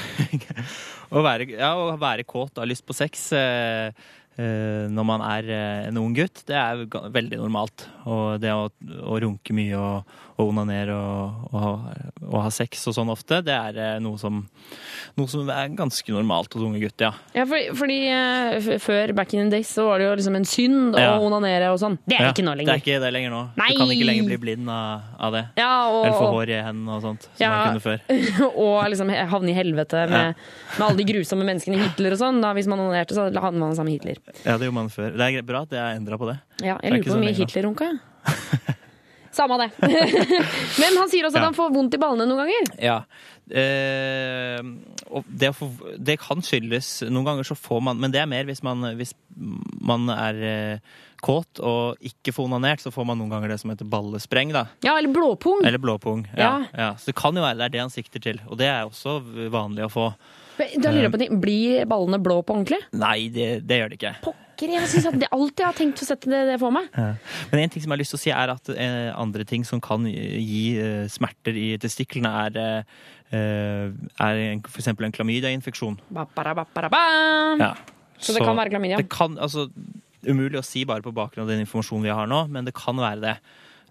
å 1.10 1.26
være, 1.26 1.50
ja, 1.58 1.74
å 1.78 1.98
være 2.00 2.28
kåt 2.28 2.56
og 2.58 2.64
ha 2.64 2.70
lyst 2.70 2.86
på 2.88 2.96
sex 2.98 3.30
eh, 3.38 3.90
eh, 4.38 4.86
når 4.92 5.08
man 5.08 5.24
er 5.26 5.50
eh, 5.50 5.88
en 5.90 6.00
ung 6.02 6.16
gutt, 6.18 6.44
det 6.50 6.58
er 6.58 6.86
veldig 6.86 7.42
normalt. 7.42 7.88
Og 8.06 8.40
det 8.44 8.54
å, 8.54 8.68
å 8.70 9.20
runke 9.24 9.56
mye 9.58 9.80
og, 9.80 10.18
og 10.40 10.54
onanere 10.54 10.94
og, 10.96 11.50
og, 11.52 11.58
ha- 11.60 12.12
og 12.30 12.38
ha 12.46 12.50
sex 12.54 12.86
og 12.88 12.94
sånn 12.96 13.10
ofte, 13.12 13.42
det 13.44 13.52
er 13.52 13.76
eh, 13.76 13.98
noe 14.00 14.16
som, 14.22 14.38
noe 15.20 15.28
som 15.28 15.50
er 15.52 15.74
ganske 15.76 16.14
normalt 16.16 16.54
hos 16.56 16.64
unge 16.64 16.80
gutter, 16.80 17.10
ja. 17.10 17.42
Ja, 17.42 17.44
fordi, 17.50 17.66
fordi 17.76 17.98
eh, 18.08 18.78
Før 18.80 19.12
back 19.18 19.34
in 19.36 19.50
the 19.50 19.58
days 19.58 19.68
så 19.76 19.84
var 19.90 20.00
det 20.00 20.08
jo 20.08 20.14
liksom 20.22 20.38
en 20.40 20.48
synd 20.48 20.96
Ja. 21.00 21.18
å 21.18 21.26
onanere 21.28 21.68
og 21.74 21.80
sånn. 21.82 21.98
Det 22.08 22.16
er 22.16 22.24
Ja, 22.30 22.32
ikke 22.32 22.46
nå 22.48 22.56
Det 22.60 22.68
er 22.72 22.80
ikke 22.82 23.00
det 23.04 23.12
lenger 23.14 23.34
nå. 23.36 23.42
Nei! 23.60 23.68
Du 23.74 23.82
kan 23.82 23.92
ikke 23.94 24.08
lenger 24.08 24.30
bli 24.32 24.38
blind 24.46 24.72
av, 24.72 25.02
av 25.20 25.36
det. 25.36 25.44
Ja, 25.60 25.72
og- 25.92 26.06
Eller 26.06 26.18
få 26.18 26.32
hår 26.38 26.50
i 26.56 26.62
hendene 26.70 26.96
og 26.96 27.04
sånt, 27.04 27.28
som 27.36 27.50
man 27.52 27.68
kunne 27.68 27.84
før. 27.84 28.00
og 28.66 28.90
liksom 28.96 29.14
havne 29.36 29.52
i 29.52 29.58
helvete 29.60 30.06
med, 30.10 30.36
med 30.80 30.88
alle 30.88 30.98
de 31.04 31.08
grusomme 31.12 31.44
menneskene 31.52 31.84
Hitler 31.84 32.16
og 32.16 32.24
sånn. 32.24 32.40
Da, 32.42 32.54
hvis 32.58 32.68
man 32.72 32.80
onanerte, 32.88 33.18
så 33.18 33.28
havnet 33.28 33.60
man 33.60 33.76
sammen 33.76 33.92
med 33.92 34.00
Hitler. 34.00 34.24
Ja, 34.46 34.56
det 34.58 34.70
gjorde 34.70 34.80
man 34.80 34.90
før. 34.94 35.12
Det 35.20 35.30
er 35.44 35.48
bra 35.52 35.66
at 35.68 35.74
det 35.76 35.84
er 35.84 36.00
endra 36.00 36.18
på 36.22 36.32
det. 36.32 36.40
Ja, 36.64 36.80
jeg 36.84 36.96
lurer 36.96 37.04
på 37.10 37.16
hvor 37.18 37.24
mye. 37.28 37.36
Hitler 37.44 37.68
runka, 37.68 37.92
jeg. 37.92 38.76
Samme 39.40 39.58
det. 39.64 39.70
Men 40.84 41.00
han 41.00 41.10
sier 41.12 41.26
også 41.30 41.40
at 41.40 41.42
Ja. 41.42 41.48
han 41.50 41.56
får 41.58 41.74
vondt 41.76 41.96
i 41.96 42.02
ballene 42.02 42.28
noen 42.28 42.44
ganger. 42.44 42.72
Ja. 42.84 42.98
Eh, 43.50 44.60
og 45.10 45.26
det, 45.26 45.50
få, 45.58 45.70
det 45.98 46.20
kan 46.22 46.44
skyldes 46.46 46.90
Noen 47.10 47.26
ganger 47.26 47.48
så 47.48 47.56
får 47.58 47.80
man 47.82 47.98
Men 47.98 48.12
det 48.14 48.20
er 48.22 48.28
mer 48.30 48.46
hvis 48.46 48.62
man, 48.62 48.84
hvis 49.00 49.16
man 49.82 50.06
er 50.14 50.38
eh, 50.46 50.98
kåt 51.26 51.60
og 51.66 51.98
ikke 52.06 52.32
får 52.36 52.46
onanert, 52.48 52.80
så 52.84 52.94
får 52.96 53.08
man 53.10 53.18
noen 53.20 53.32
ganger 53.34 53.52
det 53.52 53.58
som 53.60 53.74
heter 53.74 53.88
ballespreng. 53.92 54.54
da. 54.56 54.68
Ja, 54.86 54.94
eller 54.96 55.12
blåpung. 55.12 55.66
Eller 55.68 55.82
blåpung. 55.84 56.22
Ja. 56.38 56.44
Ja. 56.46 56.68
Ja. 56.80 56.90
Så 56.96 57.10
det 57.12 57.16
kan 57.20 57.36
jo 57.36 57.44
være 57.44 57.58
det 57.60 57.66
er 57.66 57.74
det 57.74 57.82
han 57.84 57.92
sikter 57.92 58.24
til. 58.24 58.40
Og 58.48 58.56
det 58.62 58.70
er 58.72 58.86
også 58.88 59.18
vanlig 59.52 59.84
å 59.84 59.90
få. 59.92 60.06
Da 60.80 60.94
lurer 60.94 61.10
jeg 61.10 61.12
på, 61.16 61.20
ting. 61.20 61.42
Blir 61.44 61.84
ballene 61.92 62.22
blå 62.24 62.38
på 62.48 62.56
ordentlig? 62.56 62.80
Nei, 62.96 63.28
det, 63.36 63.50
det 63.68 63.82
gjør 63.82 63.92
det 63.92 64.00
ikke. 64.00 64.14
Pokker, 64.30 64.48
jeg 64.68 64.90
synes 64.92 65.08
at 65.12 65.20
det 65.22 65.30
alltid 65.32 65.64
har 65.66 65.78
tenkt 65.78 66.02
å 66.04 66.08
sette 66.08 66.32
det, 66.32 66.42
det 66.52 66.58
for 66.60 66.76
meg. 66.76 66.90
Ja. 66.92 67.14
Men 67.52 67.64
en 67.64 67.72
ting 67.72 67.84
som 67.84 67.92
jeg 67.92 67.96
har 67.96 68.02
lyst 68.02 68.14
til 68.16 68.20
å 68.20 68.24
si 68.24 68.34
er 68.36 68.52
at 68.52 68.72
eh, 68.74 69.12
andre 69.16 69.46
ting 69.48 69.64
som 69.68 69.80
kan 69.84 70.04
gi 70.10 70.64
eh, 70.76 71.06
smerter 71.12 71.56
i 71.56 71.70
testiklene, 71.80 72.32
er, 72.50 72.84
eh, 73.32 73.94
er 74.26 74.42
f.eks. 74.68 74.92
en 74.92 75.16
klamydiainfeksjon. 75.16 76.00
Ja. 77.64 77.72
Så 78.20 78.36
det 78.36 78.44
kan 78.44 78.60
være 78.60 78.76
klamydia? 78.76 79.00
Det 79.00 79.08
kan, 79.14 79.40
altså, 79.40 79.70
umulig 80.28 80.60
å 80.60 80.66
si 80.66 80.84
bare 80.88 81.06
på 81.06 81.16
bakgrunn 81.16 81.46
av 81.46 81.54
den 81.54 81.64
informasjonen 81.64 82.10
vi 82.10 82.16
har 82.20 82.28
nå, 82.28 82.44
men 82.52 82.68
det 82.68 82.76
kan 82.76 83.00
være 83.00 83.24
det. 83.24 83.36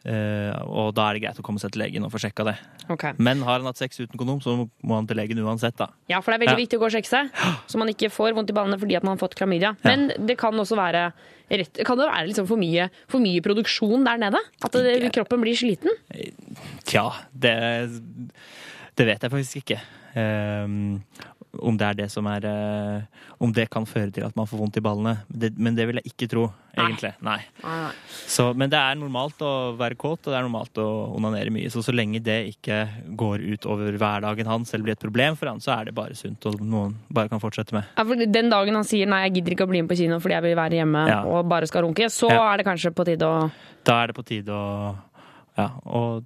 Eh, 0.04 0.52
og 0.68 0.92
da 0.94 1.08
er 1.10 1.18
det 1.18 1.22
greit 1.24 1.38
å 1.40 1.44
komme 1.44 1.58
seg 1.60 1.72
til 1.74 1.82
legen 1.82 2.04
og 2.06 2.12
få 2.12 2.20
sjekka 2.22 2.44
det. 2.46 2.54
Okay. 2.88 3.12
Men 3.18 3.42
har 3.42 3.58
han 3.58 3.66
hatt 3.68 3.80
sex 3.80 3.98
uten 4.00 4.16
kondom, 4.20 4.38
så 4.44 4.54
må 4.82 4.94
han 4.98 5.06
til 5.10 5.18
legen 5.18 5.40
uansett, 5.42 5.76
da. 5.76 5.88
Ja, 6.08 6.20
for 6.20 6.32
det 6.32 6.38
er 6.38 6.44
veldig 6.46 6.56
Ja. 6.58 6.62
viktig 6.64 6.78
å 6.78 6.82
gå 6.84 6.86
og 6.86 6.94
sjekke 6.94 7.10
seg, 7.10 7.30
så 7.66 7.78
man 7.82 7.88
ikke 7.92 8.10
får 8.14 8.34
vondt 8.36 8.50
i 8.50 8.56
ballene 8.56 8.78
fordi 8.78 8.96
at 8.96 9.02
man 9.04 9.16
har 9.16 9.22
fått 9.28 9.34
klamydia. 9.34 9.74
Men 9.84 10.08
det 10.24 10.38
kan 10.38 10.52
også 10.54 10.76
være 10.78 11.12
rett, 11.50 11.84
kan 11.84 11.96
det 11.98 12.08
være 12.08 12.26
liksom 12.30 12.46
for, 12.46 12.56
mye, 12.56 12.88
for 13.08 13.18
mye 13.20 13.40
produksjon 13.42 14.04
der 14.04 14.18
nede? 14.18 14.38
At 14.62 14.72
det, 14.72 15.12
kroppen 15.12 15.40
blir 15.42 15.56
sliten? 15.56 15.90
Tja, 16.84 17.08
det, 17.32 17.54
det 18.96 19.06
vet 19.06 19.22
jeg 19.22 19.30
faktisk 19.32 19.62
ikke. 19.62 19.80
Ehm, 20.18 21.02
om 21.62 21.76
det 21.80 21.86
er 21.86 21.94
det 22.02 22.06
som 22.12 22.26
er 22.28 22.44
uh, 22.44 23.02
Om 23.40 23.52
det 23.54 23.68
kan 23.70 23.86
føre 23.88 24.10
til 24.12 24.24
at 24.26 24.34
man 24.36 24.46
får 24.46 24.58
vondt 24.60 24.76
i 24.76 24.82
ballene. 24.84 25.14
Det, 25.28 25.52
men 25.56 25.74
det 25.76 25.86
vil 25.88 26.00
jeg 26.00 26.10
ikke 26.12 26.28
tro, 26.28 26.48
egentlig. 26.76 27.12
Nei. 27.24 27.38
Så, 28.26 28.50
men 28.58 28.70
det 28.72 28.78
er 28.78 28.98
normalt 28.98 29.40
å 29.46 29.52
være 29.78 29.96
kåt, 29.98 30.26
og 30.26 30.32
det 30.32 30.36
er 30.38 30.46
normalt 30.46 30.80
å 30.82 30.86
onanere 31.16 31.52
mye. 31.54 31.70
Så 31.70 31.82
så 31.86 31.94
lenge 31.94 32.20
det 32.24 32.38
ikke 32.52 32.80
går 33.18 33.44
ut 33.54 33.68
over 33.70 33.94
hverdagen 33.98 34.50
hans 34.50 34.74
eller 34.74 34.88
blir 34.88 34.96
et 34.98 35.02
problem 35.06 35.38
for 35.38 35.50
han, 35.52 35.62
så 35.62 35.76
er 35.78 35.88
det 35.88 35.96
bare 35.96 36.18
sunt 36.18 36.44
og 36.50 36.58
noen 36.60 36.96
bare 37.14 37.30
kan 37.32 37.42
fortsette 37.42 37.76
med. 37.76 37.86
Ja, 37.96 38.04
for 38.04 38.26
den 38.38 38.50
dagen 38.52 38.74
han 38.78 38.86
sier 38.88 39.08
nei, 39.10 39.24
jeg 39.28 39.38
gidder 39.38 39.56
ikke 39.56 39.68
å 39.68 39.72
bli 39.72 39.82
med 39.84 39.92
på 39.92 39.98
kino 40.02 40.18
fordi 40.22 40.36
jeg 40.38 40.46
vil 40.48 40.58
være 40.58 40.80
hjemme 40.82 41.06
Ja. 41.08 41.20
og 41.24 41.46
bare 41.48 41.66
skal 41.70 41.86
runke, 41.86 42.10
så 42.12 42.30
Ja. 42.32 42.42
er 42.52 42.58
det 42.58 42.66
kanskje 42.66 42.92
på 42.94 43.06
tide 43.06 43.22
å 43.26 43.50
Da 43.84 44.02
er 44.02 44.08
det 44.08 44.16
på 44.18 44.26
tide 44.26 44.50
å 44.52 44.96
ja, 45.58 45.70
å 45.86 46.22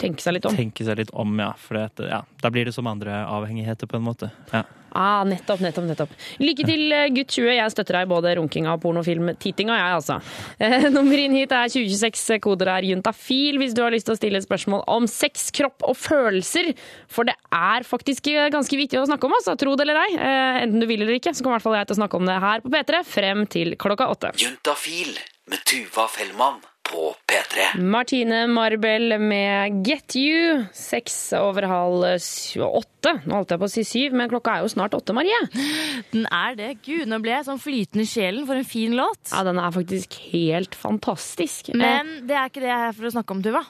tenke 0.00 0.24
seg 0.24 0.38
litt 0.38 0.46
om. 0.48 0.56
tenke 0.56 0.84
seg 0.86 1.00
litt 1.02 1.10
om, 1.16 1.34
ja. 1.40 1.52
For 1.60 1.78
det, 1.78 2.08
ja, 2.10 2.22
da 2.42 2.52
blir 2.52 2.68
det 2.68 2.76
som 2.76 2.88
andre 2.90 3.24
avhengigheter, 3.26 3.90
på 3.90 3.98
en 4.00 4.06
måte. 4.06 4.30
Ja. 4.52 4.64
Ah, 4.92 5.22
nettopp, 5.24 5.62
nettopp, 5.64 5.86
nettopp. 5.88 6.10
Lykke 6.42 6.66
til, 6.68 6.92
eh, 6.92 7.08
gutt 7.08 7.32
20. 7.32 7.54
Jeg 7.56 7.72
støtter 7.72 7.96
deg 7.96 8.06
i 8.06 8.10
både 8.10 8.34
runkinga 8.36 8.74
og 8.74 8.82
pornofilm-tittinga, 8.82 9.72
jeg, 9.72 9.94
altså. 9.96 10.18
Eh, 10.60 10.88
nummer 10.96 11.16
inn 11.16 11.32
hit 11.32 11.52
er 11.56 11.72
2026. 11.72 12.40
Koder 12.44 12.68
er 12.74 12.88
juntafil 12.90 13.56
hvis 13.62 13.72
du 13.72 13.80
har 13.82 13.94
lyst 13.94 14.08
til 14.10 14.16
å 14.16 14.20
stille 14.20 14.36
et 14.42 14.44
spørsmål 14.44 14.84
om 14.92 15.08
sex, 15.08 15.48
kropp 15.56 15.86
og 15.88 15.96
følelser. 15.96 16.74
For 17.08 17.28
det 17.28 17.38
er 17.56 17.88
faktisk 17.88 18.28
eh, 18.34 18.50
ganske 18.52 18.76
viktig 18.76 19.00
å 19.00 19.06
snakke 19.08 19.28
om, 19.28 19.36
altså. 19.40 19.56
Tro 19.56 19.76
det 19.76 19.86
eller 19.86 20.02
ei. 20.04 20.10
Eh, 20.18 20.60
enten 20.66 20.84
du 20.84 20.88
vil 20.90 21.06
eller 21.06 21.16
ikke, 21.16 21.32
så 21.32 21.40
kommer 21.40 21.56
i 21.56 21.60
hvert 21.60 21.68
fall 21.70 21.78
jeg 21.80 21.88
til 21.88 21.96
å 21.96 22.02
snakke 22.02 22.20
om 22.20 22.28
det 22.28 22.40
her 22.44 22.66
på 22.66 22.74
P3 22.76 23.02
frem 23.08 23.46
til 23.48 23.76
klokka 23.80 24.10
åtte. 24.12 24.34
Juntafil 24.44 25.16
med 25.48 25.64
Tuva 25.64 26.04
Fellmann 26.12 26.60
på 26.86 27.12
P3. 27.30 27.66
Martine 27.82 28.42
Marbel 28.50 29.14
med 29.22 29.80
Get 29.86 30.16
You. 30.18 30.64
Seks 30.76 31.14
over 31.38 31.66
halv 31.70 32.04
åtte. 32.04 33.14
Nå 33.26 33.36
holdt 33.38 33.54
jeg 33.54 33.60
på 33.62 33.68
å 33.68 33.72
si 33.72 33.84
syv, 33.86 34.16
men 34.18 34.30
klokka 34.32 34.56
er 34.58 34.64
jo 34.66 34.72
snart 34.74 34.94
åtte, 34.98 35.14
Marie. 35.16 35.38
Den 36.12 36.26
er 36.28 36.56
det. 36.58 36.70
Gud, 36.86 37.06
nå 37.10 37.18
ble 37.24 37.36
jeg 37.36 37.46
sånn 37.48 37.60
flytende 37.62 38.06
i 38.06 38.10
sjelen 38.10 38.46
for 38.48 38.58
en 38.58 38.66
fin 38.68 38.94
låt. 38.98 39.30
Ja, 39.32 39.44
den 39.46 39.60
er 39.62 39.74
faktisk 39.74 40.18
helt 40.32 40.74
fantastisk. 40.78 41.72
Men 41.78 42.18
det 42.28 42.36
er 42.38 42.50
ikke 42.50 42.64
det 42.64 42.70
jeg 42.72 42.78
er 42.80 42.86
her 42.88 42.98
for 42.98 43.08
å 43.10 43.14
snakke 43.16 43.36
om, 43.36 43.42
Tuva. 43.46 43.64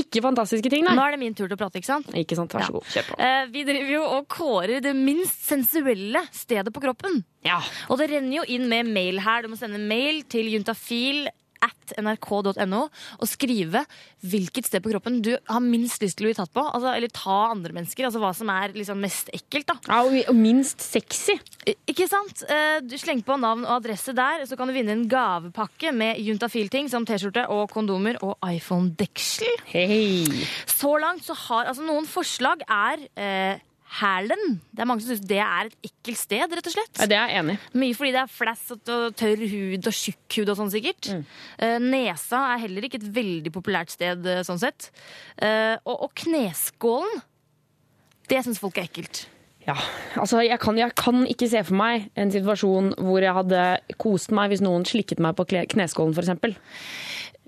Ikke 0.00 0.22
fantastiske 0.24 0.70
ting, 0.72 0.86
nei. 0.86 0.94
Nå 0.96 1.02
er 1.04 1.12
det 1.12 1.20
min 1.20 1.34
tur 1.36 1.44
til 1.50 1.52
å 1.58 1.60
prate, 1.60 1.76
ikke 1.82 1.90
sant? 1.90 2.08
Ikke 2.16 2.36
sant, 2.38 2.54
vær 2.56 2.64
så 2.64 2.72
god. 2.78 2.86
Kjør 2.94 3.10
på. 3.10 3.18
Eh, 3.20 3.42
Vi 3.52 3.64
driver 3.68 3.90
jo 3.92 4.02
og 4.08 4.24
kårer 4.32 4.80
det 4.86 4.94
minst 4.96 5.42
sensuelle 5.44 6.22
stedet 6.32 6.72
på 6.72 6.80
kroppen. 6.80 7.20
Ja. 7.44 7.58
Og 7.92 8.00
det 8.00 8.08
renner 8.14 8.38
jo 8.38 8.46
inn 8.54 8.64
med 8.72 8.88
mail 8.88 9.20
her. 9.20 9.44
Du 9.44 9.50
må 9.52 9.58
sende 9.60 9.82
mail 9.82 10.22
til 10.32 10.48
juntafil 10.54 11.26
at 11.62 11.94
nrk.no 12.02 12.82
og 12.88 13.28
skrive 13.30 13.84
hvilket 14.26 14.68
sted 14.68 14.82
på 14.84 14.92
kroppen 14.92 15.20
du 15.24 15.32
har 15.48 15.62
minst 15.64 16.02
lyst 16.02 16.18
til 16.18 16.26
å 16.26 16.30
bli 16.30 16.36
tatt 16.38 16.52
på. 16.54 16.64
Altså, 16.64 16.92
eller 16.96 17.12
ta 17.14 17.38
andre 17.52 17.74
mennesker. 17.76 18.06
Altså 18.08 18.22
hva 18.22 18.32
som 18.36 18.50
er 18.54 18.74
liksom 18.76 19.00
mest 19.02 19.30
ekkelt. 19.34 19.66
da. 19.72 19.78
Ja, 19.88 20.02
og 20.30 20.36
minst 20.38 20.82
sexy. 20.84 21.38
Ikke 21.88 22.08
sant? 22.10 22.44
Eh, 22.48 22.80
Du 22.82 22.96
Sleng 22.98 23.22
på 23.26 23.36
navn 23.40 23.64
og 23.66 23.76
adresse 23.80 24.14
der, 24.16 24.44
så 24.48 24.56
kan 24.58 24.68
du 24.70 24.74
vinne 24.76 24.94
en 24.94 25.06
gavepakke 25.10 25.92
med 25.94 26.18
juntafil-ting 26.22 26.88
som 26.90 27.06
T-skjorte 27.08 27.46
og 27.52 27.68
kondomer 27.72 28.18
og 28.22 28.36
iPhone-deksel. 28.46 29.62
Hei. 29.72 30.24
Så 30.66 30.96
langt 31.02 31.24
så 31.26 31.36
har 31.48 31.70
altså 31.70 31.84
Noen 31.86 32.06
forslag 32.10 32.62
er 32.68 33.06
eh, 33.18 33.60
hælen. 33.98 34.56
Det 34.72 34.84
er 34.84 34.88
mange 34.88 35.04
som 35.04 35.12
syns 35.12 35.26
det 35.28 35.40
er 35.44 35.68
et 35.68 35.90
ekkelt 35.90 36.20
sted, 36.20 36.54
rett 36.56 36.70
og 36.70 36.74
slett. 36.74 36.94
Ja, 37.00 37.08
det 37.10 37.18
er 37.18 37.32
jeg 37.32 37.42
enig. 37.42 37.56
Mye 37.82 37.98
fordi 37.98 38.14
det 38.14 38.22
er 38.22 38.32
flassete 38.32 38.96
og 38.96 39.18
tørr 39.20 39.44
hud 39.52 39.90
og 39.90 39.98
tjukk 39.98 40.38
hud 40.38 40.54
og 40.54 40.58
sånn 40.60 40.72
sikkert. 40.72 41.10
Mm. 41.12 41.90
nesa 41.92 42.40
er 42.54 42.64
heller 42.64 42.88
ikke 42.88 43.02
et 43.02 43.10
veldig 43.14 43.52
populært 43.54 43.92
sted 43.92 44.26
eh, 44.28 44.42
sånn 44.46 44.62
sett. 44.62 44.88
Eh, 45.36 45.76
og, 45.84 46.08
og 46.08 46.16
kneskålen, 46.24 47.22
det 48.32 48.40
syns 48.46 48.62
folk 48.62 48.80
er 48.80 48.88
ekkelt. 48.88 49.26
Ja, 49.62 49.76
altså 50.18 50.40
jeg 50.42 50.58
kan, 50.58 50.78
jeg 50.78 50.90
kan 50.98 51.22
ikke 51.30 51.46
se 51.50 51.60
for 51.62 51.78
meg 51.78 52.08
en 52.18 52.32
situasjon 52.34 52.96
hvor 52.98 53.22
jeg 53.22 53.34
hadde 53.36 53.60
kost 54.02 54.32
meg 54.34 54.50
hvis 54.50 54.62
noen 54.64 54.82
slikket 54.88 55.22
meg 55.22 55.36
på 55.38 55.46
kneskålen, 55.46 56.16
f.eks. 56.16 56.32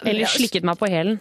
Eller 0.03 0.27
slikket 0.27 0.67
meg 0.67 0.79
på 0.81 0.89
hælen. 0.91 1.21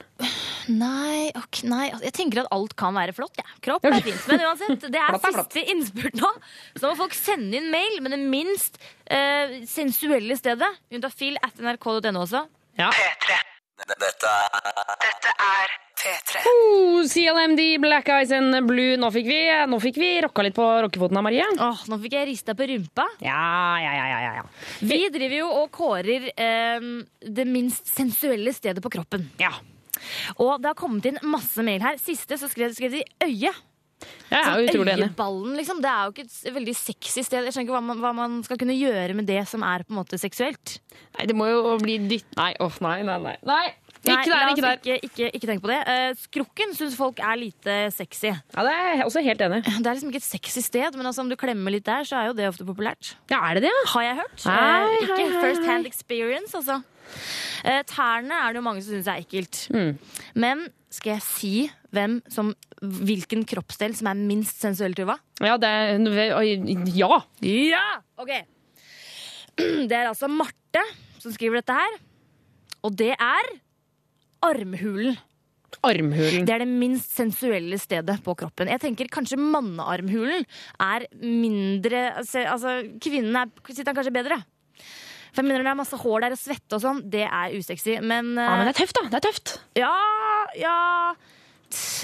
Nei, 0.72 1.30
ok, 1.36 1.60
nei, 1.68 1.90
altså, 1.92 2.06
jeg 2.08 2.16
tenker 2.16 2.42
at 2.44 2.52
alt 2.56 2.74
kan 2.80 2.96
være 2.96 3.14
flott. 3.16 3.36
Ja. 3.38 3.46
Kropp 3.64 3.86
er 3.86 4.00
fint. 4.02 4.26
Men 4.32 4.46
uansett, 4.48 4.88
det 4.88 5.00
er 5.00 5.14
er 5.20 5.22
siste 5.38 5.64
innspurt 5.74 6.18
nå. 6.18 6.32
Så 6.78 6.88
må 6.88 6.96
folk 7.04 7.16
sende 7.18 7.60
inn 7.60 7.70
mail 7.74 8.00
med 8.04 8.16
det 8.16 8.22
minst 8.24 8.80
eh, 9.06 9.60
sensuelle 9.70 10.38
stedet. 10.40 10.72
Juntafil 10.94 11.38
at 11.44 11.60
nrk.no 11.62 12.24
også. 12.24 12.46
Ja. 12.80 12.90
Dette 13.84 14.30
er 15.44 15.74
P3. 16.00 16.44
Oh, 16.48 17.04
CLMD, 17.08 17.62
Black 17.84 18.10
Eyes 18.10 18.32
and 18.36 18.56
Blue. 18.68 18.96
Nå 19.00 19.10
fikk 19.12 19.28
vi, 19.28 19.40
nå 19.68 19.80
fikk 19.84 20.00
vi 20.00 20.12
rocka 20.24 20.46
litt 20.46 20.56
på 20.56 20.66
rockefoten 20.86 21.20
av 21.20 21.26
Marie. 21.26 21.46
Åh, 21.60 21.84
nå 21.92 22.00
fikk 22.04 22.16
jeg 22.18 22.30
rista 22.32 22.56
på 22.56 22.68
rumpa. 22.72 23.06
Ja, 23.24 23.44
ja, 23.84 23.92
ja, 23.98 24.08
ja, 24.12 24.32
ja. 24.40 24.46
Vi 24.88 25.02
driver 25.14 25.38
jo 25.42 25.52
og 25.62 25.68
kårer 25.76 26.30
eh, 26.32 26.88
det 27.28 27.48
minst 27.50 27.92
sensuelle 27.92 28.56
stedet 28.56 28.84
på 28.84 28.92
kroppen. 28.94 29.28
Ja. 29.42 29.52
Og 30.40 30.58
det 30.64 30.72
har 30.72 30.80
kommet 30.80 31.08
inn 31.10 31.20
masse 31.28 31.64
mail 31.66 31.84
her. 31.84 32.00
Siste 32.02 32.40
så 32.40 32.50
skrev, 32.52 32.74
skrev 32.76 33.00
de 33.00 33.06
øye. 33.24 33.54
Jeg 34.34 34.42
er 34.42 34.58
jo 34.60 34.70
utrolig 34.72 34.94
enig. 34.96 35.08
Øyeballen, 35.12 35.54
liksom. 35.60 35.82
Det 35.84 35.90
er 35.92 36.08
jo 36.08 36.14
ikke 36.16 36.26
et 36.26 36.56
veldig 36.56 36.76
sexy 36.80 37.22
sted. 37.22 37.46
Jeg 37.46 37.54
skjønner 37.54 37.68
ikke 37.68 37.76
hva 37.78 37.84
man, 37.86 38.02
hva 38.02 38.12
man 38.18 38.40
skal 38.48 38.58
kunne 38.62 38.76
gjøre 38.78 39.14
med 39.18 39.28
det 39.30 39.44
som 39.50 39.62
er 39.68 39.86
på 39.86 39.94
en 39.94 40.00
måte 40.02 40.18
seksuelt. 40.22 40.78
Nei, 41.18 41.28
det 41.30 41.36
må 41.38 41.48
jo 41.52 41.78
bli 41.82 42.00
dytt... 42.10 42.30
Nei, 42.40 42.52
åh, 42.64 42.78
nei, 42.82 43.00
nei, 43.06 43.18
nei. 43.22 43.36
Nei, 43.46 43.64
ikke 44.04 44.34
der, 44.34 44.50
ikke 44.52 44.64
der. 44.66 44.80
Ikke, 44.82 44.96
ikke, 45.08 45.28
ikke 45.38 45.48
tenk 45.48 45.62
på 45.64 45.70
det. 45.72 45.78
Eh, 45.88 46.10
skrukken 46.26 46.74
syns 46.76 46.98
folk 47.00 47.22
er 47.24 47.38
lite 47.40 47.76
sexy. 47.96 48.34
Ja, 48.34 48.66
det 48.66 48.74
er 48.74 48.90
jeg 48.98 49.06
også 49.06 49.22
helt 49.24 49.44
enig. 49.46 49.62
Det 49.64 49.78
er 49.86 49.96
liksom 49.96 50.10
ikke 50.12 50.20
et 50.24 50.28
sexy 50.28 50.64
sted, 50.66 50.98
men 50.98 51.08
altså, 51.08 51.24
om 51.24 51.30
du 51.32 51.38
klemmer 51.40 51.72
litt 51.72 51.86
der, 51.88 52.04
så 52.10 52.18
er 52.20 52.32
jo 52.32 52.36
det 52.36 52.50
ofte 52.50 52.66
populært. 52.68 53.14
Ja, 53.32 53.40
er 53.48 53.60
det 53.62 53.70
det? 53.70 53.76
Har 53.94 54.04
jeg 54.10 54.18
hørt. 54.20 54.44
Hei, 54.44 54.58
Eh, 54.58 54.98
ikke 55.06 55.16
hei, 55.22 55.30
hei, 55.30 55.44
first 55.46 55.70
hand 55.70 55.88
experience, 55.88 56.58
altså. 56.58 56.82
Eh, 57.64 57.80
tærne 57.88 58.42
er 58.44 58.52
det 58.52 58.60
jo 58.60 58.66
mange 58.66 58.84
som 58.84 58.98
syns 58.98 59.08
er 59.14 59.24
ekkelt. 59.24 59.62
Mm. 59.72 59.96
Men 60.36 60.66
skal 60.92 61.16
jeg 61.16 61.24
si 61.30 61.54
hvem 61.96 62.20
som, 62.34 62.52
hvilken 62.84 63.46
kroppsdel 63.48 63.96
som 63.98 64.10
er 64.12 64.20
minst 64.20 64.60
sensuell, 64.64 64.96
Tuva? 64.98 65.16
Ja, 65.44 65.56
det 65.62 65.70
er 65.70 66.92
Ja! 66.94 67.22
Ja! 67.42 67.86
Ok. 68.20 68.34
Det 69.90 69.94
er 69.94 70.10
altså 70.10 70.28
Marte 70.32 70.82
som 71.22 71.34
skriver 71.34 71.62
dette 71.62 71.76
her. 71.78 72.00
Og 72.84 72.96
det 73.00 73.14
er 73.14 73.52
armhulen. 74.44 75.16
Armhulen. 75.86 76.46
Det 76.46 76.54
er 76.54 76.64
det 76.64 76.70
minst 76.70 77.14
sensuelle 77.16 77.78
stedet 77.82 78.18
på 78.26 78.36
kroppen. 78.38 78.70
Jeg 78.70 78.82
tenker 78.84 79.10
kanskje 79.14 79.40
mannearmhulen 79.40 80.44
er 80.84 81.06
mindre 81.22 82.04
altså, 82.20 82.44
altså, 82.50 82.76
Kvinnen 83.02 83.38
er, 83.40 83.54
sitter 83.70 83.96
kanskje 83.96 84.14
bedre. 84.16 84.42
For 85.34 85.42
jeg 85.42 85.50
mener 85.50 85.66
det 85.66 85.72
er 85.72 85.80
masse 85.80 85.98
hår 85.98 86.26
der 86.26 86.36
og 86.36 86.42
svette 86.42 86.78
og 86.78 86.84
sånn, 86.84 87.00
det 87.10 87.24
er 87.26 87.56
usexy. 87.58 87.96
Men, 88.02 88.36
Ja, 88.38 88.58
men 88.58 88.68
det 88.68 88.76
er 88.76 88.82
tøft, 88.84 89.00
da. 89.00 89.08
Det 89.10 89.22
er 89.22 89.26
tøft. 89.30 89.56
Ja, 89.80 89.94
ja 90.60 90.76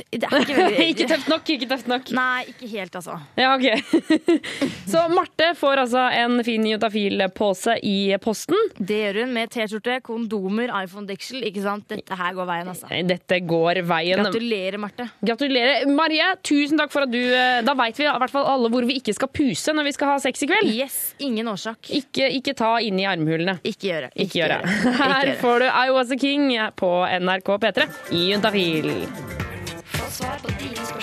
Det 0.09 0.25
er 0.25 0.43
ikke 0.43 0.57
veldig 0.57 0.87
ikke 0.93 1.07
tøft 1.11 1.29
nok, 1.31 1.51
ikke 1.55 1.69
tøft 1.69 1.89
nok. 1.91 2.11
Nei, 2.15 2.45
ikke 2.53 2.69
helt, 2.71 2.95
altså. 2.99 3.17
Ja, 3.39 3.53
ok. 3.55 3.67
Så 4.91 5.03
Marte 5.13 5.51
får 5.59 5.83
altså 5.85 6.05
en 6.17 6.39
fin 6.45 6.65
Juntafil-pose 6.65 7.77
i 7.85 7.97
posten. 8.23 8.57
Det 8.77 8.99
gjør 9.03 9.21
hun 9.23 9.33
med 9.35 9.51
T-skjorte, 9.53 9.99
kondomer, 10.05 10.73
iPhone-deksel. 10.83 11.43
Ikke 11.49 11.63
sant? 11.65 11.87
Dette 11.91 12.17
her 12.19 12.37
går 12.37 12.49
veien, 12.49 12.71
altså. 12.73 12.89
Dette 13.09 13.41
går 13.49 13.81
veien. 13.89 14.23
Gratulerer, 14.23 14.79
Marte. 14.81 15.09
Gratulerer. 15.25 15.85
Marie, 15.93 16.31
tusen 16.45 16.79
takk 16.79 16.93
for 16.93 17.05
at 17.07 17.13
du 17.13 17.19
eh, 17.19 17.59
Da 17.65 17.75
veit 17.77 17.97
vi 17.99 18.07
i 18.07 18.09
hvert 18.09 18.33
fall 18.33 18.47
alle 18.49 18.71
hvor 18.71 18.87
vi 18.87 18.97
ikke 18.99 19.13
skal 19.17 19.31
puse 19.33 19.73
når 19.75 19.89
vi 19.89 19.95
skal 19.97 20.13
ha 20.13 20.17
sex 20.23 20.45
i 20.45 20.49
kveld. 20.49 20.71
Yes, 20.73 20.99
ingen 21.23 21.49
årsak. 21.51 21.91
Ikke, 21.95 22.29
ikke 22.39 22.55
ta 22.57 22.75
i 22.81 22.91
armhulene. 23.05 23.59
Ikke 23.63 23.91
gjøre. 23.91 24.11
Ikke 24.15 24.41
gjøre. 24.41 24.61
Ikke 24.63 24.95
Her 25.03 25.35
får 25.41 25.65
du 25.65 25.69
I 25.69 25.87
Was 25.95 26.11
A 26.11 26.19
King 26.19 26.49
på 26.79 26.91
NRK 27.19 27.55
P3 27.63 27.89
i 28.15 28.25
Juntafil. 28.33 28.91
Svar 30.19 30.39
på 30.43 30.49
dine 30.59 30.98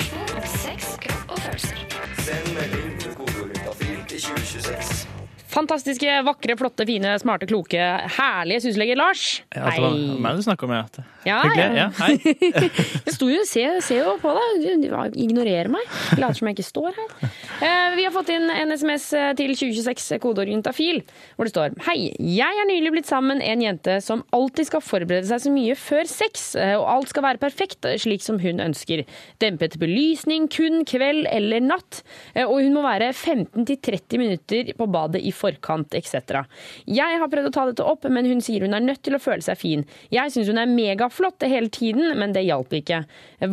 fantastiske, 5.57 6.19
vakre, 6.27 6.57
flotte, 6.61 6.87
fine, 6.89 7.17
smarte, 7.23 7.49
kloke, 7.49 7.81
herlige 8.19 8.67
syslege 8.67 8.97
Lars. 8.99 9.27
Ja, 9.55 9.71
det 9.73 9.83
var 9.83 9.97
meg 10.27 10.37
du 10.37 10.45
snakka 10.45 10.69
med. 10.71 11.01
Ja, 11.27 11.41
Hyggelig. 11.43 11.81
ja. 11.81 11.87
Hei. 11.99 12.13
Jeg 13.07 13.15
sto 13.17 13.29
jo, 13.31 13.43
ser, 13.49 13.81
ser 13.85 14.05
jo 14.05 14.15
på 14.23 14.31
deg. 14.37 14.67
Du, 14.85 14.95
ignorerer 15.19 15.71
meg. 15.73 15.83
Later 16.21 16.39
som 16.39 16.49
jeg 16.49 16.57
ikke 16.57 16.67
står 16.67 16.97
her. 16.97 17.33
Eh, 17.65 17.97
vi 17.97 18.05
har 18.07 18.13
fått 18.15 18.31
inn 18.35 18.47
en 18.53 18.75
SMS 18.75 19.09
til 19.39 19.55
2026, 19.57 20.21
kodeorientafil, 20.23 21.01
hvor 21.37 21.49
det 21.49 21.53
står 21.55 21.77
Hei, 21.87 21.97
jeg 22.21 22.61
er 22.63 22.69
nylig 22.69 22.93
blitt 22.95 23.09
sammen 23.09 23.41
en 23.45 23.63
jente 23.65 23.99
som 24.05 24.23
alltid 24.37 24.69
skal 24.69 24.85
forberede 24.85 25.27
seg 25.29 25.43
så 25.47 25.53
mye 25.53 25.77
før 25.79 26.09
sex, 26.11 26.47
eh, 26.61 26.75
og 26.77 26.87
alt 26.93 27.13
skal 27.13 27.27
være 27.27 27.43
perfekt, 27.43 27.89
slik 28.03 28.25
som 28.25 28.41
hun 28.43 28.63
ønsker. 28.63 29.05
Dempet 29.43 29.79
belysning, 29.83 30.51
kun 30.53 30.85
kveld 30.89 31.27
eller 31.33 31.65
natt, 31.65 32.03
eh, 32.35 32.45
og 32.45 32.61
hun 32.61 32.77
må 32.77 32.85
være 32.87 33.13
15-30 33.13 34.23
minutter 34.23 34.73
på 34.77 34.91
badet 34.93 35.25
i 35.25 35.33
forkant, 35.35 35.46
etc. 35.49 36.43
Jeg 36.91 37.21
har 37.21 37.31
prøvd 37.33 37.51
å 37.51 37.55
ta 37.55 37.67
dette 37.71 37.87
opp, 37.87 38.05
men 38.11 38.27
hun 38.27 38.43
sier 38.45 38.67
hun 38.67 38.75
er 38.77 38.85
nødt 38.85 39.03
til 39.07 39.17
å 39.17 39.23
føle 39.23 39.45
seg 39.45 39.59
fin. 39.61 39.85
Jeg 40.13 40.35
syns 40.35 40.51
hun 40.51 40.61
er 40.63 40.71
megaflott 40.71 41.47
hele 41.47 41.71
tiden, 41.73 42.13
men 42.19 42.35
det 42.35 42.47
hjalp 42.47 42.75
ikke. 42.77 43.05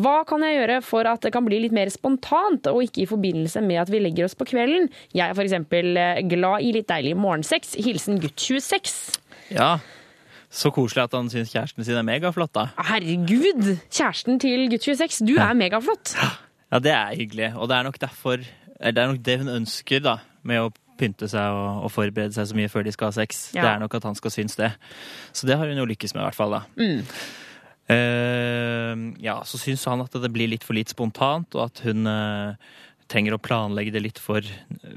Hva 0.01 0.15
kan 0.29 0.45
jeg 0.45 0.57
gjøre 0.57 0.81
for 0.85 1.09
at 1.09 1.25
det 1.25 1.33
kan 1.35 1.45
bli 1.45 1.61
litt 1.65 1.75
mer 1.75 1.91
spontant, 1.93 2.67
og 2.71 2.83
ikke 2.87 3.03
i 3.05 3.09
forbindelse 3.09 3.63
med 3.65 3.83
at 3.83 3.91
vi 3.93 4.01
legger 4.03 4.27
oss 4.29 4.37
på 4.39 4.47
kvelden? 4.49 4.89
Jeg 5.13 5.29
er 5.29 5.37
f.eks. 5.37 5.59
glad 6.31 6.63
i 6.63 6.71
litt 6.75 6.89
deilig 6.89 7.17
morgensex. 7.19 7.75
Hilsen 7.83 8.21
gutt 8.23 8.39
26. 8.39 9.19
Ja. 9.53 9.75
Så 10.53 10.69
koselig 10.73 11.07
at 11.07 11.15
han 11.17 11.31
syns 11.33 11.49
kjæresten 11.49 11.85
sin 11.85 11.97
er 11.97 12.05
megaflott, 12.05 12.53
da. 12.53 12.67
Herregud! 12.91 13.71
Kjæresten 13.89 14.37
til 14.41 14.67
gutt 14.69 14.85
26, 14.85 15.23
du 15.25 15.33
er 15.41 15.55
megaflott. 15.57 16.13
Ja, 16.73 16.81
det 16.81 16.93
er 16.93 17.17
hyggelig. 17.17 17.53
Og 17.57 17.69
det 17.69 17.77
er 17.77 17.87
nok 17.89 17.99
derfor 18.01 18.37
Det 18.83 18.99
er 18.99 19.07
nok 19.07 19.21
det 19.23 19.37
hun 19.39 19.49
ønsker, 19.53 20.01
da, 20.03 20.17
med 20.43 20.59
å 20.59 20.71
pynte 20.99 21.27
seg 21.31 21.55
og, 21.57 21.83
og 21.87 21.91
forberede 21.93 22.35
seg 22.35 22.49
så 22.51 22.57
mye 22.57 22.69
før 22.71 22.85
de 22.87 22.93
skal 22.95 23.09
ha 23.11 23.15
sex. 23.15 23.45
Ja. 23.55 23.63
Det 23.65 23.69
er 23.75 23.81
nok 23.83 23.95
at 23.99 24.07
han 24.09 24.15
skal 24.19 24.33
synes 24.35 24.55
det. 24.59 24.71
Så 25.33 25.47
det 25.49 25.57
har 25.59 25.69
hun 25.69 25.79
jo 25.81 25.87
lykkes 25.89 26.13
med, 26.15 26.23
i 26.23 26.27
hvert 26.29 26.37
fall. 26.39 26.57
da. 26.57 26.63
Mm. 26.77 27.01
Uh, 27.93 28.95
ja, 29.23 29.39
så 29.45 29.59
syns 29.59 29.83
han 29.89 30.01
at 30.03 30.13
det 30.23 30.31
blir 30.33 30.49
litt 30.51 30.63
for 30.65 30.77
litt 30.77 30.91
spontant, 30.93 31.51
og 31.57 31.65
at 31.67 31.81
hun 31.87 32.07
uh, 32.07 32.55
trenger 33.11 33.35
å 33.35 33.41
planlegge 33.43 33.91
det 33.93 34.01
litt 34.05 34.21
for, 34.23 34.45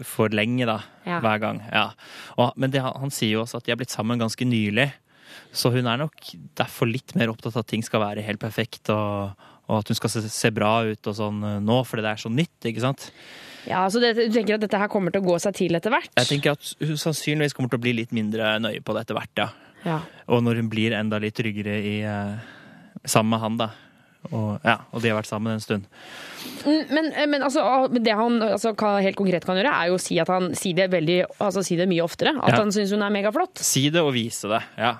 for 0.06 0.32
lenge 0.34 0.68
da, 0.68 0.78
Ja. 1.08 1.18
hver 1.24 1.40
gang. 1.42 1.58
Ja. 1.72 1.88
Og, 2.38 2.52
men 2.56 2.72
det, 2.72 2.84
han 2.84 3.12
sier 3.12 3.36
jo 3.36 3.42
også 3.42 3.58
at 3.60 3.66
de 3.66 3.74
er 3.74 3.80
blitt 3.80 3.94
sammen 3.94 4.20
ganske 4.22 4.46
nylig, 4.48 4.90
så 5.56 5.72
hun 5.74 5.88
er 5.90 5.98
nok 6.00 6.30
derfor 6.56 6.88
litt 6.88 7.12
mer 7.18 7.32
opptatt 7.32 7.56
av 7.58 7.64
at 7.64 7.70
ting 7.72 7.82
skal 7.84 8.00
være 8.04 8.24
helt 8.24 8.40
perfekt, 8.40 8.88
og, 8.94 9.34
og 9.66 9.80
at 9.82 9.90
hun 9.90 9.98
skal 9.98 10.12
se, 10.12 10.22
se 10.32 10.52
bra 10.54 10.78
ut 10.86 11.10
og 11.10 11.16
sånn 11.18 11.42
eh, 11.44 11.58
nå, 11.64 11.80
fordi 11.88 12.04
det 12.06 12.12
er 12.14 12.22
så 12.22 12.30
nytt, 12.32 12.56
ikke 12.70 12.84
sant? 12.84 13.08
Ja, 13.66 13.84
så 13.90 14.00
det, 14.02 14.14
Du 14.16 14.32
tenker 14.34 14.54
at 14.56 14.60
dette 14.64 14.78
her 14.78 14.88
kommer 14.92 15.10
til 15.14 15.22
å 15.24 15.26
gå 15.26 15.38
seg 15.42 15.54
til 15.58 15.74
etter 15.78 15.90
hvert? 15.94 16.10
Jeg 16.16 16.26
tenker 16.30 16.54
at 16.56 16.74
hun 16.80 16.96
sannsynligvis 17.00 17.54
kommer 17.56 17.72
til 17.72 17.80
å 17.80 17.84
bli 17.86 17.92
litt 18.00 18.12
mindre 18.16 18.56
nøye 18.62 18.82
på 18.86 18.94
det 18.96 19.06
etter 19.06 19.18
hvert, 19.18 19.42
ja. 19.42 19.48
Ja. 19.86 20.00
Og 20.32 20.42
når 20.42 20.62
hun 20.62 20.68
blir 20.72 20.94
enda 20.98 21.18
litt 21.22 21.36
tryggere 21.38 21.76
i, 21.78 21.96
eh, 22.02 22.38
sammen 23.06 23.30
med 23.36 23.40
han, 23.44 23.56
da. 23.60 23.68
Og, 24.32 24.56
ja, 24.66 24.80
og 24.90 25.02
de 25.04 25.10
har 25.12 25.20
vært 25.20 25.28
sammen 25.30 25.52
en 25.54 25.60
stund. 25.62 25.84
Mm, 26.66 26.88
Men, 26.90 27.12
men 27.30 27.42
altså, 27.46 27.62
det 27.94 28.14
han 28.18 28.40
altså, 28.42 28.72
helt 29.02 29.18
konkret 29.18 29.44
kan 29.46 29.54
gjøre, 29.60 29.70
er 29.70 29.92
jo 29.92 29.98
å 29.98 30.02
si, 30.02 30.18
at 30.18 30.30
han, 30.32 30.48
si, 30.58 30.72
det, 30.74 30.88
veldig, 30.90 31.20
altså, 31.38 31.62
si 31.62 31.76
det 31.78 31.86
mye 31.90 32.02
oftere. 32.02 32.32
At 32.42 32.56
Ja. 32.56 32.62
han 32.64 32.72
syns 32.74 32.90
hun 32.90 33.02
er 33.06 33.10
megaflott. 33.14 33.62
Si 33.62 33.88
det 33.90 34.02
og 34.02 34.14
vise 34.16 34.48
det. 34.50 34.62
ja. 34.78 34.96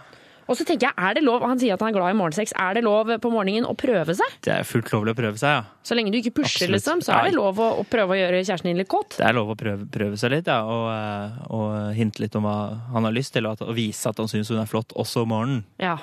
Og 0.47 0.55
så 0.55 0.67
tenker 0.67 0.89
jeg, 0.89 0.95
er 0.95 1.17
det 1.17 1.25
lov, 1.27 1.43
Han 1.43 1.59
sier 1.59 1.75
at 1.75 1.83
han 1.83 1.91
er 1.91 1.97
glad 1.97 2.15
i 2.15 2.19
morgensex. 2.19 2.53
Er 2.63 2.79
det 2.79 2.85
lov 2.87 3.11
på 3.23 3.31
morgenen 3.33 3.67
å 3.67 3.75
prøve 3.79 4.15
seg? 4.15 4.37
Det 4.47 4.53
er 4.55 4.67
fullt 4.67 4.93
lovlig 4.95 5.17
å 5.17 5.19
prøve 5.19 5.41
seg, 5.41 5.57
ja. 5.59 5.65
Så 5.87 5.99
lenge 5.99 6.13
du 6.15 6.19
ikke 6.21 6.37
pusher, 6.39 6.67
Absolutt. 6.67 6.75
liksom, 6.77 7.03
så 7.07 7.17
er 7.17 7.29
det 7.29 7.35
lov 7.37 7.59
å, 7.63 7.69
å 7.83 7.87
prøve 7.91 8.15
å 8.15 8.19
gjøre 8.21 8.45
kjæresten 8.45 8.71
din 8.71 8.79
litt 8.81 8.91
kåt. 8.91 9.19
Det 9.19 9.27
er 9.27 9.35
lov 9.37 9.51
å 9.55 9.59
prøve, 9.59 9.89
prøve 9.91 10.21
seg 10.21 10.35
litt, 10.37 10.51
ja. 10.51 10.61
Og, 10.71 10.87
eh, 10.93 11.41
og 11.59 11.75
hinte 11.99 12.23
litt 12.23 12.39
om 12.39 12.47
hva 12.47 12.57
han 12.95 13.09
har 13.09 13.17
lyst 13.17 13.35
til, 13.35 13.49
og, 13.49 13.59
at, 13.59 13.67
og 13.67 13.75
vise 13.79 14.13
at 14.13 14.23
han 14.23 14.31
syns 14.31 14.53
hun 14.55 14.63
er 14.63 14.71
flott 14.71 14.95
også 14.95 15.27
om 15.27 15.35
morgenen. 15.35 15.67
Ja. 15.83 15.99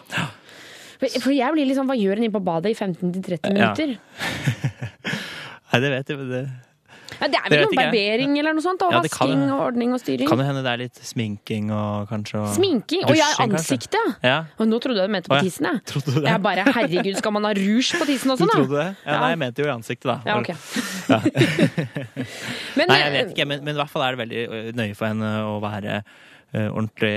For, 0.99 1.07
for 1.23 1.35
jeg 1.35 1.55
blir 1.55 1.67
liksom, 1.67 1.87
Hva 1.89 1.97
gjør 1.99 2.19
en 2.19 2.27
inne 2.27 2.35
på 2.35 2.43
badet 2.43 2.75
i 2.75 2.77
15-30 2.77 3.55
minutter? 3.55 3.95
Nei, 5.73 5.81
det 5.81 5.89
vet 5.95 6.11
jeg, 6.11 6.19
men 6.19 6.29
det 6.31 6.45
Ja, 7.21 7.29
det 7.29 7.39
er 7.39 7.47
vel 7.49 7.53
det 7.53 7.61
noe 7.67 7.77
barbering 7.77 8.37
eller 8.41 8.55
noe 8.57 8.65
sånt? 8.65 8.81
Og 8.85 8.93
Ja, 8.95 9.01
vasking 9.03 9.43
og 9.51 9.61
ordning 9.67 9.93
og 9.95 10.01
styring? 10.01 10.27
kan 10.29 10.41
jo 10.41 10.47
hende 10.47 10.63
det 10.65 10.71
er 10.73 10.81
litt 10.83 11.01
sminking 11.03 11.71
og 11.73 12.09
kanskje 12.11 12.41
og 12.41 12.49
Sminking? 12.55 13.05
Og 13.07 13.15
jeg 13.17 13.37
kanskje. 13.37 13.59
ansiktet! 13.59 14.13
Ja. 14.25 14.37
Og 14.57 14.67
nå 14.69 14.79
trodde 14.83 15.03
jeg 15.03 15.11
du 15.11 15.15
mente 15.17 15.31
på 15.31 15.39
tissen, 15.43 15.69
jeg. 15.69 15.83
Trodde 15.89 16.15
du 16.15 16.19
det? 16.21 16.27
Jeg 16.31 16.43
bare, 16.43 16.65
herregud, 16.73 17.15
skal 17.21 17.35
man 17.35 17.49
ha 17.49 17.53
rouge 17.57 18.01
på 18.01 18.09
tissen 18.09 18.35
også, 18.35 18.49
da? 18.49 18.59
trodde 18.59 18.79
det? 18.81 18.89
Ja. 19.05 19.19
Nei, 19.19 19.29
jeg 19.35 19.41
mente 19.45 19.63
jo 19.63 19.69
i 19.69 19.73
ansiktet, 19.73 20.09
da. 20.09 20.19
Ja, 20.25 20.39
ok. 20.39 20.51
Ja. 21.09 21.19
Men, 22.77 22.89
Nei, 22.89 22.99
jeg 22.99 23.07
eh, 23.07 23.15
vet 23.17 23.33
ikke, 23.33 23.45
men, 23.49 23.63
men 23.65 23.75
i 23.75 23.79
hvert 23.79 23.91
fall 23.91 24.05
er 24.05 24.15
det 24.15 24.23
veldig 24.23 24.75
nøye 24.77 24.95
for 24.97 25.09
henne 25.11 25.33
å 25.47 25.57
være 25.63 26.01
ordentlig, 26.53 27.13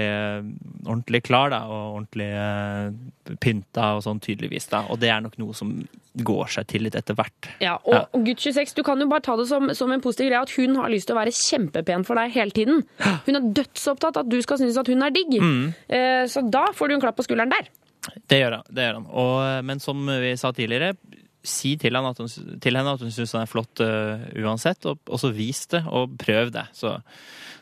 ordentlig 0.86 1.20
klar, 1.26 1.50
da, 1.52 1.58
og 1.68 1.98
ordentlig 1.98 2.28
ø, 2.32 3.36
pynta 3.42 3.90
og 3.96 4.04
sånn 4.06 4.20
tydeligvis, 4.24 4.68
da. 4.72 4.84
Og 4.92 5.00
det 5.02 5.10
er 5.12 5.20
nok 5.24 5.36
noe 5.42 5.56
som 5.56 5.72
går 6.16 6.52
seg 6.54 6.68
til 6.70 6.86
litt 6.86 6.96
etter 6.96 7.16
hvert. 7.18 7.48
Ja, 7.60 7.74
og, 7.82 7.96
ja. 7.98 8.22
gutt 8.28 8.40
26, 8.46 8.72
du 8.78 8.82
kan 8.86 9.02
jo 9.02 9.08
bare 9.10 9.24
ta 9.26 9.36
det 9.36 9.48
som, 9.50 9.68
som 9.76 9.92
en 9.92 10.00
positiv 10.04 10.30
greie 10.30 10.40
at 10.40 10.54
hun 10.56 10.78
har 10.80 10.92
lyst 10.92 11.10
til 11.10 11.16
å 11.16 11.20
være 11.20 11.34
kjempepen 11.36 12.06
for 12.08 12.16
deg 12.20 12.32
hele 12.36 12.56
tiden. 12.56 12.80
Hun 13.26 13.40
er 13.40 13.50
dødsopptatt 13.60 14.22
at 14.22 14.30
du 14.30 14.38
skal 14.44 14.62
synes 14.62 14.80
at 14.80 14.88
hun 14.88 15.04
er 15.04 15.12
digg. 15.12 15.36
Mm. 15.36 15.66
Eh, 15.88 16.22
Så 16.32 16.44
da 16.48 16.68
får 16.72 16.88
du 16.88 16.96
en 16.96 17.04
klapp 17.04 17.18
på 17.20 17.26
skulderen 17.28 17.52
der. 17.52 17.68
Det 18.30 18.40
gjør 18.40 18.60
han. 18.60 18.66
Det 18.70 18.84
gjør 18.86 18.98
han. 19.00 19.06
Og, 19.10 19.64
men 19.66 19.82
som 19.82 20.06
vi 20.08 20.32
sa 20.38 20.52
tidligere, 20.56 20.94
si 21.46 21.76
til, 21.78 21.94
han 21.94 22.08
at 22.08 22.18
hun, 22.18 22.30
til 22.62 22.78
henne 22.78 22.94
at 22.96 23.02
hun 23.02 23.12
syns 23.14 23.34
han 23.36 23.44
er 23.44 23.50
flott 23.50 23.82
uh, 23.84 24.24
uansett, 24.42 24.86
og, 24.90 24.98
og 25.06 25.20
så 25.22 25.30
vis 25.34 25.66
det, 25.74 25.84
og 25.86 26.16
prøv 26.18 26.50
det. 26.54 26.66
Så 26.74 26.96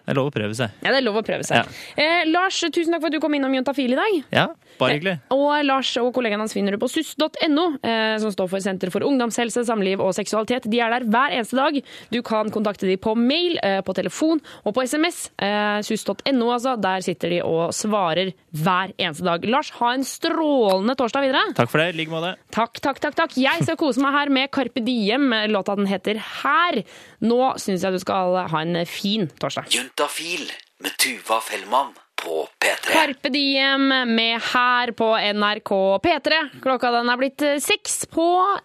det 0.05 0.12
er 0.12 0.18
lov 0.18 0.28
å 0.28 0.32
prøve 0.34 0.52
seg. 0.57 0.72
Ja, 0.84 0.90
det 0.92 0.98
er 1.00 1.05
lov 1.07 1.16
å 1.16 1.24
prøve 1.24 1.46
seg. 1.48 1.68
Eh, 1.96 2.26
Lars, 2.28 2.59
tusen 2.61 2.92
takk 2.92 3.00
for 3.00 3.09
at 3.09 3.14
du 3.16 3.22
kom 3.22 3.32
innom 3.38 3.55
Juntafil 3.57 3.94
i 3.94 3.96
dag. 3.96 4.16
Ja, 4.34 4.46
bare 4.76 4.98
hyggelig. 4.98 5.14
Og 5.32 5.48
Lars 5.64 5.92
og 6.00 6.11
kollegaen 6.16 6.42
hans 6.42 6.52
finner 6.52 6.76
du 6.76 6.80
på 6.82 6.90
suss.no, 6.92 7.64
eh, 7.80 8.16
som 8.20 8.34
står 8.34 8.50
for 8.52 8.64
Senter 8.64 8.92
for 8.92 9.07
ungdomshelse, 9.07 9.64
samliv 9.64 10.02
og 10.05 10.12
seksualitet. 10.16 10.68
De 10.68 10.82
er 10.84 10.92
der 10.92 11.07
hver 11.09 11.32
eneste 11.38 11.57
dag. 11.57 11.78
Du 12.12 12.20
kan 12.26 12.52
kontakte 12.52 12.88
dem 12.90 13.00
på 13.00 13.14
mail, 13.16 13.57
eh, 13.64 13.80
på 13.86 13.94
telefon 13.96 14.42
og 14.64 14.76
på 14.76 14.84
SMS. 14.84 15.30
Eh, 15.40 15.80
sus.no, 15.88 16.50
altså. 16.52 16.76
Der 16.84 17.00
sitter 17.07 17.32
de 17.32 17.40
og 17.46 17.72
svarer 17.72 18.34
hver 18.52 18.92
eneste 18.98 19.24
dag. 19.24 19.48
Lars, 19.48 19.72
ha 19.80 19.94
en 19.96 20.05
strålende 20.05 20.98
torsdag 21.00 21.24
videre. 21.24 21.46
Takk 21.57 21.72
for 21.72 21.80
det. 21.80 21.94
I 21.94 21.98
like 22.02 22.12
måte. 22.12 22.34
Takk, 22.52 22.76
takk, 22.84 23.00
takk. 23.00 23.16
takk. 23.22 23.38
Jeg 23.40 23.64
skal 23.64 23.80
kose 23.80 24.05
meg 24.05 24.12
her 24.18 24.28
med 24.36 24.52
Carpe 24.52 24.84
Diem. 24.84 25.32
Låta 25.48 25.78
den 25.80 25.88
heter 25.88 26.20
Her. 26.20 26.82
Nå 27.24 27.40
syns 27.62 27.86
jeg 27.86 27.96
du 27.96 28.02
skal 28.05 28.36
ha 28.52 28.61
en 28.61 28.84
fin 28.84 29.30
torsdag. 29.40 29.93
Juntafil 29.95 30.51
med 30.82 30.97
Tuva 30.97 31.40
Fellmann 31.40 31.92
på 32.22 32.49
P3. 32.59 32.92
Carpe 32.92 33.28
Diem 33.28 33.88
med 33.88 34.40
her 34.42 34.90
på 34.90 35.07
NRK 35.34 35.70
P3. 36.03 36.38
Klokka 36.64 36.90
den 36.90 37.12
er 37.12 37.20
blitt 37.20 37.45
eh, 37.47 37.61
seks 37.62 38.01
på 38.11 38.24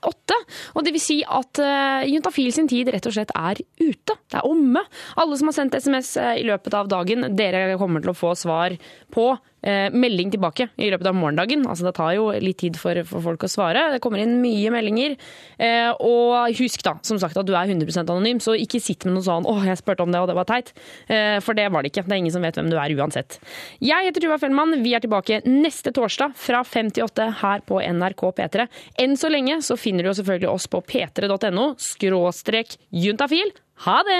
åtte. 0.10 0.38
Og 0.74 0.82
det 0.86 0.96
vil 0.96 1.04
si 1.04 1.20
at 1.22 1.62
uh, 1.62 2.02
Juntafil 2.10 2.50
sin 2.56 2.70
tid 2.72 2.90
rett 2.90 3.06
og 3.06 3.14
slett 3.14 3.36
er 3.38 3.62
ute. 3.62 4.16
Det 4.26 4.40
er 4.40 4.50
omme. 4.50 4.82
Alle 5.22 5.38
som 5.38 5.52
har 5.52 5.58
sendt 5.60 5.78
SMS 5.78 6.16
eh, 6.18 6.40
i 6.42 6.48
løpet 6.50 6.74
av 6.80 6.90
dagen, 6.90 7.28
dere 7.38 7.78
kommer 7.78 8.02
til 8.02 8.16
å 8.16 8.18
få 8.18 8.34
svar 8.40 8.80
på 9.14 9.30
melding 9.62 10.32
tilbake 10.32 10.70
i 10.80 10.90
løpet 10.92 11.10
av 11.10 11.16
morgendagen. 11.18 11.66
Altså 11.68 11.88
Det 11.88 11.96
tar 11.98 12.14
jo 12.16 12.30
litt 12.40 12.60
tid 12.62 12.78
for, 12.80 12.96
for 13.08 13.24
folk 13.26 13.44
å 13.44 13.52
svare. 13.52 13.92
Det 13.94 14.02
kommer 14.04 14.22
inn 14.24 14.42
mye 14.44 14.72
meldinger. 14.74 15.16
Eh, 15.60 15.92
og 16.00 16.56
husk 16.60 16.84
da, 16.86 16.96
som 17.06 17.20
sagt 17.22 17.38
at 17.40 17.48
du 17.48 17.54
er 17.56 17.68
100% 17.68 18.10
anonym, 18.10 18.40
så 18.44 18.56
ikke 18.58 18.82
sitt 18.84 19.06
med 19.06 19.14
noe 19.18 19.26
sånn 19.26 19.46
'Å, 19.48 19.66
jeg 19.68 19.78
spurte 19.82 20.04
om 20.06 20.12
det, 20.12 20.20
og 20.22 20.28
det 20.30 20.38
var 20.38 20.46
teit'. 20.50 20.72
Eh, 21.10 21.40
for 21.44 21.54
det 21.54 21.72
var 21.72 21.84
det 21.84 21.92
ikke. 21.92 22.06
Det 22.08 22.14
er 22.14 22.22
ingen 22.24 22.32
som 22.32 22.42
vet 22.42 22.56
hvem 22.56 22.70
du 22.70 22.78
er 22.78 22.96
uansett. 22.96 23.40
Jeg 23.82 24.06
heter 24.08 24.22
Tuva 24.22 24.38
Fellmann. 24.40 24.84
Vi 24.84 24.94
er 24.94 25.00
tilbake 25.00 25.42
neste 25.46 25.92
torsdag 25.92 26.36
fra 26.36 26.64
5 26.64 26.92
til 26.92 27.04
8 27.04 27.32
her 27.42 27.60
på 27.62 27.82
NRK 27.82 28.32
P3. 28.36 28.68
Enn 29.00 29.16
så 29.16 29.30
lenge 29.30 29.62
så 29.62 29.78
finner 29.78 30.04
du 30.04 30.10
jo 30.10 30.20
selvfølgelig 30.22 30.50
oss 30.50 30.68
på 30.68 30.82
p3.no 30.82 31.76
skråstrek 31.78 32.78
juntafil. 32.92 33.52
Ha 33.86 34.04
det! 34.04 34.20